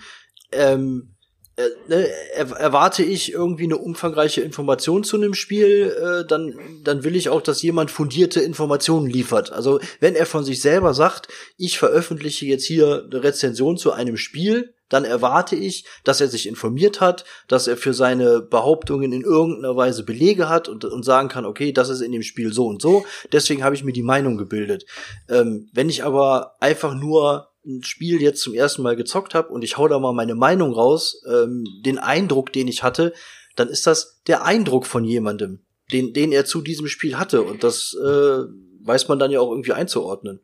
Ähm, 0.53 1.15
äh, 1.57 1.69
ne, 1.89 2.09
er, 2.35 2.51
erwarte 2.53 3.03
ich 3.03 3.33
irgendwie 3.33 3.65
eine 3.65 3.79
umfangreiche 3.79 4.43
Information 4.43 5.03
zu 5.05 5.17
einem 5.17 5.35
Spiel, 5.35 5.95
äh, 6.01 6.27
dann 6.27 6.55
dann 6.85 7.05
will 7.05 7.17
ich 7.17 7.29
auch, 7.29 7.43
dass 7.43 7.63
jemand 7.63 7.91
fundierte 7.91 8.41
Informationen 8.41 9.09
liefert. 9.09 9.53
Also 9.53 9.81
wenn 10.01 10.15
er 10.15 10.27
von 10.27 10.45
sich 10.45 10.61
selber 10.61 10.95
sagt, 10.95 11.29
ich 11.57 11.79
veröffentliche 11.79 12.47
jetzt 12.47 12.65
hier 12.65 13.05
eine 13.11 13.23
Rezension 13.23 13.77
zu 13.77 13.93
einem 13.93 14.17
Spiel, 14.17 14.75
dann 14.89 15.05
erwarte 15.05 15.57
ich, 15.57 15.85
dass 16.05 16.21
er 16.21 16.29
sich 16.29 16.47
informiert 16.47 17.01
hat, 17.01 17.25
dass 17.47 17.67
er 17.67 17.77
für 17.77 17.95
seine 17.95 18.41
Behauptungen 18.41 19.13
in 19.13 19.23
irgendeiner 19.23 19.77
Weise 19.77 20.05
Belege 20.05 20.49
hat 20.49 20.69
und, 20.69 20.85
und 20.85 21.05
sagen 21.05 21.29
kann, 21.29 21.45
okay, 21.45 21.73
das 21.73 21.89
ist 21.89 22.01
in 22.01 22.13
dem 22.13 22.23
Spiel 22.23 22.53
so 22.53 22.67
und 22.67 22.83
so, 22.83 23.05
deswegen 23.33 23.65
habe 23.65 23.75
ich 23.75 23.85
mir 23.85 23.93
die 23.93 24.03
Meinung 24.03 24.37
gebildet. 24.37 24.87
Ähm, 25.29 25.69
wenn 25.73 25.89
ich 25.89 26.05
aber 26.05 26.57
einfach 26.61 26.95
nur 26.95 27.51
ein 27.67 27.83
Spiel 27.83 28.23
jetzt 28.23 28.41
zum 28.41 28.55
ersten 28.55 28.83
Mal 28.83 28.97
gezockt 28.97 29.35
habe 29.35 29.49
und 29.49 29.63
ich 29.63 29.77
hau 29.77 29.89
da 29.89 29.99
mal 29.99 30.13
meine 30.13 30.35
Meinung 30.35 30.73
raus, 30.73 31.23
ähm, 31.31 31.65
den 31.85 31.99
Eindruck, 31.99 32.53
den 32.53 32.69
ich 32.69 32.83
hatte, 32.83 33.13
dann 33.57 33.69
ist 33.69 33.87
das 33.87 34.23
der 34.27 34.45
Eindruck 34.45 34.87
von 34.87 35.05
jemandem, 35.05 35.61
den, 35.93 36.13
den 36.13 36.33
er 36.33 36.45
zu 36.45 36.63
diesem 36.63 36.87
Spiel 36.87 37.19
hatte 37.19 37.43
und 37.43 37.65
das 37.65 37.95
äh, 37.95 38.45
weiß 38.85 39.09
man 39.09 39.19
dann 39.19 39.31
ja 39.31 39.41
auch 39.41 39.51
irgendwie 39.51 39.73
einzuordnen. 39.73 40.41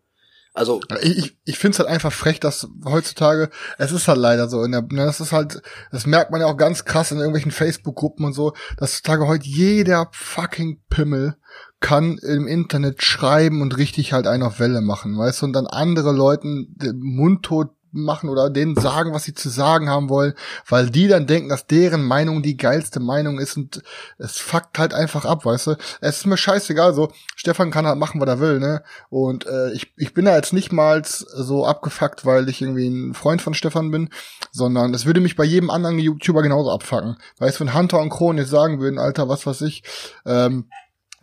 Also 0.54 0.80
Ich, 1.02 1.36
ich, 1.44 1.58
finde 1.58 1.74
es 1.74 1.78
halt 1.80 1.88
einfach 1.88 2.12
frech, 2.12 2.38
dass 2.38 2.68
heutzutage, 2.84 3.50
es 3.76 3.90
ist 3.90 4.06
halt 4.06 4.18
leider 4.18 4.48
so, 4.48 4.62
in 4.62 4.70
der, 4.70 4.82
ne, 4.82 5.04
das 5.04 5.20
ist 5.20 5.32
halt, 5.32 5.60
das 5.90 6.06
merkt 6.06 6.30
man 6.30 6.40
ja 6.40 6.46
auch 6.46 6.56
ganz 6.56 6.84
krass 6.84 7.10
in 7.10 7.18
irgendwelchen 7.18 7.50
Facebook-Gruppen 7.50 8.24
und 8.24 8.34
so, 8.34 8.54
dass 8.78 8.92
heutzutage 8.92 9.26
heute 9.26 9.46
jeder 9.46 10.08
fucking 10.12 10.80
Pimmel 10.88 11.36
kann 11.80 12.18
im 12.18 12.46
Internet 12.46 13.02
schreiben 13.02 13.62
und 13.62 13.76
richtig 13.76 14.12
halt 14.12 14.28
einen 14.28 14.44
auf 14.44 14.60
Welle 14.60 14.80
machen, 14.80 15.18
weißt 15.18 15.42
du, 15.42 15.46
und 15.46 15.54
dann 15.54 15.66
andere 15.66 16.12
Leuten 16.12 16.76
mundtot 16.94 17.70
machen 17.94 18.28
oder 18.28 18.50
denen 18.50 18.74
sagen, 18.76 19.12
was 19.12 19.24
sie 19.24 19.34
zu 19.34 19.48
sagen 19.48 19.88
haben 19.88 20.08
wollen, 20.08 20.34
weil 20.68 20.90
die 20.90 21.08
dann 21.08 21.26
denken, 21.26 21.48
dass 21.48 21.66
deren 21.66 22.04
Meinung 22.04 22.42
die 22.42 22.56
geilste 22.56 23.00
Meinung 23.00 23.38
ist 23.38 23.56
und 23.56 23.82
es 24.18 24.38
fuckt 24.38 24.78
halt 24.78 24.92
einfach 24.92 25.24
ab, 25.24 25.44
weißt 25.44 25.68
du. 25.68 25.76
Es 26.00 26.18
ist 26.18 26.26
mir 26.26 26.36
scheißegal, 26.36 26.94
so, 26.94 27.10
Stefan 27.36 27.70
kann 27.70 27.86
halt 27.86 27.98
machen, 27.98 28.20
was 28.20 28.28
er 28.28 28.40
will, 28.40 28.58
ne, 28.58 28.82
und 29.10 29.46
äh, 29.46 29.72
ich, 29.72 29.92
ich 29.96 30.14
bin 30.14 30.24
da 30.24 30.36
jetzt 30.36 30.52
nicht 30.52 30.72
mal 30.72 31.02
so 31.04 31.66
abgefuckt, 31.66 32.26
weil 32.26 32.48
ich 32.48 32.60
irgendwie 32.60 32.88
ein 32.88 33.14
Freund 33.14 33.42
von 33.42 33.54
Stefan 33.54 33.90
bin, 33.90 34.10
sondern 34.52 34.92
es 34.94 35.06
würde 35.06 35.20
mich 35.20 35.36
bei 35.36 35.44
jedem 35.44 35.70
anderen 35.70 35.98
YouTuber 35.98 36.42
genauso 36.42 36.70
abfacken. 36.70 37.16
Weißt 37.38 37.60
du, 37.60 37.64
wenn 37.64 37.74
Hunter 37.74 38.00
und 38.00 38.10
Kron 38.10 38.38
jetzt 38.38 38.50
sagen 38.50 38.80
würden, 38.80 38.98
Alter, 38.98 39.28
was 39.28 39.46
weiß 39.46 39.62
ich, 39.62 39.82
ähm, 40.26 40.66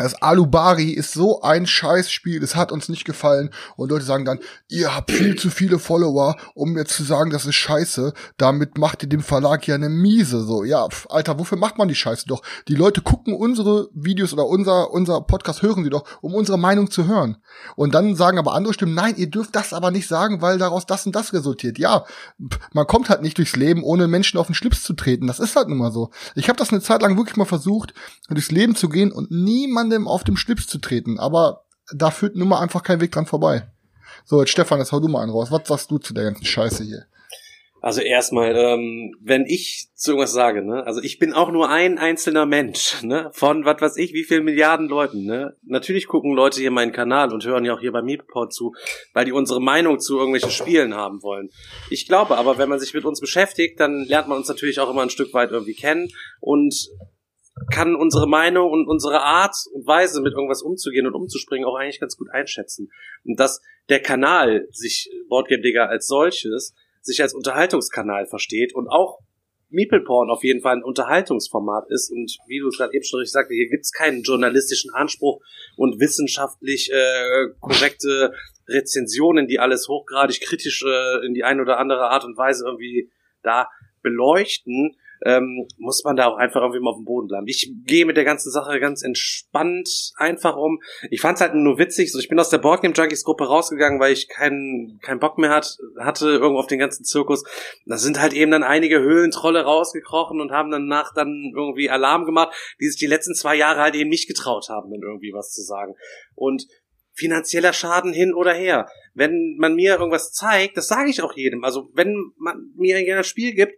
das 0.03 0.21
Alubari 0.21 0.91
ist 0.91 1.13
so 1.13 1.41
ein 1.41 1.65
Scheißspiel, 1.67 2.43
es 2.43 2.55
hat 2.55 2.71
uns 2.71 2.89
nicht 2.89 3.05
gefallen. 3.05 3.49
Und 3.75 3.89
Leute 3.89 4.05
sagen 4.05 4.25
dann, 4.25 4.39
ihr 4.67 4.95
habt 4.95 5.11
viel 5.11 5.37
zu 5.37 5.49
viele 5.49 5.79
Follower, 5.79 6.35
um 6.53 6.77
jetzt 6.77 6.95
zu 6.95 7.03
sagen, 7.03 7.31
das 7.31 7.45
ist 7.45 7.55
scheiße. 7.55 8.13
Damit 8.37 8.77
macht 8.77 9.03
ihr 9.03 9.09
dem 9.09 9.21
Verlag 9.21 9.67
ja 9.67 9.75
eine 9.75 9.89
Miese. 9.89 10.43
So, 10.43 10.63
ja, 10.63 10.87
Alter, 11.09 11.39
wofür 11.39 11.57
macht 11.57 11.77
man 11.77 11.87
die 11.87 11.95
Scheiße 11.95 12.27
doch? 12.27 12.41
Die 12.67 12.75
Leute 12.75 13.01
gucken 13.01 13.33
unsere 13.33 13.89
Videos 13.93 14.33
oder 14.33 14.45
unser, 14.47 14.91
unser 14.91 15.21
Podcast 15.21 15.61
hören 15.61 15.83
sie 15.83 15.89
doch, 15.89 16.03
um 16.21 16.33
unsere 16.33 16.57
Meinung 16.57 16.89
zu 16.89 17.07
hören. 17.07 17.37
Und 17.75 17.93
dann 17.93 18.15
sagen 18.15 18.37
aber 18.37 18.53
andere 18.53 18.73
Stimmen, 18.73 18.93
nein, 18.93 19.15
ihr 19.17 19.29
dürft 19.29 19.55
das 19.55 19.73
aber 19.73 19.91
nicht 19.91 20.07
sagen, 20.07 20.41
weil 20.41 20.57
daraus 20.57 20.85
das 20.85 21.05
und 21.05 21.15
das 21.15 21.33
resultiert. 21.33 21.77
Ja, 21.77 22.05
man 22.73 22.87
kommt 22.87 23.09
halt 23.09 23.21
nicht 23.21 23.37
durchs 23.37 23.55
Leben, 23.55 23.83
ohne 23.83 24.07
Menschen 24.07 24.37
auf 24.39 24.47
den 24.47 24.55
Schlips 24.55 24.83
zu 24.83 24.93
treten. 24.93 25.27
Das 25.27 25.39
ist 25.39 25.55
halt 25.55 25.67
nun 25.67 25.77
mal 25.77 25.91
so. 25.91 26.11
Ich 26.35 26.49
habe 26.49 26.57
das 26.57 26.71
eine 26.71 26.81
Zeit 26.81 27.01
lang 27.01 27.17
wirklich 27.17 27.37
mal 27.37 27.45
versucht, 27.45 27.93
durchs 28.29 28.51
Leben 28.51 28.75
zu 28.75 28.89
gehen 28.89 29.11
und 29.11 29.31
niemandem 29.91 30.07
auf 30.07 30.23
dem 30.23 30.37
Schlips 30.37 30.67
zu 30.67 30.79
treten. 30.79 31.19
Aber 31.19 31.65
da 31.93 32.11
führt 32.11 32.35
nun 32.35 32.47
mal 32.47 32.59
einfach 32.59 32.83
kein 32.83 33.01
Weg 33.01 33.11
dran 33.11 33.25
vorbei. 33.25 33.67
So, 34.25 34.39
jetzt 34.39 34.51
Stefan, 34.51 34.79
jetzt 34.79 34.91
hau 34.91 34.99
du 34.99 35.07
mal 35.07 35.21
einen 35.21 35.31
raus. 35.31 35.51
Was 35.51 35.67
sagst 35.67 35.91
du 35.91 35.97
zu 35.97 36.13
der 36.13 36.25
ganzen 36.25 36.45
Scheiße 36.45 36.83
hier? 36.83 37.05
Also 37.83 38.01
erstmal, 38.01 38.55
ähm, 38.55 39.15
wenn 39.19 39.47
ich 39.47 39.87
zu 39.95 40.11
irgendwas 40.11 40.33
sage, 40.33 40.63
ne, 40.63 40.85
also 40.85 41.01
ich 41.01 41.17
bin 41.17 41.33
auch 41.33 41.51
nur 41.51 41.67
ein 41.67 41.97
einzelner 41.97 42.45
Mensch, 42.45 43.01
ne, 43.01 43.31
von 43.33 43.65
was 43.65 43.81
weiß 43.81 43.97
ich, 43.97 44.13
wie 44.13 44.23
viel 44.23 44.41
Milliarden 44.41 44.87
Leuten, 44.87 45.25
ne. 45.25 45.57
Natürlich 45.63 46.05
gucken 46.05 46.35
Leute 46.35 46.61
hier 46.61 46.69
meinen 46.69 46.91
Kanal 46.91 47.33
und 47.33 47.43
hören 47.43 47.65
ja 47.65 47.73
auch 47.73 47.79
hier 47.79 47.91
beim 47.91 48.05
Meepod 48.05 48.53
zu, 48.53 48.75
weil 49.15 49.25
die 49.25 49.31
unsere 49.31 49.59
Meinung 49.59 49.99
zu 49.99 50.19
irgendwelchen 50.19 50.51
Spielen 50.51 50.93
haben 50.93 51.23
wollen. 51.23 51.49
Ich 51.89 52.07
glaube 52.07 52.37
aber, 52.37 52.59
wenn 52.59 52.69
man 52.69 52.79
sich 52.79 52.93
mit 52.93 53.03
uns 53.03 53.19
beschäftigt, 53.19 53.79
dann 53.79 54.05
lernt 54.05 54.27
man 54.27 54.37
uns 54.37 54.47
natürlich 54.47 54.79
auch 54.79 54.91
immer 54.91 55.01
ein 55.01 55.09
Stück 55.09 55.33
weit 55.33 55.49
irgendwie 55.49 55.73
kennen 55.73 56.09
und 56.39 56.87
kann 57.69 57.95
unsere 57.95 58.27
Meinung 58.27 58.71
und 58.71 58.87
unsere 58.87 59.21
Art 59.21 59.55
und 59.73 59.85
Weise, 59.85 60.21
mit 60.21 60.33
irgendwas 60.33 60.61
umzugehen 60.61 61.07
und 61.07 61.13
umzuspringen, 61.13 61.67
auch 61.67 61.75
eigentlich 61.75 61.99
ganz 61.99 62.17
gut 62.17 62.29
einschätzen. 62.31 62.91
Und 63.23 63.39
dass 63.39 63.61
der 63.89 64.01
Kanal 64.01 64.67
sich 64.71 65.09
Boardgame 65.29 65.61
Digger 65.61 65.89
als 65.89 66.07
solches 66.07 66.73
sich 67.01 67.21
als 67.21 67.33
Unterhaltungskanal 67.33 68.27
versteht 68.27 68.75
und 68.75 68.87
auch 68.87 69.19
Meeple 69.69 70.01
Porn 70.01 70.29
auf 70.29 70.43
jeden 70.43 70.61
Fall 70.61 70.75
ein 70.75 70.83
Unterhaltungsformat 70.83 71.85
ist 71.89 72.11
und 72.11 72.37
wie 72.45 72.59
du 72.59 72.67
es 72.67 72.77
gerade 72.77 72.93
eben 72.93 73.03
schon 73.03 73.19
richtig 73.19 73.31
sagte, 73.31 73.53
hier 73.53 73.69
gibt 73.69 73.85
es 73.85 73.91
keinen 73.91 74.21
journalistischen 74.21 74.93
Anspruch 74.93 75.41
und 75.77 75.99
wissenschaftlich 75.99 76.91
äh, 76.91 77.47
korrekte 77.59 78.33
Rezensionen, 78.67 79.47
die 79.47 79.59
alles 79.59 79.87
hochgradig 79.87 80.41
kritisch 80.41 80.83
äh, 80.85 81.25
in 81.25 81.33
die 81.33 81.43
eine 81.43 81.61
oder 81.61 81.79
andere 81.79 82.09
Art 82.09 82.25
und 82.25 82.37
Weise 82.37 82.65
irgendwie 82.65 83.09
da 83.43 83.69
beleuchten, 84.01 84.97
ähm, 85.25 85.67
muss 85.77 86.03
man 86.03 86.15
da 86.15 86.27
auch 86.27 86.37
einfach 86.37 86.61
irgendwie 86.61 86.79
mal 86.79 86.91
auf 86.91 86.97
dem 86.97 87.05
Boden 87.05 87.27
bleiben. 87.27 87.47
Ich 87.47 87.71
gehe 87.85 88.05
mit 88.05 88.17
der 88.17 88.23
ganzen 88.23 88.51
Sache 88.51 88.79
ganz 88.79 89.03
entspannt 89.03 90.11
einfach 90.15 90.55
um. 90.55 90.79
Ich 91.09 91.21
fand's 91.21 91.41
halt 91.41 91.53
nur 91.53 91.77
witzig, 91.77 92.11
so 92.11 92.19
ich 92.19 92.27
bin 92.27 92.39
aus 92.39 92.49
der 92.49 92.57
Boardgame 92.57 92.93
Junkies 92.93 93.23
Gruppe 93.23 93.45
rausgegangen, 93.45 93.99
weil 93.99 94.13
ich 94.13 94.27
keinen 94.27 94.99
keinen 95.01 95.19
Bock 95.19 95.37
mehr 95.37 95.51
hat, 95.51 95.77
hatte 95.99 96.27
irgendwo 96.27 96.59
auf 96.59 96.67
den 96.67 96.79
ganzen 96.79 97.03
Zirkus. 97.05 97.43
Da 97.85 97.97
sind 97.97 98.19
halt 98.19 98.33
eben 98.33 98.51
dann 98.51 98.63
einige 98.63 98.99
Höhlentrolle 98.99 99.63
rausgekrochen 99.63 100.41
und 100.41 100.51
haben 100.51 100.71
danach 100.71 101.13
dann 101.13 101.51
irgendwie 101.55 101.89
Alarm 101.89 102.25
gemacht, 102.25 102.55
die 102.79 102.87
sich 102.87 102.99
die 102.99 103.07
letzten 103.07 103.35
zwei 103.35 103.55
Jahre 103.55 103.81
halt 103.81 103.95
eben 103.95 104.09
nicht 104.09 104.27
getraut 104.27 104.69
haben, 104.69 104.91
dann 104.91 105.01
irgendwie 105.01 105.33
was 105.33 105.51
zu 105.51 105.61
sagen. 105.61 105.95
Und 106.35 106.65
finanzieller 107.13 107.73
Schaden 107.73 108.13
hin 108.13 108.33
oder 108.33 108.53
her. 108.53 108.87
Wenn 109.13 109.55
man 109.57 109.75
mir 109.75 109.97
irgendwas 109.97 110.31
zeigt, 110.31 110.77
das 110.77 110.87
sage 110.87 111.09
ich 111.09 111.21
auch 111.21 111.33
jedem. 111.33 111.63
Also 111.63 111.89
wenn 111.93 112.15
man 112.37 112.71
mir 112.75 112.97
ein 112.97 113.23
Spiel 113.23 113.53
gibt, 113.53 113.73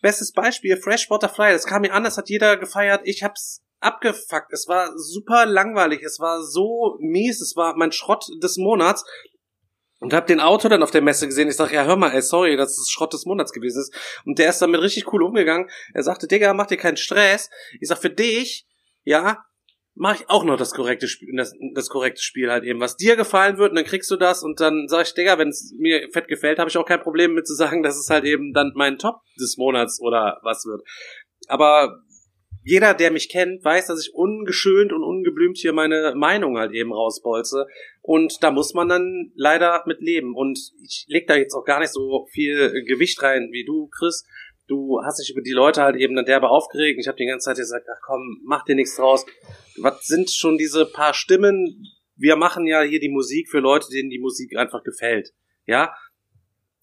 Bestes 0.00 0.32
Beispiel, 0.32 0.76
Fresh 0.76 1.08
Butterfly, 1.08 1.52
das 1.52 1.66
kam 1.66 1.82
mir 1.82 1.92
an, 1.92 2.04
das 2.04 2.16
hat 2.16 2.28
jeder 2.28 2.56
gefeiert, 2.56 3.02
ich 3.04 3.22
hab's 3.22 3.62
abgefuckt. 3.80 4.52
Es 4.52 4.68
war 4.68 4.96
super 4.96 5.46
langweilig, 5.46 6.02
es 6.02 6.20
war 6.20 6.42
so 6.42 6.96
mies, 7.00 7.40
es 7.40 7.56
war 7.56 7.76
mein 7.76 7.92
Schrott 7.92 8.26
des 8.42 8.56
Monats. 8.56 9.04
Und 9.98 10.14
hab 10.14 10.26
den 10.26 10.40
Autor 10.40 10.70
dann 10.70 10.82
auf 10.82 10.90
der 10.90 11.02
Messe 11.02 11.26
gesehen. 11.26 11.48
Ich 11.48 11.56
sag, 11.56 11.72
ja, 11.72 11.84
hör 11.84 11.96
mal, 11.96 12.12
ey, 12.12 12.22
sorry, 12.22 12.56
dass 12.56 12.78
es 12.78 12.88
Schrott 12.88 13.12
des 13.12 13.26
Monats 13.26 13.52
gewesen 13.52 13.82
ist. 13.82 13.94
Und 14.24 14.38
der 14.38 14.48
ist 14.48 14.62
damit 14.62 14.80
richtig 14.80 15.12
cool 15.12 15.22
umgegangen. 15.22 15.68
Er 15.92 16.02
sagte, 16.02 16.26
Digga, 16.26 16.54
mach 16.54 16.68
dir 16.68 16.78
keinen 16.78 16.96
Stress. 16.96 17.50
Ich 17.80 17.88
sag, 17.88 17.98
für 17.98 18.08
dich, 18.08 18.66
ja, 19.04 19.44
mache 19.94 20.22
ich 20.22 20.30
auch 20.30 20.44
noch 20.44 20.56
das 20.56 20.72
korrekte 20.72 21.08
Spiel, 21.08 21.28
das, 21.36 21.52
das 21.74 21.88
korrekte 21.88 22.22
Spiel 22.22 22.50
halt 22.50 22.64
eben, 22.64 22.80
was 22.80 22.96
dir 22.96 23.16
gefallen 23.16 23.58
wird, 23.58 23.70
und 23.70 23.76
dann 23.76 23.84
kriegst 23.84 24.10
du 24.10 24.16
das 24.16 24.42
und 24.42 24.60
dann 24.60 24.86
sag 24.88 25.06
ich, 25.06 25.14
Digga, 25.14 25.38
wenn 25.38 25.48
es 25.48 25.74
mir 25.78 26.08
fett 26.12 26.28
gefällt, 26.28 26.58
habe 26.58 26.70
ich 26.70 26.76
auch 26.78 26.86
kein 26.86 27.02
Problem 27.02 27.34
mit 27.34 27.46
zu 27.46 27.54
sagen, 27.54 27.82
dass 27.82 27.98
es 27.98 28.10
halt 28.10 28.24
eben 28.24 28.52
dann 28.52 28.72
mein 28.74 28.98
Top 28.98 29.20
des 29.38 29.56
Monats 29.56 30.00
oder 30.00 30.40
was 30.42 30.64
wird. 30.64 30.82
Aber 31.48 32.02
jeder, 32.62 32.94
der 32.94 33.10
mich 33.10 33.30
kennt, 33.30 33.64
weiß, 33.64 33.86
dass 33.86 34.06
ich 34.06 34.14
ungeschönt 34.14 34.92
und 34.92 35.02
ungeblümt 35.02 35.56
hier 35.56 35.72
meine 35.72 36.14
Meinung 36.14 36.58
halt 36.58 36.72
eben 36.72 36.92
rausbolze. 36.92 37.66
Und 38.02 38.42
da 38.42 38.50
muss 38.50 38.74
man 38.74 38.88
dann 38.88 39.32
leider 39.34 39.82
mit 39.86 40.00
leben. 40.00 40.34
Und 40.34 40.58
ich 40.82 41.06
leg 41.08 41.26
da 41.26 41.36
jetzt 41.36 41.54
auch 41.54 41.64
gar 41.64 41.80
nicht 41.80 41.92
so 41.92 42.26
viel 42.30 42.84
Gewicht 42.84 43.22
rein 43.22 43.48
wie 43.50 43.64
du, 43.64 43.88
Chris 43.88 44.26
du 44.70 45.00
hast 45.04 45.18
dich 45.18 45.30
über 45.30 45.42
die 45.42 45.52
Leute 45.52 45.82
halt 45.82 45.96
eben 45.96 46.14
dann 46.14 46.24
derbe 46.24 46.48
aufgeregt. 46.48 46.98
Ich 47.00 47.08
habe 47.08 47.16
die 47.16 47.26
ganze 47.26 47.46
Zeit 47.46 47.56
gesagt, 47.56 47.86
ach 47.92 48.00
komm, 48.06 48.40
mach 48.44 48.64
dir 48.64 48.76
nichts 48.76 48.96
draus. 48.96 49.26
Was 49.78 50.06
sind 50.06 50.30
schon 50.30 50.56
diese 50.56 50.86
paar 50.86 51.12
Stimmen? 51.12 51.84
Wir 52.16 52.36
machen 52.36 52.66
ja 52.66 52.82
hier 52.82 53.00
die 53.00 53.08
Musik 53.08 53.48
für 53.50 53.60
Leute, 53.60 53.88
denen 53.92 54.10
die 54.10 54.20
Musik 54.20 54.56
einfach 54.56 54.82
gefällt. 54.82 55.32
Ja, 55.66 55.94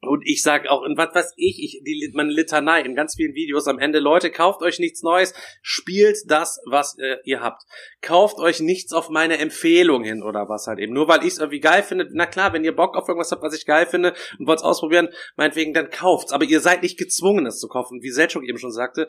und 0.01 0.21
ich 0.25 0.43
sag 0.43 0.67
auch, 0.67 0.83
in 0.83 0.95
was 0.95 1.13
weiß 1.15 1.33
ich, 1.37 1.57
ich 1.59 1.81
die, 1.83 2.11
meine 2.13 2.31
Litanei 2.31 2.81
in 2.81 2.95
ganz 2.95 3.15
vielen 3.15 3.33
Videos 3.33 3.67
am 3.67 3.79
Ende, 3.79 3.99
Leute, 3.99 4.29
kauft 4.29 4.61
euch 4.61 4.77
nichts 4.77 5.01
Neues, 5.01 5.33
spielt 5.63 6.17
das, 6.27 6.59
was 6.65 6.97
äh, 6.99 7.17
ihr 7.23 7.41
habt. 7.41 7.63
Kauft 8.01 8.37
euch 8.37 8.59
nichts 8.59 8.93
auf 8.93 9.09
meine 9.09 9.39
Empfehlung 9.39 10.03
hin 10.03 10.21
oder 10.21 10.47
was 10.49 10.67
halt 10.67 10.77
eben. 10.79 10.93
Nur 10.93 11.07
weil 11.07 11.21
ich 11.21 11.33
es 11.33 11.39
irgendwie 11.39 11.59
geil 11.59 11.81
finde, 11.81 12.07
na 12.11 12.27
klar, 12.27 12.53
wenn 12.53 12.63
ihr 12.63 12.75
Bock 12.75 12.95
auf 12.95 13.07
irgendwas 13.07 13.31
habt, 13.31 13.41
was 13.41 13.55
ich 13.55 13.65
geil 13.65 13.87
finde 13.87 14.13
und 14.37 14.47
wollt 14.47 14.59
es 14.59 14.65
ausprobieren, 14.65 15.09
meinetwegen, 15.35 15.73
dann 15.73 15.89
kauft's. 15.89 16.31
Aber 16.31 16.45
ihr 16.45 16.59
seid 16.59 16.83
nicht 16.83 16.99
gezwungen, 16.99 17.47
es 17.47 17.59
zu 17.59 17.67
kaufen. 17.67 18.03
Wie 18.03 18.11
Selchuk 18.11 18.43
eben 18.43 18.59
schon 18.59 18.71
sagte, 18.71 19.07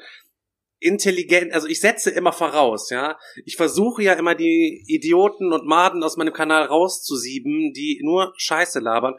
intelligent, 0.80 1.52
also 1.52 1.66
ich 1.66 1.80
setze 1.80 2.10
immer 2.10 2.32
voraus, 2.32 2.88
ja. 2.88 3.18
Ich 3.44 3.56
versuche 3.56 4.02
ja 4.02 4.14
immer 4.14 4.34
die 4.34 4.84
Idioten 4.86 5.52
und 5.52 5.66
Maden 5.66 6.02
aus 6.02 6.16
meinem 6.16 6.32
Kanal 6.32 6.64
rauszusieben, 6.64 7.72
die 7.74 8.00
nur 8.02 8.32
Scheiße 8.38 8.80
labern 8.80 9.16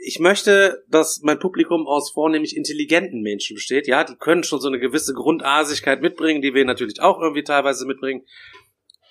ich 0.00 0.20
möchte, 0.20 0.84
dass 0.88 1.20
mein 1.22 1.38
Publikum 1.38 1.86
aus 1.86 2.12
vornehmlich 2.12 2.56
intelligenten 2.56 3.20
Menschen 3.20 3.54
besteht. 3.54 3.86
Ja, 3.86 4.04
die 4.04 4.16
können 4.16 4.44
schon 4.44 4.60
so 4.60 4.68
eine 4.68 4.78
gewisse 4.78 5.12
Grundasigkeit 5.12 6.00
mitbringen, 6.00 6.42
die 6.42 6.54
wir 6.54 6.64
natürlich 6.64 7.00
auch 7.00 7.20
irgendwie 7.20 7.42
teilweise 7.42 7.86
mitbringen. 7.86 8.24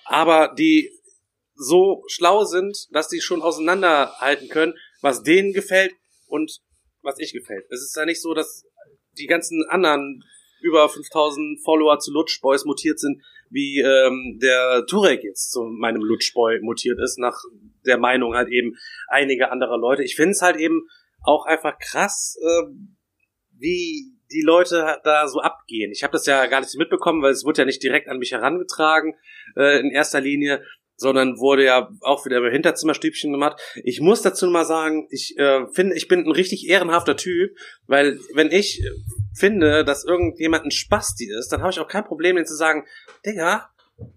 Aber 0.04 0.54
die 0.56 0.90
so 1.54 2.04
schlau 2.06 2.44
sind, 2.44 2.86
dass 2.92 3.08
die 3.08 3.20
schon 3.20 3.42
auseinanderhalten 3.42 4.48
können, 4.48 4.74
was 5.02 5.22
denen 5.22 5.52
gefällt 5.52 5.92
und 6.26 6.60
was 7.02 7.18
ich 7.18 7.32
gefällt. 7.32 7.66
Es 7.70 7.82
ist 7.82 7.96
ja 7.96 8.04
nicht 8.04 8.22
so, 8.22 8.32
dass 8.32 8.64
die 9.18 9.26
ganzen 9.26 9.64
anderen 9.68 10.24
über 10.60 10.88
5000 10.88 11.60
Follower 11.64 11.98
zu 11.98 12.12
Lutschboys 12.12 12.64
mutiert 12.64 12.98
sind, 12.98 13.22
wie 13.50 13.80
ähm, 13.80 14.38
der 14.40 14.84
Turek 14.86 15.22
jetzt 15.24 15.50
zu 15.50 15.62
meinem 15.64 16.02
Lutschboy 16.02 16.60
mutiert 16.60 16.98
ist, 17.02 17.18
nach 17.18 17.36
der 17.86 17.98
Meinung 17.98 18.34
halt 18.34 18.48
eben 18.48 18.76
einige 19.08 19.50
anderer 19.50 19.78
Leute. 19.78 20.02
Ich 20.02 20.16
finde 20.16 20.32
es 20.32 20.42
halt 20.42 20.56
eben 20.56 20.82
auch 21.22 21.46
einfach 21.46 21.78
krass, 21.78 22.36
äh, 22.40 22.66
wie 23.58 24.12
die 24.30 24.42
Leute 24.42 24.98
da 25.04 25.26
so 25.26 25.40
abgehen. 25.40 25.90
Ich 25.90 26.02
habe 26.02 26.12
das 26.12 26.26
ja 26.26 26.46
gar 26.46 26.60
nicht 26.60 26.76
mitbekommen, 26.76 27.22
weil 27.22 27.32
es 27.32 27.44
wurde 27.44 27.62
ja 27.62 27.64
nicht 27.64 27.82
direkt 27.82 28.08
an 28.08 28.18
mich 28.18 28.32
herangetragen 28.32 29.14
äh, 29.56 29.80
in 29.80 29.90
erster 29.90 30.20
Linie, 30.20 30.62
sondern 30.96 31.38
wurde 31.38 31.64
ja 31.64 31.90
auch 32.00 32.26
wieder 32.26 32.38
im 32.38 32.52
Hinterzimmerstübchen 32.52 33.32
gemacht. 33.32 33.60
Ich 33.84 34.00
muss 34.00 34.20
dazu 34.20 34.48
mal 34.48 34.64
sagen, 34.64 35.06
ich 35.10 35.34
äh, 35.38 35.66
finde, 35.72 35.96
ich 35.96 36.08
bin 36.08 36.24
ein 36.24 36.32
richtig 36.32 36.68
ehrenhafter 36.68 37.16
Typ, 37.16 37.56
weil 37.86 38.18
wenn 38.34 38.50
ich 38.50 38.82
finde, 39.38 39.84
dass 39.84 40.04
irgendjemand 40.04 40.64
ein 40.64 40.70
Spasti 40.70 41.30
ist, 41.30 41.48
dann 41.48 41.60
habe 41.60 41.70
ich 41.70 41.80
auch 41.80 41.88
kein 41.88 42.04
Problem, 42.04 42.36
den 42.36 42.46
zu 42.46 42.56
sagen, 42.56 42.84
Digga, 43.24 43.70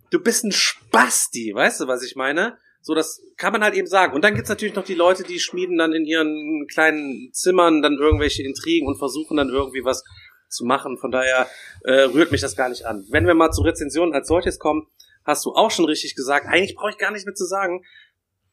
du 0.09 0.19
bist 0.19 0.43
ein 0.43 0.51
Spasti, 0.51 1.53
weißt 1.53 1.81
du, 1.81 1.87
was 1.87 2.03
ich 2.03 2.15
meine? 2.15 2.57
So, 2.81 2.95
das 2.95 3.21
kann 3.37 3.53
man 3.53 3.63
halt 3.63 3.75
eben 3.75 3.87
sagen. 3.87 4.13
Und 4.13 4.23
dann 4.23 4.33
gibt's 4.33 4.49
natürlich 4.49 4.73
noch 4.73 4.83
die 4.83 4.95
Leute, 4.95 5.23
die 5.23 5.39
schmieden 5.39 5.77
dann 5.77 5.93
in 5.93 6.05
ihren 6.05 6.67
kleinen 6.67 7.31
Zimmern 7.31 7.81
dann 7.81 7.93
irgendwelche 7.93 8.43
Intrigen 8.43 8.87
und 8.87 8.97
versuchen 8.97 9.37
dann 9.37 9.49
irgendwie 9.49 9.83
was 9.85 10.03
zu 10.49 10.65
machen. 10.65 10.97
Von 10.97 11.11
daher 11.11 11.47
äh, 11.83 12.01
rührt 12.01 12.31
mich 12.31 12.41
das 12.41 12.55
gar 12.55 12.69
nicht 12.69 12.85
an. 12.85 13.05
Wenn 13.09 13.27
wir 13.27 13.35
mal 13.35 13.51
zur 13.51 13.65
Rezension 13.65 14.13
als 14.13 14.27
solches 14.27 14.57
kommen, 14.57 14.87
hast 15.23 15.45
du 15.45 15.51
auch 15.53 15.69
schon 15.69 15.85
richtig 15.85 16.15
gesagt. 16.15 16.47
Eigentlich 16.47 16.75
brauche 16.75 16.89
ich 16.89 16.97
gar 16.97 17.11
nicht 17.11 17.25
mehr 17.25 17.35
zu 17.35 17.45
sagen. 17.45 17.85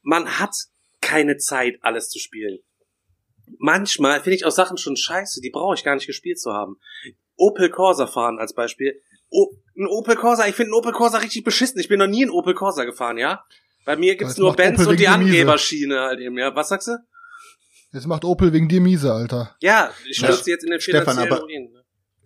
Man 0.02 0.38
hat 0.38 0.54
keine 1.00 1.38
Zeit, 1.38 1.78
alles 1.80 2.10
zu 2.10 2.18
spielen. 2.18 2.58
Manchmal 3.59 4.20
finde 4.20 4.36
ich 4.36 4.44
auch 4.44 4.51
Sachen 4.51 4.76
schon 4.76 4.96
scheiße, 4.96 5.40
die 5.40 5.51
brauche 5.51 5.74
ich 5.74 5.84
gar 5.84 5.94
nicht 5.94 6.07
gespielt 6.07 6.38
zu 6.38 6.53
haben. 6.53 6.76
Opel 7.36 7.70
Corsa 7.70 8.07
fahren 8.07 8.38
als 8.38 8.55
Beispiel. 8.55 9.01
O 9.30 9.51
ein 9.76 9.86
Opel 9.86 10.16
Corsa, 10.16 10.46
ich 10.46 10.55
finde 10.55 10.72
einen 10.72 10.78
Opel 10.78 10.92
Corsa 10.92 11.18
richtig 11.18 11.44
beschissen. 11.44 11.80
Ich 11.80 11.88
bin 11.88 11.99
noch 11.99 12.07
nie 12.07 12.22
in 12.22 12.30
Opel 12.30 12.55
Corsa 12.55 12.84
gefahren, 12.84 13.18
ja? 13.18 13.44
Bei 13.84 13.96
mir 13.96 14.16
gibt's 14.16 14.36
nur 14.36 14.55
Benz 14.55 14.80
Opel 14.80 14.90
und 14.90 15.01
die 15.01 15.09
Angeberschiene 15.09 16.01
halt 16.01 16.20
eben, 16.20 16.36
ja. 16.36 16.55
Was 16.55 16.68
sagst 16.68 16.88
du? 16.88 16.96
Jetzt 17.92 18.07
macht 18.07 18.24
Opel 18.24 18.53
wegen 18.53 18.68
dir 18.68 18.80
miese, 18.80 19.12
Alter. 19.12 19.57
Ja, 19.61 19.90
ich 20.07 20.18
stürze 20.18 20.51
jetzt 20.51 20.64
in 20.64 20.70
den 20.70 20.80
Stefan, 20.80 21.18
aber, 21.18 21.40
Ruin, 21.40 21.70
ne? 21.72 21.77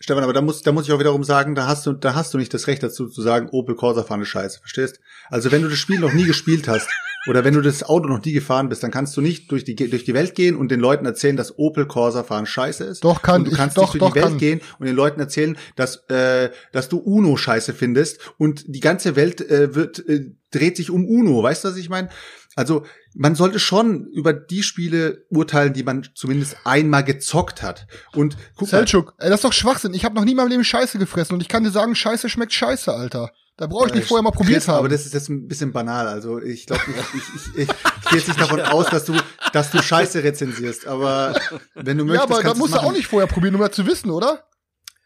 Stefan, 0.03 0.25
aber 0.25 0.33
da 0.33 0.41
muss, 0.41 0.63
da 0.63 0.73
muss 0.73 0.87
ich 0.87 0.93
auch 0.93 0.99
wiederum 0.99 1.23
sagen, 1.23 1.55
da 1.55 1.69
hast 1.69 1.87
du, 1.87 1.93
da 1.93 2.17
hast 2.17 2.35
du 2.35 2.39
nicht 2.39 2.53
das 2.53 2.67
Recht 2.67 2.83
dazu 2.83 3.07
zu 3.07 3.23
sagen, 3.23 3.49
Opel 3.53 3.77
Corsa 3.77 4.03
fahren 4.03 4.21
ist 4.21 4.29
scheiße, 4.29 4.59
verstehst? 4.59 4.99
Also 5.29 5.53
wenn 5.53 5.63
du 5.63 5.69
das 5.69 5.79
Spiel 5.79 6.01
noch 6.01 6.13
nie 6.13 6.25
gespielt 6.25 6.67
hast 6.67 6.89
oder 7.29 7.45
wenn 7.45 7.55
du 7.55 7.61
das 7.61 7.85
Auto 7.85 8.09
noch 8.09 8.25
nie 8.25 8.33
gefahren 8.33 8.69
bist, 8.69 8.83
dann 8.83 8.91
kannst 8.91 9.17
du 9.17 9.21
nicht 9.21 9.53
durch 9.53 9.63
die, 9.63 9.77
durch 9.77 10.03
die 10.03 10.13
Welt 10.13 10.35
gehen 10.35 10.57
und 10.57 10.73
den 10.73 10.81
Leuten 10.81 11.07
erzählen, 11.07 11.37
dass 11.37 11.57
Opel 11.57 11.87
Corsa 11.87 12.25
fahren 12.25 12.47
scheiße 12.47 12.83
ist. 12.83 13.05
Doch, 13.05 13.23
kann 13.23 13.43
und 13.43 13.53
du 13.53 13.57
kannst 13.57 13.77
ich, 13.77 13.83
nicht 13.83 13.95
doch, 13.95 13.99
durch 13.99 14.03
die 14.03 14.09
doch, 14.11 14.15
Welt 14.17 14.25
kann. 14.25 14.39
gehen 14.39 14.61
und 14.81 14.87
den 14.87 14.97
Leuten 14.97 15.21
erzählen, 15.21 15.57
dass, 15.77 15.99
äh, 16.09 16.51
dass 16.73 16.89
du 16.89 16.99
Uno 16.99 17.37
scheiße 17.37 17.73
findest 17.73 18.33
und 18.39 18.65
die 18.75 18.81
ganze 18.81 19.15
Welt 19.15 19.41
äh, 19.41 19.77
wird, 19.77 20.05
äh, 20.09 20.33
dreht 20.51 20.77
sich 20.77 20.91
um 20.91 21.07
Uno. 21.07 21.43
Weißt 21.45 21.63
du, 21.63 21.69
was 21.69 21.77
ich 21.77 21.89
meine? 21.89 22.09
Also, 22.57 22.85
man 23.15 23.35
sollte 23.35 23.59
schon 23.59 24.07
über 24.09 24.33
die 24.33 24.63
Spiele 24.63 25.25
urteilen, 25.31 25.73
die 25.73 25.83
man 25.83 26.07
zumindest 26.15 26.57
einmal 26.65 27.05
gezockt 27.05 27.63
hat. 27.63 27.87
Und 28.15 28.37
guck 28.57 28.71
mal, 28.73 28.79
Selchuk, 28.79 29.15
ey, 29.19 29.29
das 29.29 29.39
ist 29.39 29.45
doch 29.45 29.53
Schwachsinn. 29.53 29.95
Ich 29.95 30.05
habe 30.05 30.15
noch 30.15 30.25
nie 30.25 30.33
in 30.33 30.37
meinem 30.37 30.49
Leben 30.49 30.65
Scheiße 30.65 30.99
gefressen 30.99 31.35
und 31.35 31.41
ich 31.41 31.49
kann 31.49 31.65
dir 31.65 31.71
sagen, 31.71 31.95
Scheiße 31.95 32.29
schmeckt 32.29 32.53
Scheiße, 32.53 32.93
Alter. 32.93 33.31
Da 33.57 33.67
brauche 33.67 33.89
ich 33.89 33.95
nicht 33.95 34.05
Äh, 34.05 34.09
vorher 34.09 34.23
mal 34.23 34.31
probiert 34.31 34.59
Chris, 34.59 34.69
haben. 34.69 34.79
Aber 34.79 34.89
das 34.89 35.05
ist 35.05 35.15
jetzt 35.15 35.29
ein 35.29 35.47
bisschen 35.47 35.73
banal. 35.73 36.07
Also 36.09 36.41
ich 36.41 36.67
glaube, 36.67 36.83
ich, 36.89 37.21
ich, 37.21 37.23
ich, 37.35 37.69
ich, 37.69 38.09
gehe 38.09 38.19
jetzt 38.19 38.29
nicht 38.29 38.41
davon 38.41 38.61
aus, 38.61 38.89
dass 38.89 39.05
du, 39.05 39.15
dass 39.53 39.71
du 39.71 39.83
Scheiße 39.83 40.23
rezensierst. 40.25 40.87
Aber 40.87 41.35
wenn 41.75 41.99
du 41.99 42.05
ja, 42.05 42.13
möchtest, 42.13 42.33
aber 42.33 42.43
da 42.43 42.55
musst 42.55 42.75
du 42.75 42.79
auch 42.79 42.93
nicht 42.93 43.07
vorher 43.07 43.29
probieren, 43.29 43.55
um 43.55 43.61
das 43.61 43.73
zu 43.73 43.87
wissen, 43.87 44.11
oder? 44.11 44.45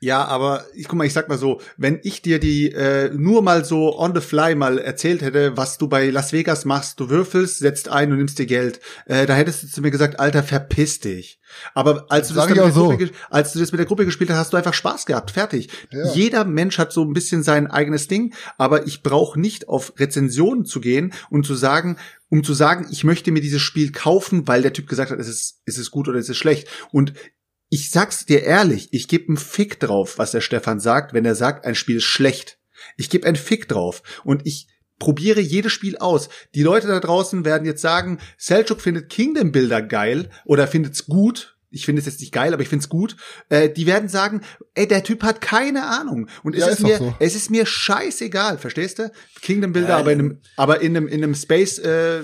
Ja, 0.07 0.25
aber 0.25 0.67
ich 0.73 0.87
guck 0.87 0.99
mal, 0.99 1.05
ich 1.05 1.13
sag 1.13 1.29
mal 1.29 1.37
so, 1.37 1.61
wenn 1.77 1.99
ich 2.05 2.23
dir 2.23 2.39
die 2.39 2.71
äh, 2.71 3.11
nur 3.13 3.43
mal 3.43 3.65
so 3.65 3.99
on 3.99 4.15
the 4.15 4.21
fly 4.21 4.55
mal 4.55 4.79
erzählt 4.79 5.21
hätte, 5.21 5.57
was 5.57 5.79
du 5.79 5.89
bei 5.89 6.11
Las 6.11 6.33
Vegas 6.33 6.65
machst, 6.65 7.01
du 7.01 7.11
würfelst, 7.11 7.59
setzt 7.59 7.89
ein 7.89 8.13
und 8.13 8.19
nimmst 8.19 8.39
dir 8.39 8.47
Geld, 8.47 8.79
äh, 9.07 9.27
da 9.27 9.35
hättest 9.35 9.65
du 9.65 9.67
zu 9.67 9.81
mir 9.81 9.91
gesagt, 9.91 10.21
Alter, 10.21 10.45
verpiss 10.45 11.01
dich. 11.01 11.41
Aber 11.75 12.07
als 12.09 12.29
du, 12.29 12.35
das 12.35 12.53
auch 12.53 12.71
so. 12.71 12.89
Gruppe, 12.91 13.11
als 13.31 13.53
du 13.53 13.59
das 13.59 13.73
mit 13.73 13.81
der 13.81 13.87
Gruppe 13.87 14.05
gespielt 14.05 14.31
hast, 14.31 14.37
hast 14.37 14.53
du 14.53 14.57
einfach 14.57 14.75
Spaß 14.75 15.07
gehabt, 15.07 15.33
fertig. 15.33 15.71
Ja. 15.91 16.13
Jeder 16.13 16.45
Mensch 16.45 16.79
hat 16.79 16.93
so 16.93 17.03
ein 17.03 17.13
bisschen 17.13 17.43
sein 17.43 17.67
eigenes 17.67 18.07
Ding, 18.07 18.33
aber 18.59 18.87
ich 18.87 19.03
brauche 19.03 19.41
nicht 19.41 19.69
auf 19.69 19.93
Rezensionen 19.99 20.67
zu 20.67 20.81
gehen 20.81 21.15
und 21.31 21.45
zu 21.47 21.57
sagen, 21.57 21.97
um 22.29 22.45
zu 22.45 22.55
sagen, 22.55 22.87
ich 22.91 23.03
möchte 23.05 23.33
mir 23.33 23.41
dieses 23.41 23.63
Spiel 23.63 23.91
kaufen, 23.91 24.47
weil 24.47 24.63
der 24.63 24.73
Typ 24.73 24.89
gesagt 24.89 25.11
hat, 25.11 25.19
es 25.19 25.29
ist, 25.29 25.61
es 25.65 25.79
ist 25.79 25.91
gut 25.91 26.09
oder 26.09 26.19
es 26.19 26.29
ist 26.29 26.37
schlecht. 26.37 26.69
Und 26.93 27.13
ich 27.69 27.91
sag's 27.91 28.27
dir 28.27 28.43
ehrlich, 28.43 28.89
ich 28.93 29.09
gebe 29.09 29.29
einen 29.29 29.37
Fick 29.37 29.81
drauf, 29.81 30.19
was 30.19 30.31
der 30.31 30.41
Stefan 30.41 30.81
sagt, 30.81 31.12
wenn 31.14 31.25
er 31.25 31.35
sagt, 31.35 31.64
ein 31.64 31.75
Spiel 31.75 31.97
ist 31.97 32.05
schlecht. 32.05 32.59
Ich 32.97 33.11
gebe 33.11 33.27
einen 33.27 33.37
Fick 33.37 33.69
drauf 33.69 34.03
und 34.25 34.43
ich 34.47 34.69
probiere 34.99 35.41
jedes 35.41 35.73
Spiel 35.73 35.99
aus. 35.99 36.29
Die 36.55 36.62
Leute 36.62 36.87
da 36.87 37.01
draußen 37.01 37.45
werden 37.45 37.67
jetzt 37.67 37.83
sagen, 37.83 38.19
Selchuk 38.39 38.81
findet 38.81 39.11
Kingdom 39.11 39.53
Builder 39.53 39.83
geil 39.83 40.31
oder 40.45 40.67
findet's 40.67 41.07
gut. 41.07 41.55
ich 41.71 41.85
finde 41.85 42.01
es 42.01 42.07
jetzt 42.07 42.21
nicht 42.21 42.33
geil, 42.33 42.55
aber 42.55 42.62
ich 42.62 42.69
finde 42.71 42.85
es 42.85 42.89
gut, 42.89 43.17
äh, 43.51 43.69
die 43.69 43.85
werden 43.87 44.09
sagen, 44.09 44.41
ey, 44.75 44.87
der 44.89 45.03
Typ 45.03 45.23
hat 45.25 45.43
keine 45.43 45.85
Ahnung. 45.87 46.29
Und 46.43 46.55
es 46.55 46.61
Ja, 46.61 46.69
ist, 46.69 46.79
ist 46.79 46.83
mir, 46.85 46.97
so. 46.99 47.14
es 47.19 47.35
ist 47.35 47.51
mir 47.51 47.67
scheißegal, 47.67 48.57
verstehst 48.57 48.99
du? 49.01 49.11
Kingdom 49.43 49.73
Builder, 49.75 49.91
Ja, 49.91 49.97
aber 49.99 50.12
in 50.12 50.21
einem, 50.21 50.41
aber 50.57 50.81
in 50.81 50.97
einem, 50.97 51.09
in 51.09 51.23
einem 51.23 51.35
Space, 51.35 51.79
äh, 51.79 52.21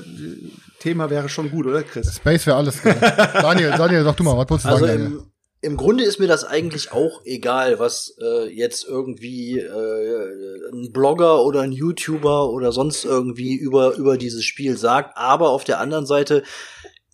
Thema 0.78 1.10
wäre 1.10 1.28
schon 1.28 1.50
gut, 1.50 1.66
oder, 1.66 1.82
Chris? 1.82 2.14
Space 2.16 2.46
wäre 2.46 2.56
alles 2.56 2.82
geil. 2.82 2.96
Daniel, 3.34 3.70
Daniel, 3.76 4.04
sag 4.04 4.16
du 4.16 4.22
mal, 4.24 4.36
was 4.38 4.48
wolltest 4.48 4.64
du 4.64 4.68
Also 4.70 4.86
sagen? 4.86 5.31
Im, 5.62 5.76
Grunde 5.76 6.04
ist 6.04 6.18
mir 6.18 6.26
das 6.26 6.44
eigentlich 6.44 6.92
auch 6.92 7.22
egal, 7.24 7.78
was 7.78 8.16
äh, 8.20 8.48
jetzt 8.48 8.84
irgendwie 8.86 9.58
äh, 9.58 10.70
ein 10.72 10.92
Blogger 10.92 11.44
oder 11.44 11.60
ein 11.60 11.72
YouTuber 11.72 12.50
oder 12.50 12.72
sonst 12.72 13.04
irgendwie 13.04 13.54
über, 13.54 13.94
über 13.94 14.18
dieses 14.18 14.44
Spiel 14.44 14.76
sagt. 14.76 15.16
Aber 15.16 15.50
auf 15.50 15.64
der 15.64 15.78
anderen 15.78 16.04
Seite 16.04 16.42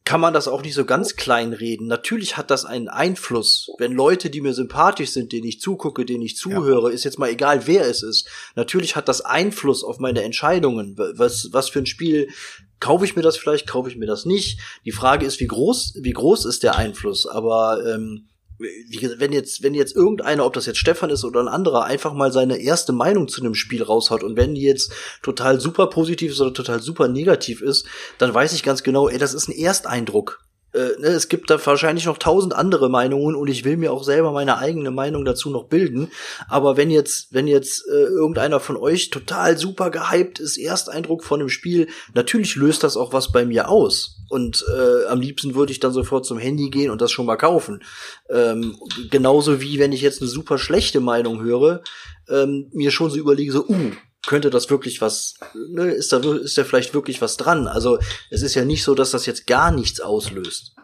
kann 0.08 0.22
man 0.22 0.32
das 0.32 0.48
auch 0.48 0.62
nicht 0.62 0.72
so 0.72 0.86
ganz 0.86 1.16
klein 1.16 1.52
reden. 1.52 1.86
Natürlich 1.86 2.38
hat 2.38 2.50
das 2.50 2.64
einen 2.64 2.88
Einfluss, 2.88 3.68
wenn 3.76 3.92
Leute, 3.92 4.30
die 4.30 4.40
mir 4.40 4.54
sympathisch 4.54 5.10
sind, 5.10 5.32
denen 5.32 5.46
ich 5.46 5.60
zugucke, 5.60 6.06
denen 6.06 6.22
ich 6.22 6.34
zuhöre, 6.34 6.90
ist 6.90 7.04
jetzt 7.04 7.18
mal 7.18 7.28
egal, 7.28 7.66
wer 7.66 7.86
es 7.86 8.02
ist. 8.02 8.26
Natürlich 8.56 8.96
hat 8.96 9.06
das 9.06 9.20
Einfluss 9.20 9.84
auf 9.84 9.98
meine 9.98 10.22
Entscheidungen. 10.22 10.96
Was, 10.96 11.50
was 11.52 11.68
für 11.68 11.80
ein 11.80 11.86
Spiel 11.86 12.30
kaufe 12.80 13.04
ich 13.04 13.16
mir 13.16 13.22
das 13.22 13.36
vielleicht, 13.36 13.66
kaufe 13.66 13.90
ich 13.90 13.96
mir 13.96 14.06
das 14.06 14.24
nicht? 14.24 14.58
Die 14.86 14.92
Frage 14.92 15.26
ist, 15.26 15.40
wie 15.40 15.46
groß, 15.46 15.98
wie 16.00 16.12
groß 16.14 16.46
ist 16.46 16.62
der 16.62 16.76
Einfluss? 16.76 17.26
Aber 17.26 17.84
ähm, 17.86 18.28
wenn 18.58 19.32
jetzt, 19.32 19.62
wenn 19.62 19.74
jetzt 19.74 19.94
irgendeiner, 19.94 20.44
ob 20.44 20.52
das 20.52 20.66
jetzt 20.66 20.78
Stefan 20.78 21.10
ist 21.10 21.24
oder 21.24 21.40
ein 21.40 21.48
anderer, 21.48 21.84
einfach 21.84 22.12
mal 22.12 22.32
seine 22.32 22.58
erste 22.58 22.92
Meinung 22.92 23.28
zu 23.28 23.40
einem 23.40 23.54
Spiel 23.54 23.82
raushaut 23.82 24.22
und 24.22 24.36
wenn 24.36 24.54
die 24.54 24.62
jetzt 24.62 24.92
total 25.22 25.60
super 25.60 25.88
positiv 25.88 26.32
ist 26.32 26.40
oder 26.40 26.52
total 26.52 26.80
super 26.80 27.08
negativ 27.08 27.62
ist, 27.62 27.86
dann 28.18 28.34
weiß 28.34 28.52
ich 28.52 28.62
ganz 28.62 28.82
genau, 28.82 29.08
ey, 29.08 29.18
das 29.18 29.34
ist 29.34 29.48
ein 29.48 29.56
Ersteindruck. 29.56 30.40
Äh, 30.78 31.00
ne, 31.00 31.08
es 31.08 31.28
gibt 31.28 31.50
da 31.50 31.64
wahrscheinlich 31.64 32.06
noch 32.06 32.18
tausend 32.18 32.54
andere 32.54 32.88
Meinungen 32.88 33.34
und 33.34 33.48
ich 33.48 33.64
will 33.64 33.76
mir 33.76 33.92
auch 33.92 34.04
selber 34.04 34.30
meine 34.32 34.58
eigene 34.58 34.90
Meinung 34.90 35.24
dazu 35.24 35.50
noch 35.50 35.64
bilden. 35.64 36.08
Aber 36.48 36.76
wenn 36.76 36.90
jetzt, 36.90 37.32
wenn 37.32 37.48
jetzt 37.48 37.84
äh, 37.88 38.04
irgendeiner 38.04 38.60
von 38.60 38.76
euch 38.76 39.10
total 39.10 39.58
super 39.58 39.90
gehypt 39.90 40.38
ist, 40.38 40.56
Ersteindruck 40.56 41.24
von 41.24 41.40
dem 41.40 41.48
Spiel, 41.48 41.88
natürlich 42.14 42.54
löst 42.54 42.84
das 42.84 42.96
auch 42.96 43.12
was 43.12 43.32
bei 43.32 43.44
mir 43.44 43.68
aus. 43.68 44.20
Und 44.28 44.64
äh, 44.72 45.06
am 45.06 45.20
liebsten 45.20 45.54
würde 45.54 45.72
ich 45.72 45.80
dann 45.80 45.92
sofort 45.92 46.26
zum 46.26 46.38
Handy 46.38 46.70
gehen 46.70 46.90
und 46.90 47.00
das 47.00 47.10
schon 47.10 47.26
mal 47.26 47.36
kaufen. 47.36 47.82
Ähm, 48.28 48.76
genauso 49.10 49.60
wie 49.60 49.78
wenn 49.78 49.92
ich 49.92 50.02
jetzt 50.02 50.20
eine 50.20 50.30
super 50.30 50.58
schlechte 50.58 51.00
Meinung 51.00 51.42
höre, 51.42 51.82
ähm, 52.28 52.68
mir 52.72 52.90
schon 52.90 53.10
so 53.10 53.16
überlege, 53.16 53.52
so, 53.52 53.66
uh, 53.66 53.92
könnte 54.26 54.50
das 54.50 54.70
wirklich 54.70 55.00
was, 55.00 55.34
ne, 55.54 55.90
ist 55.90 56.12
da, 56.12 56.18
ist 56.18 56.58
da 56.58 56.64
vielleicht 56.64 56.94
wirklich 56.94 57.22
was 57.22 57.36
dran? 57.36 57.66
Also 57.66 57.98
es 58.30 58.42
ist 58.42 58.54
ja 58.54 58.64
nicht 58.64 58.82
so, 58.82 58.94
dass 58.94 59.12
das 59.12 59.26
jetzt 59.26 59.46
gar 59.46 59.70
nichts 59.70 60.00
auslöst. 60.00 60.74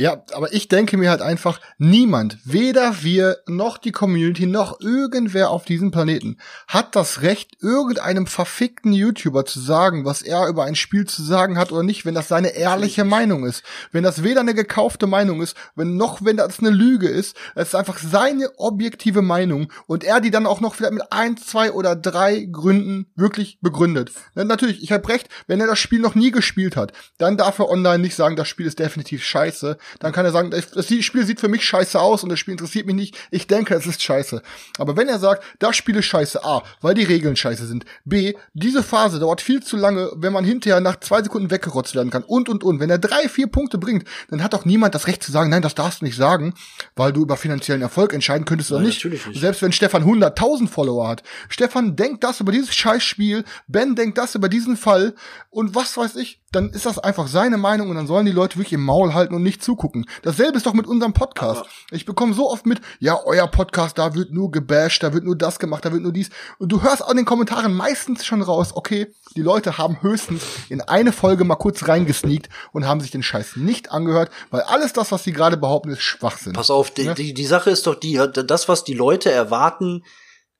Ja, 0.00 0.22
aber 0.32 0.52
ich 0.52 0.68
denke 0.68 0.96
mir 0.96 1.10
halt 1.10 1.22
einfach, 1.22 1.60
niemand, 1.76 2.38
weder 2.44 3.02
wir 3.02 3.38
noch 3.48 3.78
die 3.78 3.90
Community 3.90 4.46
noch 4.46 4.80
irgendwer 4.80 5.50
auf 5.50 5.64
diesem 5.64 5.90
Planeten 5.90 6.36
hat 6.68 6.94
das 6.94 7.22
Recht, 7.22 7.60
irgendeinem 7.60 8.28
verfickten 8.28 8.92
YouTuber 8.92 9.44
zu 9.44 9.58
sagen, 9.58 10.04
was 10.04 10.22
er 10.22 10.46
über 10.46 10.62
ein 10.62 10.76
Spiel 10.76 11.04
zu 11.08 11.24
sagen 11.24 11.58
hat 11.58 11.72
oder 11.72 11.82
nicht, 11.82 12.06
wenn 12.06 12.14
das 12.14 12.28
seine 12.28 12.50
ehrliche 12.50 13.02
Meinung 13.02 13.44
ist. 13.44 13.64
Wenn 13.90 14.04
das 14.04 14.22
weder 14.22 14.38
eine 14.38 14.54
gekaufte 14.54 15.08
Meinung 15.08 15.42
ist, 15.42 15.56
wenn 15.74 15.96
noch 15.96 16.24
wenn 16.24 16.36
das 16.36 16.60
eine 16.60 16.70
Lüge 16.70 17.08
ist, 17.08 17.36
es 17.56 17.68
ist 17.68 17.74
einfach 17.74 17.98
seine 17.98 18.56
objektive 18.56 19.22
Meinung 19.22 19.72
und 19.88 20.04
er 20.04 20.20
die 20.20 20.30
dann 20.30 20.46
auch 20.46 20.60
noch 20.60 20.76
vielleicht 20.76 20.94
mit 20.94 21.12
ein, 21.12 21.36
zwei 21.36 21.72
oder 21.72 21.96
drei 21.96 22.46
Gründen 22.52 23.10
wirklich 23.16 23.58
begründet. 23.62 24.12
Na, 24.36 24.44
natürlich, 24.44 24.80
ich 24.80 24.92
habe 24.92 25.08
recht, 25.08 25.28
wenn 25.48 25.60
er 25.60 25.66
das 25.66 25.80
Spiel 25.80 25.98
noch 25.98 26.14
nie 26.14 26.30
gespielt 26.30 26.76
hat, 26.76 26.92
dann 27.18 27.36
darf 27.36 27.58
er 27.58 27.68
online 27.68 27.98
nicht 27.98 28.14
sagen, 28.14 28.36
das 28.36 28.46
Spiel 28.46 28.66
ist 28.66 28.78
definitiv 28.78 29.24
scheiße. 29.24 29.76
Dann 30.00 30.12
kann 30.12 30.24
er 30.24 30.32
sagen, 30.32 30.50
das 30.50 30.86
Spiel 30.86 31.24
sieht 31.24 31.40
für 31.40 31.48
mich 31.48 31.64
scheiße 31.64 31.98
aus 32.00 32.22
und 32.22 32.28
das 32.28 32.38
Spiel 32.38 32.52
interessiert 32.52 32.86
mich 32.86 32.96
nicht. 32.96 33.16
Ich 33.30 33.46
denke, 33.46 33.74
es 33.74 33.86
ist 33.86 34.02
scheiße. 34.02 34.42
Aber 34.78 34.96
wenn 34.96 35.08
er 35.08 35.18
sagt, 35.18 35.44
das 35.58 35.76
Spiel 35.76 35.96
ist 35.96 36.06
scheiße, 36.06 36.44
A, 36.44 36.62
weil 36.80 36.94
die 36.94 37.04
Regeln 37.04 37.36
scheiße 37.36 37.66
sind, 37.66 37.84
B, 38.04 38.34
diese 38.54 38.82
Phase 38.82 39.18
dauert 39.18 39.40
viel 39.40 39.62
zu 39.62 39.76
lange, 39.76 40.10
wenn 40.16 40.32
man 40.32 40.44
hinterher 40.44 40.80
nach 40.80 41.00
zwei 41.00 41.22
Sekunden 41.22 41.50
weggerotzt 41.50 41.94
werden 41.94 42.10
kann 42.10 42.22
und, 42.22 42.48
und, 42.48 42.64
und. 42.64 42.80
Wenn 42.80 42.90
er 42.90 42.98
drei, 42.98 43.28
vier 43.28 43.46
Punkte 43.46 43.78
bringt, 43.78 44.06
dann 44.30 44.42
hat 44.42 44.54
auch 44.54 44.64
niemand 44.64 44.94
das 44.94 45.06
Recht 45.06 45.22
zu 45.22 45.32
sagen, 45.32 45.50
nein, 45.50 45.62
das 45.62 45.74
darfst 45.74 46.00
du 46.00 46.04
nicht 46.04 46.16
sagen, 46.16 46.54
weil 46.96 47.12
du 47.12 47.22
über 47.22 47.36
finanziellen 47.36 47.82
Erfolg 47.82 48.12
entscheiden 48.12 48.44
könntest 48.44 48.70
oder 48.70 48.80
Nein, 48.80 48.88
nicht. 48.88 48.98
natürlich 49.04 49.26
nicht. 49.26 49.40
Selbst 49.40 49.62
wenn 49.62 49.72
Stefan 49.72 50.04
100.000 50.04 50.68
Follower 50.68 51.08
hat. 51.08 51.22
Stefan 51.48 51.96
denkt 51.96 52.24
das 52.24 52.40
über 52.40 52.52
dieses 52.52 52.74
Scheißspiel, 52.74 53.44
Ben 53.66 53.94
denkt 53.94 54.18
das 54.18 54.34
über 54.34 54.48
diesen 54.48 54.76
Fall 54.76 55.14
und 55.50 55.74
was 55.74 55.96
weiß 55.96 56.16
ich, 56.16 56.40
dann 56.52 56.70
ist 56.70 56.86
das 56.86 56.98
einfach 56.98 57.28
seine 57.28 57.58
Meinung 57.58 57.90
und 57.90 57.96
dann 57.96 58.06
sollen 58.06 58.26
die 58.26 58.32
Leute 58.32 58.56
wirklich 58.56 58.72
im 58.72 58.84
Maul 58.84 59.12
halten 59.12 59.34
und 59.34 59.42
nicht 59.42 59.62
zugucken. 59.78 60.06
Dasselbe 60.22 60.56
ist 60.56 60.66
doch 60.66 60.74
mit 60.74 60.86
unserem 60.86 61.12
Podcast. 61.12 61.64
ich 61.90 62.04
bekomme 62.04 62.34
so 62.34 62.50
oft 62.50 62.66
mit, 62.66 62.80
ja, 62.98 63.18
euer 63.24 63.46
Podcast, 63.46 63.96
da 63.98 64.14
wird 64.14 64.32
nur 64.32 64.50
gebasht, 64.50 65.02
da 65.02 65.12
wird 65.12 65.24
nur 65.24 65.36
das 65.36 65.58
gemacht, 65.58 65.84
da 65.84 65.92
wird 65.92 66.02
nur 66.02 66.12
dies. 66.12 66.30
Und 66.58 66.70
du 66.70 66.82
hörst 66.82 67.02
auch 67.04 67.10
in 67.10 67.16
den 67.16 67.24
Kommentaren 67.26 67.72
meistens 67.74 68.24
schon 68.26 68.42
raus, 68.42 68.72
okay, 68.74 69.12
die 69.36 69.42
Leute 69.42 69.78
haben 69.78 70.02
höchstens 70.02 70.42
in 70.68 70.80
eine 70.80 71.12
Folge 71.12 71.44
mal 71.44 71.56
kurz 71.56 71.86
reingesneakt 71.86 72.48
und 72.72 72.86
haben 72.86 73.00
sich 73.00 73.10
den 73.10 73.22
Scheiß 73.22 73.56
nicht 73.56 73.90
angehört, 73.92 74.30
weil 74.50 74.62
alles 74.62 74.92
das, 74.92 75.12
was 75.12 75.24
sie 75.24 75.32
gerade 75.32 75.56
behaupten, 75.56 75.90
ist 75.90 76.02
Schwachsinn. 76.02 76.52
Pass 76.52 76.70
auf, 76.70 76.90
die, 76.90 77.02
Ja. 77.02 77.14
die, 77.14 77.32
die 77.34 77.46
Sache 77.46 77.70
ist 77.70 77.86
doch 77.86 77.94
die, 77.94 78.20
das, 78.46 78.68
was 78.68 78.84
die 78.84 78.94
Leute 78.94 79.30
erwarten, 79.30 80.04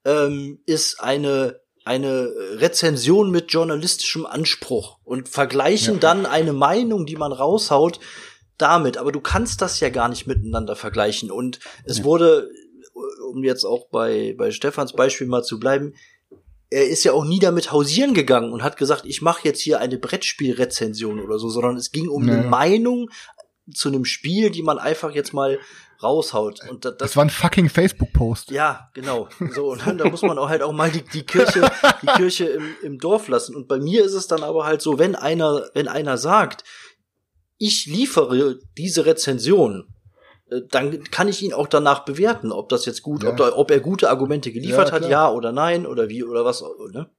ähm, 0.05 0.61
ist 0.67 1.01
eine, 1.03 1.61
eine 1.85 2.29
Rezension 2.57 3.31
mit 3.31 3.53
journalistischem 3.53 4.27
Anspruch 4.27 4.99
und 5.05 5.29
vergleichen 5.29 6.01
dann 6.01 6.27
eine 6.27 6.53
Meinung, 6.53 7.07
die 7.07 7.17
man 7.17 7.33
raushaut, 7.33 7.99
damit. 8.59 8.97
Aber 8.99 9.13
du 9.13 9.21
kannst 9.21 9.63
das 9.63 9.81
ja 9.81 9.89
gar 9.89 10.09
nicht 10.09 10.27
miteinander 10.27 10.77
vergleichen. 10.77 11.31
Und 11.31 11.61
es 11.85 12.05
wurde, 12.05 12.51
um 13.31 13.43
jetzt 13.45 13.65
auch 13.65 13.87
bei, 13.91 14.35
bei 14.37 14.51
Stefans 14.51 14.93
Beispiel 14.93 15.27
mal 15.27 15.43
zu 15.43 15.59
bleiben, 15.59 15.95
er 16.71 16.87
ist 16.87 17.03
ja 17.05 17.13
auch 17.13 17.25
nie 17.25 17.39
damit 17.39 17.73
hausieren 17.73 18.13
gegangen 18.13 18.53
und 18.53 18.63
hat 18.63 18.77
gesagt, 18.77 19.05
ich 19.07 19.23
mache 19.23 19.41
jetzt 19.45 19.61
hier 19.61 19.81
eine 19.81 19.97
Brettspielrezension 19.99 21.21
oder 21.21 21.39
so, 21.39 21.49
sondern 21.49 21.77
es 21.77 21.93
ging 21.93 22.09
um 22.09 22.25
Nee. 22.27 22.33
eine 22.33 22.43
Meinung 22.49 23.09
zu 23.73 23.89
einem 23.89 24.05
Spiel, 24.05 24.51
die 24.51 24.63
man 24.63 24.79
einfach 24.79 25.13
jetzt 25.13 25.33
mal 25.33 25.59
raushaut. 26.03 26.61
Und 26.71 26.85
da- 26.85 26.91
Das 26.91 26.99
das 26.99 27.17
war 27.17 27.25
ein 27.25 27.31
fucking 27.31 27.69
Facebook-Post. 27.69 28.51
ja, 28.51 28.91
genau. 28.95 29.29
So, 29.53 29.73
und 29.73 29.87
dann, 29.87 29.99
da 29.99 30.09
muss 30.09 30.23
man 30.23 30.39
auch 30.39 30.49
halt 30.49 30.63
auch 30.63 30.73
mal 30.73 30.91
die, 30.91 31.03
die 31.03 31.25
Kirche, 31.25 31.71
die 32.03 32.07
Kirche 32.07 32.45
im, 32.47 32.65
im 32.83 32.99
Dorf 32.99 33.29
lassen. 33.29 33.57
Und 33.57 33.67
bei 33.67 33.79
mir 33.79 34.05
ist 34.05 34.13
es 34.15 34.27
dann 34.27 34.43
aber 34.43 34.65
halt 34.65 34.81
so, 34.81 34.99
wenn 34.99 35.15
einer, 35.17 35.69
wenn 35.75 35.89
einer 35.89 36.17
sagt, 36.19 36.65
ich 37.59 37.87
liefere 37.87 38.59
diese 38.77 39.05
Rezension, 39.07 39.89
äh, 40.51 40.63
dann 40.71 41.03
kann 41.05 41.29
ich 41.29 41.43
ihn 41.43 41.53
auch 41.53 41.67
danach 41.67 42.05
bewerten, 42.05 42.53
ob 42.53 42.69
das 42.69 42.87
jetzt 42.87 43.03
gut, 43.03 43.23
Ja. 43.25 43.31
ob, 43.31 43.37
da, 43.37 43.53
ob 43.55 43.71
er 43.71 43.81
gute 43.81 44.09
Argumente 44.11 44.53
geliefert 44.53 44.89
Ja, 44.89 44.95
hat, 44.95 45.09
ja 45.09 45.31
oder 45.31 45.53
nein 45.53 45.87
oder 45.87 46.09
wie 46.09 46.25
oder 46.25 46.45
was. 46.45 46.63
Ne? 46.93 47.11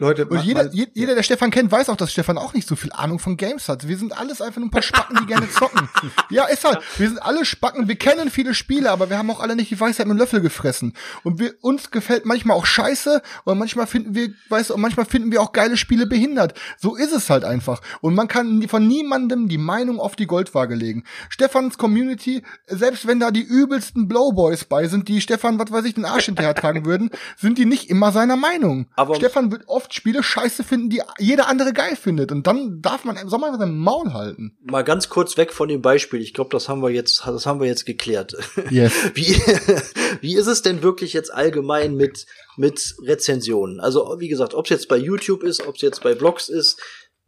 Leute, 0.00 0.26
Und 0.26 0.42
jeder, 0.42 0.64
mal- 0.64 0.74
je- 0.74 0.88
jeder, 0.94 1.14
der 1.14 1.22
Stefan 1.22 1.50
kennt, 1.50 1.70
weiß 1.70 1.88
auch, 1.90 1.96
dass 1.96 2.10
Stefan 2.10 2.38
auch 2.38 2.54
nicht 2.54 2.66
so 2.66 2.74
viel 2.74 2.90
Ahnung 2.92 3.18
von 3.18 3.36
Games 3.36 3.68
hat. 3.68 3.86
Wir 3.86 3.96
sind 3.98 4.18
alles 4.18 4.40
einfach 4.42 4.58
nur 4.58 4.66
ein 4.68 4.70
paar 4.72 4.82
Spacken, 4.82 5.16
die 5.20 5.26
gerne 5.26 5.48
zocken. 5.50 5.88
Ja, 6.30 6.44
ist 6.46 6.64
halt. 6.64 6.78
Wir 6.96 7.08
sind 7.08 7.18
alle 7.22 7.44
Spacken, 7.44 7.86
wir 7.88 7.96
kennen 7.96 8.30
viele 8.30 8.54
Spiele, 8.54 8.90
aber 8.90 9.10
wir 9.10 9.18
haben 9.18 9.30
auch 9.30 9.40
alle 9.40 9.56
nicht 9.56 9.70
die 9.70 9.78
Weisheit 9.78 10.06
mit 10.06 10.16
dem 10.16 10.18
Löffel 10.18 10.40
gefressen. 10.40 10.94
Und 11.24 11.38
wir, 11.38 11.54
uns 11.60 11.90
gefällt 11.90 12.24
manchmal 12.24 12.56
auch 12.56 12.66
Scheiße, 12.66 13.20
und 13.44 13.58
manchmal 13.58 13.86
finden 13.86 14.14
wir, 14.14 14.30
weißt 14.48 14.70
du, 14.70 14.74
und 14.74 14.80
manchmal 14.80 15.06
finden 15.06 15.30
wir 15.32 15.42
auch 15.42 15.52
geile 15.52 15.76
Spiele 15.76 16.06
behindert. 16.06 16.54
So 16.78 16.96
ist 16.96 17.12
es 17.12 17.28
halt 17.30 17.44
einfach. 17.44 17.80
Und 18.00 18.14
man 18.14 18.28
kann 18.28 18.62
von 18.68 18.86
niemandem 18.86 19.48
die 19.48 19.58
Meinung 19.58 20.00
auf 20.00 20.16
die 20.16 20.26
Goldwaage 20.26 20.74
legen. 20.74 21.04
Stefans 21.28 21.76
Community, 21.78 22.42
selbst 22.66 23.06
wenn 23.06 23.20
da 23.20 23.30
die 23.30 23.42
übelsten 23.42 24.08
Blowboys 24.08 24.64
bei 24.64 24.86
sind, 24.88 25.08
die 25.08 25.20
Stefan, 25.20 25.58
was 25.58 25.70
weiß 25.72 25.84
ich, 25.84 25.94
den 25.94 26.04
Arsch 26.04 26.26
hinterher 26.26 26.54
tragen 26.54 26.84
würden, 26.86 27.10
sind 27.36 27.58
die 27.58 27.66
nicht 27.66 27.90
immer 27.90 28.12
seiner 28.12 28.36
Meinung. 28.36 28.86
Aber- 28.96 29.16
Stefan 29.16 29.50
wird 29.50 29.64
oft 29.68 29.89
Spiele 29.90 30.22
scheiße 30.22 30.64
finden, 30.64 30.90
die 30.90 31.02
jeder 31.18 31.48
andere 31.48 31.72
geil 31.72 31.96
findet. 31.96 32.32
Und 32.32 32.46
dann 32.46 32.80
darf 32.80 33.04
man, 33.04 33.16
soll 33.28 33.38
man 33.38 33.58
sein 33.58 33.76
Maul 33.76 34.12
halten. 34.12 34.56
Mal 34.62 34.82
ganz 34.82 35.08
kurz 35.08 35.36
weg 35.36 35.52
von 35.52 35.68
dem 35.68 35.82
Beispiel. 35.82 36.20
Ich 36.20 36.34
glaube, 36.34 36.50
das 36.50 36.68
haben 36.68 36.82
wir 36.82 36.90
jetzt, 36.90 37.26
das 37.26 37.46
haben 37.46 37.60
wir 37.60 37.66
jetzt 37.66 37.86
geklärt. 37.86 38.36
Yes. 38.70 38.92
Wie, 39.14 39.34
wie 40.20 40.36
ist 40.36 40.46
es 40.46 40.62
denn 40.62 40.82
wirklich 40.82 41.12
jetzt 41.12 41.32
allgemein 41.32 41.94
mit, 41.96 42.26
mit 42.56 42.94
Rezensionen? 43.02 43.80
Also, 43.80 44.16
wie 44.18 44.28
gesagt, 44.28 44.54
ob 44.54 44.66
es 44.66 44.70
jetzt 44.70 44.88
bei 44.88 44.96
YouTube 44.96 45.42
ist, 45.42 45.66
ob 45.66 45.76
es 45.76 45.82
jetzt 45.82 46.02
bei 46.02 46.14
Blogs 46.14 46.48
ist, 46.48 46.80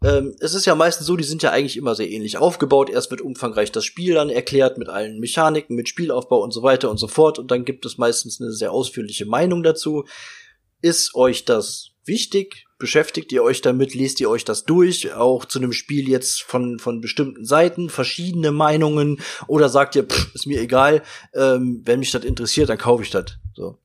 ähm, 0.04 0.34
es 0.40 0.54
ist 0.54 0.66
ja 0.66 0.74
meistens 0.74 1.06
so, 1.06 1.16
die 1.16 1.24
sind 1.24 1.42
ja 1.42 1.50
eigentlich 1.50 1.76
immer 1.76 1.94
sehr 1.94 2.10
ähnlich 2.10 2.36
aufgebaut. 2.36 2.90
Erst 2.90 3.10
wird 3.10 3.20
umfangreich 3.20 3.70
das 3.70 3.84
Spiel 3.84 4.14
dann 4.14 4.30
erklärt 4.30 4.78
mit 4.78 4.88
allen 4.88 5.20
Mechaniken, 5.20 5.76
mit 5.76 5.88
Spielaufbau 5.88 6.42
und 6.42 6.52
so 6.52 6.62
weiter 6.62 6.90
und 6.90 6.98
so 6.98 7.08
fort. 7.08 7.38
Und 7.38 7.50
dann 7.50 7.64
gibt 7.64 7.86
es 7.86 7.98
meistens 7.98 8.40
eine 8.40 8.52
sehr 8.52 8.72
ausführliche 8.72 9.26
Meinung 9.26 9.62
dazu. 9.62 10.04
Ist 10.80 11.14
euch 11.14 11.44
das 11.44 11.91
wichtig? 12.04 12.66
Beschäftigt 12.78 13.32
ihr 13.32 13.42
euch 13.42 13.60
damit? 13.60 13.94
Lest 13.94 14.20
ihr 14.20 14.28
euch 14.28 14.44
das 14.44 14.64
durch? 14.64 15.12
Auch 15.14 15.44
zu 15.44 15.58
einem 15.58 15.72
Spiel 15.72 16.08
jetzt 16.08 16.42
von, 16.42 16.78
von 16.78 17.00
bestimmten 17.00 17.44
Seiten, 17.44 17.90
verschiedene 17.90 18.50
Meinungen? 18.50 19.20
Oder 19.46 19.68
sagt 19.68 19.96
ihr, 19.96 20.04
pff, 20.04 20.34
ist 20.34 20.46
mir 20.46 20.60
egal, 20.60 21.02
ähm, 21.34 21.82
wenn 21.84 22.00
mich 22.00 22.10
das 22.10 22.24
interessiert, 22.24 22.68
dann 22.68 22.78
kaufe 22.78 23.02
ich 23.02 23.10
das. 23.10 23.38
So. 23.54 23.78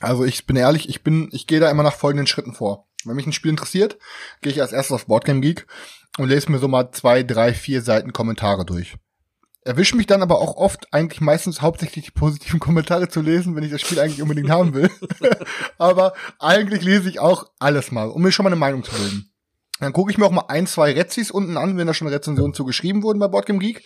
Also 0.00 0.24
ich 0.24 0.46
bin 0.46 0.56
ehrlich, 0.56 0.88
ich 0.88 1.02
bin, 1.02 1.28
ich 1.32 1.46
gehe 1.46 1.60
da 1.60 1.70
immer 1.70 1.82
nach 1.82 1.94
folgenden 1.94 2.26
Schritten 2.26 2.54
vor. 2.54 2.86
Wenn 3.04 3.16
mich 3.16 3.26
ein 3.26 3.32
Spiel 3.32 3.50
interessiert, 3.50 3.98
gehe 4.40 4.52
ich 4.52 4.60
als 4.60 4.72
erstes 4.72 4.94
auf 4.94 5.06
Boardgame 5.06 5.40
Geek 5.40 5.66
und 6.18 6.28
lese 6.28 6.50
mir 6.50 6.58
so 6.58 6.68
mal 6.68 6.90
zwei, 6.92 7.22
drei, 7.22 7.52
vier 7.52 7.82
Seiten 7.82 8.12
Kommentare 8.12 8.64
durch. 8.64 8.94
Erwische 9.64 9.96
mich 9.96 10.06
dann 10.06 10.22
aber 10.22 10.40
auch 10.40 10.56
oft, 10.56 10.92
eigentlich 10.92 11.20
meistens 11.20 11.62
hauptsächlich 11.62 12.04
die 12.04 12.10
positiven 12.10 12.60
Kommentare 12.60 13.08
zu 13.08 13.20
lesen, 13.20 13.56
wenn 13.56 13.64
ich 13.64 13.70
das 13.70 13.80
Spiel 13.80 13.98
eigentlich 13.98 14.22
unbedingt 14.22 14.50
haben 14.50 14.74
will. 14.74 14.90
aber 15.78 16.14
eigentlich 16.38 16.82
lese 16.82 17.08
ich 17.08 17.18
auch 17.18 17.50
alles 17.58 17.90
mal, 17.90 18.08
um 18.08 18.22
mir 18.22 18.32
schon 18.32 18.44
mal 18.44 18.50
eine 18.50 18.60
Meinung 18.60 18.84
zu 18.84 18.92
bilden. 18.92 19.30
Dann 19.80 19.92
gucke 19.92 20.12
ich 20.12 20.18
mir 20.18 20.26
auch 20.26 20.30
mal 20.30 20.44
ein, 20.48 20.66
zwei 20.66 20.92
Rezis 20.92 21.30
unten 21.30 21.56
an, 21.56 21.76
wenn 21.76 21.86
da 21.86 21.94
schon 21.94 22.06
Rezensionen 22.06 22.54
zu 22.54 22.64
geschrieben 22.64 23.02
wurden 23.02 23.18
bei 23.18 23.26
Boardgame 23.26 23.58
Geek. 23.58 23.82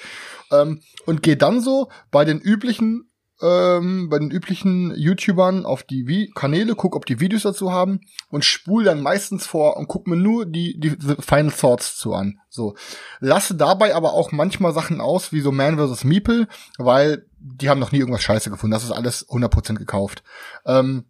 Ähm, 0.51 0.81
und 1.07 1.23
gehe 1.23 1.37
dann 1.37 1.61
so 1.61 1.89
bei 2.11 2.25
den 2.25 2.41
üblichen 2.41 3.08
ähm, 3.41 4.09
bei 4.09 4.19
den 4.19 4.31
üblichen 4.31 4.95
YouTubern 4.97 5.65
auf 5.65 5.83
die 5.83 6.07
Vi 6.07 6.31
Kanäle, 6.35 6.75
guck, 6.75 6.97
ob 6.97 7.07
die 7.07 7.21
Videos 7.21 7.43
dazu 7.43 7.73
haben 7.73 8.01
und 8.31 8.45
spul 8.45 8.85
dann 8.85 9.01
meistens 9.01 9.47
vor 9.47 9.77
und 9.77 9.89
guck 9.89 10.07
mir 10.07 10.17
nur 10.17 10.47
die, 10.47 10.79
die 10.79 10.91
Final 10.91 11.53
Thoughts 11.53 11.97
zu 11.97 12.15
an. 12.15 12.41
So. 12.49 12.75
Lasse 13.21 13.55
dabei 13.55 13.95
aber 13.95 14.13
auch 14.13 14.33
manchmal 14.33 14.73
Sachen 14.73 15.01
aus, 15.01 15.33
wie 15.33 15.41
so 15.41 15.53
Man 15.53 15.79
vs. 15.79 16.05
Meeple, 16.05 16.49
weil 16.79 17.27
die 17.39 17.69
haben 17.69 17.79
noch 17.79 17.93
nie 17.93 17.99
irgendwas 17.99 18.23
scheiße 18.23 18.51
gefunden. 18.51 18.73
Das 18.73 18.85
ist 18.85 18.93
alles 18.93 19.29
100% 19.29 19.75
gekauft. 19.75 20.23
Ähm, 20.67 21.05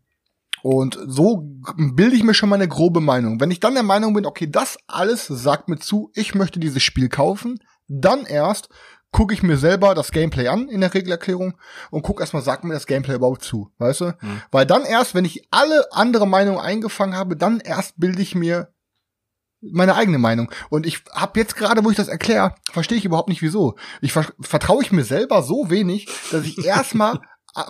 und 0.62 0.98
so 1.06 1.44
bilde 1.76 2.16
ich 2.16 2.24
mir 2.24 2.34
schon 2.34 2.48
mal 2.48 2.56
eine 2.56 2.68
grobe 2.68 3.00
Meinung. 3.00 3.40
Wenn 3.40 3.50
ich 3.50 3.60
dann 3.60 3.74
der 3.74 3.82
Meinung 3.84 4.14
bin, 4.14 4.26
okay, 4.26 4.50
das 4.50 4.76
alles 4.86 5.26
sagt 5.26 5.68
mir 5.68 5.78
zu, 5.78 6.10
ich 6.14 6.34
möchte 6.34 6.58
dieses 6.58 6.82
Spiel 6.82 7.08
kaufen, 7.08 7.60
dann 7.86 8.26
erst 8.26 8.68
gucke 9.10 9.34
ich 9.34 9.42
mir 9.42 9.56
selber 9.56 9.94
das 9.94 10.12
Gameplay 10.12 10.48
an 10.48 10.68
in 10.68 10.80
der 10.80 10.92
Regelerklärung 10.92 11.54
und 11.90 12.02
guck 12.02 12.20
erstmal, 12.20 12.42
sagt 12.42 12.64
mir 12.64 12.74
das 12.74 12.86
Gameplay 12.86 13.14
überhaupt 13.14 13.42
zu, 13.42 13.70
weißt 13.78 14.00
du? 14.02 14.04
Mhm. 14.20 14.42
Weil 14.50 14.66
dann 14.66 14.84
erst, 14.84 15.14
wenn 15.14 15.24
ich 15.24 15.48
alle 15.50 15.86
andere 15.92 16.26
Meinungen 16.26 16.60
eingefangen 16.60 17.16
habe, 17.16 17.36
dann 17.36 17.60
erst 17.60 17.98
bilde 17.98 18.22
ich 18.22 18.34
mir 18.34 18.72
meine 19.60 19.94
eigene 19.96 20.18
Meinung. 20.18 20.50
Und 20.70 20.86
ich 20.86 21.02
habe 21.12 21.40
jetzt 21.40 21.56
gerade, 21.56 21.84
wo 21.84 21.90
ich 21.90 21.96
das 21.96 22.08
erkläre, 22.08 22.54
verstehe 22.70 22.98
ich 22.98 23.04
überhaupt 23.04 23.28
nicht 23.28 23.42
wieso. 23.42 23.76
Ich 24.00 24.12
vertraue 24.12 24.82
ich 24.82 24.92
mir 24.92 25.04
selber 25.04 25.42
so 25.42 25.70
wenig, 25.70 26.08
dass 26.30 26.44
ich 26.44 26.58
erstmal 26.64 27.20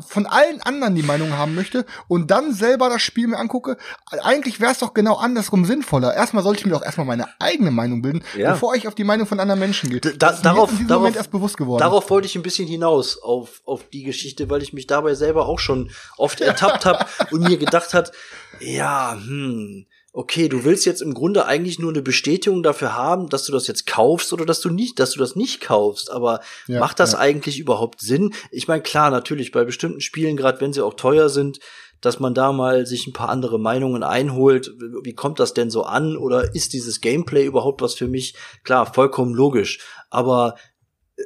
von 0.07 0.27
allen 0.27 0.61
anderen 0.63 0.95
die 0.95 1.03
Meinung 1.03 1.33
haben 1.33 1.55
möchte 1.55 1.87
und 2.09 2.31
dann 2.31 2.53
selber 2.53 2.89
das 2.89 3.03
Spiel 3.03 3.29
mir 3.29 3.39
angucke, 3.39 3.77
eigentlich 4.23 4.61
wäre 4.61 4.73
es 4.73 4.79
doch 4.79 4.93
genau 4.93 5.17
andersrum 5.17 5.65
sinnvoller. 5.65 6.15
Erstmal 6.15 6.43
sollte 6.43 6.61
ich 6.61 6.67
mir 6.67 6.73
doch 6.73 6.83
erstmal 6.83 7.07
meine 7.07 7.27
eigene 7.39 7.71
Meinung 7.71 8.03
bilden, 8.03 8.23
ja. 8.37 8.53
bevor 8.53 8.75
ich 8.75 8.87
auf 8.89 8.95
die 8.95 9.05
Meinung 9.05 9.27
von 9.27 9.41
anderen 9.41 9.61
Menschen 9.61 9.91
gehe. 9.91 10.01
Da, 10.01 10.33
darauf, 10.33 10.71
darauf, 10.87 11.15
erst 11.15 11.31
bewusst 11.31 11.57
geworden. 11.57 11.81
Darauf 11.81 12.11
wollte 12.11 12.27
ich 12.27 12.37
ein 12.37 12.43
bisschen 12.43 12.69
hinaus 12.69 13.21
auf, 13.23 13.63
auf 13.65 13.89
die 13.89 14.03
Geschichte, 14.03 14.51
weil 14.51 14.63
ich 14.63 14.73
mich 14.73 14.87
dabei 14.87 15.15
selber 15.15 15.47
auch 15.47 15.59
schon 15.59 15.91
oft 16.17 16.41
ertappt 16.41 16.85
habe 16.85 17.07
und 17.31 17.49
mir 17.49 17.57
gedacht 17.57 17.95
hat, 17.95 18.13
ja, 18.61 19.13
hm, 19.13 19.87
okay, 20.19 20.49
du 20.49 20.65
willst 20.65 20.85
jetzt 20.85 21.01
im 21.01 21.15
Grunde 21.15 21.47
eigentlich 21.47 21.79
nur 21.79 21.93
eine 21.93 22.03
Bestätigung 22.03 22.65
dafür 22.65 22.97
haben, 22.97 23.29
dass 23.29 23.45
du 23.45 23.53
das 23.53 23.69
jetzt 23.69 23.87
kaufst 23.87 24.33
oder 24.33 24.45
dass 24.45 24.61
du 24.61 24.69
nicht, 24.69 24.99
dass 24.99 25.13
du 25.13 25.21
das 25.21 25.37
nicht 25.37 25.61
kaufst. 25.61 26.11
Aber 26.11 26.41
ja, 26.67 26.81
macht 26.81 26.99
das 26.99 27.13
ja. 27.13 27.21
eigentlich 27.21 27.61
überhaupt 27.61 28.01
Sinn? 28.01 28.35
Ich 28.51 28.67
meine, 28.67 28.83
klar, 28.83 29.13
natürlich 29.13 29.53
bei 29.53 29.63
bestimmten 29.63 30.01
Spielen, 30.01 30.37
gerade 30.37 30.61
wenn 30.61 30.73
sie 30.73 30.85
auch 30.85 30.95
teuer 30.95 31.29
sind, 31.29 31.61
dass 32.01 32.19
man 32.19 32.35
da 32.35 32.51
mal 32.51 32.85
sich 32.85 33.07
ein 33.07 33.13
paar 33.13 33.29
andere 33.29 33.61
Meinungen 33.61 34.03
einholt. 34.03 34.75
Wie 35.05 35.15
kommt 35.15 35.39
das 35.39 35.55
denn 35.55 35.71
so 35.71 35.85
an? 35.85 36.17
Oder 36.17 36.53
ist 36.53 36.73
dieses 36.73 37.01
Gameplay 37.01 37.45
überhaupt 37.45 37.81
was 37.81 37.95
für 37.95 38.09
mich? 38.09 38.35
Klar, 38.65 38.93
vollkommen 38.93 39.35
logisch. 39.35 39.79
Aber 40.11 40.57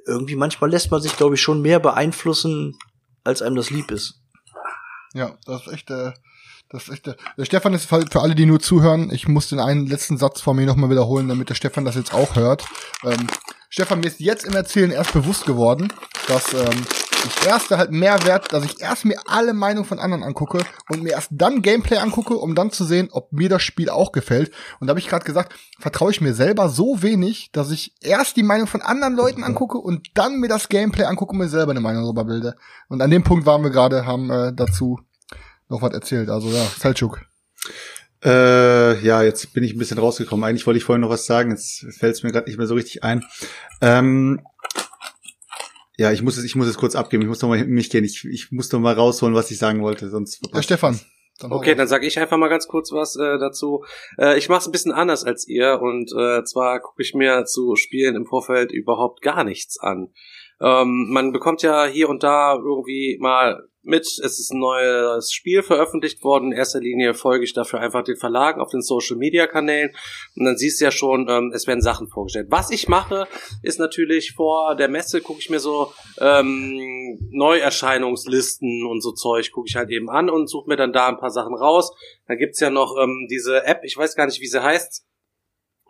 irgendwie 0.06 0.36
manchmal 0.36 0.68
lässt 0.68 0.90
man 0.90 1.00
sich, 1.00 1.16
glaube 1.16 1.36
ich, 1.36 1.40
schon 1.40 1.62
mehr 1.62 1.80
beeinflussen, 1.80 2.76
als 3.24 3.40
einem 3.40 3.56
das 3.56 3.70
lieb 3.70 3.90
ist. 3.90 4.20
Ja, 5.14 5.38
das 5.46 5.66
ist 5.66 5.72
echt, 5.72 5.90
äh, 5.90 6.12
das 6.72 6.88
ist 6.88 7.06
der, 7.06 7.16
der 7.36 7.44
Stefan 7.44 7.74
ist 7.74 7.86
für 7.86 8.20
alle, 8.20 8.34
die 8.34 8.46
nur 8.46 8.60
zuhören, 8.60 9.10
ich 9.12 9.28
muss 9.28 9.48
den 9.48 9.60
einen 9.60 9.86
letzten 9.86 10.16
Satz 10.16 10.40
von 10.40 10.56
mir 10.56 10.66
nochmal 10.66 10.90
wiederholen, 10.90 11.28
damit 11.28 11.50
der 11.50 11.54
Stefan 11.54 11.84
das 11.84 11.94
jetzt 11.94 12.14
auch 12.14 12.34
hört. 12.34 12.64
Ähm, 13.04 13.26
Stefan, 13.68 14.00
mir 14.00 14.06
ist 14.06 14.20
jetzt 14.20 14.44
im 14.44 14.54
Erzählen 14.54 14.90
erst 14.90 15.12
bewusst 15.12 15.46
geworden, 15.46 15.92
dass 16.28 16.52
ähm, 16.52 16.84
ich 17.24 17.46
erst 17.46 17.70
halt 17.70 17.90
mehr 17.90 18.24
wert, 18.24 18.52
dass 18.52 18.64
ich 18.64 18.80
erst 18.80 19.04
mir 19.04 19.18
alle 19.26 19.54
Meinungen 19.54 19.86
von 19.86 19.98
anderen 19.98 20.22
angucke 20.22 20.58
und 20.90 21.02
mir 21.02 21.12
erst 21.12 21.30
dann 21.32 21.62
Gameplay 21.62 21.98
angucke, 21.98 22.36
um 22.36 22.54
dann 22.54 22.70
zu 22.70 22.84
sehen, 22.84 23.08
ob 23.12 23.32
mir 23.32 23.48
das 23.48 23.62
Spiel 23.62 23.88
auch 23.88 24.12
gefällt. 24.12 24.50
Und 24.80 24.86
da 24.86 24.90
habe 24.92 25.00
ich 25.00 25.08
gerade 25.08 25.24
gesagt, 25.24 25.54
vertraue 25.78 26.10
ich 26.10 26.20
mir 26.20 26.34
selber 26.34 26.68
so 26.68 27.02
wenig, 27.02 27.50
dass 27.52 27.70
ich 27.70 27.94
erst 28.00 28.36
die 28.36 28.42
Meinung 28.42 28.66
von 28.66 28.82
anderen 28.82 29.14
Leuten 29.14 29.44
angucke 29.44 29.78
und 29.78 30.08
dann 30.14 30.40
mir 30.40 30.48
das 30.48 30.68
Gameplay 30.68 31.04
angucke 31.04 31.32
und 31.32 31.38
mir 31.38 31.48
selber 31.48 31.70
eine 31.70 31.80
Meinung 31.80 32.02
darüber 32.02 32.24
bilde. 32.24 32.56
Und 32.88 33.00
an 33.00 33.10
dem 33.10 33.24
Punkt 33.24 33.46
waren 33.46 33.62
wir 33.62 33.70
gerade, 33.70 34.06
haben 34.06 34.30
äh, 34.30 34.52
dazu 34.52 34.98
noch 35.72 35.82
was 35.82 35.92
erzählt. 35.92 36.28
Also 36.28 36.48
ja, 36.48 36.64
Selchuk. 36.78 37.22
Äh, 38.24 39.04
ja, 39.04 39.22
jetzt 39.22 39.52
bin 39.52 39.64
ich 39.64 39.74
ein 39.74 39.78
bisschen 39.78 39.98
rausgekommen. 39.98 40.44
Eigentlich 40.44 40.66
wollte 40.66 40.78
ich 40.78 40.84
vorhin 40.84 41.00
noch 41.00 41.10
was 41.10 41.26
sagen, 41.26 41.50
jetzt 41.50 41.84
fällt 41.98 42.14
es 42.14 42.22
mir 42.22 42.30
gerade 42.30 42.46
nicht 42.46 42.58
mehr 42.58 42.68
so 42.68 42.74
richtig 42.74 43.02
ein. 43.02 43.24
Ähm, 43.80 44.40
ja, 45.98 46.12
ich 46.12 46.22
muss 46.22 46.36
es, 46.36 46.44
ich 46.44 46.54
muss 46.54 46.68
es 46.68 46.78
kurz 46.78 46.94
abgeben. 46.94 47.22
Ich 47.22 47.28
muss 47.28 47.42
noch 47.42 47.48
mal 47.48 47.64
mich 47.64 47.90
gehen. 47.90 48.04
Ich, 48.04 48.24
ich 48.24 48.52
muss 48.52 48.70
noch 48.70 48.80
mal 48.80 48.94
rausholen, 48.94 49.34
was 49.34 49.50
ich 49.50 49.58
sagen 49.58 49.82
wollte, 49.82 50.08
sonst. 50.08 50.40
Ja, 50.54 50.62
Stefan. 50.62 51.00
Dann 51.40 51.50
okay, 51.50 51.74
dann 51.74 51.88
sage 51.88 52.06
ich 52.06 52.18
einfach 52.18 52.36
mal 52.36 52.48
ganz 52.48 52.68
kurz 52.68 52.92
was 52.92 53.16
äh, 53.16 53.38
dazu. 53.38 53.84
Äh, 54.18 54.38
ich 54.38 54.48
mache 54.48 54.60
es 54.60 54.66
ein 54.66 54.72
bisschen 54.72 54.92
anders 54.92 55.24
als 55.24 55.48
ihr 55.48 55.80
und 55.80 56.12
äh, 56.12 56.44
zwar 56.44 56.80
gucke 56.80 57.02
ich 57.02 57.14
mir 57.14 57.44
zu 57.46 57.74
Spielen 57.74 58.14
im 58.14 58.26
Vorfeld 58.26 58.70
überhaupt 58.70 59.22
gar 59.22 59.42
nichts 59.42 59.80
an. 59.80 60.12
Ähm, 60.60 61.08
man 61.10 61.32
bekommt 61.32 61.62
ja 61.62 61.86
hier 61.86 62.08
und 62.08 62.22
da 62.22 62.54
irgendwie 62.54 63.18
mal 63.20 63.68
mit, 63.82 64.06
es 64.06 64.38
ist 64.38 64.52
ein 64.52 64.60
neues 64.60 65.32
Spiel 65.32 65.62
veröffentlicht 65.62 66.22
worden. 66.22 66.52
In 66.52 66.58
erster 66.58 66.80
Linie 66.80 67.14
folge 67.14 67.44
ich 67.44 67.52
dafür 67.52 67.80
einfach 67.80 68.04
den 68.04 68.16
Verlagen 68.16 68.60
auf 68.60 68.70
den 68.70 68.82
Social 68.82 69.16
Media 69.16 69.46
Kanälen 69.46 69.90
und 70.36 70.44
dann 70.44 70.56
siehst 70.56 70.80
du 70.80 70.84
ja 70.84 70.90
schon, 70.90 71.28
ähm, 71.28 71.52
es 71.54 71.66
werden 71.66 71.82
Sachen 71.82 72.08
vorgestellt. 72.08 72.46
Was 72.50 72.70
ich 72.70 72.88
mache, 72.88 73.26
ist 73.62 73.78
natürlich 73.78 74.32
vor 74.32 74.76
der 74.76 74.88
Messe 74.88 75.20
gucke 75.20 75.40
ich 75.40 75.50
mir 75.50 75.60
so 75.60 75.92
ähm, 76.20 77.18
Neuerscheinungslisten 77.30 78.86
und 78.86 79.02
so 79.02 79.12
Zeug 79.12 79.50
gucke 79.50 79.68
ich 79.68 79.76
halt 79.76 79.90
eben 79.90 80.08
an 80.08 80.30
und 80.30 80.48
suche 80.48 80.68
mir 80.68 80.76
dann 80.76 80.92
da 80.92 81.08
ein 81.08 81.18
paar 81.18 81.30
Sachen 81.30 81.54
raus. 81.54 81.92
Dann 82.28 82.38
gibt's 82.38 82.60
ja 82.60 82.70
noch 82.70 82.96
ähm, 83.02 83.26
diese 83.30 83.64
App, 83.64 83.80
ich 83.82 83.96
weiß 83.96 84.14
gar 84.14 84.26
nicht, 84.26 84.40
wie 84.40 84.46
sie 84.46 84.62
heißt, 84.62 85.04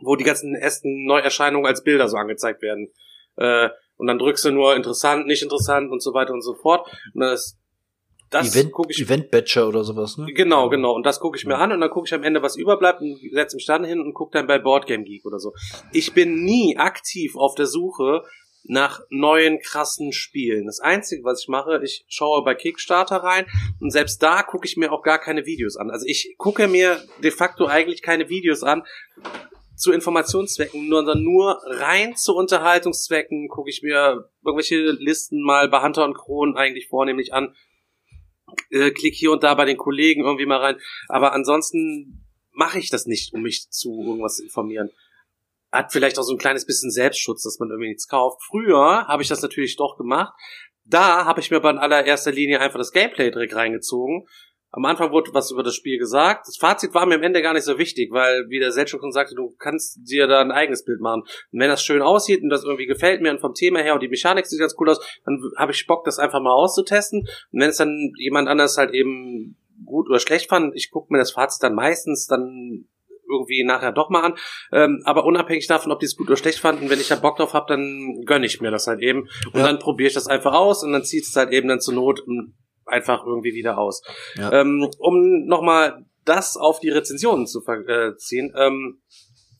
wo 0.01 0.17
die 0.17 0.25
ganzen 0.25 0.55
ersten 0.55 1.05
Neuerscheinungen 1.05 1.67
als 1.67 1.83
Bilder 1.83 2.09
so 2.09 2.17
angezeigt 2.17 2.63
werden. 2.63 2.89
Äh, 3.37 3.69
und 3.97 4.09
dann 4.09 4.19
drückst 4.19 4.45
du 4.47 4.51
nur 4.51 4.75
interessant, 4.75 5.27
nicht 5.27 5.43
interessant 5.43 5.91
und 5.91 6.03
so 6.03 6.13
weiter 6.13 6.33
und 6.33 6.43
so 6.43 6.55
fort. 6.55 6.89
Und 7.15 7.21
das, 7.21 7.59
das 8.33 8.55
Event, 8.55 8.73
gucke 8.73 8.91
ich. 8.91 9.01
Event 9.01 9.31
Batcher 9.31 9.69
oder 9.69 9.85
sowas, 9.85 10.17
ne? 10.17 10.27
Genau, 10.33 10.69
genau. 10.69 10.93
Und 10.93 11.05
das 11.05 11.21
gucke 11.21 11.37
ich 11.37 11.45
mir 11.45 11.59
an 11.59 11.73
und 11.73 11.81
dann 11.81 11.91
gucke 11.91 12.07
ich 12.07 12.15
am 12.15 12.23
Ende, 12.23 12.43
was 12.43 12.57
überbleibt 12.57 13.01
und 13.01 13.19
setze 13.33 13.57
mich 13.57 13.67
dann 13.67 13.85
hin 13.85 14.01
und 14.01 14.15
gucke 14.15 14.33
dann 14.33 14.47
bei 14.47 14.59
Boardgame 14.59 15.05
Geek 15.05 15.25
oder 15.25 15.39
so. 15.39 15.53
Ich 15.93 16.13
bin 16.15 16.45
nie 16.45 16.77
aktiv 16.77 17.37
auf 17.37 17.55
der 17.55 17.67
Suche 17.67 18.23
nach 18.65 19.01
neuen 19.11 19.61
krassen 19.61 20.13
Spielen. 20.13 20.67
Das 20.67 20.81
Einzige, 20.81 21.25
was 21.25 21.43
ich 21.43 21.49
mache, 21.49 21.81
ich 21.83 22.05
schaue 22.09 22.45
bei 22.45 22.55
Kickstarter 22.55 23.17
rein 23.17 23.47
und 23.81 23.91
selbst 23.91 24.23
da 24.23 24.43
gucke 24.43 24.67
ich 24.67 24.77
mir 24.77 24.93
auch 24.93 25.03
gar 25.03 25.19
keine 25.19 25.47
Videos 25.47 25.77
an. 25.77 25.91
Also 25.91 26.07
ich 26.07 26.35
gucke 26.39 26.69
mir 26.69 27.03
de 27.23 27.31
facto 27.31 27.67
eigentlich 27.67 28.03
keine 28.03 28.29
Videos 28.29 28.63
an, 28.63 28.85
zu 29.75 29.91
Informationszwecken, 29.91 30.89
sondern 30.89 31.23
nur 31.25 31.61
rein 31.65 32.15
zu 32.15 32.37
Unterhaltungszwecken 32.37 33.49
gucke 33.49 33.69
ich 33.69 33.83
mir 33.83 34.29
irgendwelche 34.45 34.77
Listen 34.93 35.43
mal 35.43 35.69
bei 35.69 35.83
Hunter 35.83 36.05
und 36.05 36.15
Kron 36.15 36.57
eigentlich 36.57 36.87
vornehmlich 36.87 37.35
an, 37.35 37.55
äh, 38.71 38.91
klick 38.91 39.15
hier 39.15 39.33
und 39.33 39.43
da 39.43 39.55
bei 39.55 39.65
den 39.65 39.77
Kollegen 39.77 40.25
irgendwie 40.25 40.47
mal 40.47 40.59
rein, 40.59 40.77
aber 41.09 41.33
ansonsten 41.33 42.27
mache 42.53 42.79
ich 42.79 42.91
das 42.91 43.07
nicht, 43.07 43.33
um 43.33 43.43
mich 43.43 43.71
zu 43.71 44.03
irgendwas 44.03 44.37
zu 44.37 44.45
informieren. 44.45 44.91
Hat 45.71 45.93
vielleicht 45.93 46.19
auch 46.19 46.23
so 46.23 46.35
ein 46.35 46.39
kleines 46.39 46.67
bisschen 46.67 46.91
Selbstschutz, 46.91 47.43
dass 47.43 47.59
man 47.59 47.71
irgendwie 47.71 47.89
nichts 47.89 48.09
kauft. 48.09 48.43
Früher 48.43 49.07
habe 49.07 49.23
ich 49.23 49.29
das 49.29 49.41
natürlich 49.41 49.77
doch 49.77 49.97
gemacht. 49.97 50.35
Da 50.85 51.25
habe 51.25 51.41
ich 51.41 51.51
mir 51.51 51.59
aber 51.59 51.71
in 51.71 51.79
allererster 51.79 52.33
Linie 52.33 52.61
einfach 52.61 52.79
das 52.79 52.93
Gameplay 52.93 53.31
direkt 53.31 53.55
reingezogen 53.55 54.27
am 54.75 54.87
Anfang 54.87 55.13
wurde 55.13 55.35
was 55.35 55.51
über 55.51 55.63
das 55.63 55.75
Spiel 55.75 55.99
gesagt. 55.99 56.49
Das 56.49 56.57
Fazit 56.57 56.95
war 56.95 57.05
mir 57.05 57.17
am 57.17 57.23
Ende 57.23 57.43
gar 57.43 57.53
nicht 57.53 57.65
so 57.65 57.77
wichtig, 57.77 58.11
weil, 58.11 58.49
wie 58.49 58.59
der 58.59 58.73
Selchuk 58.73 59.01
schon 59.01 59.13
sagte, 59.13 59.35
du 59.35 59.55
kannst 59.59 59.99
dir 60.09 60.27
da 60.27 60.41
ein 60.41 60.51
eigenes 60.51 60.85
Bild 60.85 61.01
machen. 61.01 61.23
Und 61.53 61.61
wenn 61.61 61.69
das 61.69 61.85
schön 61.85 62.01
aussieht 62.01 62.43
und 62.43 62.49
das 62.49 62.65
irgendwie 62.65 62.87
gefällt 62.87 63.21
mir 63.21 63.31
und 63.31 63.41
vom 63.41 63.53
Thema 63.53 63.81
her 63.81 63.93
und 63.93 64.03
die 64.03 64.09
Mechanik 64.09 64.47
sieht 64.47 64.61
ganz 64.61 64.75
cool 64.79 64.89
aus, 64.89 65.01
dann 65.27 65.43
habe 65.59 65.73
ich 65.73 65.87
Bock, 65.87 66.05
das 66.05 66.19
einfach 66.19 66.41
mal 66.41 66.55
auszutesten. 66.55 67.21
Und 67.21 67.61
wenn 67.61 67.69
es 67.69 67.77
dann 67.77 68.13
jemand 68.17 68.49
anders 68.49 68.79
halt 68.79 68.95
eben 68.95 69.57
gut 69.85 70.09
oder 70.09 70.19
schlecht 70.19 70.49
fand, 70.49 70.75
ich 70.75 70.91
gucke 70.91 71.13
mir 71.13 71.19
das 71.19 71.33
Fazit 71.33 71.63
dann 71.63 71.75
meistens 71.75 72.27
dann 72.27 72.87
irgendwie 73.31 73.65
nachher 73.65 73.93
doch 73.93 74.09
mal 74.09 74.23
an. 74.23 74.35
Ähm, 74.73 75.03
aber 75.05 75.25
unabhängig 75.25 75.67
davon, 75.67 75.93
ob 75.93 76.01
die 76.01 76.07
es 76.07 76.17
gut 76.17 76.29
oder 76.29 76.37
schlecht 76.37 76.61
fanden, 76.61 76.89
wenn 76.89 77.01
ich 77.01 77.09
da 77.09 77.17
Bock 77.17 77.37
drauf 77.37 77.53
habe, 77.53 77.67
dann 77.69 78.23
gönne 78.25 78.47
ich 78.47 78.61
mir 78.63 78.71
das 78.71 78.87
halt 78.87 79.01
eben. 79.01 79.29
Und 79.53 79.61
ja. 79.61 79.67
dann 79.67 79.79
probiere 79.79 80.09
ich 80.09 80.15
das 80.15 80.29
einfach 80.29 80.55
aus 80.55 80.83
und 80.83 80.93
dann 80.93 81.05
zieht 81.05 81.25
es 81.25 81.37
halt 81.37 81.53
eben 81.53 81.69
dann 81.69 81.81
zur 81.81 81.95
Not 81.95 82.23
einfach 82.93 83.27
irgendwie 83.27 83.55
wieder 83.55 83.79
aus. 83.79 84.03
Ja. 84.37 84.53
Ähm, 84.53 84.89
um 84.99 85.47
nochmal 85.47 86.05
das 86.25 86.57
auf 86.57 86.79
die 86.79 86.91
Rezensionen 86.91 87.47
zu 87.47 87.63
verziehen. 87.63 88.53
Äh, 88.55 88.67
ähm, 88.67 89.03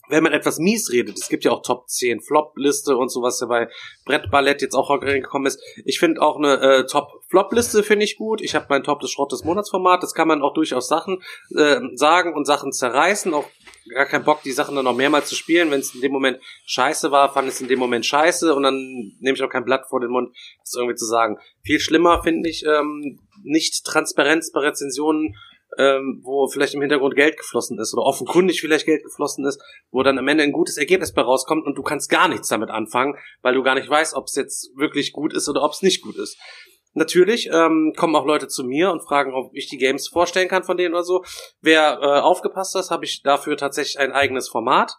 wenn 0.09 0.25
man 0.25 0.33
etwas 0.33 0.59
mies 0.59 0.93
redet, 0.93 1.19
es 1.19 1.29
gibt 1.29 1.45
ja 1.45 1.53
auch 1.53 1.63
Top 1.63 1.89
10 1.89 2.21
Flop-Liste 2.21 2.97
und 2.97 3.09
sowas, 3.09 3.41
ja 3.41 3.47
bei 3.47 3.69
Brettballett 4.05 4.61
jetzt 4.61 4.75
auch 4.75 4.91
reingekommen 4.91 5.47
ist. 5.47 5.61
Ich 5.85 5.99
finde 5.99 6.21
auch 6.21 6.37
eine 6.37 6.61
äh, 6.61 6.87
Top-Flop-Liste 6.87 7.83
finde 7.83 8.05
ich 8.05 8.17
gut. 8.17 8.43
Ich 8.43 8.55
habe 8.55 8.67
mein 8.69 8.83
Top 8.83 9.01
des 9.01 9.11
Schrott 9.11 9.33
des 9.33 9.45
Monatsformat. 9.45 10.03
Das 10.03 10.13
kann 10.13 10.29
man 10.29 10.43
auch 10.43 10.53
durchaus 10.53 10.89
Sachen 10.89 11.23
äh, 11.57 11.81
sagen 11.95 12.35
und 12.35 12.45
Sachen 12.45 12.73
zerreißen. 12.73 13.33
Auch 13.33 13.47
gar 13.95 14.07
keinen 14.07 14.25
Bock, 14.25 14.43
die 14.43 14.53
Sachen 14.53 14.77
dann 14.77 14.85
noch 14.85 14.97
mehrmals 14.97 15.29
zu 15.29 15.35
spielen. 15.35 15.71
Wenn 15.71 15.81
es 15.81 15.95
in 15.95 16.01
dem 16.01 16.13
Moment 16.13 16.39
scheiße 16.67 17.11
war, 17.11 17.33
fand 17.33 17.49
es 17.49 17.61
in 17.61 17.69
dem 17.69 17.79
Moment 17.79 18.07
scheiße 18.07 18.55
und 18.55 18.63
dann 18.63 18.77
nehme 19.21 19.37
ich 19.37 19.43
auch 19.43 19.51
kein 19.51 19.65
Blatt 19.65 19.87
vor 19.89 20.01
den 20.01 20.11
Mund, 20.11 20.35
das 20.61 20.75
irgendwie 20.75 20.97
zu 20.97 21.07
sagen. 21.07 21.39
Viel 21.63 21.81
schlimmer 21.81 22.23
finde 22.23 22.49
ich 22.49 22.65
ähm, 22.65 23.21
nicht 23.43 23.85
Transparenz 23.85 24.53
bei 24.53 24.61
Rezensionen 24.61 25.35
ähm, 25.79 26.21
wo 26.23 26.49
vielleicht 26.49 26.75
im 26.75 26.81
Hintergrund 26.81 27.15
Geld 27.15 27.37
geflossen 27.37 27.79
ist 27.79 27.95
oder 27.95 28.03
offenkundig 28.03 28.61
vielleicht 28.61 28.87
Geld 28.87 29.05
geflossen 29.05 29.47
ist, 29.47 29.63
wo 29.91 30.03
dann 30.03 30.19
am 30.19 30.29
Ende 30.29 30.45
ein 30.45 30.53
gutes 30.53 30.77
Ergebnis 30.77 31.13
bei 31.13 31.23
rauskommt 31.23 31.67
und 31.67 31.77
du 31.77 31.83
kannst 31.83 32.11
gar 32.11 32.29
nichts 32.29 32.49
damit 32.49 32.71
anfangen, 32.71 33.17
weil 33.41 33.55
du 33.55 33.63
gar 33.63 33.75
nicht 33.75 33.89
weißt, 33.89 34.15
ob 34.15 34.27
es 34.27 34.35
jetzt 34.35 34.77
wirklich 34.77 35.13
gut 35.13 35.33
ist 35.33 35.49
oder 35.49 35.63
ob 35.63 35.73
es 35.73 35.83
nicht 35.83 36.03
gut 36.03 36.17
ist. 36.17 36.39
Natürlich 36.95 37.49
ähm, 37.51 37.95
kommen 37.97 38.17
auch 38.17 38.27
Leute 38.27 38.49
zu 38.49 38.65
mir 38.65 38.91
und 38.91 39.03
fragen, 39.03 39.33
ob 39.33 39.55
ich 39.55 39.69
die 39.69 39.79
Games 39.79 40.09
vorstellen 40.09 40.49
kann 40.49 40.63
von 40.63 40.77
denen 40.77 40.95
oder 40.95 41.05
so. 41.05 41.25
Wer 41.61 41.99
äh, 42.03 42.21
aufgepasst 42.21 42.75
hat, 42.75 42.91
habe 42.91 43.05
ich 43.05 43.23
dafür 43.23 43.57
tatsächlich 43.57 43.99
ein 43.99 44.13
eigenes 44.13 44.49
Format. 44.49 44.93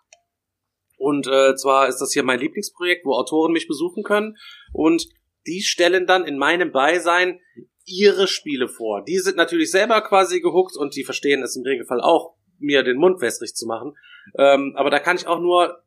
Und 0.98 1.28
äh, 1.28 1.56
zwar 1.56 1.88
ist 1.88 1.99
das 1.99 2.14
hier 2.14 2.24
mein 2.24 2.40
Lieblingsprojekt, 2.40 3.06
wo 3.06 3.14
Autoren 3.14 3.52
mich 3.52 3.68
besuchen 3.68 4.03
können. 4.03 4.38
Und 4.72 5.07
die 5.45 5.61
stellen 5.61 6.07
dann 6.07 6.26
in 6.26 6.38
meinem 6.38 6.72
Beisein 6.72 7.40
ihre 7.86 8.28
Spiele 8.28 8.68
vor. 8.68 9.03
Die 9.03 9.20
sind 9.20 9.36
natürlich 9.36 9.70
selber 9.70 10.02
quasi 10.02 10.40
gehuckt 10.40 10.76
und 10.78 10.95
die 10.95 11.03
verstehen 11.03 11.44
es 11.44 11.56
im 11.56 11.64
Regelfall 11.64 12.02
auch, 12.02 12.36
mir 12.57 12.84
den 12.84 12.98
Mund 12.98 13.22
wässrig 13.22 13.53
zu 13.53 13.68
machen. 13.68 13.98
Ähm, 14.38 14.74
aber 14.78 14.90
da 14.90 14.99
kann 14.99 15.18
ich 15.18 15.28
auch 15.28 15.40
nur 15.40 15.82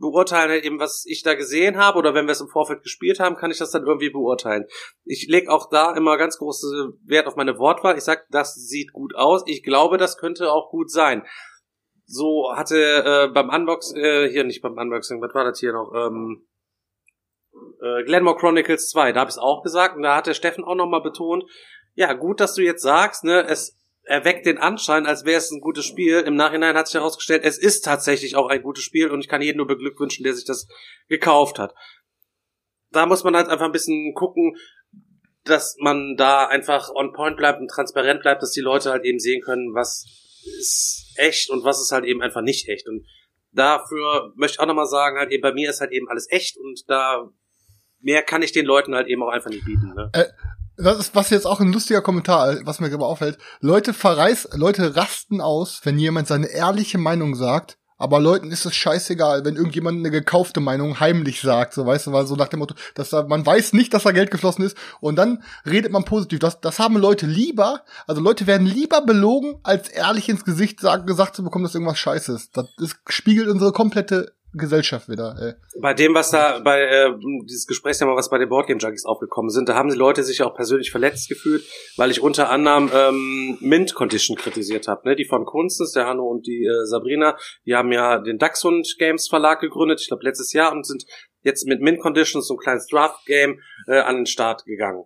beurteilen, 0.00 0.62
eben, 0.64 0.80
was 0.80 1.04
ich 1.06 1.22
da 1.22 1.34
gesehen 1.34 1.76
habe 1.76 1.98
oder 1.98 2.14
wenn 2.14 2.26
wir 2.26 2.32
es 2.32 2.40
im 2.40 2.48
Vorfeld 2.48 2.82
gespielt 2.82 3.20
haben, 3.20 3.36
kann 3.36 3.50
ich 3.50 3.58
das 3.58 3.70
dann 3.70 3.86
irgendwie 3.86 4.10
beurteilen. 4.10 4.64
Ich 5.04 5.26
lege 5.28 5.50
auch 5.50 5.68
da 5.70 5.94
immer 5.94 6.16
ganz 6.16 6.38
große 6.38 6.94
Wert 7.04 7.26
auf 7.26 7.36
meine 7.36 7.58
Wortwahl. 7.58 7.96
Ich 7.96 8.04
sag, 8.04 8.26
das 8.30 8.54
sieht 8.54 8.92
gut 8.92 9.14
aus. 9.14 9.42
Ich 9.46 9.62
glaube, 9.62 9.98
das 9.98 10.16
könnte 10.16 10.50
auch 10.50 10.70
gut 10.70 10.90
sein. 10.90 11.24
So 12.06 12.52
hatte 12.56 12.76
äh, 12.76 13.32
beim 13.32 13.50
Unboxing, 13.50 13.96
äh, 14.02 14.28
hier 14.28 14.44
nicht 14.44 14.62
beim 14.62 14.76
Unboxing, 14.76 15.22
was 15.22 15.34
war 15.34 15.44
das 15.44 15.60
hier 15.60 15.72
noch? 15.72 15.92
Ähm, 15.94 16.48
äh, 17.80 18.02
Glenmore 18.04 18.36
Chronicles 18.36 18.88
2, 18.88 19.12
da 19.12 19.20
habe 19.20 19.28
ich 19.28 19.36
es 19.36 19.42
auch 19.42 19.62
gesagt 19.62 19.96
und 19.96 20.02
da 20.02 20.16
hat 20.16 20.26
der 20.26 20.34
Steffen 20.34 20.64
auch 20.64 20.74
nochmal 20.74 21.02
betont, 21.02 21.44
ja, 21.94 22.12
gut, 22.14 22.40
dass 22.40 22.54
du 22.54 22.62
jetzt 22.62 22.82
sagst, 22.82 23.24
ne, 23.24 23.46
es 23.46 23.79
erweckt 24.10 24.44
den 24.44 24.58
Anschein, 24.58 25.06
als 25.06 25.24
wäre 25.24 25.38
es 25.38 25.52
ein 25.52 25.60
gutes 25.60 25.84
Spiel. 25.84 26.18
Im 26.20 26.34
Nachhinein 26.34 26.76
hat 26.76 26.88
sich 26.88 26.96
herausgestellt, 26.96 27.44
es 27.44 27.58
ist 27.58 27.82
tatsächlich 27.82 28.34
auch 28.34 28.48
ein 28.48 28.60
gutes 28.60 28.82
Spiel 28.82 29.08
und 29.08 29.20
ich 29.20 29.28
kann 29.28 29.40
jeden 29.40 29.58
nur 29.58 29.68
beglückwünschen, 29.68 30.24
der 30.24 30.34
sich 30.34 30.44
das 30.44 30.66
gekauft 31.08 31.60
hat. 31.60 31.72
Da 32.90 33.06
muss 33.06 33.22
man 33.22 33.36
halt 33.36 33.48
einfach 33.48 33.66
ein 33.66 33.72
bisschen 33.72 34.12
gucken, 34.14 34.56
dass 35.44 35.76
man 35.78 36.16
da 36.16 36.46
einfach 36.46 36.90
on 36.92 37.12
point 37.12 37.36
bleibt 37.36 37.60
und 37.60 37.68
transparent 37.68 38.22
bleibt, 38.22 38.42
dass 38.42 38.50
die 38.50 38.60
Leute 38.60 38.90
halt 38.90 39.04
eben 39.04 39.20
sehen 39.20 39.42
können, 39.42 39.74
was 39.74 40.04
ist 40.58 41.12
echt 41.14 41.48
und 41.48 41.62
was 41.62 41.80
ist 41.80 41.92
halt 41.92 42.04
eben 42.04 42.20
einfach 42.20 42.42
nicht 42.42 42.68
echt. 42.68 42.88
Und 42.88 43.06
dafür 43.52 44.32
möchte 44.34 44.56
ich 44.56 44.60
auch 44.60 44.66
nochmal 44.66 44.86
sagen, 44.86 45.18
halt 45.18 45.30
eben 45.30 45.42
bei 45.42 45.52
mir 45.52 45.70
ist 45.70 45.80
halt 45.80 45.92
eben 45.92 46.08
alles 46.08 46.26
echt 46.30 46.56
und 46.58 46.82
da 46.88 47.30
mehr 48.00 48.22
kann 48.22 48.42
ich 48.42 48.50
den 48.50 48.66
Leuten 48.66 48.96
halt 48.96 49.06
eben 49.06 49.22
auch 49.22 49.30
einfach 49.30 49.50
nicht 49.50 49.64
bieten. 49.64 49.94
Ne? 49.94 50.10
Äh, 50.14 50.24
das 50.82 50.98
ist 50.98 51.14
was 51.14 51.30
jetzt 51.30 51.46
auch 51.46 51.60
ein 51.60 51.72
lustiger 51.72 52.02
Kommentar, 52.02 52.56
was 52.64 52.80
mir 52.80 52.90
gerade 52.90 53.04
auffällt. 53.04 53.38
Leute 53.60 53.92
verreiß, 53.94 54.50
Leute 54.54 54.96
rasten 54.96 55.40
aus, 55.40 55.80
wenn 55.84 55.98
jemand 55.98 56.28
seine 56.28 56.46
ehrliche 56.46 56.98
Meinung 56.98 57.34
sagt 57.34 57.78
aber 58.00 58.18
Leuten 58.18 58.50
ist 58.50 58.64
es 58.64 58.74
scheißegal, 58.74 59.44
wenn 59.44 59.56
irgendjemand 59.56 59.98
eine 59.98 60.10
gekaufte 60.10 60.60
Meinung 60.60 61.00
heimlich 61.00 61.42
sagt, 61.42 61.74
so 61.74 61.84
weißt 61.84 62.06
du, 62.06 62.12
weil 62.12 62.26
so 62.26 62.34
nach 62.34 62.48
dem 62.48 62.60
Motto, 62.60 62.74
dass 62.94 63.10
da, 63.10 63.24
man 63.24 63.44
weiß 63.44 63.74
nicht, 63.74 63.92
dass 63.92 64.04
da 64.04 64.10
Geld 64.10 64.30
geflossen 64.30 64.64
ist 64.64 64.76
und 65.00 65.16
dann 65.16 65.42
redet 65.66 65.92
man 65.92 66.06
positiv. 66.06 66.38
Das, 66.38 66.62
das 66.62 66.78
haben 66.78 66.96
Leute 66.96 67.26
lieber, 67.26 67.82
also 68.06 68.22
Leute 68.22 68.46
werden 68.46 68.66
lieber 68.66 69.02
belogen, 69.02 69.60
als 69.64 69.90
ehrlich 69.90 70.30
ins 70.30 70.46
Gesicht 70.46 70.80
sagen, 70.80 71.04
gesagt 71.04 71.36
zu 71.36 71.44
bekommen, 71.44 71.64
dass 71.64 71.74
irgendwas 71.74 71.98
scheiße 71.98 72.32
ist. 72.32 72.56
Das, 72.56 72.68
das 72.78 72.96
spiegelt 73.06 73.48
unsere 73.48 73.72
komplette 73.72 74.32
Gesellschaft 74.52 75.08
wieder. 75.08 75.36
Ey. 75.40 75.80
Bei 75.80 75.94
dem, 75.94 76.14
was 76.14 76.30
da 76.30 76.58
bei 76.58 76.82
äh, 76.82 77.12
dieses 77.44 77.66
Gesprächsthema, 77.66 78.16
was 78.16 78.30
bei 78.30 78.38
den 78.38 78.48
Boardgame 78.48 78.80
Junkies 78.80 79.04
aufgekommen 79.04 79.50
sind, 79.50 79.68
da 79.68 79.74
haben 79.74 79.90
die 79.90 79.96
Leute 79.96 80.24
sich 80.24 80.42
auch 80.42 80.54
persönlich 80.54 80.90
verletzt 80.90 81.28
gefühlt, 81.28 81.64
weil 81.96 82.10
ich 82.10 82.20
unter 82.20 82.50
anderem 82.50 82.90
ähm, 82.92 83.58
Mint 83.60 83.94
Condition 83.94 84.36
kritisiert 84.36 84.88
habe. 84.88 85.08
Ne? 85.08 85.16
Die 85.16 85.24
von 85.24 85.44
Kunstens, 85.44 85.92
der 85.92 86.06
Hanno 86.06 86.26
und 86.26 86.46
die 86.46 86.64
äh, 86.64 86.86
Sabrina, 86.86 87.36
die 87.64 87.74
haben 87.74 87.92
ja 87.92 88.18
den 88.18 88.38
Dachshund 88.38 88.96
Games 88.98 89.28
Verlag 89.28 89.60
gegründet, 89.60 90.00
ich 90.00 90.08
glaube 90.08 90.24
letztes 90.24 90.52
Jahr, 90.52 90.72
und 90.72 90.86
sind 90.86 91.04
jetzt 91.42 91.66
mit 91.66 91.80
Mint 91.80 92.00
Conditions 92.00 92.46
so 92.46 92.54
ein 92.54 92.58
kleines 92.58 92.86
Draft 92.86 93.24
Game 93.26 93.60
äh, 93.86 94.00
an 94.00 94.16
den 94.16 94.26
Start 94.26 94.64
gegangen. 94.64 95.04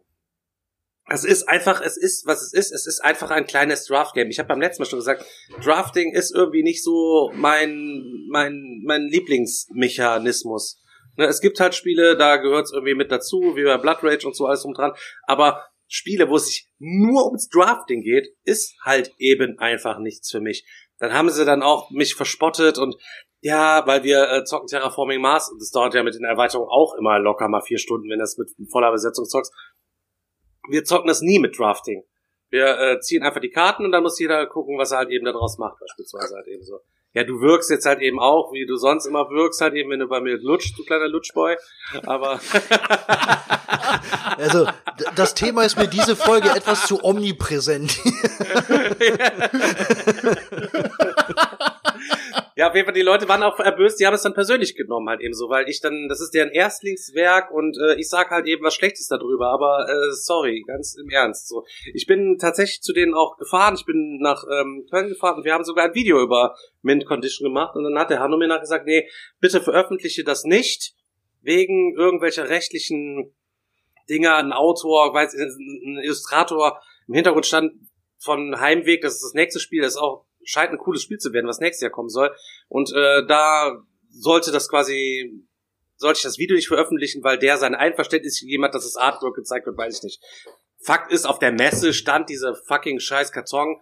Es 1.06 1.24
ist 1.24 1.48
einfach, 1.48 1.82
es 1.82 1.98
ist, 1.98 2.26
was 2.26 2.42
es 2.42 2.54
ist, 2.54 2.72
es 2.72 2.86
ist 2.86 3.00
einfach 3.00 3.30
ein 3.30 3.46
kleines 3.46 3.84
Draft-Game. 3.86 4.30
Ich 4.30 4.38
habe 4.38 4.48
beim 4.48 4.60
letzten 4.60 4.82
Mal 4.82 4.88
schon 4.88 4.98
gesagt, 4.98 5.24
Drafting 5.62 6.12
ist 6.12 6.34
irgendwie 6.34 6.62
nicht 6.62 6.82
so 6.82 7.30
mein, 7.34 8.26
mein, 8.30 8.82
mein 8.84 9.02
Lieblingsmechanismus. 9.02 10.80
Ne, 11.16 11.26
es 11.26 11.40
gibt 11.40 11.60
halt 11.60 11.74
Spiele, 11.74 12.16
da 12.16 12.38
gehört 12.38 12.64
es 12.64 12.72
irgendwie 12.72 12.94
mit 12.94 13.12
dazu, 13.12 13.54
wie 13.54 13.64
bei 13.64 13.76
Blood 13.76 14.02
Rage 14.02 14.26
und 14.26 14.34
so 14.34 14.46
alles 14.46 14.62
drum 14.62 14.72
dran. 14.72 14.92
Aber 15.24 15.62
Spiele, 15.86 16.30
wo 16.30 16.36
es 16.36 16.46
sich 16.46 16.68
nur 16.78 17.26
ums 17.26 17.48
Drafting 17.48 18.02
geht, 18.02 18.28
ist 18.44 18.74
halt 18.82 19.12
eben 19.18 19.58
einfach 19.58 19.98
nichts 19.98 20.30
für 20.30 20.40
mich. 20.40 20.66
Dann 20.98 21.12
haben 21.12 21.28
sie 21.28 21.44
dann 21.44 21.62
auch 21.62 21.90
mich 21.90 22.14
verspottet 22.14 22.78
und 22.78 22.96
ja, 23.42 23.86
weil 23.86 24.04
wir 24.04 24.30
äh, 24.30 24.44
zocken 24.44 24.68
Terraforming 24.68 25.20
Mars 25.20 25.50
und 25.50 25.60
das 25.60 25.70
dauert 25.70 25.92
ja 25.92 26.02
mit 26.02 26.14
den 26.14 26.24
Erweiterungen 26.24 26.70
auch 26.70 26.94
immer 26.98 27.18
locker 27.18 27.46
mal 27.48 27.60
vier 27.60 27.78
Stunden, 27.78 28.08
wenn 28.08 28.18
das 28.18 28.38
mit 28.38 28.48
voller 28.70 28.90
Besetzung 28.90 29.26
zockst 29.26 29.52
wir 30.68 30.84
zocken 30.84 31.08
das 31.08 31.20
nie 31.20 31.38
mit 31.38 31.58
Drafting. 31.58 32.04
Wir 32.50 32.78
äh, 32.78 33.00
ziehen 33.00 33.22
einfach 33.22 33.40
die 33.40 33.50
Karten 33.50 33.84
und 33.84 33.92
dann 33.92 34.02
muss 34.02 34.18
jeder 34.18 34.46
gucken, 34.46 34.78
was 34.78 34.92
er 34.92 34.98
halt 34.98 35.10
eben 35.10 35.24
daraus 35.24 35.58
macht, 35.58 35.78
beispielsweise 35.80 36.36
halt 36.36 36.46
eben 36.46 36.62
so. 36.62 36.80
Ja, 37.14 37.22
du 37.22 37.40
wirkst 37.40 37.70
jetzt 37.70 37.86
halt 37.86 38.00
eben 38.00 38.18
auch, 38.18 38.52
wie 38.52 38.66
du 38.66 38.76
sonst 38.76 39.06
immer 39.06 39.30
wirkst, 39.30 39.60
halt 39.60 39.74
eben, 39.74 39.90
wenn 39.90 40.00
du 40.00 40.08
bei 40.08 40.20
mir 40.20 40.36
lutschst, 40.36 40.76
du 40.76 40.84
kleiner 40.84 41.06
Lutschboy. 41.06 41.56
Aber. 42.06 42.32
also, 44.36 44.66
das 45.14 45.34
Thema 45.34 45.62
ist 45.62 45.78
mir 45.78 45.86
diese 45.86 46.16
Folge 46.16 46.50
etwas 46.50 46.88
zu 46.88 47.04
omnipräsent. 47.04 47.98
Ja, 52.56 52.68
auf 52.68 52.74
jeden 52.76 52.86
Fall, 52.86 52.94
die 52.94 53.02
Leute 53.02 53.28
waren 53.28 53.42
auch 53.42 53.58
erböst, 53.58 53.98
die 53.98 54.06
haben 54.06 54.14
es 54.14 54.22
dann 54.22 54.32
persönlich 54.32 54.76
genommen 54.76 55.08
halt 55.08 55.20
eben 55.20 55.34
so, 55.34 55.48
weil 55.48 55.68
ich 55.68 55.80
dann, 55.80 56.06
das 56.08 56.20
ist 56.20 56.34
deren 56.34 56.50
Erstlingswerk 56.50 57.50
und 57.50 57.76
äh, 57.76 57.98
ich 57.98 58.08
sag 58.08 58.30
halt 58.30 58.46
eben 58.46 58.62
was 58.62 58.76
Schlechtes 58.76 59.08
darüber, 59.08 59.48
aber 59.48 59.88
äh, 59.88 60.12
sorry, 60.12 60.62
ganz 60.64 60.94
im 60.94 61.10
Ernst. 61.10 61.48
So, 61.48 61.64
Ich 61.94 62.06
bin 62.06 62.38
tatsächlich 62.38 62.80
zu 62.80 62.92
denen 62.92 63.12
auch 63.12 63.38
gefahren, 63.38 63.74
ich 63.76 63.84
bin 63.84 64.18
nach 64.20 64.44
ähm, 64.48 64.86
Köln 64.88 65.08
gefahren 65.08 65.38
und 65.38 65.44
wir 65.44 65.52
haben 65.52 65.64
sogar 65.64 65.86
ein 65.86 65.94
Video 65.94 66.22
über 66.22 66.54
Mint 66.80 67.06
Condition 67.06 67.48
gemacht 67.48 67.74
und 67.74 67.82
dann 67.82 67.98
hat 67.98 68.10
der 68.10 68.20
Hanno 68.20 68.36
mir 68.36 68.46
nachher 68.46 68.60
gesagt, 68.60 68.86
nee, 68.86 69.08
bitte 69.40 69.60
veröffentliche 69.60 70.22
das 70.22 70.44
nicht, 70.44 70.94
wegen 71.40 71.96
irgendwelcher 71.96 72.48
rechtlichen 72.48 73.34
Dinger, 74.08 74.36
ein 74.36 74.52
Autor, 74.52 75.12
weiß, 75.12 75.34
ein 75.34 75.98
Illustrator 76.04 76.80
im 77.08 77.14
Hintergrund 77.14 77.46
stand 77.46 77.72
von 78.18 78.60
Heimweg, 78.60 79.02
das 79.02 79.14
ist 79.14 79.24
das 79.24 79.34
nächste 79.34 79.58
Spiel, 79.58 79.82
das 79.82 79.94
ist 79.94 80.00
auch 80.00 80.23
scheint 80.44 80.72
ein 80.72 80.78
cooles 80.78 81.02
Spiel 81.02 81.18
zu 81.18 81.32
werden, 81.32 81.46
was 81.46 81.60
nächstes 81.60 81.82
Jahr 81.82 81.90
kommen 81.90 82.08
soll. 82.08 82.34
Und 82.68 82.92
äh, 82.92 83.26
da 83.26 83.82
sollte 84.10 84.52
das 84.52 84.68
quasi, 84.68 85.46
sollte 85.96 86.18
ich 86.18 86.22
das 86.24 86.38
Video 86.38 86.56
nicht 86.56 86.68
veröffentlichen, 86.68 87.22
weil 87.24 87.38
der 87.38 87.56
sein 87.58 87.74
Einverständnis 87.74 88.40
gegeben 88.40 88.64
hat, 88.64 88.74
dass 88.74 88.84
das 88.84 88.96
Artwork 88.96 89.36
gezeigt 89.36 89.66
wird, 89.66 89.76
weiß 89.76 89.98
ich 89.98 90.02
nicht. 90.02 90.22
Fakt 90.82 91.12
ist, 91.12 91.26
auf 91.26 91.38
der 91.38 91.52
Messe 91.52 91.94
stand 91.94 92.28
dieser 92.28 92.54
fucking 92.54 93.00
scheiß 93.00 93.32
Karton 93.32 93.80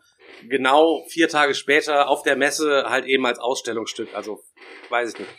genau 0.48 1.04
vier 1.08 1.28
Tage 1.28 1.54
später 1.54 2.08
auf 2.08 2.22
der 2.22 2.36
Messe 2.36 2.84
halt 2.88 3.06
eben 3.06 3.26
als 3.26 3.38
Ausstellungsstück. 3.38 4.14
Also, 4.14 4.42
weiß 4.88 5.14
ich 5.14 5.18
nicht. 5.18 5.30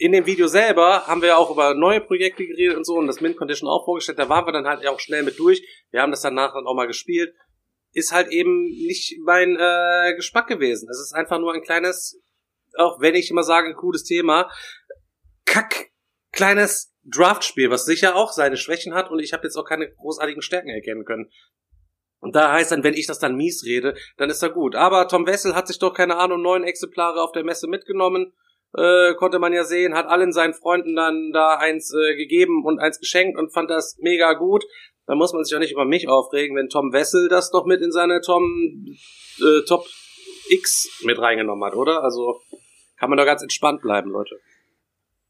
In 0.00 0.12
dem 0.12 0.26
Video 0.26 0.46
selber 0.46 1.06
haben 1.06 1.22
wir 1.22 1.38
auch 1.38 1.50
über 1.50 1.74
neue 1.74 2.00
Projekte 2.00 2.46
geredet 2.46 2.76
und 2.76 2.86
so 2.86 2.94
und 2.94 3.08
das 3.08 3.20
Mint 3.20 3.36
Condition 3.36 3.68
auch 3.68 3.84
vorgestellt. 3.84 4.18
Da 4.18 4.28
waren 4.28 4.46
wir 4.46 4.52
dann 4.52 4.66
halt 4.66 4.86
auch 4.86 5.00
schnell 5.00 5.24
mit 5.24 5.38
durch. 5.38 5.60
Wir 5.90 6.02
haben 6.02 6.12
das 6.12 6.22
danach 6.22 6.52
dann 6.54 6.66
auch 6.66 6.74
mal 6.74 6.86
gespielt 6.86 7.34
ist 7.92 8.12
halt 8.12 8.28
eben 8.28 8.64
nicht 8.64 9.18
mein 9.24 9.56
äh, 9.58 10.14
Geschmack 10.14 10.46
gewesen. 10.46 10.88
Es 10.90 11.00
ist 11.00 11.14
einfach 11.14 11.38
nur 11.38 11.52
ein 11.54 11.62
kleines, 11.62 12.20
auch 12.76 13.00
wenn 13.00 13.14
ich 13.14 13.30
immer 13.30 13.42
sage, 13.42 13.68
ein 13.68 13.76
cooles 13.76 14.04
Thema, 14.04 14.50
kack, 15.44 15.90
kleines 16.32 16.94
Draftspiel, 17.04 17.70
was 17.70 17.84
sicher 17.84 18.16
auch 18.16 18.32
seine 18.32 18.56
Schwächen 18.56 18.94
hat 18.94 19.10
und 19.10 19.18
ich 19.18 19.32
habe 19.32 19.44
jetzt 19.44 19.56
auch 19.56 19.64
keine 19.64 19.90
großartigen 19.90 20.42
Stärken 20.42 20.68
erkennen 20.68 21.04
können. 21.04 21.30
Und 22.20 22.34
da 22.34 22.52
heißt 22.52 22.72
dann, 22.72 22.84
wenn 22.84 22.94
ich 22.94 23.06
das 23.06 23.18
dann 23.18 23.36
mies 23.36 23.64
rede, 23.64 23.94
dann 24.16 24.28
ist 24.28 24.42
er 24.42 24.50
gut. 24.50 24.74
Aber 24.74 25.06
Tom 25.08 25.26
Wessel 25.26 25.54
hat 25.54 25.68
sich 25.68 25.78
doch, 25.78 25.94
keine 25.94 26.16
Ahnung, 26.16 26.42
neun 26.42 26.64
Exemplare 26.64 27.22
auf 27.22 27.32
der 27.32 27.44
Messe 27.44 27.68
mitgenommen. 27.68 28.32
Äh, 28.76 29.14
konnte 29.14 29.38
man 29.38 29.52
ja 29.52 29.64
sehen, 29.64 29.94
hat 29.94 30.06
allen 30.06 30.32
seinen 30.32 30.52
Freunden 30.52 30.94
dann 30.94 31.30
da 31.32 31.56
eins 31.56 31.94
äh, 31.94 32.16
gegeben 32.16 32.64
und 32.66 32.80
eins 32.80 32.98
geschenkt 32.98 33.38
und 33.38 33.52
fand 33.52 33.70
das 33.70 33.96
mega 33.98 34.34
gut. 34.34 34.64
Da 35.08 35.14
muss 35.14 35.32
man 35.32 35.42
sich 35.42 35.54
auch 35.56 35.60
nicht 35.60 35.72
über 35.72 35.84
mich 35.86 36.06
aufregen, 36.08 36.54
wenn 36.56 36.68
Tom 36.68 36.92
Wessel 36.92 37.28
das 37.28 37.50
doch 37.50 37.64
mit 37.66 37.80
in 37.80 37.90
seine 37.90 38.20
Tom 38.20 38.42
äh, 39.40 39.64
Top 39.66 39.84
X 40.50 40.88
mit 41.04 41.18
reingenommen 41.18 41.64
hat, 41.64 41.74
oder? 41.74 42.02
Also 42.04 42.40
kann 42.98 43.08
man 43.10 43.16
da 43.16 43.24
ganz 43.24 43.42
entspannt 43.42 43.80
bleiben, 43.80 44.10
Leute. 44.10 44.36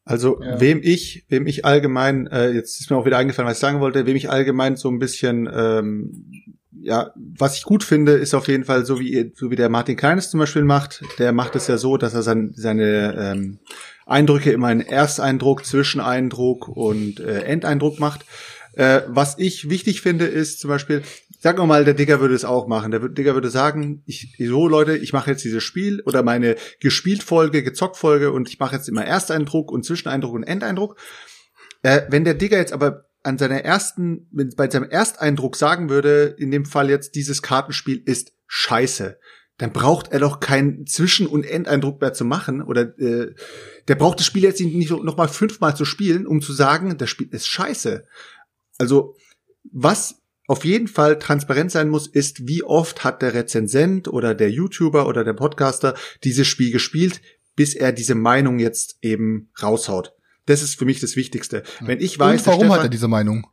Also 0.05 0.41
Ja. 0.43 0.61
wem 0.61 0.81
ich, 0.83 1.25
wem 1.29 1.47
ich 1.47 1.65
allgemein, 1.65 2.27
äh, 2.29 2.51
jetzt 2.51 2.81
ist 2.81 2.91
mir 2.91 2.97
auch 2.97 3.05
wieder 3.07 3.19
eingefallen, 3.19 3.49
was 3.49 3.59
ich 3.59 3.61
sagen 3.61 3.81
wollte, 3.81 4.07
wem 4.07 4.17
ich 4.17 4.31
allgemein 4.31 4.77
so 4.77 4.89
ein 4.89 4.99
bisschen, 4.99 5.49
ähm, 5.53 6.55
ja, 6.81 7.13
was 7.37 7.57
ich 7.59 7.65
gut 7.65 7.85
finde, 7.85 8.13
ist 8.13 8.35
auf 8.35 8.49
jeden 8.49 8.65
Fall 8.65 8.85
so 8.87 8.99
wie 9.01 9.13
ihr- 9.13 9.33
so 9.35 9.51
wie 9.51 9.57
der 9.57 9.69
Martin 9.69 9.97
Kleines 9.97 10.31
zum 10.31 10.41
Beispiel 10.41 10.65
macht. 10.65 11.03
Der 11.19 11.33
macht 11.33 11.55
es 11.57 11.67
ja 11.69 11.77
so, 11.77 11.97
dass 11.99 12.15
er 12.15 12.23
sein, 12.23 12.53
seine 12.57 13.15
ähm, 13.19 13.59
Eindrücke 14.07 14.51
immer 14.53 14.73
in 14.73 14.81
Ersteindruck, 14.81 15.65
Zwischeneindruck 15.67 16.69
und 16.69 17.21
äh, 17.21 17.43
Endeindruck 17.43 18.01
macht. 18.01 18.25
Äh, 18.79 19.03
was 19.09 19.37
ich 19.39 19.69
wichtig 19.69 20.03
finde, 20.03 20.27
ist 20.27 20.61
zum 20.61 20.69
Beispiel, 20.69 21.03
sagen 21.41 21.59
wir 21.59 21.67
mal, 21.67 21.85
der 21.85 21.95
Digger 21.95 22.21
würde 22.21 22.37
es 22.37 22.45
auch 22.45 22.69
machen. 22.69 22.93
Der 22.93 23.09
Digger 23.09 23.35
würde 23.35 23.51
sagen, 23.51 24.05
ich, 24.07 24.37
so 24.39 24.69
Leute, 24.69 24.97
ich 24.97 25.13
mache 25.13 25.33
jetzt 25.33 25.43
dieses 25.43 25.65
Spiel 25.65 26.01
oder 26.03 26.23
meine 26.23 26.55
Gespieltfolge, 26.79 27.65
Gezocktfolge 27.65 28.31
und 28.31 28.49
ich 28.49 28.61
mache 28.61 28.77
jetzt 28.77 28.89
immer 28.89 29.05
Ersteindruck 29.05 29.73
und 29.73 29.85
Zwischeneindruck 29.85 30.33
und 30.33 30.45
Endeindruck. 30.45 30.97
Äh, 31.83 32.03
wenn 32.09 32.23
der 32.23 32.35
Digger 32.35 32.59
jetzt 32.59 32.73
aber 32.73 33.07
an 33.25 33.37
seiner 33.37 33.65
ersten, 33.65 34.29
bei 34.57 34.71
seinem 34.71 34.89
Ersteindruck 34.89 35.57
sagen 35.57 35.91
würde, 35.91 36.37
in 36.39 36.53
dem 36.53 36.65
Fall 36.65 36.89
jetzt 36.89 37.17
dieses 37.17 37.43
Kartenspiel 37.43 38.01
ist 38.07 38.33
scheiße, 38.47 39.19
dann 39.57 39.73
braucht 39.73 40.13
er 40.13 40.21
doch 40.21 40.39
keinen 40.39 40.87
Zwischen- 40.87 41.27
und 41.27 41.45
Endeindruck 41.45 42.01
mehr 42.01 42.13
zu 42.13 42.25
machen 42.25 42.63
oder 42.63 42.97
äh, 43.01 43.35
der 43.89 43.97
braucht 43.97 44.21
das 44.21 44.27
Spiel 44.27 44.45
jetzt 44.45 44.61
nicht 44.61 44.91
noch 44.91 45.17
mal 45.17 45.27
fünfmal 45.27 45.75
zu 45.75 45.85
spielen, 45.85 46.29
um 46.29 46.41
zu 46.41 46.53
sagen, 46.53 46.97
das 46.97 47.11
Spiel 47.11 47.29
ist 47.33 47.49
scheiße. 47.49 48.07
Also 48.79 49.15
was 49.71 50.17
auf 50.47 50.65
jeden 50.65 50.89
Fall 50.89 51.19
transparent 51.19 51.71
sein 51.71 51.91
muss, 51.91 52.07
ist, 52.07 52.49
wie 52.49 52.63
oft 52.63 53.05
hat 53.05 53.21
der 53.21 53.35
Rezensent 53.35 54.09
oder 54.09 54.35
der 54.35 54.51
YouTuber 54.51 55.07
oder 55.07 55.23
der 55.25 55.35
Podcaster 55.35 55.95
dieses 56.25 56.47
Spiel 56.47 56.73
gespielt, 56.73 57.21
bis 57.55 57.75
er 57.75 57.93
diese 57.93 58.15
Meinung 58.15 58.59
jetzt 58.59 58.97
eben 59.03 59.51
raushaut. 59.63 60.15
Das 60.47 60.63
ist 60.63 60.79
für 60.79 60.87
mich 60.87 61.01
das 61.01 61.17
Wichtigste. 61.17 61.65
Wenn 61.81 62.01
ich 62.01 62.19
weiß, 62.19 62.41
Und 62.43 62.47
warum 62.47 62.61
der 62.61 62.69
hat 62.71 62.75
Stefan- 62.77 62.87
er 62.87 62.91
diese 62.91 63.09
Meinung? 63.09 63.47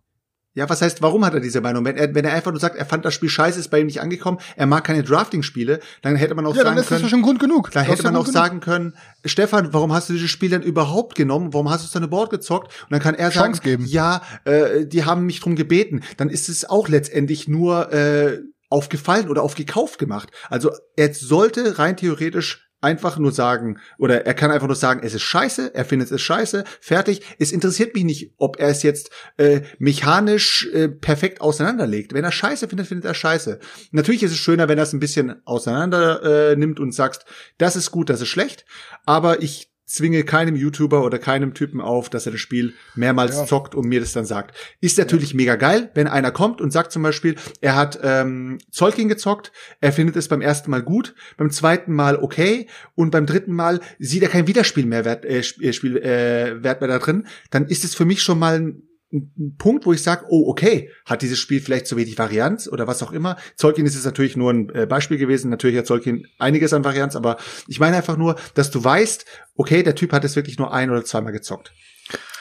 Ja, 0.56 0.70
was 0.70 0.82
heißt, 0.82 1.02
warum 1.02 1.26
hat 1.26 1.34
er 1.34 1.42
diese 1.42 1.60
Meinung? 1.60 1.84
Wenn 1.84 1.98
er, 1.98 2.16
wenn 2.16 2.24
er 2.24 2.34
einfach 2.34 2.52
nur 2.52 2.62
sagt, 2.62 2.78
er 2.78 2.86
fand 2.86 3.04
das 3.04 3.14
Spiel 3.14 3.28
scheiße, 3.30 3.60
ist 3.60 3.68
bei 3.68 3.80
ihm 3.82 3.88
nicht 3.88 4.00
angekommen, 4.02 4.40
er 4.56 4.66
mag 4.66 4.86
keine 4.86 5.04
Drafting-Spiele, 5.04 5.82
dann 6.02 6.16
hätte 6.16 6.34
man 6.34 6.46
auch 6.46 6.56
Ja, 6.56 6.64
dann 6.64 6.76
sagen 6.76 6.78
das 6.78 6.90
ja 6.90 6.98
können, 6.98 7.10
schon 7.10 7.22
Grund 7.22 7.40
genug. 7.40 7.72
da 7.72 7.82
Das 7.82 7.90
hätte 7.90 8.04
man 8.04 8.16
auch 8.16 8.26
sagen 8.26 8.62
können, 8.62 8.96
Stefan, 9.26 9.74
warum 9.74 9.94
hast 9.94 10.10
du 10.10 10.14
dieses 10.14 10.32
Spiel 10.32 10.50
denn 10.50 10.62
überhaupt 10.62 11.16
genommen? 11.16 11.54
Warum 11.54 11.70
hast 11.70 11.82
du 11.82 11.86
es 11.88 11.92
dann 11.92 12.10
Bord 12.10 12.30
gezockt? 12.30 12.68
Und 12.84 12.92
dann 12.92 13.02
kann 13.02 13.16
er 13.16 13.32
sagen, 13.32 13.54
Chance 13.54 13.62
geben. 13.62 13.86
ja, 13.86 14.22
äh, 14.46 14.86
die 14.86 15.04
haben 15.04 15.26
mich 15.26 15.42
drum 15.42 15.56
gebeten. 15.56 16.02
Dann 16.18 16.30
ist 16.30 16.48
es 16.48 16.64
auch 16.64 16.88
letztendlich 16.88 17.50
nur 17.50 17.92
äh, 17.92 18.40
auf 18.70 18.90
Gefallen 18.90 19.30
oder 19.30 19.44
auf 19.44 19.56
gekauft 19.56 20.00
gemacht. 20.00 20.30
Also 20.50 20.72
er 20.96 21.14
sollte 21.14 21.78
rein 21.80 21.98
theoretisch 21.98 22.65
einfach 22.82 23.18
nur 23.18 23.32
sagen, 23.32 23.80
oder 23.98 24.26
er 24.26 24.34
kann 24.34 24.52
einfach 24.52 24.68
nur 24.68 24.76
sagen, 24.76 25.02
es 25.04 25.14
ist 25.14 25.24
scheiße, 25.24 25.74
er 25.74 25.86
findet 25.86 26.12
es 26.12 26.22
scheiße, 26.22 26.64
fertig. 26.80 27.22
Es 27.40 27.52
interessiert 27.52 27.94
mich 27.96 28.04
nicht, 28.04 28.34
ob 28.38 28.60
er 28.60 28.70
es 28.70 28.84
jetzt 28.84 29.10
äh, 29.38 29.62
mechanisch 29.80 30.68
äh, 30.74 30.90
perfekt 30.90 31.42
auseinanderlegt. 31.42 32.14
Wenn 32.14 32.24
er 32.24 32.32
scheiße 32.32 32.68
findet, 32.68 32.88
findet 32.88 33.06
er 33.06 33.14
scheiße. 33.14 33.60
Natürlich 33.92 34.24
ist 34.24 34.32
es 34.32 34.38
schöner, 34.38 34.68
wenn 34.68 34.78
er 34.78 34.84
es 34.84 34.94
ein 34.94 35.00
bisschen 35.00 35.42
auseinander 35.46 36.52
äh, 36.52 36.56
nimmt 36.56 36.80
und 36.80 36.94
sagst, 36.94 37.26
das 37.58 37.76
ist 37.76 37.92
gut, 37.92 38.10
das 38.10 38.22
ist 38.22 38.30
schlecht, 38.30 38.66
aber 39.06 39.42
ich 39.42 39.75
zwinge 39.86 40.24
keinem 40.24 40.56
YouTuber 40.56 41.04
oder 41.04 41.20
keinem 41.20 41.54
Typen 41.54 41.80
auf, 41.80 42.10
dass 42.10 42.26
er 42.26 42.32
das 42.32 42.42
Spiel 42.42 42.74
mehrmals 42.96 43.36
Ja. 43.36 43.46
zockt 43.46 43.76
und 43.76 43.88
mir 43.88 44.00
das 44.00 44.14
dann 44.14 44.26
sagt. 44.26 44.56
Ist 44.82 44.98
natürlich 44.98 45.34
mega 45.34 45.56
geil, 45.56 45.92
wenn 45.94 46.08
einer 46.08 46.32
kommt 46.32 46.60
und 46.62 46.72
sagt 46.72 46.92
zum 46.92 47.04
Beispiel, 47.04 47.36
er 47.62 47.76
hat 47.76 48.00
ähm, 48.02 48.58
Zolkin 48.72 49.10
gezockt, 49.10 49.52
er 49.82 49.92
findet 49.94 50.16
es 50.16 50.28
beim 50.28 50.42
ersten 50.42 50.72
Mal 50.72 50.82
gut, 50.82 51.14
beim 51.38 51.52
zweiten 51.52 51.94
Mal 51.94 52.18
okay 52.18 52.68
und 52.96 53.12
beim 53.12 53.26
dritten 53.26 53.54
Mal 53.54 53.80
sieht 54.00 54.24
er 54.24 54.30
kein 54.30 54.48
Wiederspiel 54.48 54.86
mehr 54.86 55.06
Wert, 55.06 55.24
äh, 55.26 55.40
äh, 55.40 55.74
Spiel, 55.74 55.98
äh, 55.98 56.64
Wert 56.64 56.82
mehr 56.82 56.90
da 56.90 57.00
drin, 57.00 57.28
dann 57.52 57.66
ist 57.68 57.84
es 57.84 57.94
für 57.96 58.06
mich 58.06 58.22
schon 58.22 58.40
mal 58.40 58.56
ein 58.60 58.82
ein 59.16 59.56
Punkt, 59.58 59.86
wo 59.86 59.94
ich 59.94 60.04
sage, 60.04 60.26
oh, 60.30 60.50
okay, 60.50 60.92
hat 61.06 61.22
dieses 61.22 61.40
Spiel 61.40 61.62
vielleicht 61.62 61.88
zu 61.88 61.98
wenig 61.98 62.18
Varianz 62.18 62.68
oder 62.68 62.88
was 62.88 63.02
auch 63.02 63.12
immer. 63.12 63.38
Zolkin 63.56 63.86
ist 63.86 63.96
es 63.96 64.06
natürlich 64.06 64.36
nur 64.36 64.52
ein 64.52 64.70
äh, 64.70 64.86
Beispiel 64.86 65.18
gewesen. 65.18 65.50
Natürlich 65.50 65.78
hat 65.78 65.88
Zolkin 65.88 66.28
einiges 66.38 66.74
an 66.74 66.84
Varianz, 66.84 67.16
aber 67.16 67.38
ich 67.68 67.80
meine 67.80 67.98
einfach 67.98 68.18
nur, 68.18 68.36
dass 68.54 68.72
du 68.72 68.84
weißt, 68.84 69.26
okay, 69.56 69.84
der 69.84 69.96
Typ 69.96 70.12
hat 70.12 70.24
es 70.24 70.36
wirklich 70.36 70.60
nur 70.60 70.74
ein 70.74 70.90
oder 70.90 71.04
zweimal 71.04 71.34
gezockt. 71.34 71.74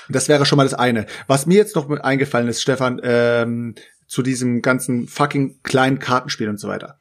Das 0.08 0.28
wäre 0.28 0.44
schon 0.44 0.56
mal 0.56 0.64
das 0.64 0.74
eine. 0.74 1.06
Was 1.26 1.46
mir 1.46 1.56
jetzt 1.56 1.76
noch 1.76 1.88
mit 1.88 2.04
eingefallen 2.04 2.48
ist, 2.48 2.60
Stefan, 2.60 3.00
ähm, 3.02 3.74
zu 4.06 4.22
diesem 4.22 4.60
ganzen 4.60 5.08
fucking 5.08 5.60
kleinen 5.62 5.98
Kartenspiel 5.98 6.48
und 6.48 6.60
so 6.60 6.68
weiter. 6.68 6.98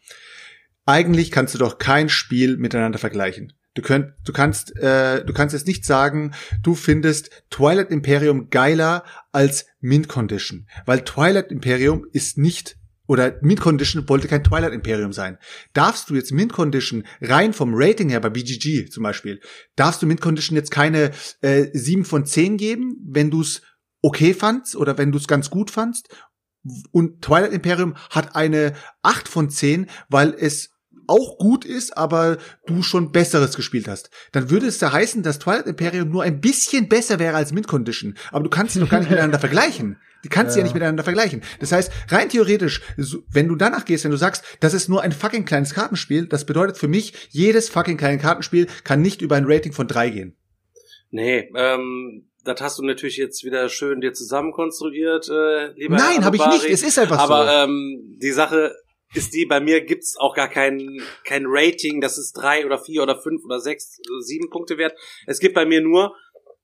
Eigentlich 0.86 1.32
kannst 1.32 1.54
du 1.54 1.58
doch 1.58 1.78
kein 1.78 2.10
Spiel 2.10 2.58
miteinander 2.58 3.00
vergleichen. 3.00 3.54
Du, 3.76 3.82
könnt, 3.82 4.14
du 4.24 4.34
kannst, 4.34 4.76
äh, 4.78 5.26
du 5.26 5.34
kannst 5.34 5.54
jetzt 5.54 5.68
nicht 5.68 5.86
sagen, 5.86 6.34
du 6.62 6.76
findest 6.76 7.32
Twilight 7.50 7.90
Imperium 7.90 8.50
geiler 8.50 9.04
als 9.32 9.66
Mint 9.80 10.08
Condition, 10.08 10.68
weil 10.86 11.04
Twilight 11.04 11.52
Imperium 11.52 12.06
ist 12.12 12.38
nicht 12.38 12.78
oder 13.08 13.38
Mint 13.42 13.60
Condition 13.60 14.08
wollte 14.08 14.28
kein 14.28 14.44
Twilight 14.44 14.74
Imperium 14.74 15.12
sein. 15.12 15.38
Darfst 15.74 16.10
du 16.10 16.16
jetzt 16.16 16.32
Mint 16.32 16.54
Condition 16.54 17.04
rein 17.22 17.54
vom 17.54 17.74
Rating 17.74 18.10
her 18.10 18.20
bei 18.20 18.30
BGG 18.30 18.90
zum 18.90 19.04
Beispiel, 19.04 19.42
darfst 19.76 20.02
du 20.02 20.06
Mint 20.08 20.22
Condition 20.22 20.56
jetzt 20.56 20.72
keine 20.72 21.12
äh, 21.42 21.68
7 21.74 22.06
von 22.06 22.26
10 22.26 22.58
geben, 22.58 22.96
wenn 23.06 23.30
du 23.30 23.42
es 23.42 23.62
okay 24.02 24.34
fandst 24.34 24.76
oder 24.76 24.98
wenn 24.98 25.12
du 25.12 25.18
es 25.18 25.28
ganz 25.28 25.50
gut 25.50 25.72
fandst? 25.72 26.10
Und 26.92 27.22
Twilight 27.22 27.52
Imperium 27.52 27.96
hat 28.10 28.36
eine 28.36 28.74
8 29.02 29.28
von 29.28 29.50
10, 29.50 29.90
weil 30.08 30.34
es 30.34 30.73
auch 31.08 31.38
gut 31.38 31.66
ist, 31.66 31.98
aber 31.98 32.38
du 32.66 32.84
schon 32.84 33.12
Besseres 33.12 33.56
gespielt 33.56 33.88
hast. 33.88 34.10
Dann 34.32 34.50
würde 34.50 34.68
es 34.68 34.78
da 34.78 34.92
heißen, 34.92 35.24
dass 35.24 35.40
Twilight 35.40 35.68
Imperium 35.68 36.10
nur 36.10 36.24
ein 36.24 36.42
bisschen 36.42 36.90
besser 36.90 37.20
wäre 37.20 37.36
als 37.36 37.54
Mint 37.54 37.68
Condition. 37.68 38.16
Aber 38.32 38.44
du 38.44 38.50
kannst 38.50 38.74
sie 38.74 38.80
doch 38.80 38.90
gar 38.90 39.00
nicht 39.00 39.10
miteinander 39.12 39.40
vergleichen. 39.40 39.98
Die 40.24 40.30
kannst 40.30 40.56
du 40.56 40.60
ja. 40.60 40.64
nicht 40.64 40.74
miteinander 40.74 41.04
vergleichen. 41.04 41.42
Das 41.60 41.72
heißt, 41.72 41.92
rein 42.10 42.30
theoretisch, 42.30 42.82
wenn 43.32 43.48
du 43.48 43.56
danach 43.56 43.84
gehst, 43.86 44.06
wenn 44.06 44.12
du 44.12 44.18
sagst, 44.18 44.44
das 44.62 44.74
ist 44.74 44.88
nur 44.88 45.02
ein 45.02 45.12
fucking 45.12 45.44
kleines 45.46 45.74
Kartenspiel, 45.74 46.28
das 46.28 46.46
bedeutet 46.46 46.78
für 46.78 46.88
mich, 46.88 47.14
jedes 47.30 47.70
fucking 47.70 47.98
kleine 47.98 48.20
Kartenspiel 48.20 48.68
kann 48.84 49.02
nicht 49.02 49.22
über 49.22 49.36
ein 49.36 49.46
Rating 49.46 49.74
von 49.74 49.88
drei 49.88 50.10
gehen. 50.10 50.38
Nee, 51.12 51.52
ähm, 51.56 52.30
das 52.44 52.62
hast 52.62 52.80
du 52.80 52.84
natürlich 52.84 53.18
jetzt 53.18 53.44
wieder 53.44 53.70
schön 53.70 54.02
dir 54.02 54.14
zusammenkonstruiert, 54.14 55.30
äh, 55.30 55.74
lieber 55.74 55.96
Nein, 55.96 56.26
habe 56.26 56.36
ich 56.36 56.46
nicht. 56.46 56.66
Es 56.66 56.84
ist 56.84 56.98
einfach 56.98 57.20
Aber 57.20 57.46
so. 57.46 57.52
ähm, 57.52 58.18
die 58.22 58.32
Sache 58.32 58.76
ist 59.14 59.34
die, 59.34 59.46
bei 59.46 59.60
mir 59.60 59.82
gibt's 59.82 60.18
auch 60.18 60.36
gar 60.36 60.48
kein, 60.48 61.02
kein 61.24 61.46
Rating, 61.48 62.02
das 62.02 62.18
ist 62.18 62.34
drei 62.34 62.66
oder 62.66 62.80
vier 62.80 63.04
oder 63.04 63.20
fünf 63.20 63.44
oder 63.46 63.60
sechs, 63.60 64.00
oder 64.10 64.22
sieben 64.22 64.50
Punkte 64.50 64.78
wert. 64.78 64.98
Es 65.28 65.40
gibt 65.40 65.56
bei 65.56 65.66
mir 65.66 65.82
nur, 65.82 66.16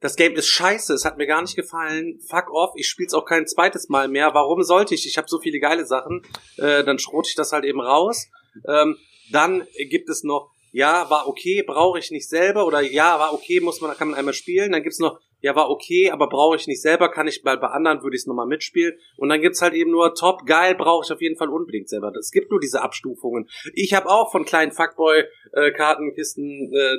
das 0.02 0.16
Game 0.16 0.36
ist 0.36 0.48
scheiße, 0.48 0.94
es 0.94 1.06
hat 1.06 1.18
mir 1.18 1.28
gar 1.28 1.42
nicht 1.42 1.56
gefallen, 1.56 2.20
fuck 2.28 2.50
off, 2.52 2.72
ich 2.76 2.88
spiel's 2.88 3.14
auch 3.14 3.26
kein 3.26 3.48
zweites 3.48 3.90
Mal 3.90 4.08
mehr. 4.08 4.34
Warum 4.34 4.64
sollte 4.64 4.96
ich? 4.96 5.06
Ich 5.06 5.18
habe 5.18 5.28
so 5.28 5.40
viele 5.40 5.60
geile 5.60 5.86
Sachen, 5.86 6.24
äh, 6.58 6.84
dann 6.84 7.00
schrote 7.00 7.30
ich 7.30 7.36
das 7.36 7.52
halt 7.52 7.66
eben 7.66 7.82
raus. 7.82 8.28
Ähm, 8.68 8.98
dann 9.32 9.68
gibt 9.90 10.10
es 10.10 10.24
noch, 10.24 10.52
ja, 10.72 11.10
war 11.10 11.28
okay, 11.28 11.64
brauche 11.66 12.00
ich 12.00 12.12
nicht 12.12 12.30
selber 12.30 12.66
oder 12.66 12.82
ja, 12.82 13.20
war 13.20 13.34
okay, 13.34 13.60
muss 13.60 13.82
man, 13.82 13.96
kann 13.96 14.10
man 14.10 14.20
einmal 14.20 14.34
spielen. 14.34 14.72
Dann 14.72 14.84
gibt's 14.84 15.00
noch, 15.00 15.20
ja, 15.42 15.56
war 15.56 15.70
okay, 15.70 16.12
aber 16.12 16.28
brauche 16.28 16.58
ich 16.58 16.68
nicht 16.68 16.82
selber, 16.82 17.10
kann 17.10 17.28
ich 17.28 17.44
bei, 17.44 17.56
bei 17.56 17.68
anderen 17.68 18.04
würde 18.04 18.16
ich 18.16 18.24
es 18.24 18.28
nochmal 18.28 18.48
mitspielen. 18.48 18.94
Und 19.18 19.30
dann 19.30 19.42
gibt's 19.42 19.62
halt 19.62 19.74
eben 19.74 19.92
nur 19.92 20.14
top, 20.14 20.46
geil, 20.46 20.76
brauche 20.76 21.06
ich 21.06 21.12
auf 21.12 21.22
jeden 21.22 21.38
Fall 21.38 21.50
unbedingt 21.50 21.90
selber. 21.90 22.12
Es 22.18 22.32
gibt 22.32 22.52
nur 22.52 22.60
diese 22.60 22.82
Abstufungen. 22.82 23.50
Ich 23.74 23.94
habe 23.94 24.10
auch 24.10 24.32
von 24.32 24.46
kleinen 24.46 24.72
Fuckboy-Kartenkisten, 24.72 26.74
äh, 26.74 26.98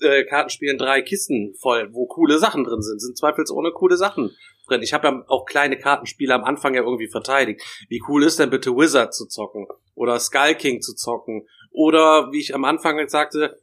äh, 0.00 0.24
Kartenspielen 0.24 0.78
drei 0.78 1.02
Kisten 1.02 1.54
voll, 1.60 1.88
wo 1.92 2.06
coole 2.06 2.38
Sachen 2.38 2.64
drin 2.64 2.82
sind. 2.82 3.00
Sind 3.00 3.18
zweifelsohne 3.18 3.72
coole 3.72 3.96
Sachen 3.96 4.34
drin. 4.68 4.82
Ich 4.82 4.92
habe 4.92 5.08
ja 5.08 5.24
auch 5.28 5.44
kleine 5.44 5.78
Kartenspiele 5.78 6.34
am 6.34 6.44
Anfang 6.44 6.74
ja 6.74 6.82
irgendwie 6.82 7.08
verteidigt. 7.08 7.62
Wie 7.88 8.02
cool 8.08 8.22
ist 8.22 8.38
denn 8.38 8.50
bitte 8.50 8.76
Wizard 8.76 9.14
zu 9.14 9.26
zocken? 9.26 9.66
Oder 9.94 10.18
Skull 10.20 10.54
King 10.54 10.80
zu 10.80 10.94
zocken? 10.94 11.48
Oder 11.78 12.32
wie 12.32 12.40
ich 12.40 12.56
am 12.56 12.64
Anfang 12.64 12.98
jetzt 12.98 13.12
sagte, 13.12 13.56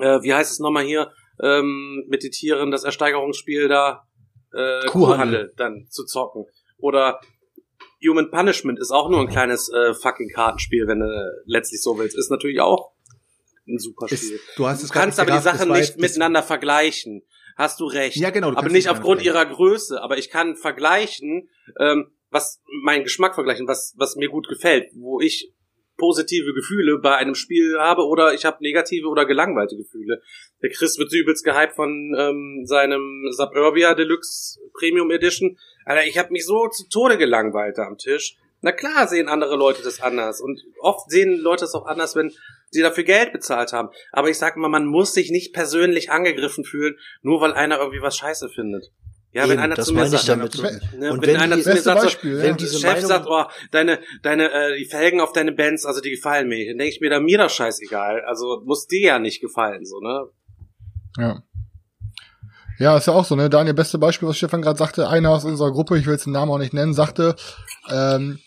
äh, 0.00 0.22
wie 0.22 0.32
heißt 0.32 0.50
es 0.50 0.58
nochmal 0.58 0.84
hier, 0.84 1.12
ähm, 1.42 2.02
mit 2.08 2.22
den 2.22 2.30
Tieren, 2.30 2.70
das 2.70 2.82
Ersteigerungsspiel 2.82 3.68
da, 3.68 4.08
äh, 4.54 4.86
Kuhhandel. 4.86 4.90
Kuhhandel 4.90 5.52
dann 5.54 5.86
zu 5.90 6.06
zocken. 6.06 6.46
Oder 6.78 7.20
Human 8.02 8.30
Punishment 8.30 8.78
ist 8.78 8.90
auch 8.90 9.10
nur 9.10 9.20
ein 9.20 9.28
kleines 9.28 9.70
äh, 9.70 9.92
fucking 9.92 10.30
Kartenspiel, 10.30 10.86
wenn 10.86 11.00
du 11.00 11.42
letztlich 11.44 11.82
so 11.82 11.98
willst. 11.98 12.16
Ist 12.16 12.30
natürlich 12.30 12.62
auch 12.62 12.92
ein 13.68 13.78
super 13.78 14.08
Spiel. 14.08 14.40
du 14.56 14.66
hast 14.66 14.80
Du 14.80 14.86
es 14.86 14.92
gerade 14.92 15.04
kannst 15.04 15.20
aber 15.20 15.26
die 15.26 15.36
gerafft, 15.36 15.46
das 15.46 15.58
Sachen 15.58 15.72
nicht 15.72 15.98
miteinander 15.98 16.42
vergleichen. 16.42 17.22
Hast 17.54 17.80
du 17.80 17.84
recht. 17.84 18.16
Ja, 18.16 18.30
genau. 18.30 18.50
du 18.52 18.56
aber 18.56 18.70
nicht 18.70 18.88
aufgrund 18.88 19.20
ihrer 19.20 19.44
Größe. 19.44 20.00
Aber 20.00 20.16
ich 20.16 20.30
kann 20.30 20.56
vergleichen, 20.56 21.50
ähm, 21.78 22.12
was 22.30 22.62
meinen 22.82 23.04
Geschmack 23.04 23.34
vergleichen, 23.34 23.68
was, 23.68 23.94
was 23.98 24.16
mir 24.16 24.30
gut 24.30 24.48
gefällt, 24.48 24.90
wo 24.94 25.20
ich 25.20 25.52
positive 25.96 26.52
Gefühle 26.52 26.98
bei 26.98 27.16
einem 27.16 27.34
Spiel 27.34 27.78
habe 27.78 28.02
oder 28.02 28.34
ich 28.34 28.44
habe 28.44 28.58
negative 28.60 29.08
oder 29.08 29.26
gelangweilte 29.26 29.76
Gefühle. 29.76 30.22
Der 30.62 30.70
Chris 30.70 30.98
wird 30.98 31.12
übelst 31.12 31.44
gehypt 31.44 31.74
von 31.74 32.14
ähm, 32.18 32.62
seinem 32.64 33.28
Suburbia 33.30 33.94
Deluxe 33.94 34.60
Premium 34.72 35.10
Edition. 35.10 35.58
Alter, 35.84 36.06
ich 36.06 36.18
habe 36.18 36.32
mich 36.32 36.44
so 36.44 36.68
zu 36.68 36.88
Tode 36.88 37.18
gelangweilt 37.18 37.78
da 37.78 37.86
am 37.86 37.98
Tisch. 37.98 38.36
Na 38.62 38.72
klar 38.72 39.06
sehen 39.06 39.28
andere 39.28 39.56
Leute 39.56 39.82
das 39.82 40.00
anders 40.00 40.40
und 40.40 40.62
oft 40.80 41.10
sehen 41.10 41.38
Leute 41.38 41.64
es 41.64 41.74
auch 41.74 41.86
anders, 41.86 42.16
wenn 42.16 42.32
die 42.74 42.80
dafür 42.80 43.04
Geld 43.04 43.32
bezahlt 43.32 43.72
haben. 43.72 43.90
Aber 44.12 44.28
ich 44.28 44.38
sag 44.38 44.56
mal, 44.56 44.68
man 44.68 44.86
muss 44.86 45.14
sich 45.14 45.30
nicht 45.30 45.52
persönlich 45.52 46.10
angegriffen 46.10 46.64
fühlen, 46.64 46.98
nur 47.22 47.40
weil 47.40 47.52
einer 47.52 47.78
irgendwie 47.78 48.02
was 48.02 48.16
scheiße 48.16 48.48
findet. 48.48 48.90
Ja, 49.36 49.42
wenn 49.44 49.50
Eben, 49.52 49.60
einer 49.60 49.74
das 49.74 49.86
zu 49.86 49.92
mir 49.92 50.06
sagt, 50.06 50.28
damit. 50.28 50.54
ne, 50.98 51.12
Und 51.12 51.20
wenn, 51.20 51.34
wenn 51.34 51.36
einer 51.36 51.56
die- 51.56 51.62
zu 51.62 51.68
mir 51.68 51.82
sagt, 51.82 52.00
so, 52.00 52.06
Beispiel, 52.06 52.38
wenn 52.38 52.46
ja. 52.46 52.52
diese 52.56 52.78
Chef 52.78 52.94
Meinung- 52.94 53.06
sagt, 53.06 53.26
oh, 53.28 53.44
deine, 53.70 53.98
deine, 54.22 54.50
äh, 54.50 54.78
die 54.78 54.86
Felgen 54.86 55.20
auf 55.20 55.32
deine 55.32 55.52
Bands, 55.52 55.84
also 55.84 56.00
die 56.00 56.10
gefallen 56.10 56.48
mir. 56.48 56.66
Dann 56.68 56.78
denke 56.78 56.94
ich 56.94 57.00
mir, 57.02 57.10
da 57.10 57.20
mir 57.20 57.36
doch 57.36 57.50
scheißegal. 57.50 58.22
Also 58.26 58.62
muss 58.64 58.86
dir 58.86 59.00
ja 59.08 59.18
nicht 59.18 59.42
gefallen, 59.42 59.84
so, 59.84 60.00
ne? 60.00 60.26
Ja. 61.18 61.42
Ja, 62.78 62.96
ist 62.96 63.06
ja 63.06 63.12
auch 63.12 63.24
so, 63.24 63.36
ne? 63.36 63.48
Daniel, 63.50 63.74
beste 63.74 63.98
Beispiel, 63.98 64.28
was 64.28 64.36
Stefan 64.38 64.62
gerade 64.62 64.78
sagte, 64.78 65.08
einer 65.08 65.30
aus 65.30 65.44
unserer 65.44 65.70
Gruppe, 65.72 65.98
ich 65.98 66.06
will 66.06 66.12
jetzt 66.14 66.26
den 66.26 66.32
Namen 66.32 66.50
auch 66.50 66.58
nicht 66.58 66.74
nennen, 66.74 66.94
sagte, 66.94 67.36
ähm, 67.90 68.38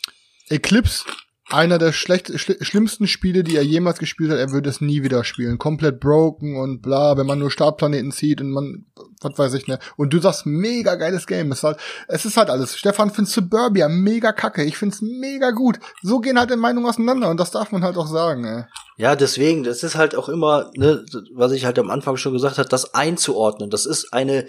Eclipse, 0.49 1.05
einer 1.49 1.77
der 1.77 1.91
schlecht, 1.91 2.31
schl 2.39 2.57
schlimmsten 2.61 3.07
Spiele, 3.07 3.43
die 3.43 3.55
er 3.55 3.63
jemals 3.63 3.99
gespielt 3.99 4.31
hat, 4.31 4.37
er 4.37 4.51
würde 4.51 4.69
es 4.69 4.81
nie 4.81 5.03
wieder 5.03 5.23
spielen. 5.23 5.57
Komplett 5.57 5.99
broken 5.99 6.57
und 6.57 6.81
bla, 6.81 7.17
wenn 7.17 7.25
man 7.25 7.39
nur 7.39 7.51
Startplaneten 7.51 8.11
zieht 8.11 8.41
und 8.41 8.51
man, 8.51 8.85
was 9.21 9.37
weiß 9.37 9.53
ich, 9.55 9.67
ne? 9.67 9.79
Und 9.97 10.13
du 10.13 10.19
sagst, 10.19 10.45
mega 10.45 10.95
geiles 10.95 11.27
Game. 11.27 11.51
Es 11.51 11.59
ist 11.59 11.63
halt, 11.63 11.77
es 12.07 12.25
ist 12.25 12.37
halt 12.37 12.49
alles. 12.49 12.77
Stefan 12.77 13.09
findet 13.09 13.33
Suburbia 13.33 13.89
mega 13.89 14.31
kacke. 14.31 14.63
Ich 14.63 14.77
find's 14.77 15.01
mega 15.01 15.51
gut. 15.51 15.79
So 16.01 16.19
gehen 16.19 16.39
halt 16.39 16.51
die 16.51 16.55
Meinungen 16.55 16.87
auseinander 16.87 17.29
und 17.29 17.39
das 17.39 17.51
darf 17.51 17.71
man 17.71 17.83
halt 17.83 17.97
auch 17.97 18.07
sagen, 18.07 18.45
ey. 18.45 18.63
Ja, 18.97 19.15
deswegen, 19.15 19.63
das 19.63 19.83
ist 19.83 19.95
halt 19.95 20.15
auch 20.15 20.29
immer, 20.29 20.71
ne, 20.75 21.03
was 21.33 21.51
ich 21.51 21.65
halt 21.65 21.79
am 21.79 21.89
Anfang 21.89 22.17
schon 22.17 22.33
gesagt 22.33 22.57
habe, 22.57 22.69
das 22.69 22.93
einzuordnen. 22.93 23.69
Das 23.69 23.85
ist 23.85 24.13
eine, 24.13 24.45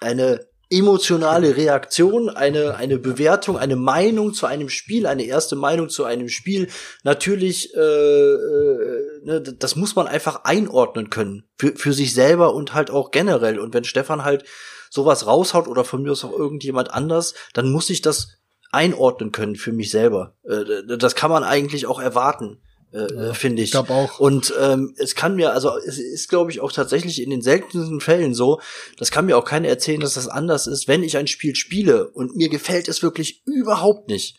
eine 0.00 0.40
emotionale 0.70 1.56
Reaktion, 1.56 2.28
eine, 2.28 2.76
eine 2.76 2.98
Bewertung, 2.98 3.58
eine 3.58 3.76
Meinung 3.76 4.32
zu 4.32 4.46
einem 4.46 4.68
Spiel, 4.68 5.06
eine 5.06 5.24
erste 5.24 5.56
Meinung 5.56 5.88
zu 5.88 6.04
einem 6.04 6.28
Spiel. 6.28 6.68
Natürlich, 7.02 7.74
äh, 7.74 7.80
äh, 7.80 9.20
ne, 9.24 9.40
das 9.40 9.76
muss 9.76 9.96
man 9.96 10.06
einfach 10.06 10.44
einordnen 10.44 11.10
können. 11.10 11.44
Für, 11.58 11.74
für 11.76 11.92
sich 11.92 12.14
selber 12.14 12.54
und 12.54 12.74
halt 12.74 12.90
auch 12.90 13.10
generell. 13.10 13.58
Und 13.58 13.74
wenn 13.74 13.84
Stefan 13.84 14.24
halt 14.24 14.44
sowas 14.90 15.26
raushaut 15.26 15.68
oder 15.68 15.84
von 15.84 16.02
mir 16.02 16.12
aus 16.12 16.24
auch 16.24 16.32
irgendjemand 16.32 16.92
anders, 16.92 17.34
dann 17.52 17.70
muss 17.70 17.90
ich 17.90 18.00
das 18.00 18.38
einordnen 18.70 19.32
können 19.32 19.56
für 19.56 19.72
mich 19.72 19.90
selber. 19.90 20.34
Äh, 20.44 20.96
das 20.98 21.14
kann 21.14 21.30
man 21.30 21.44
eigentlich 21.44 21.86
auch 21.86 22.00
erwarten, 22.00 22.60
äh, 22.94 23.34
finde 23.34 23.62
ich. 23.62 23.68
Ich 23.68 23.72
glaube 23.72 23.92
auch. 23.92 24.20
Und 24.20 24.54
ähm, 24.60 24.94
es 24.96 25.14
kann 25.14 25.34
mir, 25.34 25.52
also 25.52 25.76
es 25.76 25.98
ist, 25.98 26.28
glaube 26.28 26.50
ich, 26.50 26.60
auch 26.60 26.72
tatsächlich 26.72 27.20
in 27.20 27.30
den 27.30 27.42
seltensten 27.42 28.00
Fällen 28.00 28.34
so, 28.34 28.60
das 28.98 29.10
kann 29.10 29.26
mir 29.26 29.36
auch 29.36 29.44
keiner 29.44 29.68
erzählen, 29.68 30.00
dass 30.00 30.14
das 30.14 30.28
anders 30.28 30.66
ist, 30.66 30.86
wenn 30.86 31.02
ich 31.02 31.16
ein 31.16 31.26
Spiel 31.26 31.56
spiele 31.56 32.08
und 32.10 32.36
mir 32.36 32.48
gefällt 32.48 32.88
es 32.88 33.02
wirklich 33.02 33.42
überhaupt 33.46 34.08
nicht. 34.08 34.38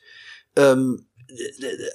Ähm, 0.55 1.07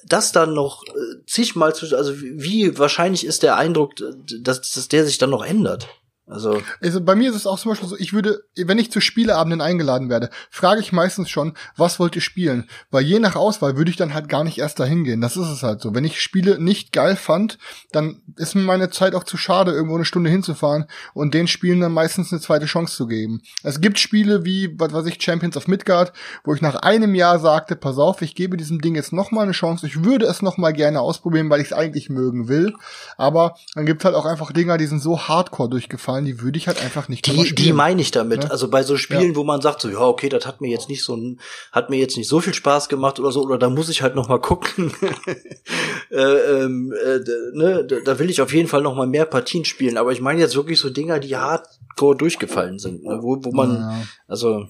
das 0.05 0.33
dann 0.33 0.55
noch 0.55 0.85
äh, 0.87 1.25
zigmal 1.27 1.75
zu, 1.75 1.97
also 1.97 2.21
wie 2.21 2.77
wahrscheinlich 2.79 3.25
ist 3.25 3.43
der 3.43 3.57
Eindruck, 3.57 3.95
dass, 3.97 4.73
dass 4.73 4.89
der 4.89 5.07
sich 5.07 5.19
dann 5.19 5.31
noch 5.31 5.45
ändert? 5.45 5.89
Also, 6.31 6.63
Also 6.81 7.01
bei 7.01 7.17
mir 7.17 7.31
ist 7.31 7.37
es 7.37 7.47
auch 7.47 7.59
zum 7.59 7.73
Beispiel 7.73 7.89
so, 7.89 7.97
ich 7.99 8.13
würde, 8.13 8.43
wenn 8.57 8.79
ich 8.79 8.93
zu 8.93 9.01
Spieleabenden 9.01 9.61
eingeladen 9.61 10.09
werde, 10.09 10.31
frage 10.51 10.81
ich 10.81 10.93
meistens 10.93 11.29
schon, 11.29 11.55
was 11.77 11.99
wollt 11.99 12.15
ihr 12.15 12.23
spielen? 12.23 12.69
Weil 12.91 13.03
je 13.03 13.19
nach 13.19 13.37
Auswahl 13.37 13.77
würde 13.77 13.91
ich 13.91 13.97
dann 13.97 14.15
halt 14.15 14.29
gar 14.29 14.45
nicht 14.45 14.59
erst 14.59 14.79
dahin 14.79 15.05
gehen. 15.05 15.21
Das 15.21 15.37
ist 15.37 15.49
es 15.49 15.63
halt 15.63 15.81
so. 15.81 15.95
Wenn 15.95 16.05
ich 16.05 16.21
Spiele 16.21 16.61
nicht 16.61 16.93
geil 16.93 17.17
fand, 17.17 17.59
dann 17.93 18.23
ist 18.37 18.55
mir 18.55 18.63
meine 18.63 18.91
Zeit 18.91 19.15
auch 19.15 19.25
zu 19.25 19.37
schade, 19.37 19.73
irgendwo 19.73 19.97
eine 19.97 20.05
Stunde 20.05 20.31
hinzufahren 20.31 20.87
und 21.15 21.35
den 21.35 21.49
Spielen 21.49 21.81
dann 21.81 21.93
meistens 21.93 22.33
eine 22.33 22.41
zweite 22.41 22.67
Chance 22.67 22.97
zu 22.97 23.07
geben. 23.07 23.43
Es 23.63 23.81
gibt 23.81 23.99
Spiele 23.99 24.45
wie, 24.45 24.79
was 24.79 24.93
weiß 24.93 25.07
ich, 25.07 25.23
Champions 25.23 25.57
of 25.57 25.69
Midgard, 25.69 26.13
wo 26.45 26.55
ich 26.55 26.63
nach 26.63 26.77
einem 26.77 27.15
Jahr 27.15 27.39
sagte, 27.39 27.77
pass 27.77 27.99
auf, 27.99 28.23
ich 28.23 28.35
gebe 28.35 28.57
diesem 28.57 28.81
Ding 28.81 28.95
jetzt 28.95 29.13
noch 29.13 29.31
mal 29.31 29.43
eine 29.43 29.53
Chance. 29.53 29.87
Ich 29.87 30.05
würde 30.05 30.27
es 30.27 30.43
noch 30.43 30.57
mal 30.57 30.73
gerne 30.73 31.01
ausprobieren, 31.01 31.51
weil 31.51 31.61
ich 31.61 31.69
es 31.69 31.73
eigentlich 31.73 32.09
mögen 32.09 32.49
will. 32.49 32.75
Aber 33.17 33.57
dann 33.75 33.87
gibt 33.87 34.05
halt 34.05 34.15
auch 34.15 34.27
einfach 34.27 34.53
Dinger, 34.53 34.79
die 34.79 34.87
sind 34.87 35.01
so 35.01 35.19
hardcore 35.19 35.69
durchgefallen, 35.69 36.20
die 36.25 36.41
würde 36.41 36.59
ich 36.59 36.67
halt 36.69 36.83
einfach 36.83 37.09
nicht 37.09 37.27
die, 37.27 37.33
die 37.33 37.45
spielen. 37.47 37.77
meine 37.77 38.01
ich 38.01 38.11
damit. 38.11 38.45
Ne? 38.45 38.51
Also 38.51 38.69
bei 38.69 38.83
so 38.83 38.97
Spielen, 38.97 39.37
wo 39.37 39.45
man 39.45 39.61
sagt, 39.61 39.81
so, 39.81 39.89
ja, 39.89 40.01
okay, 40.01 40.29
das 40.29 40.47
hat 40.47 40.61
mir 40.61 40.69
jetzt 40.71 40.89
nicht 40.89 41.03
so, 41.05 41.15
ein- 41.17 41.41
hat 41.73 41.91
mir 41.91 41.97
jetzt 41.99 42.17
nicht 42.17 42.29
so 42.29 42.41
viel 42.41 42.55
Spaß 42.55 42.89
gemacht 42.89 43.19
oder 43.21 43.33
so, 43.33 43.43
oder 43.43 43.59
da 43.59 43.69
muss 43.71 43.89
ich 43.89 44.03
halt 44.03 44.15
noch 44.15 44.29
mal 44.29 44.41
gucken. 44.41 44.93
äh, 46.11 46.17
ähm, 46.17 46.93
äh, 46.93 47.19
ne, 47.53 47.85
da, 48.05 48.19
will 48.19 48.31
ich 48.31 48.41
auf 48.41 48.53
jeden 48.53 48.69
Fall 48.69 48.83
noch 48.83 48.95
mal 48.95 49.07
mehr 49.07 49.27
Partien 49.27 49.65
spielen. 49.65 49.97
Aber 49.97 50.13
ich 50.13 50.21
meine 50.21 50.41
jetzt 50.41 50.57
wirklich 50.57 50.79
so 50.81 50.91
Dinger, 50.91 51.19
die 51.21 51.37
hardcore 51.37 52.17
durchgefallen 52.17 52.79
sind, 52.79 53.05
ne? 53.05 53.19
wo, 53.23 53.39
wo 53.43 53.53
man, 53.53 53.75
Ja. 53.77 54.03
also, 54.29 54.67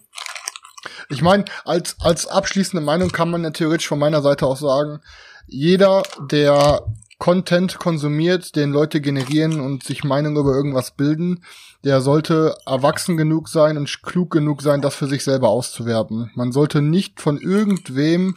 Ich 1.09 1.23
meine, 1.23 1.45
als, 1.65 1.97
als 2.01 2.27
abschließende 2.27 2.85
Meinung 2.85 3.11
kann 3.11 3.31
man 3.31 3.43
ja 3.45 3.51
theoretisch 3.51 3.89
von 3.89 3.99
meiner 3.99 4.23
Seite 4.23 4.47
aus 4.47 4.61
sagen, 4.61 5.01
jeder, 5.47 6.03
der 6.31 6.83
Content 7.21 7.79
konsumiert, 7.79 8.57
den 8.57 8.73
Leute 8.73 9.03
generieren 9.03 9.61
und 9.61 9.85
sich 9.85 10.05
Meinung 10.05 10.37
über 10.37 10.55
irgendwas 10.55 10.91
bilden, 10.91 11.45
der 11.85 12.01
sollte 12.01 12.57
erwachsen 12.67 13.19
genug 13.19 13.49
sein 13.49 13.77
und 13.77 14.03
klug 14.03 14.31
genug 14.31 14.63
sein, 14.63 14.81
das 14.81 14.95
für 14.97 15.07
sich 15.07 15.23
selber 15.23 15.51
auszuwerten. 15.51 16.31
Man 16.35 16.51
sollte 16.51 16.81
nicht 16.81 17.21
von 17.21 17.39
irgendwem 17.39 18.35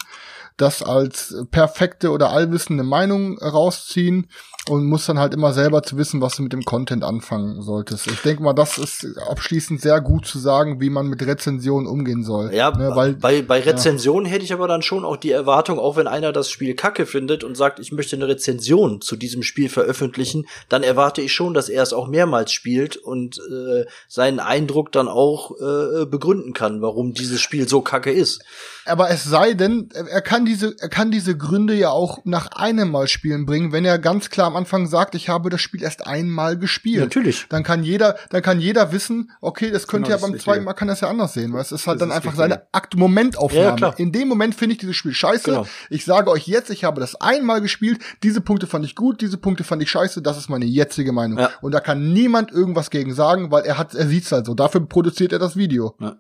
das 0.58 0.84
als 0.84 1.36
perfekte 1.50 2.12
oder 2.12 2.30
allwissende 2.30 2.84
Meinung 2.84 3.40
rausziehen 3.40 4.28
und 4.70 4.86
muss 4.86 5.06
dann 5.06 5.20
halt 5.20 5.34
immer 5.34 5.52
selber 5.52 5.84
zu 5.84 5.98
wissen, 5.98 6.22
was 6.22 6.38
du 6.38 6.44
mit 6.44 6.54
dem 6.54 6.64
Content 6.64 7.04
anfangen 7.04 7.62
solltest. 7.62 8.08
Ich 8.08 8.22
denke 8.22 8.44
mal, 8.44 8.54
das 8.54 8.78
ist 8.78 9.06
abschließend 9.30 9.82
sehr 9.82 10.00
gut 10.00 10.26
zu 10.26 10.40
sagen, 10.40 10.80
wie 10.80 10.90
man 10.90 11.08
mit 11.08 11.22
Rezensionen 11.22 11.88
umgehen 11.88 12.24
soll. 12.24 12.54
ja, 12.54 12.72
ne, 12.72 12.92
weil 12.96 13.14
bei, 13.14 13.42
bei 13.42 13.60
Rezensionen 13.60 14.26
hätte 14.26 14.46
ich 14.46 14.54
aber 14.54 14.70
dann 14.70 14.82
schon 14.82 15.04
auch 15.04 15.18
die 15.18 15.32
Erwartung, 15.32 15.80
auch 15.80 15.98
wenn 15.98 16.08
einer 16.08 16.32
das 16.32 16.50
Spiel 16.50 16.76
kacke 16.76 17.06
findet 17.06 17.44
und 17.44 17.58
sagt, 17.58 17.80
ich 17.80 17.92
möchte 17.92 18.16
eine 18.16 18.28
Rezension 18.28 19.02
zu 19.02 19.18
diesem 19.18 19.44
Spiel 19.44 19.68
veröffentlichen, 19.68 20.46
dann 20.70 20.84
erwarte 20.84 21.22
ich 21.22 21.34
schon, 21.34 21.54
dass 21.54 21.68
er 21.68 21.84
es 21.84 21.92
auch 21.92 22.08
mehrmals 22.08 22.54
spielt 22.54 22.96
und 22.96 23.40
äh, 23.40 23.86
seinen 24.08 24.40
Eindruck 24.40 24.94
dann 24.94 25.10
auch 25.10 25.52
äh, 25.60 26.06
begründen 26.06 26.54
kann, 26.54 26.82
warum 26.82 27.14
dieses 27.14 27.42
Spiel 27.42 27.68
so 27.68 27.82
kacke 27.82 28.12
ist. 28.12 28.44
Aber 28.86 29.10
es 29.10 29.24
sei 29.24 29.54
denn, 29.54 29.90
er 29.94 30.22
kann 30.22 30.46
diese, 30.46 30.76
er 30.80 30.90
kann 30.90 31.12
diese 31.12 31.38
Gründe 31.38 31.74
ja 31.74 31.90
auch 31.90 32.20
nach 32.26 32.48
einem 32.48 32.92
Mal 32.92 33.08
spielen 33.08 33.46
bringen, 33.46 33.72
wenn 33.72 33.86
er 33.86 34.00
ganz 34.00 34.30
klar 34.30 34.53
am 34.54 34.58
Anfang 34.58 34.88
sagt, 34.88 35.16
ich 35.16 35.30
habe 35.30 35.50
das 35.50 35.62
Spiel 35.62 35.84
erst 35.84 36.06
einmal 36.06 36.58
gespielt. 36.58 37.02
Natürlich. 37.02 37.48
Dann 37.50 37.64
kann 37.64 37.84
jeder, 37.84 38.16
dann 38.30 38.42
kann 38.42 38.60
jeder 38.60 38.92
wissen, 38.92 39.32
okay, 39.42 39.72
das 39.72 39.88
könnte 39.88 40.12
Genau, 40.12 40.22
ja 40.22 40.28
beim 40.28 40.40
zweiten. 40.40 40.64
Mal 40.64 40.74
kann 40.74 40.88
das 40.88 41.02
ja 41.02 41.10
anders 41.10 41.34
sehen, 41.34 41.54
weil 41.54 41.62
es 41.62 41.72
ist 41.72 41.88
halt 41.88 42.00
Das 42.00 42.08
dann 42.08 42.10
ist 42.10 42.16
einfach 42.16 42.36
seine 42.38 42.68
Akt-Momentaufnahme. 42.72 43.66
Ja, 43.66 43.76
klar. 43.76 44.00
In 44.00 44.12
dem 44.12 44.28
Moment 44.28 44.56
finde 44.56 44.74
ich 44.74 44.80
dieses 44.80 44.96
Spiel 44.96 45.14
scheiße. 45.14 45.52
Genau. 45.52 45.68
Ich 45.90 46.06
sage 46.06 46.30
euch 46.30 46.48
jetzt, 46.48 46.70
ich 46.70 46.84
habe 46.84 47.02
das 47.02 47.16
einmal 47.16 47.62
gespielt, 47.62 48.00
diese 48.22 48.42
Punkte 48.42 48.68
fand 48.68 48.86
ich 48.86 48.96
gut, 48.96 49.22
diese 49.22 49.38
Punkte 49.38 49.64
fand 49.64 49.82
ich 49.82 49.90
scheiße, 49.90 50.22
das 50.22 50.38
ist 50.38 50.50
meine 50.50 50.66
jetzige 50.66 51.12
Meinung. 51.12 51.40
Ja. 51.40 51.52
Und 51.62 51.74
da 51.74 51.80
kann 51.80 52.14
niemand 52.14 52.52
irgendwas 52.52 52.90
gegen 52.90 53.14
sagen, 53.14 53.52
weil 53.52 53.64
er 53.64 53.78
hat, 53.78 53.96
er 53.96 54.08
sieht's 54.08 54.32
halt 54.32 54.46
so. 54.46 54.54
Dafür 54.54 54.82
produziert 54.86 55.34
er 55.34 55.40
das 55.40 55.56
Video. 55.58 55.96
Ja. 56.00 56.18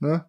Ne? 0.00 0.24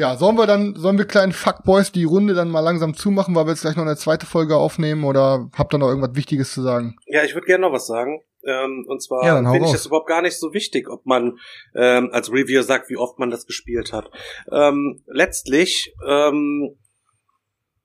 Ja, 0.00 0.16
sollen 0.16 0.38
wir 0.38 0.46
dann, 0.46 0.76
sollen 0.76 0.96
wir 0.96 1.04
kleinen 1.04 1.32
Fuckboys 1.32 1.92
die 1.92 2.04
Runde 2.04 2.32
dann 2.32 2.48
mal 2.48 2.60
langsam 2.60 2.94
zumachen, 2.94 3.34
weil 3.34 3.44
wir 3.44 3.50
jetzt 3.50 3.60
gleich 3.60 3.76
noch 3.76 3.82
eine 3.82 3.96
zweite 3.96 4.24
Folge 4.24 4.56
aufnehmen 4.56 5.04
oder 5.04 5.50
habt 5.54 5.74
ihr 5.74 5.78
noch 5.78 5.88
irgendwas 5.88 6.14
Wichtiges 6.14 6.54
zu 6.54 6.62
sagen? 6.62 6.96
Ja, 7.04 7.22
ich 7.22 7.34
würde 7.34 7.46
gerne 7.46 7.66
noch 7.66 7.72
was 7.74 7.86
sagen. 7.86 8.22
Ähm, 8.42 8.86
und 8.88 9.02
zwar 9.02 9.26
Ja, 9.26 9.36
finde 9.36 9.66
ich 9.66 9.72
das 9.72 9.84
überhaupt 9.84 10.08
gar 10.08 10.22
nicht 10.22 10.40
so 10.40 10.54
wichtig, 10.54 10.88
ob 10.88 11.04
man 11.04 11.38
ähm, 11.74 12.08
als 12.12 12.32
Reviewer 12.32 12.62
sagt, 12.62 12.88
wie 12.88 12.96
oft 12.96 13.18
man 13.18 13.28
das 13.28 13.44
gespielt 13.44 13.92
hat. 13.92 14.10
Ähm, 14.50 15.02
letztlich, 15.06 15.94
ähm, 16.08 16.78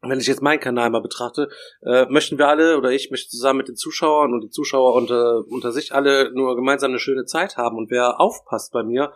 wenn 0.02 0.22
ich 0.22 0.28
jetzt 0.28 0.42
meinen 0.42 0.62
Kanal 0.62 0.92
mal 0.92 1.02
betrachte, 1.02 1.50
äh, 1.86 2.06
möchten 2.06 2.38
wir 2.38 2.48
alle 2.48 2.78
oder 2.78 2.92
ich 2.92 3.12
möchte 3.12 3.28
zusammen 3.28 3.58
mit 3.58 3.68
den 3.68 3.76
Zuschauern 3.76 4.32
und 4.32 4.42
die 4.42 4.50
Zuschauer 4.50 4.94
unter, 4.94 5.44
unter 5.50 5.74
sich 5.74 5.94
alle 5.94 6.32
nur 6.34 6.56
gemeinsam 6.56 6.92
eine 6.92 7.00
schöne 7.00 7.26
Zeit 7.26 7.58
haben. 7.58 7.76
Und 7.76 7.92
wer 7.92 8.22
aufpasst 8.22 8.72
bei 8.72 8.84
mir, 8.84 9.12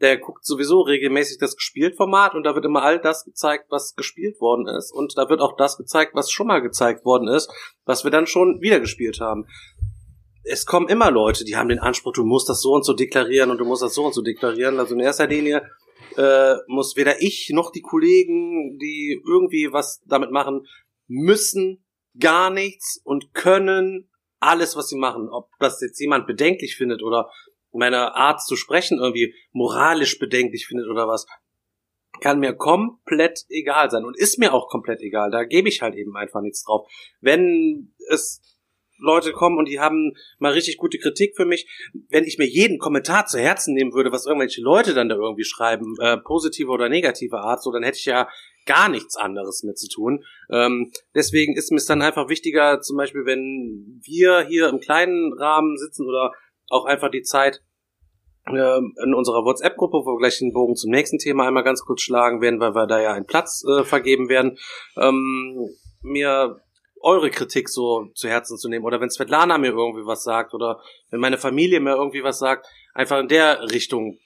der 0.00 0.18
guckt 0.18 0.44
sowieso 0.44 0.80
regelmäßig 0.82 1.38
das 1.38 1.56
Gespielt-Format 1.56 2.34
und 2.34 2.44
da 2.44 2.54
wird 2.54 2.64
immer 2.64 2.82
all 2.82 3.00
das 3.00 3.24
gezeigt, 3.24 3.66
was 3.70 3.94
gespielt 3.96 4.40
worden 4.40 4.66
ist. 4.66 4.92
Und 4.92 5.18
da 5.18 5.28
wird 5.28 5.40
auch 5.40 5.56
das 5.56 5.76
gezeigt, 5.76 6.14
was 6.14 6.30
schon 6.30 6.46
mal 6.46 6.60
gezeigt 6.60 7.04
worden 7.04 7.28
ist, 7.28 7.50
was 7.84 8.04
wir 8.04 8.10
dann 8.10 8.26
schon 8.26 8.60
wieder 8.60 8.80
gespielt 8.80 9.20
haben. 9.20 9.46
Es 10.44 10.66
kommen 10.66 10.88
immer 10.88 11.10
Leute, 11.10 11.44
die 11.44 11.56
haben 11.56 11.68
den 11.68 11.80
Anspruch, 11.80 12.12
du 12.12 12.24
musst 12.24 12.48
das 12.48 12.62
so 12.62 12.72
und 12.72 12.84
so 12.84 12.94
deklarieren 12.94 13.50
und 13.50 13.58
du 13.58 13.64
musst 13.64 13.82
das 13.82 13.94
so 13.94 14.06
und 14.06 14.14
so 14.14 14.22
deklarieren. 14.22 14.78
Also 14.78 14.94
in 14.94 15.00
erster 15.00 15.26
Linie 15.26 15.68
äh, 16.16 16.54
muss 16.68 16.96
weder 16.96 17.20
ich 17.20 17.50
noch 17.52 17.70
die 17.70 17.82
Kollegen, 17.82 18.78
die 18.78 19.20
irgendwie 19.26 19.72
was 19.72 20.02
damit 20.06 20.30
machen, 20.30 20.66
müssen 21.06 21.84
gar 22.18 22.50
nichts 22.50 23.00
und 23.04 23.34
können 23.34 24.08
alles, 24.40 24.76
was 24.76 24.88
sie 24.88 24.96
machen. 24.96 25.28
Ob 25.28 25.50
das 25.58 25.80
jetzt 25.80 26.00
jemand 26.00 26.26
bedenklich 26.26 26.76
findet 26.76 27.02
oder 27.02 27.30
meine 27.72 28.14
Art 28.14 28.42
zu 28.42 28.56
sprechen 28.56 28.98
irgendwie 28.98 29.34
moralisch 29.52 30.18
bedenklich 30.18 30.66
findet 30.66 30.88
oder 30.88 31.08
was, 31.08 31.26
kann 32.20 32.40
mir 32.40 32.54
komplett 32.54 33.44
egal 33.48 33.90
sein 33.90 34.04
und 34.04 34.16
ist 34.16 34.38
mir 34.38 34.52
auch 34.52 34.68
komplett 34.68 35.00
egal. 35.00 35.30
Da 35.30 35.44
gebe 35.44 35.68
ich 35.68 35.82
halt 35.82 35.94
eben 35.94 36.16
einfach 36.16 36.40
nichts 36.40 36.64
drauf. 36.64 36.88
Wenn 37.20 37.94
es 38.10 38.40
Leute 39.00 39.32
kommen 39.32 39.58
und 39.58 39.68
die 39.68 39.80
haben 39.80 40.14
mal 40.38 40.52
richtig 40.52 40.76
gute 40.76 40.98
Kritik 40.98 41.36
für 41.36 41.44
mich, 41.44 41.68
wenn 42.10 42.24
ich 42.24 42.38
mir 42.38 42.48
jeden 42.48 42.78
Kommentar 42.78 43.26
zu 43.26 43.38
Herzen 43.38 43.74
nehmen 43.74 43.92
würde, 43.92 44.10
was 44.10 44.26
irgendwelche 44.26 44.60
Leute 44.60 44.92
dann 44.92 45.08
da 45.08 45.14
irgendwie 45.14 45.44
schreiben, 45.44 45.94
äh, 46.00 46.16
positive 46.18 46.70
oder 46.70 46.88
negative 46.88 47.38
Art, 47.38 47.62
so 47.62 47.70
dann 47.70 47.84
hätte 47.84 47.98
ich 47.98 48.06
ja 48.06 48.28
gar 48.66 48.88
nichts 48.88 49.16
anderes 49.16 49.62
mehr 49.62 49.74
zu 49.74 49.88
tun. 49.88 50.24
Ähm, 50.50 50.90
deswegen 51.14 51.56
ist 51.56 51.70
mir 51.70 51.78
es 51.78 51.86
dann 51.86 52.02
einfach 52.02 52.28
wichtiger, 52.28 52.80
zum 52.80 52.96
Beispiel, 52.96 53.24
wenn 53.24 54.00
wir 54.04 54.44
hier 54.46 54.68
im 54.68 54.80
kleinen 54.80 55.32
Rahmen 55.32 55.78
sitzen 55.78 56.06
oder 56.06 56.32
auch 56.68 56.84
einfach 56.84 57.10
die 57.10 57.22
Zeit 57.22 57.62
ähm, 58.48 58.94
in 59.04 59.14
unserer 59.14 59.44
WhatsApp-Gruppe, 59.44 59.98
wo 60.04 60.14
wir 60.14 60.18
gleich 60.18 60.38
den 60.38 60.52
Bogen 60.52 60.76
zum 60.76 60.90
nächsten 60.90 61.18
Thema 61.18 61.46
einmal 61.46 61.64
ganz 61.64 61.82
kurz 61.84 62.02
schlagen 62.02 62.40
werden, 62.40 62.60
weil 62.60 62.74
wir 62.74 62.86
da 62.86 63.00
ja 63.00 63.12
einen 63.12 63.26
Platz 63.26 63.64
äh, 63.64 63.84
vergeben 63.84 64.28
werden, 64.28 64.58
ähm, 64.96 65.68
mir 66.02 66.60
eure 67.00 67.30
Kritik 67.30 67.68
so 67.68 68.06
zu 68.14 68.28
Herzen 68.28 68.58
zu 68.58 68.68
nehmen. 68.68 68.84
Oder 68.84 69.00
wenn 69.00 69.10
Svetlana 69.10 69.58
mir 69.58 69.72
irgendwie 69.72 70.06
was 70.06 70.24
sagt 70.24 70.54
oder 70.54 70.80
wenn 71.10 71.20
meine 71.20 71.38
Familie 71.38 71.80
mir 71.80 71.94
irgendwie 71.94 72.24
was 72.24 72.38
sagt, 72.38 72.66
einfach 72.94 73.20
in 73.20 73.28
der 73.28 73.70
Richtung 73.70 74.18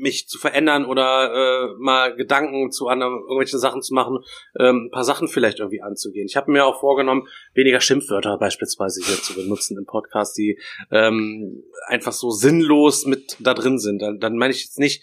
mich 0.00 0.28
zu 0.28 0.38
verändern 0.38 0.84
oder 0.84 1.32
äh, 1.32 1.74
mal 1.78 2.14
Gedanken 2.14 2.70
zu 2.70 2.88
anderen 2.88 3.20
irgendwelchen 3.20 3.58
Sachen 3.58 3.82
zu 3.82 3.94
machen, 3.94 4.18
ähm, 4.58 4.86
ein 4.86 4.90
paar 4.90 5.04
Sachen 5.04 5.28
vielleicht 5.28 5.58
irgendwie 5.58 5.82
anzugehen. 5.82 6.26
Ich 6.28 6.36
habe 6.36 6.50
mir 6.50 6.64
auch 6.64 6.80
vorgenommen, 6.80 7.28
weniger 7.54 7.80
Schimpfwörter 7.80 8.38
beispielsweise 8.38 9.04
hier 9.04 9.16
zu 9.16 9.34
benutzen 9.34 9.76
im 9.78 9.86
Podcast, 9.86 10.36
die 10.36 10.58
ähm, 10.90 11.62
einfach 11.86 12.12
so 12.12 12.30
sinnlos 12.30 13.06
mit 13.06 13.36
da 13.40 13.54
drin 13.54 13.78
sind. 13.78 14.00
Dann, 14.00 14.18
dann 14.20 14.36
meine 14.36 14.52
ich 14.52 14.64
jetzt 14.64 14.78
nicht 14.78 15.02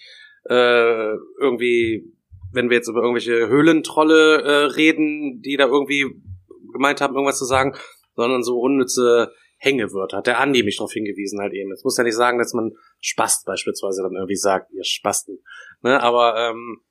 äh, 0.49 1.13
irgendwie, 1.39 2.11
wenn 2.51 2.69
wir 2.69 2.77
jetzt 2.77 2.89
über 2.89 3.01
irgendwelche 3.01 3.47
Höhlentrolle 3.47 4.41
äh, 4.41 4.65
reden, 4.65 5.41
die 5.41 5.57
da 5.57 5.65
irgendwie 5.65 6.05
gemeint 6.71 7.01
haben, 7.01 7.13
irgendwas 7.13 7.37
zu 7.37 7.45
sagen, 7.45 7.75
sondern 8.15 8.43
so 8.43 8.59
unnütze 8.59 9.31
Hängewörter. 9.63 10.17
Hat 10.17 10.27
der 10.27 10.39
Andi 10.39 10.61
mich 10.61 10.77
darauf 10.77 10.91
hingewiesen 10.91 11.39
halt 11.39 11.53
eben. 11.53 11.71
Es 11.71 11.85
muss 11.85 11.97
ja 11.97 12.03
nicht 12.03 12.17
sagen, 12.17 12.37
dass 12.37 12.53
man 12.53 12.73
Spast 12.99 13.45
beispielsweise 13.45 14.03
dann 14.03 14.13
irgendwie 14.13 14.35
sagt, 14.35 14.71
ihr 14.73 14.83
Spasten. 14.83 15.41
Ne? 15.81 16.01
Aber 16.01 16.35
ähm, 16.37 16.81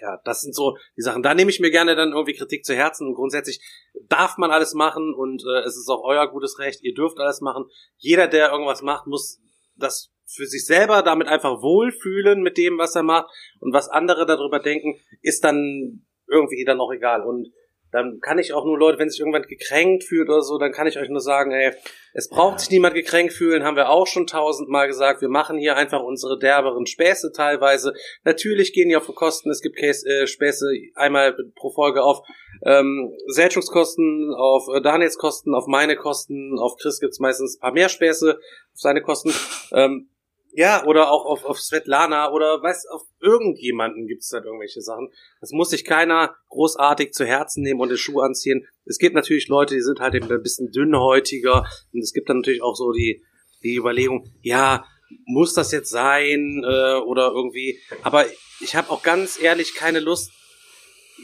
ja, 0.00 0.18
das 0.24 0.40
sind 0.40 0.54
so 0.54 0.78
die 0.96 1.02
Sachen. 1.02 1.22
Da 1.22 1.34
nehme 1.34 1.50
ich 1.50 1.60
mir 1.60 1.70
gerne 1.70 1.94
dann 1.94 2.12
irgendwie 2.12 2.32
Kritik 2.32 2.64
zu 2.64 2.74
Herzen 2.74 3.06
und 3.06 3.14
grundsätzlich 3.14 3.60
darf 4.08 4.38
man 4.38 4.50
alles 4.50 4.72
machen 4.72 5.14
und 5.14 5.42
äh, 5.44 5.60
es 5.66 5.76
ist 5.76 5.88
auch 5.90 6.02
euer 6.02 6.26
gutes 6.28 6.58
Recht. 6.58 6.82
Ihr 6.82 6.94
dürft 6.94 7.18
alles 7.18 7.42
machen. 7.42 7.66
Jeder, 7.98 8.26
der 8.26 8.50
irgendwas 8.50 8.80
macht, 8.80 9.06
muss 9.06 9.40
das 9.76 10.10
für 10.24 10.46
sich 10.46 10.64
selber 10.64 11.02
damit 11.02 11.28
einfach 11.28 11.60
wohlfühlen 11.60 12.40
mit 12.40 12.56
dem, 12.56 12.78
was 12.78 12.96
er 12.96 13.02
macht 13.02 13.26
und 13.60 13.74
was 13.74 13.90
andere 13.90 14.24
darüber 14.24 14.60
denken, 14.60 14.98
ist 15.20 15.44
dann 15.44 16.06
irgendwie 16.26 16.64
dann 16.64 16.80
auch 16.80 16.90
egal. 16.90 17.22
Und 17.22 17.52
dann 17.92 18.20
kann 18.20 18.38
ich 18.38 18.54
auch 18.54 18.64
nur 18.64 18.78
Leute, 18.78 18.98
wenn 18.98 19.10
sich 19.10 19.20
irgendwann 19.20 19.42
gekränkt 19.42 20.04
fühlt 20.04 20.28
oder 20.28 20.42
so, 20.42 20.58
dann 20.58 20.72
kann 20.72 20.86
ich 20.86 20.98
euch 20.98 21.10
nur 21.10 21.20
sagen, 21.20 21.52
ey, 21.52 21.72
es 22.14 22.28
braucht 22.28 22.60
sich 22.60 22.70
niemand 22.70 22.94
gekränkt 22.94 23.34
fühlen, 23.34 23.64
haben 23.64 23.76
wir 23.76 23.90
auch 23.90 24.06
schon 24.06 24.26
tausendmal 24.26 24.86
gesagt. 24.86 25.20
Wir 25.20 25.28
machen 25.28 25.58
hier 25.58 25.76
einfach 25.76 26.02
unsere 26.02 26.38
derberen 26.38 26.86
Späße 26.86 27.32
teilweise. 27.32 27.92
Natürlich 28.24 28.72
gehen 28.72 28.88
die 28.88 28.96
auf 28.96 29.06
Kosten. 29.14 29.50
Es 29.50 29.60
gibt 29.60 29.76
Case, 29.76 30.08
äh, 30.08 30.26
Späße 30.26 30.66
einmal 30.94 31.36
pro 31.54 31.70
Folge 31.70 32.02
auf 32.02 32.22
ähm, 32.64 33.12
Seltschungskosten, 33.26 34.34
auf 34.34 34.68
äh, 34.74 34.80
Daniels 34.80 35.18
Kosten, 35.18 35.54
auf 35.54 35.66
meine 35.66 35.96
Kosten, 35.96 36.58
auf 36.58 36.76
Chris 36.76 36.98
gibt's 36.98 37.20
meistens 37.20 37.56
ein 37.56 37.60
paar 37.60 37.72
mehr 37.72 37.88
Späße 37.88 38.36
auf 38.36 38.80
seine 38.80 39.02
Kosten. 39.02 39.32
Ähm, 39.72 40.08
ja, 40.54 40.84
oder 40.84 41.10
auch 41.10 41.24
auf, 41.24 41.44
auf 41.44 41.58
Svetlana 41.58 42.30
oder 42.30 42.62
weiß, 42.62 42.86
auf 42.92 43.02
irgendjemanden 43.20 44.06
gibt 44.06 44.22
es 44.22 44.28
dann 44.28 44.44
irgendwelche 44.44 44.82
Sachen. 44.82 45.08
Das 45.40 45.50
muss 45.52 45.70
sich 45.70 45.84
keiner 45.84 46.36
großartig 46.50 47.12
zu 47.12 47.24
Herzen 47.24 47.62
nehmen 47.62 47.80
und 47.80 47.88
den 47.88 47.96
Schuh 47.96 48.20
anziehen. 48.20 48.66
Es 48.84 48.98
gibt 48.98 49.14
natürlich 49.14 49.48
Leute, 49.48 49.74
die 49.74 49.80
sind 49.80 50.00
halt 50.00 50.14
eben 50.14 50.30
ein 50.30 50.42
bisschen 50.42 50.70
dünnhäutiger 50.70 51.64
und 51.92 52.00
es 52.02 52.12
gibt 52.12 52.28
dann 52.28 52.38
natürlich 52.38 52.62
auch 52.62 52.76
so 52.76 52.92
die, 52.92 53.24
die 53.62 53.76
Überlegung, 53.76 54.30
ja, 54.42 54.84
muss 55.24 55.54
das 55.54 55.72
jetzt 55.72 55.90
sein 55.90 56.62
äh, 56.64 56.96
oder 56.96 57.32
irgendwie. 57.34 57.78
Aber 58.02 58.26
ich 58.60 58.76
habe 58.76 58.90
auch 58.90 59.02
ganz 59.02 59.40
ehrlich 59.40 59.74
keine 59.74 60.00
Lust, 60.00 60.30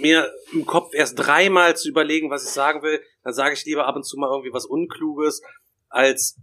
mir 0.01 0.33
im 0.53 0.65
Kopf 0.65 0.95
erst 0.95 1.19
dreimal 1.19 1.77
zu 1.77 1.89
überlegen, 1.89 2.31
was 2.31 2.45
ich 2.45 2.51
sagen 2.51 2.83
will. 2.83 3.01
Dann 3.25 3.35
sage 3.35 3.55
ich 3.55 3.65
lieber 3.65 3.87
ab 3.87 3.97
und 3.97 4.05
zu 4.05 4.17
mal 4.17 4.31
irgendwie 4.31 4.53
was 4.53 4.65
Unkluges, 4.65 5.43
als 5.89 6.37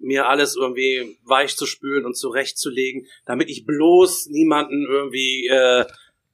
mir 0.00 0.28
alles 0.28 0.56
irgendwie 0.56 1.18
weich 1.24 1.56
zu 1.56 1.66
spülen 1.66 2.04
und 2.06 2.16
zurechtzulegen, 2.16 3.06
damit 3.26 3.50
ich 3.50 3.66
bloß 3.66 4.28
niemanden 4.30 4.86
irgendwie 4.88 5.46
äh, 5.48 5.84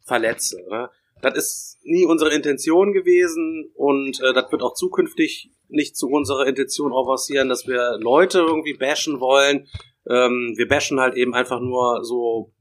verletze. 0.04 0.64
Ne? 0.70 0.88
Das 1.22 1.36
ist 1.36 1.78
nie 1.82 2.06
unsere 2.06 2.32
Intention 2.34 2.92
gewesen 2.92 3.70
und 3.74 4.20
äh, 4.20 4.32
das 4.32 4.50
wird 4.50 4.62
auch 4.62 4.74
zukünftig 4.74 5.50
nicht 5.68 5.96
zu 5.96 6.08
unserer 6.08 6.46
Intention 6.46 6.92
auch 6.92 7.06
passieren, 7.06 7.48
dass 7.48 7.66
wir 7.66 7.98
Leute 8.00 8.38
irgendwie 8.38 8.74
bashen 8.74 9.20
wollen. 9.20 9.68
Ähm, 10.08 10.54
wir 10.56 10.68
bashen 10.68 11.00
halt 11.00 11.16
eben 11.16 11.34
einfach 11.34 11.60
nur 11.60 12.04
so 12.04 12.52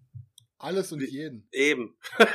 alles 0.57 0.91
und 0.91 1.01
jeden. 1.01 1.47
Eben. 1.51 1.95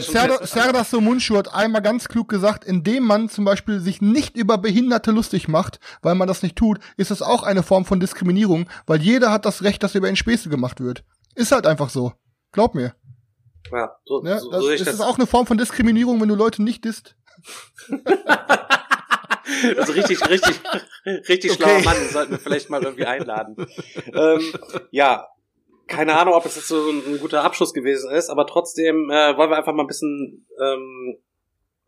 Serdar 0.00 0.84
Somuncu 0.84 1.36
hat 1.36 1.52
einmal 1.54 1.82
ganz 1.82 2.08
klug 2.08 2.28
gesagt, 2.28 2.64
indem 2.64 3.04
man 3.04 3.28
zum 3.28 3.44
Beispiel 3.44 3.80
sich 3.80 4.00
nicht 4.02 4.36
über 4.36 4.58
Behinderte 4.58 5.10
lustig 5.10 5.48
macht, 5.48 5.80
weil 6.02 6.14
man 6.14 6.28
das 6.28 6.42
nicht 6.42 6.56
tut, 6.56 6.78
ist 6.96 7.10
das 7.10 7.22
auch 7.22 7.42
eine 7.42 7.62
Form 7.62 7.84
von 7.84 8.00
Diskriminierung, 8.00 8.68
weil 8.86 9.00
jeder 9.00 9.30
hat 9.30 9.44
das 9.44 9.62
Recht, 9.62 9.82
dass 9.82 9.94
über 9.94 10.08
ihn 10.08 10.16
Späße 10.16 10.48
gemacht 10.48 10.80
wird. 10.80 11.04
Ist 11.34 11.52
halt 11.52 11.66
einfach 11.66 11.90
so. 11.90 12.12
Glaub 12.52 12.74
mir. 12.74 12.94
Ja, 13.72 13.96
so, 14.04 14.20
ne? 14.22 14.40
so, 14.40 14.50
das, 14.50 14.60
so 14.60 14.68
ist 14.70 14.86
das 14.86 15.00
auch 15.00 15.18
eine 15.18 15.26
Form 15.26 15.46
von 15.46 15.58
Diskriminierung, 15.58 16.20
wenn 16.20 16.28
du 16.28 16.34
Leute 16.34 16.62
nicht 16.62 16.84
disst. 16.84 17.16
Also 19.76 19.92
richtig, 19.92 20.28
richtig, 20.28 20.60
richtig 21.28 21.50
okay. 21.50 21.62
schlauer 21.62 21.82
Mann, 21.82 21.96
sollten 22.10 22.32
wir 22.32 22.38
vielleicht 22.38 22.70
mal 22.70 22.82
irgendwie 22.82 23.06
einladen. 23.06 23.56
ähm, 24.12 24.40
ja, 24.90 25.26
keine 25.90 26.16
Ahnung, 26.16 26.34
ob 26.34 26.46
es 26.46 26.56
jetzt 26.56 26.68
so 26.68 26.88
ein, 26.88 27.02
ein, 27.04 27.18
guter 27.18 27.42
Abschluss 27.42 27.74
gewesen 27.74 28.10
ist, 28.12 28.30
aber 28.30 28.46
trotzdem 28.46 29.10
äh, 29.10 29.36
wollen 29.36 29.50
wir 29.50 29.56
einfach 29.56 29.74
mal 29.74 29.82
ein 29.82 29.88
bisschen, 29.88 30.46
ähm, 30.62 31.18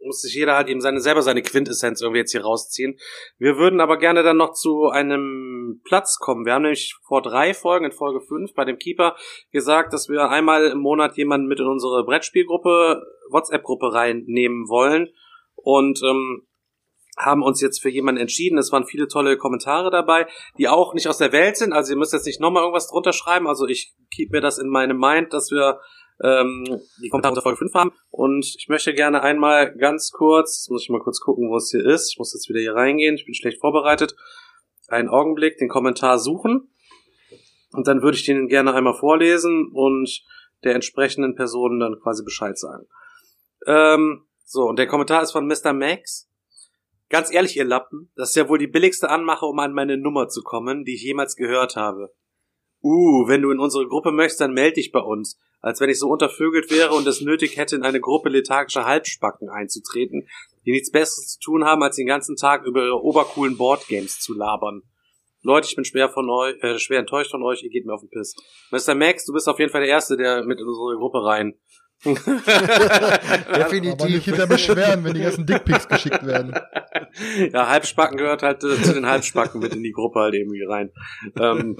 muss 0.04 0.20
sich 0.20 0.34
jeder 0.34 0.56
halt 0.56 0.68
eben 0.68 0.80
seine 0.80 1.00
selber 1.00 1.22
seine 1.22 1.42
Quintessenz 1.42 2.02
irgendwie 2.02 2.18
jetzt 2.18 2.32
hier 2.32 2.42
rausziehen. 2.42 2.98
Wir 3.38 3.56
würden 3.56 3.80
aber 3.80 3.98
gerne 3.98 4.24
dann 4.24 4.36
noch 4.36 4.52
zu 4.52 4.88
einem 4.88 5.80
Platz 5.84 6.18
kommen. 6.18 6.44
Wir 6.44 6.54
haben 6.54 6.62
nämlich 6.62 6.96
vor 7.06 7.22
drei 7.22 7.54
Folgen, 7.54 7.84
in 7.84 7.92
Folge 7.92 8.20
fünf 8.20 8.52
bei 8.54 8.64
dem 8.64 8.78
Keeper 8.78 9.16
gesagt, 9.52 9.92
dass 9.92 10.08
wir 10.08 10.28
einmal 10.28 10.66
im 10.66 10.78
Monat 10.78 11.16
jemanden 11.16 11.46
mit 11.46 11.60
in 11.60 11.66
unsere 11.66 12.04
Brettspielgruppe, 12.04 13.02
WhatsApp-Gruppe 13.30 13.94
reinnehmen 13.94 14.68
wollen. 14.68 15.10
Und 15.54 16.02
ähm, 16.02 16.46
haben 17.16 17.42
uns 17.42 17.60
jetzt 17.60 17.80
für 17.80 17.90
jemanden 17.90 18.20
entschieden. 18.20 18.58
Es 18.58 18.72
waren 18.72 18.86
viele 18.86 19.06
tolle 19.06 19.36
Kommentare 19.36 19.90
dabei, 19.90 20.26
die 20.58 20.68
auch 20.68 20.94
nicht 20.94 21.08
aus 21.08 21.18
der 21.18 21.32
Welt 21.32 21.56
sind. 21.56 21.72
Also 21.72 21.92
ihr 21.92 21.98
müsst 21.98 22.12
jetzt 22.12 22.26
nicht 22.26 22.40
nochmal 22.40 22.62
irgendwas 22.62 22.88
drunter 22.88 23.12
schreiben. 23.12 23.46
Also 23.46 23.66
ich 23.66 23.94
keep 24.14 24.30
mir 24.30 24.40
das 24.40 24.58
in 24.58 24.68
meinem 24.68 24.98
Mind, 24.98 25.32
dass 25.32 25.50
wir 25.50 25.78
ähm, 26.22 26.64
die 27.02 27.08
Kommentare 27.08 27.32
unter 27.32 27.42
Folge 27.42 27.58
5 27.58 27.74
haben. 27.74 27.92
Und 28.10 28.54
ich 28.58 28.68
möchte 28.68 28.94
gerne 28.94 29.22
einmal 29.22 29.74
ganz 29.76 30.10
kurz, 30.10 30.68
muss 30.70 30.84
ich 30.84 30.88
mal 30.88 31.00
kurz 31.00 31.20
gucken, 31.20 31.50
wo 31.50 31.56
es 31.56 31.70
hier 31.70 31.84
ist. 31.84 32.12
Ich 32.12 32.18
muss 32.18 32.32
jetzt 32.32 32.48
wieder 32.48 32.60
hier 32.60 32.74
reingehen. 32.74 33.14
Ich 33.16 33.26
bin 33.26 33.34
schlecht 33.34 33.60
vorbereitet. 33.60 34.14
Einen 34.88 35.08
Augenblick, 35.08 35.58
den 35.58 35.68
Kommentar 35.68 36.18
suchen. 36.18 36.68
Und 37.72 37.86
dann 37.88 38.02
würde 38.02 38.16
ich 38.16 38.24
den 38.24 38.48
gerne 38.48 38.74
einmal 38.74 38.94
vorlesen 38.94 39.70
und 39.72 40.22
der 40.64 40.74
entsprechenden 40.74 41.34
Person 41.34 41.80
dann 41.80 41.98
quasi 42.00 42.22
Bescheid 42.22 42.58
sagen. 42.58 42.86
Ähm, 43.66 44.26
so, 44.44 44.64
und 44.64 44.78
der 44.78 44.86
Kommentar 44.86 45.22
ist 45.22 45.32
von 45.32 45.46
Mr. 45.46 45.72
Max. 45.72 46.28
Ganz 47.12 47.30
ehrlich, 47.30 47.58
ihr 47.58 47.66
Lappen, 47.66 48.10
das 48.16 48.30
ist 48.30 48.36
ja 48.36 48.48
wohl 48.48 48.56
die 48.56 48.66
billigste 48.66 49.10
Anmache, 49.10 49.44
um 49.44 49.58
an 49.58 49.74
meine 49.74 49.98
Nummer 49.98 50.28
zu 50.28 50.42
kommen, 50.42 50.82
die 50.82 50.94
ich 50.94 51.02
jemals 51.02 51.36
gehört 51.36 51.76
habe. 51.76 52.14
Uh, 52.82 53.28
wenn 53.28 53.42
du 53.42 53.50
in 53.50 53.58
unsere 53.58 53.86
Gruppe 53.86 54.12
möchtest, 54.12 54.40
dann 54.40 54.54
melde 54.54 54.76
dich 54.76 54.92
bei 54.92 55.00
uns. 55.00 55.38
Als 55.60 55.78
wenn 55.80 55.90
ich 55.90 55.98
so 55.98 56.08
untervögelt 56.08 56.70
wäre 56.70 56.94
und 56.94 57.06
es 57.06 57.20
nötig 57.20 57.58
hätte, 57.58 57.76
in 57.76 57.82
eine 57.82 58.00
Gruppe 58.00 58.30
lethargischer 58.30 58.86
Halbspacken 58.86 59.50
einzutreten, 59.50 60.26
die 60.64 60.70
nichts 60.70 60.90
Besseres 60.90 61.34
zu 61.34 61.40
tun 61.40 61.64
haben, 61.64 61.82
als 61.82 61.96
den 61.96 62.06
ganzen 62.06 62.34
Tag 62.36 62.64
über 62.64 62.82
ihre 62.82 63.02
obercoolen 63.02 63.58
Boardgames 63.58 64.18
zu 64.18 64.32
labern. 64.32 64.80
Leute, 65.42 65.68
ich 65.68 65.76
bin 65.76 65.84
schwer 65.84 66.08
von 66.08 66.30
euch, 66.30 66.56
äh, 66.62 66.78
schwer 66.78 67.00
enttäuscht 67.00 67.32
von 67.32 67.42
euch, 67.42 67.62
ihr 67.62 67.68
geht 67.68 67.84
mir 67.84 67.92
auf 67.92 68.00
den 68.00 68.08
Piss. 68.08 68.34
Mr. 68.70 68.94
Max, 68.94 69.26
du 69.26 69.34
bist 69.34 69.50
auf 69.50 69.58
jeden 69.58 69.70
Fall 69.70 69.82
der 69.82 69.90
Erste, 69.90 70.16
der 70.16 70.44
mit 70.44 70.58
in 70.58 70.66
unsere 70.66 70.96
Gruppe 70.96 71.22
rein 71.22 71.58
Definitiv. 72.04 74.00
Aber 74.00 74.08
nicht 74.08 74.24
hinter 74.24 74.46
beschweren, 74.46 75.04
wenn 75.04 75.14
die 75.14 75.22
ganzen 75.22 75.46
Dickpics 75.46 75.88
geschickt 75.88 76.26
werden. 76.26 76.54
Ja, 77.52 77.68
Halbspacken 77.68 78.16
gehört 78.16 78.42
halt 78.42 78.64
äh, 78.64 78.82
zu 78.82 78.94
den 78.94 79.06
Halbspacken 79.06 79.60
mit 79.60 79.74
in 79.74 79.82
die 79.82 79.92
Gruppe 79.92 80.20
halt 80.20 80.34
irgendwie 80.34 80.64
rein. 80.64 80.90
Ähm, 81.38 81.76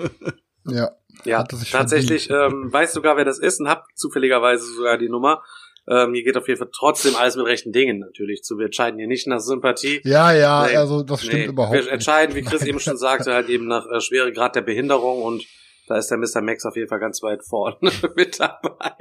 ja. 0.66 0.90
Ja, 1.24 1.44
tatsächlich 1.44 2.30
ähm, 2.30 2.72
weiß 2.72 2.92
sogar, 2.92 3.16
wer 3.16 3.24
das 3.24 3.38
ist 3.38 3.60
und 3.60 3.68
hab 3.68 3.84
zufälligerweise 3.94 4.64
sogar 4.64 4.98
die 4.98 5.08
Nummer. 5.08 5.42
Ähm, 5.88 6.14
hier 6.14 6.22
geht 6.22 6.36
auf 6.36 6.46
jeden 6.46 6.58
Fall 6.58 6.70
trotzdem 6.72 7.16
alles 7.16 7.36
mit 7.36 7.46
rechten 7.46 7.72
Dingen 7.72 7.98
natürlich 7.98 8.42
zu. 8.42 8.56
Wir 8.56 8.66
entscheiden 8.66 8.98
hier 8.98 9.08
nicht 9.08 9.26
nach 9.26 9.40
Sympathie. 9.40 10.00
Ja, 10.04 10.32
ja, 10.32 10.66
nee, 10.66 10.76
also 10.76 11.02
das 11.02 11.22
stimmt 11.22 11.34
nee. 11.34 11.46
überhaupt 11.46 11.74
nicht. 11.74 11.86
Wir 11.86 11.92
entscheiden, 11.92 12.34
wie 12.36 12.42
Chris 12.42 12.62
eben 12.62 12.78
schon 12.78 12.96
sagte, 12.96 13.34
halt 13.34 13.48
eben 13.48 13.66
nach 13.66 13.86
äh, 13.90 14.00
Schweregrad 14.00 14.54
der 14.54 14.62
Behinderung 14.62 15.22
und 15.22 15.44
da 15.86 15.96
ist 15.96 16.10
der 16.10 16.18
Mr. 16.18 16.40
Max 16.42 16.64
auf 16.64 16.76
jeden 16.76 16.88
Fall 16.88 17.00
ganz 17.00 17.22
weit 17.22 17.44
vorne 17.44 17.76
mit 18.16 18.38
dabei. 18.40 18.96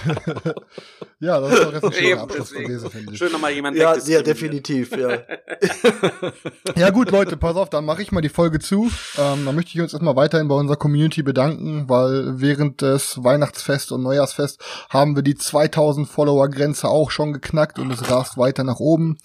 ja, 1.20 1.40
das 1.40 1.52
ist 1.52 1.64
doch 1.64 1.72
jetzt 1.72 1.84
ein 1.84 1.92
schöner 1.92 2.08
Eben, 2.08 2.20
Abschluss 2.20 2.48
deswegen. 2.50 2.72
Lese, 2.72 2.90
finde 2.90 3.12
ich. 3.12 3.18
Schön 3.18 3.32
nochmal 3.32 3.52
jemand 3.52 3.76
Ja, 3.76 3.96
ja, 3.96 4.22
definitiv, 4.22 4.96
ja. 4.96 5.18
Ja 6.76 6.90
gut, 6.90 7.10
Leute, 7.10 7.36
pass 7.36 7.56
auf, 7.56 7.70
dann 7.70 7.84
mache 7.84 8.02
ich 8.02 8.12
mal 8.12 8.20
die 8.20 8.28
Folge 8.28 8.58
zu. 8.58 8.90
Ähm, 9.18 9.44
dann 9.44 9.54
möchte 9.54 9.72
ich 9.74 9.80
uns 9.80 9.92
erstmal 9.92 10.16
weiterhin 10.16 10.48
bei 10.48 10.54
unserer 10.54 10.76
Community 10.76 11.22
bedanken, 11.22 11.88
weil 11.88 12.40
während 12.40 12.82
des 12.82 13.22
Weihnachtsfest 13.22 13.92
und 13.92 14.02
Neujahrsfest 14.02 14.62
haben 14.88 15.16
wir 15.16 15.22
die 15.22 15.34
2000 15.34 16.08
Follower-Grenze 16.08 16.88
auch 16.88 17.10
schon 17.10 17.32
geknackt 17.32 17.78
und 17.78 17.92
es 17.92 18.10
rast 18.10 18.38
weiter 18.38 18.64
nach 18.64 18.80
oben. 18.80 19.18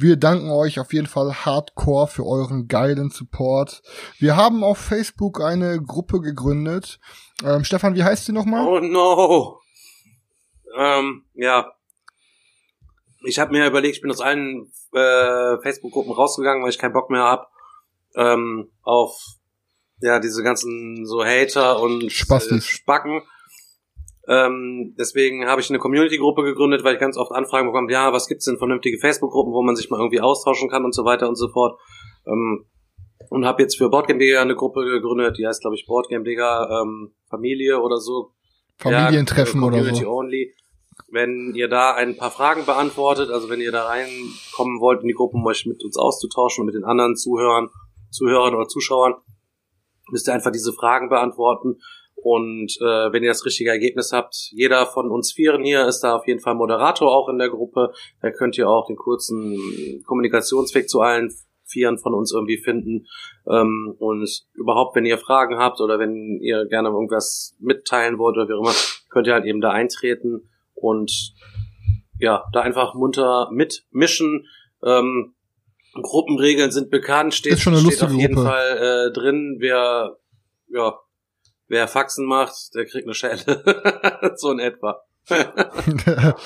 Wir 0.00 0.16
danken 0.16 0.48
euch 0.50 0.78
auf 0.78 0.92
jeden 0.92 1.08
Fall 1.08 1.44
hardcore 1.44 2.06
für 2.06 2.24
euren 2.24 2.68
geilen 2.68 3.10
Support. 3.10 3.82
Wir 4.20 4.36
haben 4.36 4.62
auf 4.62 4.78
Facebook 4.78 5.40
eine 5.40 5.82
Gruppe 5.82 6.20
gegründet. 6.20 7.00
Ähm, 7.44 7.64
Stefan, 7.64 7.96
wie 7.96 8.04
heißt 8.04 8.26
sie 8.26 8.32
nochmal? 8.32 8.64
Oh 8.64 8.78
no. 8.78 9.58
Ähm, 10.76 11.24
ja. 11.34 11.72
Ich 13.24 13.40
habe 13.40 13.50
mir 13.50 13.66
überlegt, 13.66 13.96
ich 13.96 14.00
bin 14.00 14.12
aus 14.12 14.20
allen 14.20 14.70
äh, 14.92 15.60
Facebook-Gruppen 15.62 16.12
rausgegangen, 16.12 16.62
weil 16.62 16.70
ich 16.70 16.78
keinen 16.78 16.92
Bock 16.92 17.10
mehr 17.10 17.24
hab 17.24 17.50
ähm, 18.14 18.70
auf 18.82 19.20
ja 20.00 20.20
diese 20.20 20.44
ganzen 20.44 21.06
so 21.06 21.24
Hater 21.24 21.80
und 21.80 22.12
Spastis. 22.12 22.64
Äh, 22.64 22.68
Spacken. 22.68 23.22
Ähm, 24.28 24.94
deswegen 24.98 25.46
habe 25.46 25.62
ich 25.62 25.70
eine 25.70 25.78
Community-Gruppe 25.78 26.42
gegründet, 26.42 26.84
weil 26.84 26.94
ich 26.94 27.00
ganz 27.00 27.16
oft 27.16 27.32
Anfragen 27.32 27.66
bekomme, 27.68 27.90
ja, 27.90 28.12
was 28.12 28.28
gibt's 28.28 28.44
denn 28.44 28.58
vernünftige 28.58 28.98
Facebook-Gruppen, 28.98 29.52
wo 29.52 29.62
man 29.62 29.74
sich 29.74 29.88
mal 29.88 29.98
irgendwie 29.98 30.20
austauschen 30.20 30.68
kann 30.68 30.84
und 30.84 30.94
so 30.94 31.04
weiter 31.04 31.28
und 31.28 31.36
so 31.36 31.48
fort. 31.48 31.80
Ähm, 32.26 32.66
und 33.30 33.46
habe 33.46 33.62
jetzt 33.62 33.76
für 33.76 33.88
Boardgame 33.88 34.38
eine 34.38 34.54
Gruppe 34.54 34.84
gegründet, 34.84 35.38
die 35.38 35.46
heißt, 35.46 35.62
glaube 35.62 35.76
ich, 35.76 35.86
Boardgame 35.86 36.28
ähm, 36.28 37.12
Familie 37.28 37.80
oder 37.80 37.96
so, 37.98 38.32
Familientreffen 38.78 39.60
ja, 39.60 39.66
oder 39.66 39.76
Community 39.78 40.04
so. 40.04 40.10
Only. 40.10 40.54
Wenn 41.10 41.52
ihr 41.54 41.68
da 41.68 41.94
ein 41.94 42.16
paar 42.16 42.30
Fragen 42.30 42.66
beantwortet, 42.66 43.30
also 43.30 43.48
wenn 43.48 43.60
ihr 43.60 43.72
da 43.72 43.86
reinkommen 43.86 44.80
wollt 44.80 45.00
in 45.02 45.08
die 45.08 45.14
Gruppen, 45.14 45.40
um 45.40 45.46
euch 45.46 45.64
mit 45.64 45.82
uns 45.84 45.96
auszutauschen 45.96 46.62
und 46.62 46.66
mit 46.66 46.74
den 46.74 46.84
anderen 46.84 47.16
Zuhörern, 47.16 47.70
Zuhörern 48.10 48.54
oder 48.54 48.68
Zuschauern, 48.68 49.14
müsst 50.10 50.28
ihr 50.28 50.34
einfach 50.34 50.52
diese 50.52 50.72
Fragen 50.72 51.08
beantworten. 51.08 51.78
Und 52.22 52.76
äh, 52.80 53.12
wenn 53.12 53.22
ihr 53.22 53.30
das 53.30 53.44
richtige 53.46 53.70
Ergebnis 53.70 54.12
habt, 54.12 54.50
jeder 54.52 54.86
von 54.86 55.10
uns 55.10 55.32
Vieren 55.32 55.64
hier 55.64 55.86
ist 55.86 56.00
da 56.00 56.16
auf 56.16 56.26
jeden 56.26 56.40
Fall 56.40 56.54
Moderator 56.54 57.14
auch 57.14 57.28
in 57.28 57.38
der 57.38 57.48
Gruppe. 57.48 57.92
Da 58.20 58.30
könnt 58.30 58.58
ihr 58.58 58.68
auch 58.68 58.86
den 58.86 58.96
kurzen 58.96 60.02
Kommunikationsweg 60.04 60.88
zu 60.88 61.00
allen 61.00 61.32
Vieren 61.64 61.98
von 61.98 62.14
uns 62.14 62.32
irgendwie 62.32 62.56
finden. 62.56 63.06
Ähm, 63.48 63.94
und 63.98 64.28
überhaupt, 64.54 64.96
wenn 64.96 65.06
ihr 65.06 65.18
Fragen 65.18 65.58
habt 65.58 65.80
oder 65.80 65.98
wenn 65.98 66.40
ihr 66.40 66.66
gerne 66.66 66.88
irgendwas 66.88 67.54
mitteilen 67.60 68.18
wollt 68.18 68.36
oder 68.36 68.48
wie 68.48 68.54
auch 68.54 68.62
immer, 68.62 68.74
könnt 69.10 69.26
ihr 69.26 69.34
halt 69.34 69.44
eben 69.44 69.60
da 69.60 69.70
eintreten 69.70 70.48
und 70.74 71.34
ja, 72.18 72.44
da 72.52 72.60
einfach 72.62 72.94
munter 72.94 73.48
mitmischen. 73.52 74.46
Ähm, 74.82 75.34
Gruppenregeln 75.94 76.70
sind 76.70 76.90
bekannt, 76.90 77.34
steht, 77.34 77.54
Ist 77.54 77.62
schon 77.62 77.74
eine 77.74 77.82
steht 77.82 78.02
auf 78.02 78.12
jeden 78.12 78.34
Gruppe. 78.34 78.48
Fall 78.48 79.08
äh, 79.08 79.12
drin. 79.12 79.56
Wer, 79.60 80.16
ja, 80.68 80.98
wer 81.68 81.88
Faxen 81.88 82.26
macht, 82.26 82.74
der 82.74 82.86
kriegt 82.86 83.06
eine 83.06 83.14
Schelle. 83.14 84.34
so 84.36 84.50
in 84.52 84.58
etwa. 84.58 85.00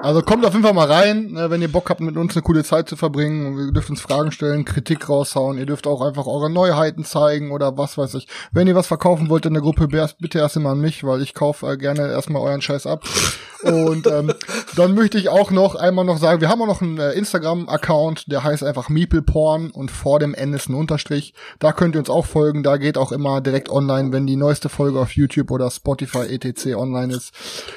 Also 0.00 0.22
kommt 0.22 0.44
auf 0.44 0.52
jeden 0.52 0.64
Fall 0.64 0.72
mal 0.72 0.90
rein, 0.90 1.32
ne, 1.32 1.50
wenn 1.50 1.60
ihr 1.60 1.70
Bock 1.70 1.90
habt, 1.90 2.00
mit 2.00 2.16
uns 2.16 2.34
eine 2.34 2.42
coole 2.42 2.64
Zeit 2.64 2.88
zu 2.88 2.96
verbringen. 2.96 3.56
Wir 3.56 3.72
dürft 3.72 3.90
uns 3.90 4.00
Fragen 4.00 4.32
stellen, 4.32 4.64
Kritik 4.64 5.08
raushauen. 5.08 5.58
Ihr 5.58 5.66
dürft 5.66 5.86
auch 5.86 6.00
einfach 6.00 6.26
eure 6.26 6.50
Neuheiten 6.50 7.04
zeigen 7.04 7.50
oder 7.50 7.76
was 7.76 7.98
weiß 7.98 8.14
ich. 8.14 8.26
Wenn 8.52 8.66
ihr 8.66 8.74
was 8.74 8.86
verkaufen 8.86 9.28
wollt 9.28 9.46
in 9.46 9.52
der 9.52 9.62
Gruppe, 9.62 9.88
bitte 9.88 10.38
erst 10.38 10.56
immer 10.56 10.70
an 10.70 10.80
mich, 10.80 11.04
weil 11.04 11.20
ich 11.22 11.34
kaufe 11.34 11.66
äh, 11.66 11.76
gerne 11.76 12.10
erstmal 12.10 12.42
euren 12.42 12.62
Scheiß 12.62 12.86
ab. 12.86 13.04
Und 13.62 14.06
ähm, 14.08 14.32
dann 14.76 14.94
möchte 14.94 15.18
ich 15.18 15.28
auch 15.28 15.50
noch 15.50 15.74
einmal 15.74 16.04
noch 16.04 16.18
sagen, 16.18 16.40
wir 16.40 16.48
haben 16.48 16.60
auch 16.62 16.66
noch 16.66 16.82
einen 16.82 16.98
äh, 16.98 17.12
Instagram-Account, 17.12 18.30
der 18.30 18.42
heißt 18.42 18.64
einfach 18.64 18.88
MeeplePorn 18.88 19.70
und 19.70 19.90
vor 19.90 20.18
dem 20.18 20.34
N 20.34 20.52
ist 20.52 20.68
ein 20.68 20.74
Unterstrich. 20.74 21.32
Da 21.58 21.72
könnt 21.72 21.94
ihr 21.94 22.00
uns 22.00 22.10
auch 22.10 22.26
folgen. 22.26 22.62
Da 22.62 22.76
geht 22.76 22.98
auch 22.98 23.12
immer 23.12 23.40
direkt 23.40 23.70
online, 23.70 24.12
wenn 24.12 24.26
die 24.26 24.36
neueste 24.36 24.68
Folge 24.68 24.98
auf 24.98 25.12
YouTube 25.12 25.50
oder 25.50 25.70
Spotify 25.70 26.26
etc. 26.34 26.74
online 26.76 27.14
ist. 27.14 27.32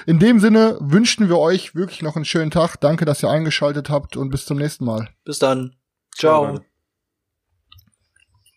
In 0.08 0.20
dem 0.20 0.40
Sinne 0.40 0.78
wünschen 0.80 1.30
wir 1.30 1.38
euch 1.38 1.76
wirklich 1.76 2.02
noch 2.06 2.15
einen 2.15 2.26
schönen 2.26 2.52
Tag. 2.52 2.77
Danke, 2.80 3.03
dass 3.03 3.23
ihr 3.23 3.30
eingeschaltet 3.30 3.90
habt 3.90 4.15
und 4.15 4.30
bis 4.30 4.45
zum 4.45 4.57
nächsten 4.57 4.86
Mal. 4.86 5.10
Bis 5.26 5.40
dann. 5.40 5.76
Ciao. 6.15 6.45
Leute. 6.45 6.65